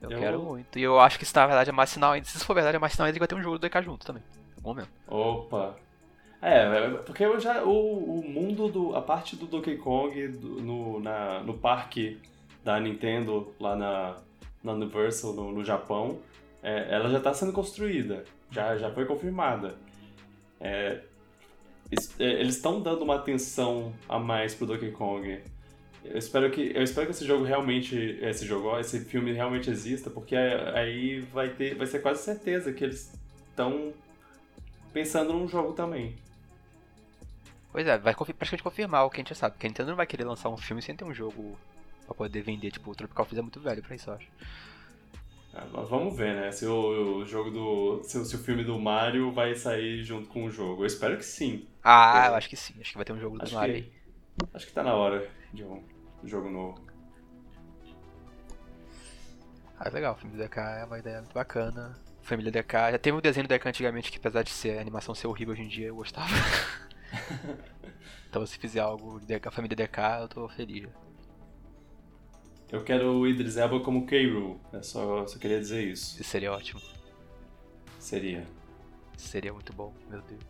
Eu, 0.00 0.10
Eu- 0.10 0.18
quero 0.18 0.42
muito. 0.42 0.78
E 0.78 0.82
eu 0.82 0.98
acho 1.00 1.18
que 1.18 1.24
isso 1.24 1.34
na 1.36 1.46
verdade 1.46 1.70
é 1.70 1.72
mais 1.72 1.90
sinal 1.90 2.12
ainda. 2.12 2.26
Se 2.26 2.36
isso 2.36 2.46
for 2.46 2.54
verdade, 2.54 2.76
é 2.76 2.80
mais 2.80 2.92
sinal 2.92 3.06
ainda 3.06 3.14
que 3.14 3.18
vai 3.18 3.28
ter 3.28 3.34
um 3.34 3.42
jogo 3.42 3.58
do 3.58 3.68
DK 3.68 3.82
junto 3.82 4.06
também. 4.06 4.22
Em 4.22 4.56
algum 4.58 4.68
momento. 4.70 4.90
Opa! 5.08 5.76
É, 6.40 6.58
é, 6.58 6.90
porque 6.98 7.24
eu 7.24 7.40
já, 7.40 7.64
o, 7.64 8.20
o 8.20 8.28
mundo 8.28 8.68
do. 8.68 8.94
a 8.94 9.02
parte 9.02 9.34
do 9.34 9.46
Donkey 9.46 9.76
Kong 9.76 10.28
do- 10.28 10.60
no, 10.62 11.00
na, 11.00 11.40
no 11.42 11.54
parque 11.58 12.20
da 12.62 12.78
Nintendo 12.78 13.52
lá 13.58 13.74
na, 13.74 14.16
na 14.62 14.72
Universal 14.72 15.32
no, 15.32 15.50
no 15.50 15.64
Japão, 15.64 16.20
é, 16.62 16.94
ela 16.94 17.10
já 17.10 17.18
está 17.18 17.34
sendo 17.34 17.52
construída, 17.52 18.24
já, 18.52 18.76
já 18.76 18.88
foi 18.92 19.04
confirmada. 19.04 19.74
É, 20.60 21.00
é, 22.18 22.24
eles 22.24 22.56
estão 22.56 22.80
dando 22.80 23.02
uma 23.02 23.16
atenção 23.16 23.92
a 24.08 24.18
mais 24.18 24.54
pro 24.54 24.66
Donkey 24.66 24.92
Kong. 24.92 25.42
Eu 26.04 26.16
espero 26.16 26.50
que, 26.50 26.72
eu 26.74 26.82
espero 26.82 27.06
que 27.06 27.12
esse 27.12 27.26
jogo 27.26 27.44
realmente, 27.44 27.94
esse 28.22 28.46
jogo, 28.46 28.78
esse 28.78 29.00
filme 29.04 29.32
realmente 29.32 29.68
exista, 29.70 30.08
porque 30.10 30.34
aí 30.36 31.20
vai 31.20 31.50
ter, 31.50 31.74
vai 31.74 31.86
ser 31.86 32.00
quase 32.00 32.22
certeza 32.22 32.72
que 32.72 32.84
eles 32.84 33.12
estão 33.50 33.92
pensando 34.92 35.32
num 35.32 35.46
jogo 35.48 35.72
também. 35.72 36.16
Pois 37.70 37.86
é, 37.86 37.98
vai 37.98 38.14
praticamente 38.14 38.62
confirmar 38.62 39.04
o 39.04 39.10
que 39.10 39.16
a 39.16 39.20
gente 39.20 39.28
já 39.30 39.34
sabe. 39.34 39.54
Porque 39.54 39.66
a 39.66 39.70
Nintendo 39.70 39.90
não 39.90 39.96
vai 39.96 40.06
querer 40.06 40.24
lançar 40.24 40.48
um 40.48 40.56
filme 40.56 40.80
sem 40.80 40.96
ter 40.96 41.04
um 41.04 41.12
jogo 41.12 41.58
pra 42.06 42.14
poder 42.14 42.40
vender. 42.42 42.70
Tipo, 42.70 42.90
o 42.90 42.94
Tropical 42.94 43.24
Freeze 43.26 43.40
é 43.40 43.42
muito 43.42 43.60
velho 43.60 43.82
pra 43.82 43.94
isso, 43.94 44.08
eu 44.08 44.14
acho. 44.14 44.26
Ah, 45.54 45.66
mas 45.72 45.88
vamos 45.88 46.16
ver, 46.16 46.34
né? 46.34 46.50
Se 46.52 46.64
o, 46.66 47.18
o 47.18 47.26
jogo 47.26 47.50
do. 47.50 48.02
Se, 48.04 48.16
o- 48.18 48.24
se 48.24 48.34
o 48.36 48.38
filme 48.38 48.64
do 48.64 48.78
Mario 48.78 49.30
vai 49.32 49.54
sair 49.54 50.02
junto 50.02 50.28
com 50.28 50.44
o 50.44 50.50
jogo. 50.50 50.82
Eu 50.82 50.86
espero 50.86 51.16
que 51.18 51.24
sim. 51.24 51.66
Ah, 51.84 52.24
É. 52.26 52.28
eu 52.28 52.34
acho 52.34 52.48
que 52.48 52.56
sim. 52.56 52.74
Acho 52.80 52.90
que 52.92 52.96
vai 52.96 53.04
ter 53.04 53.12
um 53.12 53.20
jogo 53.20 53.36
do 53.38 53.44
Acho 53.44 53.54
Mario 53.54 53.74
que, 53.74 53.80
aí. 53.80 54.46
acho 54.54 54.66
que 54.66 54.72
tá 54.72 54.82
na 54.82 54.94
hora 54.94 55.28
de 55.52 55.64
um 55.64 55.82
jogo 56.24 56.50
novo. 56.50 56.80
Ah, 59.78 59.88
legal. 59.90 60.14
O 60.14 60.16
filme 60.16 60.36
do 60.36 60.42
DK 60.42 60.58
é 60.58 60.84
uma 60.84 60.98
ideia 60.98 61.20
muito 61.20 61.34
bacana. 61.34 61.96
Família 62.22 62.50
DK. 62.50 62.92
Já 62.92 62.98
teve 62.98 63.16
um 63.16 63.20
desenho 63.20 63.46
do 63.46 63.54
DK 63.54 63.68
antigamente 63.68 64.10
que, 64.10 64.18
apesar 64.18 64.42
de 64.42 64.50
ser 64.50 64.78
a 64.78 64.80
animação 64.80 65.14
ser 65.14 65.28
horrível 65.28 65.52
hoje 65.52 65.62
em 65.62 65.68
dia, 65.68 65.86
eu 65.86 65.96
gostava. 65.96 66.28
então, 68.28 68.44
se 68.44 68.58
fizer 68.58 68.80
algo 68.80 69.20
de 69.20 69.26
DK, 69.26 69.50
família 69.50 69.76
DK, 69.76 69.98
eu 70.20 70.28
tô 70.28 70.48
feliz. 70.48 70.88
Eu 72.70 72.84
quero 72.84 73.12
o 73.12 73.26
Idris 73.26 73.56
Elba 73.56 73.80
como 73.80 74.04
K-Rool. 74.04 74.60
É 74.72 74.82
só, 74.82 75.26
só 75.26 75.38
queria 75.38 75.58
dizer 75.58 75.84
isso. 75.84 76.20
Isso 76.20 76.30
seria 76.30 76.52
ótimo. 76.52 76.80
Seria. 77.98 78.46
Seria 79.16 79.52
muito 79.52 79.72
bom, 79.72 79.94
meu 80.10 80.20
Deus. 80.22 80.42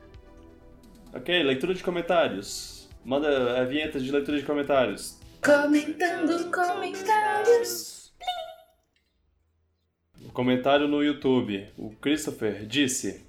Ok, 1.14 1.42
leitura 1.42 1.74
de 1.74 1.82
comentários. 1.82 2.77
Manda 3.08 3.58
a 3.58 3.64
vinheta 3.64 3.98
de 3.98 4.12
leitura 4.12 4.38
de 4.38 4.44
comentários. 4.44 5.18
Comentando 5.42 6.50
comentários. 6.50 8.12
Um 10.20 10.28
comentário 10.28 10.86
no 10.86 11.02
YouTube. 11.02 11.66
O 11.78 11.88
Christopher 12.02 12.66
disse 12.66 13.24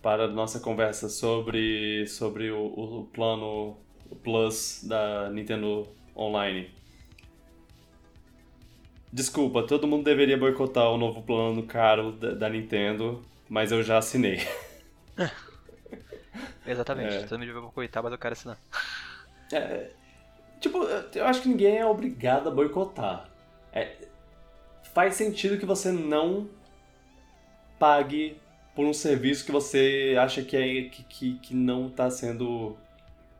para 0.00 0.26
a 0.26 0.28
nossa 0.28 0.60
conversa 0.60 1.08
sobre, 1.08 2.06
sobre 2.06 2.52
o, 2.52 2.66
o 2.66 3.08
plano 3.12 3.76
o 4.08 4.14
Plus 4.14 4.84
da 4.84 5.28
Nintendo 5.28 5.88
Online. 6.14 6.70
Desculpa, 9.12 9.64
todo 9.64 9.88
mundo 9.88 10.04
deveria 10.04 10.38
boicotar 10.38 10.88
o 10.92 10.96
novo 10.96 11.20
plano 11.20 11.64
caro 11.64 12.12
da, 12.12 12.30
da 12.30 12.48
Nintendo, 12.48 13.24
mas 13.48 13.72
eu 13.72 13.82
já 13.82 13.98
assinei. 13.98 14.38
Exatamente. 16.66 17.14
É. 17.14 17.22
Todo 17.26 17.38
mundo 17.38 17.60
vai 17.60 17.70
coitar, 17.72 18.02
mas 18.02 18.12
eu 18.12 18.18
quero 18.18 18.32
assinar. 18.32 18.58
É, 19.52 19.90
tipo, 20.60 20.78
eu 21.14 21.26
acho 21.26 21.42
que 21.42 21.48
ninguém 21.48 21.78
é 21.78 21.86
obrigado 21.86 22.48
a 22.48 22.52
boicotar. 22.52 23.28
É, 23.72 23.96
faz 24.94 25.14
sentido 25.14 25.58
que 25.58 25.66
você 25.66 25.92
não 25.92 26.48
pague 27.78 28.36
por 28.74 28.84
um 28.84 28.92
serviço 28.94 29.44
que 29.44 29.52
você 29.52 30.16
acha 30.18 30.42
que, 30.42 30.56
é, 30.56 30.88
que, 30.88 31.02
que, 31.04 31.34
que 31.38 31.54
não 31.54 31.88
tá 31.88 32.10
sendo. 32.10 32.76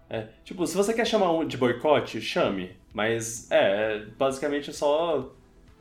é, 0.08 0.28
tipo, 0.44 0.66
se 0.66 0.76
você 0.76 0.92
quer 0.92 1.06
chamar 1.06 1.32
um 1.32 1.46
de 1.46 1.56
boicote, 1.56 2.20
chame. 2.20 2.76
Mas 2.92 3.50
é, 3.50 3.96
é, 3.96 3.98
basicamente 4.16 4.70
é 4.70 4.72
só. 4.72 5.32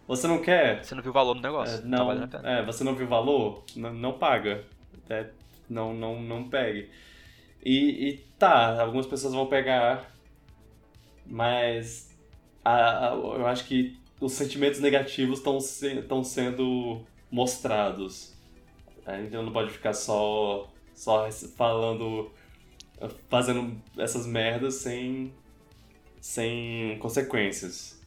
Você 0.07 0.27
não 0.27 0.39
quer. 0.41 0.83
Você 0.83 0.95
não 0.95 1.01
viu 1.03 1.11
o 1.11 1.13
valor 1.13 1.35
no 1.35 1.41
negócio. 1.41 1.77
É, 1.77 1.81
Tá 1.81 1.87
não, 1.87 2.27
pena. 2.27 2.41
é, 2.43 2.63
você 2.65 2.83
não 2.83 2.95
viu 2.95 3.07
valor? 3.07 3.63
Não, 3.75 3.93
não 3.93 4.13
paga. 4.13 4.63
É, 5.09 5.27
não, 5.69 5.93
não, 5.93 6.19
não 6.21 6.49
pegue. 6.49 6.89
E, 7.63 8.09
e 8.09 8.17
tá, 8.37 8.81
algumas 8.81 9.07
pessoas 9.07 9.33
vão 9.33 9.47
pegar, 9.47 10.11
mas 11.25 12.09
a- 12.63 13.09
a- 13.09 13.13
eu 13.13 13.45
acho 13.47 13.65
que 13.65 13.97
os 14.19 14.33
sentimentos 14.33 14.79
negativos 14.79 15.39
estão 15.39 15.59
se, 15.59 16.03
sendo 16.25 17.01
mostrados. 17.31 18.33
A 19.05 19.17
gente 19.17 19.31
não 19.31 19.51
pode 19.51 19.71
ficar 19.71 19.93
só, 19.93 20.69
só 20.95 21.29
falando, 21.57 22.31
fazendo 23.29 23.81
essas 23.97 24.25
merdas 24.25 24.75
sem, 24.75 25.33
sem 26.21 26.97
consequências. 26.99 28.01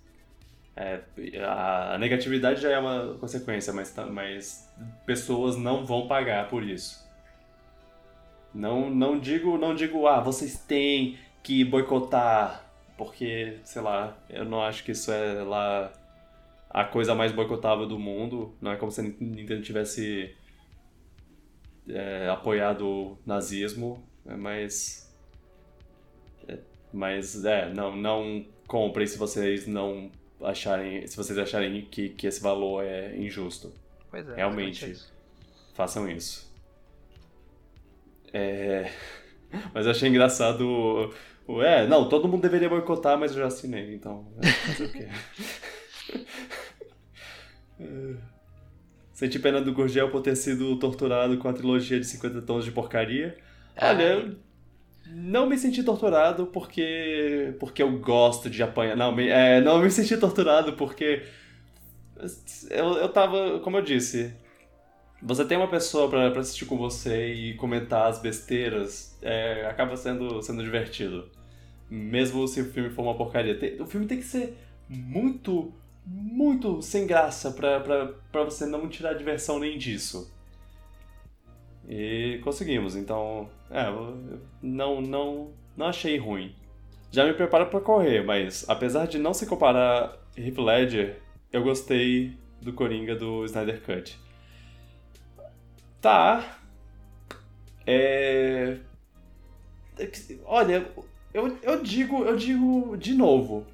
É, 0.76 1.00
a 1.44 1.98
negatividade 1.98 2.60
já 2.62 2.70
é 2.72 2.78
uma 2.78 3.14
consequência, 3.18 3.72
mas, 3.72 3.94
mas 4.12 4.68
pessoas 5.06 5.56
não 5.56 5.86
vão 5.86 6.08
pagar 6.08 6.48
por 6.50 6.64
isso. 6.64 7.05
Não, 8.56 8.88
não 8.88 9.18
digo, 9.18 9.58
não 9.58 9.74
digo, 9.74 10.06
ah, 10.06 10.18
vocês 10.20 10.58
têm 10.58 11.18
que 11.42 11.62
boicotar, 11.62 12.64
porque, 12.96 13.58
sei 13.62 13.82
lá, 13.82 14.16
eu 14.30 14.46
não 14.46 14.62
acho 14.62 14.82
que 14.82 14.92
isso 14.92 15.12
é 15.12 15.42
lá 15.42 15.92
a 16.70 16.84
coisa 16.84 17.14
mais 17.14 17.32
boicotável 17.32 17.86
do 17.86 17.98
mundo. 17.98 18.54
Não 18.60 18.72
é 18.72 18.76
como 18.76 18.90
se 18.90 19.00
a 19.00 19.04
Nintendo 19.04 19.62
tivesse 19.62 20.34
é, 21.86 22.28
apoiado 22.30 22.86
o 22.86 23.18
nazismo, 23.26 24.02
é, 24.26 24.34
mas. 24.34 25.14
é, 26.48 26.58
mas 26.92 27.44
é, 27.44 27.72
não, 27.72 27.94
não 27.94 28.46
comprem 28.66 29.06
se 29.06 29.18
vocês 29.18 29.66
não 29.66 30.10
acharem. 30.42 31.06
Se 31.06 31.16
vocês 31.16 31.38
acharem 31.38 31.82
que, 31.82 32.08
que 32.08 32.26
esse 32.26 32.40
valor 32.40 32.82
é 32.82 33.14
injusto. 33.16 33.72
Pois 34.10 34.26
é. 34.28 34.36
Realmente. 34.36 34.86
é 34.86 34.88
isso. 34.88 35.14
Façam 35.74 36.08
isso. 36.08 36.45
É... 38.32 38.90
Mas 39.72 39.86
eu 39.86 39.92
achei 39.92 40.08
engraçado 40.08 41.12
É, 41.62 41.86
não, 41.86 42.08
todo 42.08 42.28
mundo 42.28 42.42
deveria 42.42 42.68
boicotar, 42.68 43.18
mas 43.18 43.32
eu 43.32 43.38
já 43.38 43.46
assinei, 43.46 43.94
então. 43.94 44.26
é, 44.42 44.48
Fazer 44.48 44.84
o 44.84 44.92
quê? 44.92 45.08
É. 47.80 48.14
Senti 49.16 49.38
pena 49.38 49.62
do 49.62 49.72
Gurgel 49.72 50.10
por 50.10 50.20
ter 50.20 50.36
sido 50.36 50.78
torturado 50.78 51.38
com 51.38 51.48
a 51.48 51.52
trilogia 51.52 51.98
de 51.98 52.04
50 52.04 52.42
tons 52.42 52.66
de 52.66 52.70
porcaria. 52.70 53.34
Olha, 53.80 54.02
eu 54.02 54.36
não 55.06 55.46
me 55.46 55.56
senti 55.56 55.82
torturado 55.82 56.48
porque 56.48 57.54
porque 57.58 57.82
eu 57.82 57.98
gosto 57.98 58.50
de 58.50 58.62
apanhar. 58.62 58.94
Não, 58.94 59.14
me, 59.14 59.28
é, 59.28 59.60
não 59.62 59.78
me 59.78 59.90
senti 59.90 60.18
torturado 60.18 60.74
porque 60.74 61.22
eu, 62.70 62.98
eu 62.98 63.08
tava, 63.08 63.60
como 63.60 63.78
eu 63.78 63.82
disse, 63.82 64.34
você 65.26 65.44
tem 65.44 65.58
uma 65.58 65.68
pessoa 65.68 66.08
pra 66.08 66.28
assistir 66.38 66.66
com 66.66 66.76
você 66.78 67.32
e 67.34 67.54
comentar 67.54 68.08
as 68.08 68.20
besteiras, 68.20 69.18
é, 69.20 69.66
acaba 69.66 69.96
sendo, 69.96 70.40
sendo 70.40 70.62
divertido. 70.62 71.28
Mesmo 71.90 72.46
se 72.46 72.60
o 72.60 72.64
filme 72.72 72.90
for 72.90 73.02
uma 73.02 73.16
porcaria. 73.16 73.58
Tem- 73.58 73.80
o 73.80 73.86
filme 73.86 74.06
tem 74.06 74.18
que 74.18 74.24
ser 74.24 74.56
muito, 74.88 75.72
muito 76.06 76.80
sem 76.80 77.06
graça 77.06 77.50
pra 77.52 78.44
você 78.44 78.66
não 78.66 78.88
tirar 78.88 79.14
diversão 79.14 79.58
nem 79.58 79.76
disso. 79.76 80.32
E 81.88 82.40
conseguimos, 82.42 82.96
então. 82.96 83.48
É, 83.70 83.84
não, 84.62 85.00
não, 85.00 85.52
não 85.76 85.86
achei 85.86 86.16
ruim. 86.18 86.54
Já 87.10 87.24
me 87.24 87.34
preparo 87.34 87.66
pra 87.66 87.80
correr, 87.80 88.24
mas 88.24 88.64
apesar 88.68 89.06
de 89.06 89.18
não 89.18 89.32
se 89.32 89.46
comparar 89.46 90.18
Heath 90.36 90.58
Ledger, 90.58 91.20
eu 91.52 91.62
gostei 91.62 92.36
do 92.60 92.72
Coringa 92.72 93.14
do 93.14 93.44
Snyder 93.44 93.80
Cut. 93.82 94.18
Tá. 96.00 96.58
É. 97.86 98.78
é 99.98 100.10
Olha, 100.44 100.88
eu, 101.32 101.58
eu 101.62 101.82
digo, 101.82 102.24
eu 102.24 102.36
digo 102.36 102.96
de 102.96 103.14
novo. 103.14 103.66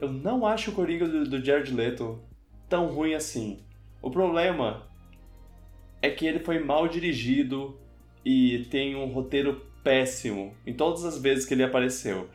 Eu 0.00 0.12
não 0.12 0.46
acho 0.46 0.70
o 0.70 0.74
Coringa 0.74 1.08
do, 1.08 1.24
do 1.24 1.44
Jared 1.44 1.72
Leto 1.72 2.20
tão 2.68 2.88
ruim 2.88 3.14
assim. 3.14 3.60
O 4.02 4.10
problema 4.10 4.86
é 6.02 6.10
que 6.10 6.26
ele 6.26 6.40
foi 6.40 6.58
mal 6.58 6.86
dirigido 6.86 7.78
e 8.24 8.66
tem 8.70 8.94
um 8.94 9.06
roteiro 9.06 9.66
péssimo 9.82 10.54
em 10.66 10.74
todas 10.74 11.04
as 11.04 11.18
vezes 11.20 11.46
que 11.46 11.54
ele 11.54 11.62
apareceu. 11.62 12.28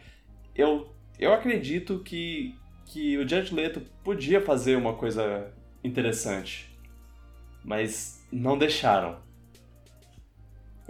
Eu, 0.55 0.89
eu 1.19 1.33
acredito 1.33 1.99
que, 1.99 2.55
que 2.85 3.17
o 3.17 3.27
Jared 3.27 3.53
Leto 3.53 3.81
podia 4.03 4.41
fazer 4.41 4.75
uma 4.75 4.93
coisa 4.93 5.53
interessante, 5.83 6.75
mas 7.63 8.25
não 8.31 8.57
deixaram. 8.57 9.19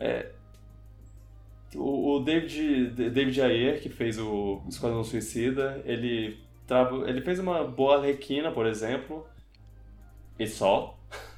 É, 0.01 0.31
o, 1.75 2.15
o 2.15 2.19
David, 2.19 2.89
David 3.11 3.39
Ayer, 3.39 3.79
que 3.79 3.87
fez 3.87 4.17
o 4.17 4.63
Esquadrão 4.67 5.03
Suicida, 5.03 5.79
ele, 5.85 6.39
ele 7.07 7.21
fez 7.21 7.37
uma 7.37 7.63
boa 7.63 7.97
Arlequina, 7.97 8.51
por 8.51 8.65
exemplo, 8.65 9.27
e 10.39 10.47
só. 10.47 10.97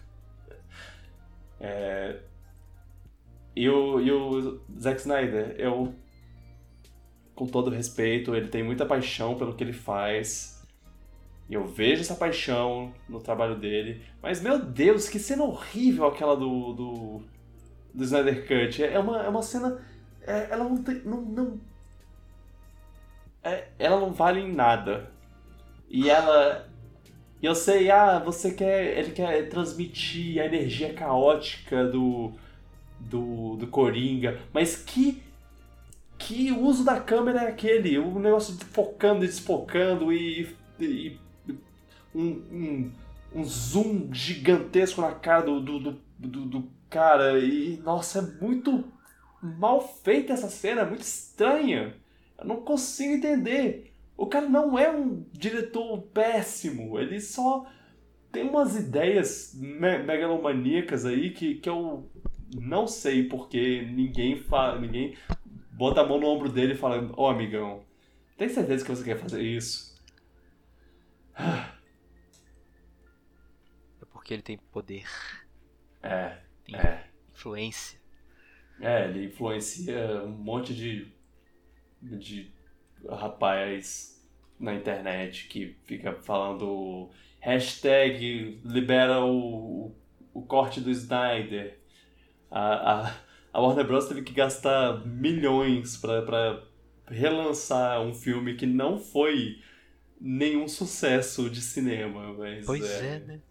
É, 1.66 2.20
e, 3.56 3.70
o, 3.70 4.02
e 4.02 4.12
o 4.12 4.62
Zack 4.78 5.00
Snyder, 5.00 5.56
eu, 5.58 5.96
com 7.34 7.48
todo 7.48 7.72
respeito, 7.72 8.36
ele 8.36 8.50
tem 8.50 8.62
muita 8.62 8.86
paixão 8.86 9.38
pelo 9.38 9.56
que 9.56 9.64
ele 9.64 9.72
faz. 9.72 10.62
E 11.50 11.54
eu 11.54 11.66
vejo 11.66 12.02
essa 12.02 12.16
paixão 12.16 12.94
no 13.08 13.22
trabalho 13.22 13.56
dele. 13.58 14.02
Mas, 14.22 14.42
meu 14.42 14.60
Deus, 14.60 15.08
que 15.08 15.18
cena 15.18 15.44
horrível 15.46 16.06
aquela 16.06 16.36
do, 16.36 16.74
do, 16.74 17.24
do 17.94 18.04
Snyder 18.04 18.48
Cut. 18.48 18.84
É 18.84 18.98
uma, 19.00 19.24
é 19.24 19.30
uma 19.30 19.42
cena. 19.44 19.80
é, 20.26 20.48
ela 20.50 20.64
não 20.64 20.84
tem. 20.84 20.96
Não, 21.04 21.22
não, 21.22 21.60
é, 23.44 23.68
ela 23.78 24.00
não 24.00 24.14
vale 24.14 24.40
em 24.40 24.54
nada. 24.54 25.12
E 25.90 26.10
ela. 26.10 26.70
E 27.42 27.46
eu 27.46 27.54
sei, 27.54 27.92
ah, 27.92 28.20
você 28.20 28.52
quer. 28.52 28.98
Ele 28.98 29.12
quer 29.12 29.50
transmitir 29.50 30.42
a 30.42 30.46
energia 30.46 30.94
caótica 30.94 31.86
do. 31.86 32.34
do, 33.00 33.58
do 33.58 33.68
Coringa. 33.68 34.40
Mas 34.54 34.76
que. 34.78 35.22
Que 36.18 36.52
uso 36.52 36.86
da 36.86 37.02
câmera 37.02 37.44
é 37.44 37.48
aquele? 37.50 37.98
O 37.98 38.18
negócio 38.18 38.56
de 38.56 38.64
focando 38.64 39.26
e 39.26 39.28
desfocando 39.28 40.14
e. 40.14 40.56
e 40.80 41.20
um, 42.16 42.28
um, 42.52 42.92
um 43.36 43.44
zoom 43.44 44.14
gigantesco 44.14 45.02
na 45.02 45.12
cara 45.12 45.42
do, 45.42 45.60
do, 45.60 45.80
do, 46.18 46.46
do 46.46 46.72
cara. 46.94 47.40
E. 47.40 47.78
Nossa, 47.78 48.20
é 48.20 48.44
muito 48.44 48.86
mal 49.42 49.82
feita 49.82 50.34
essa 50.34 50.50
cena, 50.50 50.82
é 50.82 50.86
muito 50.86 51.02
estranha. 51.02 51.96
Eu 52.38 52.46
não 52.46 52.62
consigo 52.62 53.14
entender. 53.14 53.94
O 54.16 54.28
cara 54.28 54.48
não 54.48 54.78
é 54.78 54.92
um 54.92 55.26
diretor 55.32 56.04
péssimo, 56.14 57.00
ele 57.00 57.20
só 57.20 57.66
tem 58.32 58.48
umas 58.48 58.76
ideias 58.76 59.54
me 59.56 59.98
megalomaníacas 60.04 61.06
aí 61.06 61.32
que, 61.32 61.56
que 61.56 61.68
eu 61.70 62.10
não 62.56 62.88
sei 62.88 63.28
porque 63.28 63.82
ninguém 63.82 64.38
fala, 64.38 64.80
ninguém 64.80 65.18
bota 65.72 66.02
a 66.02 66.06
mão 66.08 66.20
no 66.20 66.28
ombro 66.28 66.50
dele 66.50 66.74
e 66.74 66.78
fala: 66.78 67.12
Ô 67.18 67.28
amigão, 67.28 67.84
tem 68.38 68.50
certeza 68.50 68.86
que 68.86 68.92
você 68.92 69.04
quer 69.04 69.18
fazer 69.18 69.42
isso? 69.42 69.94
É 74.02 74.06
porque 74.06 74.34
ele 74.34 74.44
tem 74.44 74.58
poder, 74.58 75.04
É, 76.02 76.38
tem 76.66 76.76
é. 76.76 77.04
influência. 77.34 78.00
É, 78.80 79.06
ele 79.06 79.26
influencia 79.26 80.24
um 80.24 80.30
monte 80.30 80.74
de, 80.74 81.08
de 82.02 82.52
rapaz 83.10 84.22
na 84.60 84.74
internet 84.74 85.48
que 85.48 85.76
fica 85.84 86.14
falando 86.14 87.10
hashtag 87.40 88.62
libera 88.64 89.24
o, 89.24 89.94
o 90.34 90.42
corte 90.42 90.80
do 90.80 90.90
Snyder. 90.90 91.80
A, 92.50 93.08
a, 93.10 93.16
a 93.52 93.62
Warner 93.62 93.86
Bros. 93.86 94.08
teve 94.08 94.22
que 94.22 94.34
gastar 94.34 95.06
milhões 95.06 95.98
pra 95.98 96.64
relançar 97.08 98.02
um 98.02 98.14
filme 98.14 98.56
que 98.56 98.66
não 98.66 98.98
foi 98.98 99.62
nenhum 100.20 100.68
sucesso 100.68 101.50
de 101.50 101.62
cinema. 101.62 102.34
Mas 102.34 102.66
Pois 102.66 102.90
é, 102.90 103.20
né? 103.20 103.42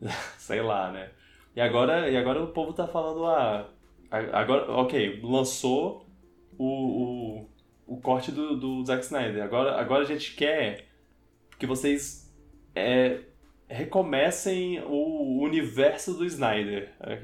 sei 0.38 0.62
lá, 0.62 0.90
né? 0.90 1.10
E 1.54 1.60
agora, 1.60 2.08
e 2.08 2.16
agora 2.16 2.42
o 2.42 2.48
povo 2.48 2.72
tá 2.72 2.86
falando, 2.86 3.26
ah, 3.26 3.68
agora, 4.10 4.70
ok, 4.72 5.20
lançou 5.22 6.06
o, 6.56 6.64
o, 6.64 7.48
o 7.86 8.00
corte 8.00 8.30
do, 8.30 8.56
do 8.56 8.84
Zack 8.84 9.04
Snyder. 9.04 9.42
Agora, 9.42 9.80
agora 9.80 10.02
a 10.02 10.06
gente 10.06 10.34
quer 10.34 10.86
que 11.58 11.66
vocês 11.66 12.32
é, 12.74 13.20
recomecem 13.68 14.80
o 14.82 15.42
universo 15.42 16.14
do 16.14 16.24
Snyder. 16.24 16.90
É, 17.00 17.16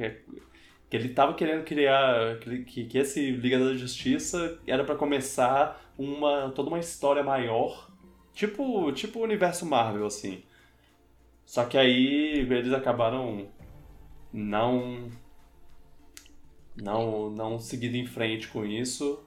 Que, 0.88 0.96
ele 0.96 1.08
tava 1.08 1.34
querendo 1.34 1.64
criar, 1.64 2.38
que, 2.38 2.84
que, 2.84 2.98
esse 2.98 3.32
Liga 3.32 3.58
da 3.58 3.74
Justiça 3.74 4.58
era 4.66 4.84
pra 4.84 4.94
começar 4.94 5.80
uma, 5.98 6.50
toda 6.50 6.68
uma 6.68 6.78
história 6.78 7.24
maior, 7.24 7.90
tipo, 8.32 8.92
tipo 8.92 9.18
o 9.18 9.22
universo 9.22 9.66
Marvel, 9.66 10.06
assim. 10.06 10.42
Só 11.44 11.64
que 11.64 11.76
aí 11.76 12.40
eles 12.40 12.72
acabaram 12.72 13.48
não 14.32 15.10
não 16.76 17.30
não 17.30 17.58
seguindo 17.58 17.94
em 17.96 18.06
frente 18.06 18.48
com 18.48 18.64
isso. 18.64 19.22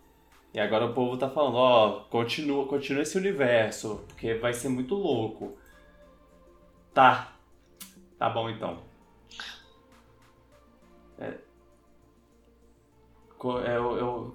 E 0.54 0.60
agora 0.60 0.86
o 0.86 0.94
povo 0.94 1.18
tá 1.18 1.30
falando, 1.30 1.56
ó, 1.58 2.00
continua, 2.10 2.66
continua 2.68 3.04
esse 3.04 3.18
universo, 3.18 4.04
porque 4.08 4.34
vai 4.36 4.54
ser 4.54 4.70
muito 4.70 4.96
louco. 4.96 5.58
Tá. 6.94 7.34
Tá 8.18 8.30
bom 8.30 8.50
então. 8.50 8.80
É. 11.20 11.38
Co- 13.38 13.60
Eu, 13.62 13.98
eu, 13.98 14.34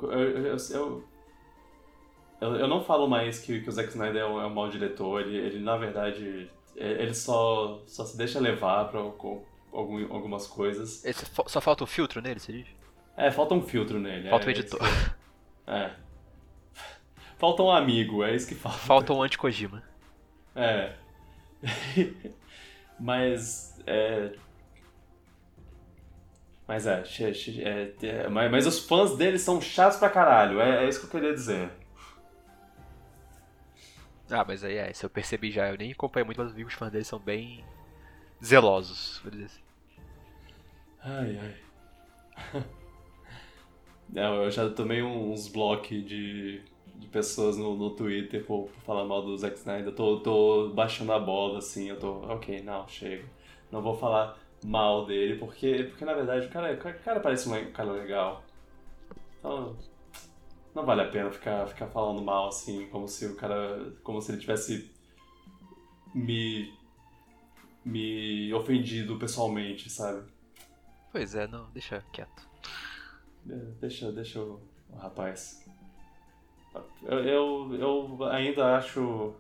eu, 2.40 2.56
eu, 2.56 2.68
não 2.68 2.82
falo 2.84 3.06
mais 3.08 3.38
que, 3.38 3.60
que 3.60 3.68
o 3.68 3.72
Zack 3.72 3.88
Snyder 3.90 4.22
é 4.22 4.26
um, 4.26 4.40
é 4.40 4.46
um 4.46 4.54
mau 4.54 4.68
diretor, 4.68 5.20
ele, 5.22 5.36
ele 5.36 5.58
na 5.60 5.76
verdade. 5.76 6.50
é- 6.76 7.02
Ele 7.02 7.14
só, 7.14 7.82
só 7.86 8.04
se 8.04 8.16
deixa 8.16 8.40
levar 8.40 8.90
com 9.16 9.44
algum- 9.74 10.12
algumas 10.12 10.46
coisas. 10.46 11.04
Esse 11.04 11.24
só 11.46 11.60
falta 11.60 11.84
o 11.84 11.86
filtro 11.86 12.20
nele, 12.22 12.40
você 12.40 12.52
diz? 12.52 12.66
É, 13.16 13.30
falta 13.30 13.54
um 13.54 13.62
filtro 13.62 13.98
nele. 13.98 14.28
Falta 14.30 14.46
é, 14.46 14.48
é 14.48 14.50
editor. 14.52 14.80
que- 14.80 15.70
É. 15.70 15.94
Falta 17.38 17.62
um 17.62 17.70
amigo, 17.70 18.22
é 18.24 18.34
isso 18.34 18.46
que 18.46 18.54
falta. 18.54 18.78
Falta 18.78 19.12
um 19.12 19.22
anti-Kojima. 19.22 19.82
É. 20.54 20.94
mas. 22.98 23.78
É. 23.86 24.32
Mas 26.66 26.86
é, 26.86 27.02
é, 27.02 27.94
é, 28.06 28.28
mas, 28.28 28.66
os 28.66 28.78
fãs 28.86 29.16
dele 29.16 29.38
são 29.38 29.60
chatos 29.60 29.98
pra 29.98 30.08
caralho, 30.08 30.60
é, 30.62 30.84
é 30.84 30.88
isso 30.88 30.98
que 31.00 31.06
eu 31.06 31.10
queria 31.10 31.34
dizer. 31.34 31.70
Ah, 34.30 34.44
mas 34.48 34.64
aí 34.64 34.76
é, 34.78 34.90
isso 34.90 35.04
eu 35.04 35.10
percebi 35.10 35.50
já. 35.50 35.68
Eu 35.68 35.76
nem 35.76 35.92
acompanho 35.92 36.24
muito, 36.24 36.38
mas 36.40 36.48
eu 36.50 36.56
vi 36.56 36.62
que 36.62 36.68
os 36.68 36.74
fãs 36.74 36.90
dele 36.90 37.04
são 37.04 37.18
bem 37.18 37.62
zelosos, 38.42 39.20
vou 39.22 39.30
dizer 39.30 39.44
assim. 39.44 39.60
Ai, 41.04 41.38
ai. 41.38 41.54
Não, 44.08 44.42
eu 44.42 44.50
já 44.50 44.70
tomei 44.70 45.02
uns 45.02 45.48
blocos 45.48 45.88
de, 45.88 46.62
de 46.96 47.08
pessoas 47.08 47.56
no, 47.58 47.74
no 47.76 47.90
Twitter 47.90 48.44
por, 48.44 48.68
por 48.68 48.80
falar 48.82 49.04
mal 49.04 49.22
do 49.22 49.36
Zack 49.36 49.56
Snyder. 49.58 49.88
Eu 49.88 49.94
tô, 49.94 50.20
tô 50.20 50.68
baixando 50.70 51.12
a 51.12 51.18
bola, 51.18 51.58
assim, 51.58 51.88
eu 51.90 51.98
tô, 51.98 52.20
ok, 52.32 52.62
não, 52.62 52.86
chega. 52.88 53.24
Não 53.70 53.82
vou 53.82 53.94
falar 53.94 54.38
mal 54.64 55.04
dele, 55.04 55.36
porque, 55.38 55.84
porque 55.90 56.04
na 56.04 56.14
verdade 56.14 56.46
o 56.46 56.50
cara, 56.50 56.72
o 56.74 57.04
cara 57.04 57.20
parece 57.20 57.48
um 57.48 57.72
cara 57.72 57.92
legal. 57.92 58.42
Então, 59.38 59.76
não 60.74 60.86
vale 60.86 61.02
a 61.02 61.08
pena 61.08 61.30
ficar, 61.30 61.66
ficar 61.66 61.88
falando 61.88 62.22
mal, 62.22 62.48
assim, 62.48 62.86
como 62.88 63.06
se 63.08 63.26
o 63.26 63.36
cara, 63.36 63.92
como 64.02 64.20
se 64.22 64.32
ele 64.32 64.40
tivesse 64.40 64.90
me, 66.14 66.72
me 67.84 68.52
ofendido 68.54 69.18
pessoalmente, 69.18 69.90
sabe? 69.90 70.33
Pois 71.14 71.34
é, 71.36 71.46
não, 71.46 71.70
deixa 71.70 72.04
quieto. 72.12 72.48
É, 73.48 73.54
Deixa, 73.80 74.10
deixa 74.12 74.40
o, 74.40 74.60
o 74.90 74.96
rapaz. 74.96 75.64
Eu, 77.02 77.24
eu, 77.24 77.74
eu 77.74 78.24
ainda 78.24 78.76
acho. 78.76 79.34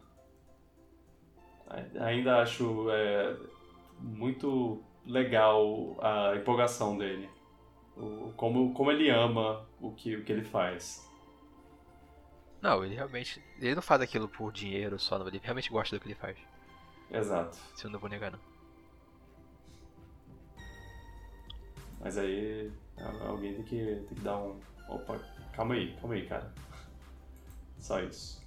ai- 1.68 1.90
Ainda 2.00 2.42
acho 2.42 2.90
é, 2.90 3.36
muito 3.98 4.82
legal 5.06 5.96
a 6.00 6.36
empolgação 6.36 6.96
dele. 6.96 7.28
O, 7.96 8.32
como, 8.36 8.72
como 8.74 8.90
ele 8.92 9.10
ama 9.10 9.66
o 9.80 9.92
que, 9.92 10.16
o 10.16 10.24
que 10.24 10.32
ele 10.32 10.44
faz. 10.44 11.04
Não, 12.62 12.84
ele 12.84 12.94
realmente. 12.94 13.42
Ele 13.58 13.74
não 13.74 13.82
faz 13.82 14.00
aquilo 14.00 14.28
por 14.28 14.52
dinheiro 14.52 14.98
só, 14.98 15.18
não. 15.18 15.26
Ele 15.28 15.40
realmente 15.42 15.70
gosta 15.70 15.96
do 15.96 16.00
que 16.00 16.06
ele 16.08 16.14
faz. 16.14 16.36
Exato. 17.10 17.58
Isso 17.74 17.86
eu 17.86 17.90
não 17.90 17.98
vou 18.00 18.08
negar, 18.08 18.30
não. 18.32 18.38
Mas 22.04 22.18
aí 22.18 22.70
alguém 23.26 23.54
tem 23.54 23.64
que, 23.64 23.76
tem 23.82 24.16
que 24.18 24.20
dar 24.20 24.36
um. 24.36 24.60
Opa, 24.90 25.18
calma 25.54 25.74
aí, 25.74 25.96
calma 25.98 26.14
aí, 26.14 26.26
cara. 26.26 26.52
Só 27.78 28.00
isso. 28.00 28.44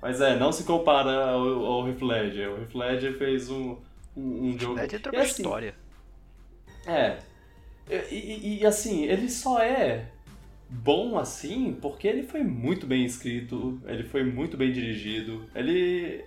Mas 0.00 0.20
é, 0.20 0.38
não 0.38 0.52
se 0.52 0.62
compara 0.64 1.30
ao, 1.30 1.64
ao 1.64 1.88
Heath 1.88 2.02
Ledger. 2.02 2.50
O 2.52 2.60
Heath 2.62 2.74
Ledger 2.74 3.18
fez 3.18 3.50
um, 3.50 3.78
um, 4.16 4.48
um 4.50 4.58
jogo. 4.58 4.78
E 4.78 5.16
uma 5.16 5.22
assim, 5.22 5.42
história. 5.42 5.74
É. 6.86 7.18
E, 7.90 8.14
e- 8.14 8.58
e, 8.60 8.66
assim, 8.66 9.04
ele 9.04 9.28
só 9.28 9.60
é 9.60 10.08
bom 10.68 11.18
assim 11.18 11.76
porque 11.80 12.08
ele 12.08 12.22
foi 12.22 12.42
muito 12.42 12.86
bem 12.86 13.04
escrito, 13.04 13.80
ele 13.86 14.04
foi 14.04 14.22
muito 14.22 14.56
bem 14.56 14.70
dirigido. 14.72 15.48
Ele. 15.54 16.24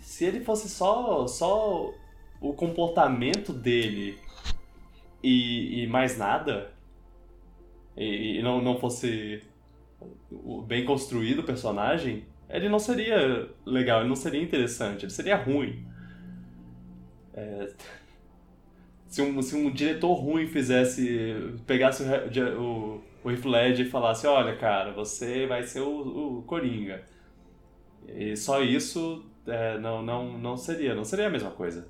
Se 0.00 0.24
ele 0.24 0.40
fosse 0.40 0.68
só, 0.68 1.26
só 1.26 1.92
o 2.40 2.52
comportamento 2.52 3.52
dele 3.52 4.18
e, 5.22 5.82
e 5.82 5.86
mais 5.86 6.18
nada, 6.18 6.72
e, 7.96 8.38
e 8.38 8.42
não, 8.42 8.60
não 8.60 8.78
fosse 8.78 9.42
bem 10.66 10.84
construído 10.84 11.40
o 11.40 11.44
personagem, 11.44 12.26
ele 12.48 12.68
não 12.68 12.78
seria 12.78 13.48
legal, 13.64 14.00
ele 14.00 14.08
não 14.08 14.16
seria 14.16 14.42
interessante, 14.42 15.04
ele 15.04 15.12
seria 15.12 15.36
ruim. 15.36 15.86
É, 17.34 17.72
se 19.12 19.20
um, 19.20 19.42
se 19.42 19.54
um 19.54 19.70
diretor 19.70 20.14
ruim 20.14 20.46
fizesse. 20.46 21.34
pegasse 21.66 22.02
o, 22.02 22.60
o, 22.62 23.04
o 23.24 23.30
Heath 23.30 23.44
Ledger 23.44 23.86
e 23.86 23.90
falasse: 23.90 24.26
Olha, 24.26 24.56
cara, 24.56 24.92
você 24.92 25.46
vai 25.46 25.62
ser 25.62 25.80
o, 25.80 26.38
o 26.38 26.42
Coringa. 26.44 27.02
E 28.08 28.34
só 28.36 28.62
isso 28.62 29.24
é, 29.46 29.78
não, 29.78 30.02
não, 30.02 30.38
não 30.38 30.56
seria, 30.56 30.94
não 30.94 31.04
seria 31.04 31.26
a 31.26 31.30
mesma 31.30 31.50
coisa. 31.50 31.88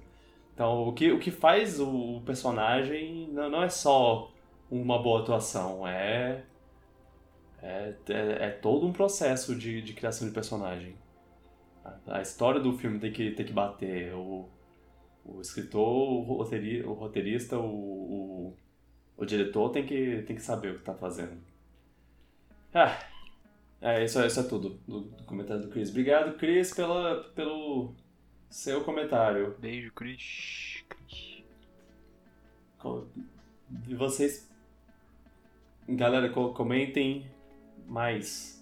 Então, 0.55 0.87
o 0.89 0.93
que, 0.93 1.11
o 1.11 1.19
que 1.19 1.31
faz 1.31 1.81
o 1.81 2.23
personagem 2.25 3.29
não, 3.33 3.51
não 3.51 3.63
é 3.63 3.69
só 3.69 4.31
uma 4.71 5.03
boa 5.03 5.21
atuação, 5.23 5.87
é. 5.87 6.45
É, 7.63 7.95
é, 8.09 8.47
é 8.47 8.51
todo 8.51 8.87
um 8.87 8.93
processo 8.93 9.55
de, 9.55 9.81
de 9.83 9.93
criação 9.93 10.27
de 10.27 10.35
personagem. 10.35 10.97
A, 11.85 12.19
a 12.19 12.23
história 12.23 12.61
do 12.61 12.73
filme 12.77 12.99
tem 12.99 13.13
que, 13.13 13.31
tem 13.33 13.47
que 13.47 13.53
bater. 13.53 14.13
O, 14.15 14.49
o 15.25 15.41
escritor, 15.41 15.81
o, 15.81 16.23
o 16.23 16.93
roteirista, 16.93 17.59
o, 17.59 17.65
o, 17.65 18.57
o 19.17 19.25
diretor 19.25 19.71
tem 19.71 19.87
que, 19.87 20.23
tem 20.23 20.35
que 20.37 20.43
saber 20.43 20.73
o 20.73 20.79
que 20.79 20.85
tá 20.85 20.95
fazendo. 20.95 21.39
Ah, 22.75 22.99
é, 23.83 24.05
isso, 24.05 24.19
é- 24.21 24.27
isso 24.27 24.41
é 24.41 24.43
tudo 24.45 24.71
do, 24.87 25.01
do 25.03 25.25
comentário 25.25 25.63
do 25.63 25.69
Chris. 25.69 25.91
Obrigado, 25.91 26.37
Chris, 26.39 26.73
pela, 26.73 27.25
pelo 27.35 27.95
seu 28.49 28.83
comentário. 28.85 29.57
Beijo, 29.59 29.93
Chris. 29.93 30.85
E 33.89 33.95
vocês, 33.95 34.49
galera, 35.89 36.29
co- 36.31 36.53
comentem 36.53 37.27
mais. 37.87 38.61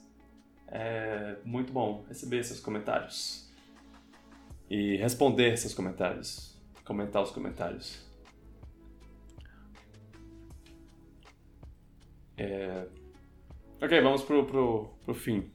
É 0.68 1.36
muito 1.44 1.72
bom 1.72 2.04
receber 2.08 2.44
seus 2.44 2.60
comentários. 2.60 3.50
E 4.68 4.96
responder 4.96 5.56
seus 5.56 5.74
comentários. 5.74 6.56
Comentar 6.84 7.22
os 7.22 7.30
comentários. 7.30 8.06
É... 12.36 12.86
Ok, 13.82 13.98
vamos 14.02 14.22
pro, 14.22 14.44
pro, 14.44 14.90
pro 15.06 15.14
fim. 15.14 15.50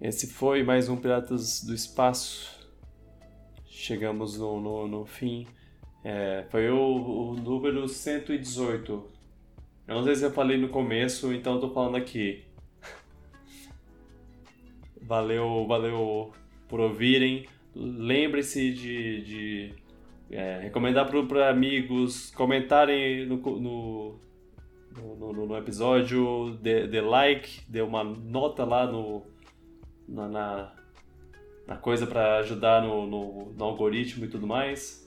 Esse 0.00 0.32
foi 0.32 0.62
mais 0.62 0.88
um 0.88 0.96
Piratas 0.96 1.62
do 1.62 1.74
Espaço. 1.74 2.58
Chegamos 3.66 4.38
no, 4.38 4.58
no, 4.58 4.88
no 4.88 5.04
fim. 5.04 5.46
É, 6.02 6.46
foi 6.48 6.70
o, 6.70 6.78
o 6.78 7.34
número 7.34 7.86
118. 7.86 9.10
Eu 9.86 9.94
não 9.94 10.02
sei 10.02 10.16
se 10.16 10.24
eu 10.24 10.30
falei 10.30 10.56
no 10.56 10.70
começo, 10.70 11.34
então 11.34 11.56
eu 11.56 11.60
tô 11.60 11.68
falando 11.68 11.96
aqui. 11.96 12.44
Valeu, 15.02 15.66
valeu 15.68 16.32
por 16.66 16.80
ouvirem. 16.80 17.46
Lembre-se 17.74 18.72
de, 18.72 19.22
de 19.22 19.74
é, 20.30 20.60
recomendar 20.62 21.10
para 21.10 21.50
amigos, 21.50 22.30
comentarem 22.30 23.26
no, 23.26 23.36
no, 23.36 24.29
no, 24.96 25.32
no- 25.32 25.46
no 25.46 25.56
episódio, 25.56 26.56
dê, 26.60 26.86
dê 26.86 27.00
like, 27.00 27.62
dê 27.68 27.80
uma 27.82 28.02
nota 28.04 28.64
lá 28.64 28.86
no, 28.86 29.22
na, 30.08 30.28
na, 30.28 30.72
na 31.66 31.76
coisa 31.76 32.06
para 32.06 32.38
ajudar 32.38 32.82
no, 32.82 33.06
no, 33.06 33.52
no 33.52 33.64
algoritmo 33.64 34.24
e 34.24 34.28
tudo 34.28 34.46
mais. 34.46 35.00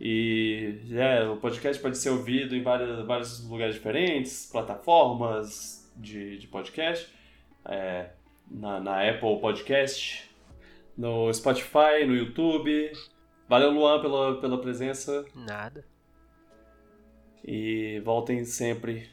E 0.00 0.78
é, 0.92 1.28
o 1.28 1.36
podcast 1.36 1.80
pode 1.82 1.98
ser 1.98 2.10
ouvido 2.10 2.56
em 2.56 2.62
vários, 2.62 3.04
vários 3.06 3.46
lugares 3.48 3.74
diferentes, 3.74 4.48
plataformas 4.50 5.90
de, 5.96 6.38
de 6.38 6.46
podcast, 6.46 7.12
é, 7.66 8.10
na, 8.50 8.80
na 8.80 9.08
Apple 9.10 9.38
Podcast, 9.40 10.30
no 10.96 11.32
Spotify, 11.34 12.06
no 12.06 12.14
YouTube. 12.16 12.90
Valeu, 13.46 13.70
Luan, 13.72 14.00
pela, 14.00 14.40
pela 14.40 14.58
presença 14.60 15.24
Nada. 15.34 15.84
E 17.52 17.98
voltem 18.04 18.44
sempre. 18.44 19.10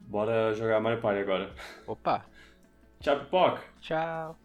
Bora 0.00 0.52
jogar 0.52 0.80
Mario 0.80 1.00
Party 1.00 1.20
agora. 1.20 1.54
Opa. 1.86 2.26
Tchau, 2.98 3.20
pipoca! 3.20 3.62
Tchau. 3.80 4.36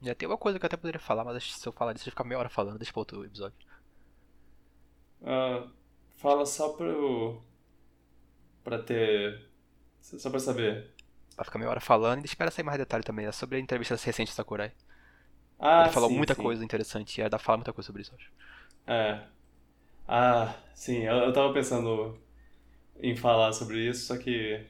Já 0.00 0.12
tem 0.16 0.26
uma 0.28 0.36
coisa 0.36 0.58
que 0.58 0.64
eu 0.64 0.66
até 0.66 0.76
poderia 0.76 0.98
falar, 0.98 1.22
mas 1.22 1.44
se 1.44 1.64
eu 1.64 1.72
falar 1.72 1.92
disso, 1.92 2.08
eu 2.08 2.10
ficar 2.10 2.24
meia 2.24 2.40
hora 2.40 2.48
falando. 2.48 2.76
Deixa 2.76 2.92
pra 2.92 3.00
outro 3.02 3.24
episódio. 3.24 3.56
Ah, 5.22 5.70
fala 6.16 6.44
só 6.44 6.70
pro. 6.70 7.40
pra 8.64 8.82
ter. 8.82 9.48
Só 10.00 10.28
pra 10.28 10.40
saber. 10.40 10.92
Vai 11.36 11.44
ficar 11.44 11.58
meia 11.58 11.70
hora 11.70 11.80
falando 11.80 12.22
e 12.22 12.26
espera 12.26 12.50
sair 12.50 12.64
mais 12.64 12.78
detalhe 12.78 13.04
também. 13.04 13.26
É 13.26 13.32
sobre 13.32 13.56
a 13.56 13.60
entrevista 13.60 13.94
recente 13.94 14.28
de 14.28 14.34
Sakurai. 14.34 14.72
Ah, 15.58 15.82
Ele 15.84 15.92
falou 15.92 16.08
sim, 16.08 16.16
muita 16.16 16.34
sim. 16.34 16.42
coisa 16.42 16.64
interessante 16.64 17.20
e 17.20 17.24
dá 17.24 17.30
pra 17.30 17.38
falar 17.38 17.58
muita 17.58 17.72
coisa 17.72 17.86
sobre 17.86 18.02
isso, 18.02 18.12
acho. 18.14 18.30
É. 18.86 19.22
Ah, 20.08 20.54
sim, 20.74 21.02
eu, 21.02 21.14
eu 21.16 21.32
tava 21.32 21.52
pensando 21.52 22.18
em 23.00 23.16
falar 23.16 23.52
sobre 23.52 23.78
isso, 23.88 24.06
só 24.06 24.16
que. 24.16 24.64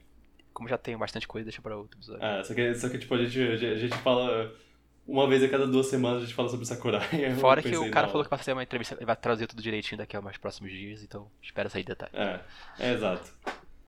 Como 0.53 0.69
já 0.69 0.77
tenho 0.77 0.99
bastante 0.99 1.27
coisa, 1.27 1.47
deixa 1.47 1.63
pra 1.63 1.77
outro 1.77 1.99
episódio. 1.99 2.23
É, 2.23 2.45
só 2.45 2.55
que, 2.55 2.75
só 2.75 2.89
que 2.91 2.99
tipo, 2.99 3.15
a 3.15 3.25
gente, 3.25 3.41
a 3.41 3.77
gente 3.77 3.97
fala. 3.99 4.55
Uma 5.05 5.27
vez 5.29 5.43
a 5.43 5.49
cada 5.49 5.67
duas 5.67 5.87
semanas 5.89 6.23
a 6.23 6.27
gente 6.27 6.35
fala 6.35 6.49
sobre 6.49 6.65
Sakurai. 6.67 7.01
Fora 7.41 7.61
que 7.61 7.77
o 7.77 7.91
cara 7.91 8.07
não. 8.07 8.13
falou 8.13 8.25
que 8.25 8.31
vai 8.31 8.39
fazer 8.39 8.53
uma 8.53 8.63
entrevista, 8.63 8.95
ele 8.95 9.07
vai 9.07 9.17
trazer 9.17 9.47
tudo 9.49 9.61
direitinho 9.61 9.99
daqui 9.99 10.17
a 10.17 10.21
mais 10.23 10.37
próximos 10.37 10.71
dias, 10.71 11.03
então 11.03 11.29
espera 11.43 11.69
sair 11.69 11.83
detalhe. 11.83 12.13
É, 12.15 12.41
é 12.79 12.93
exato. 12.93 13.33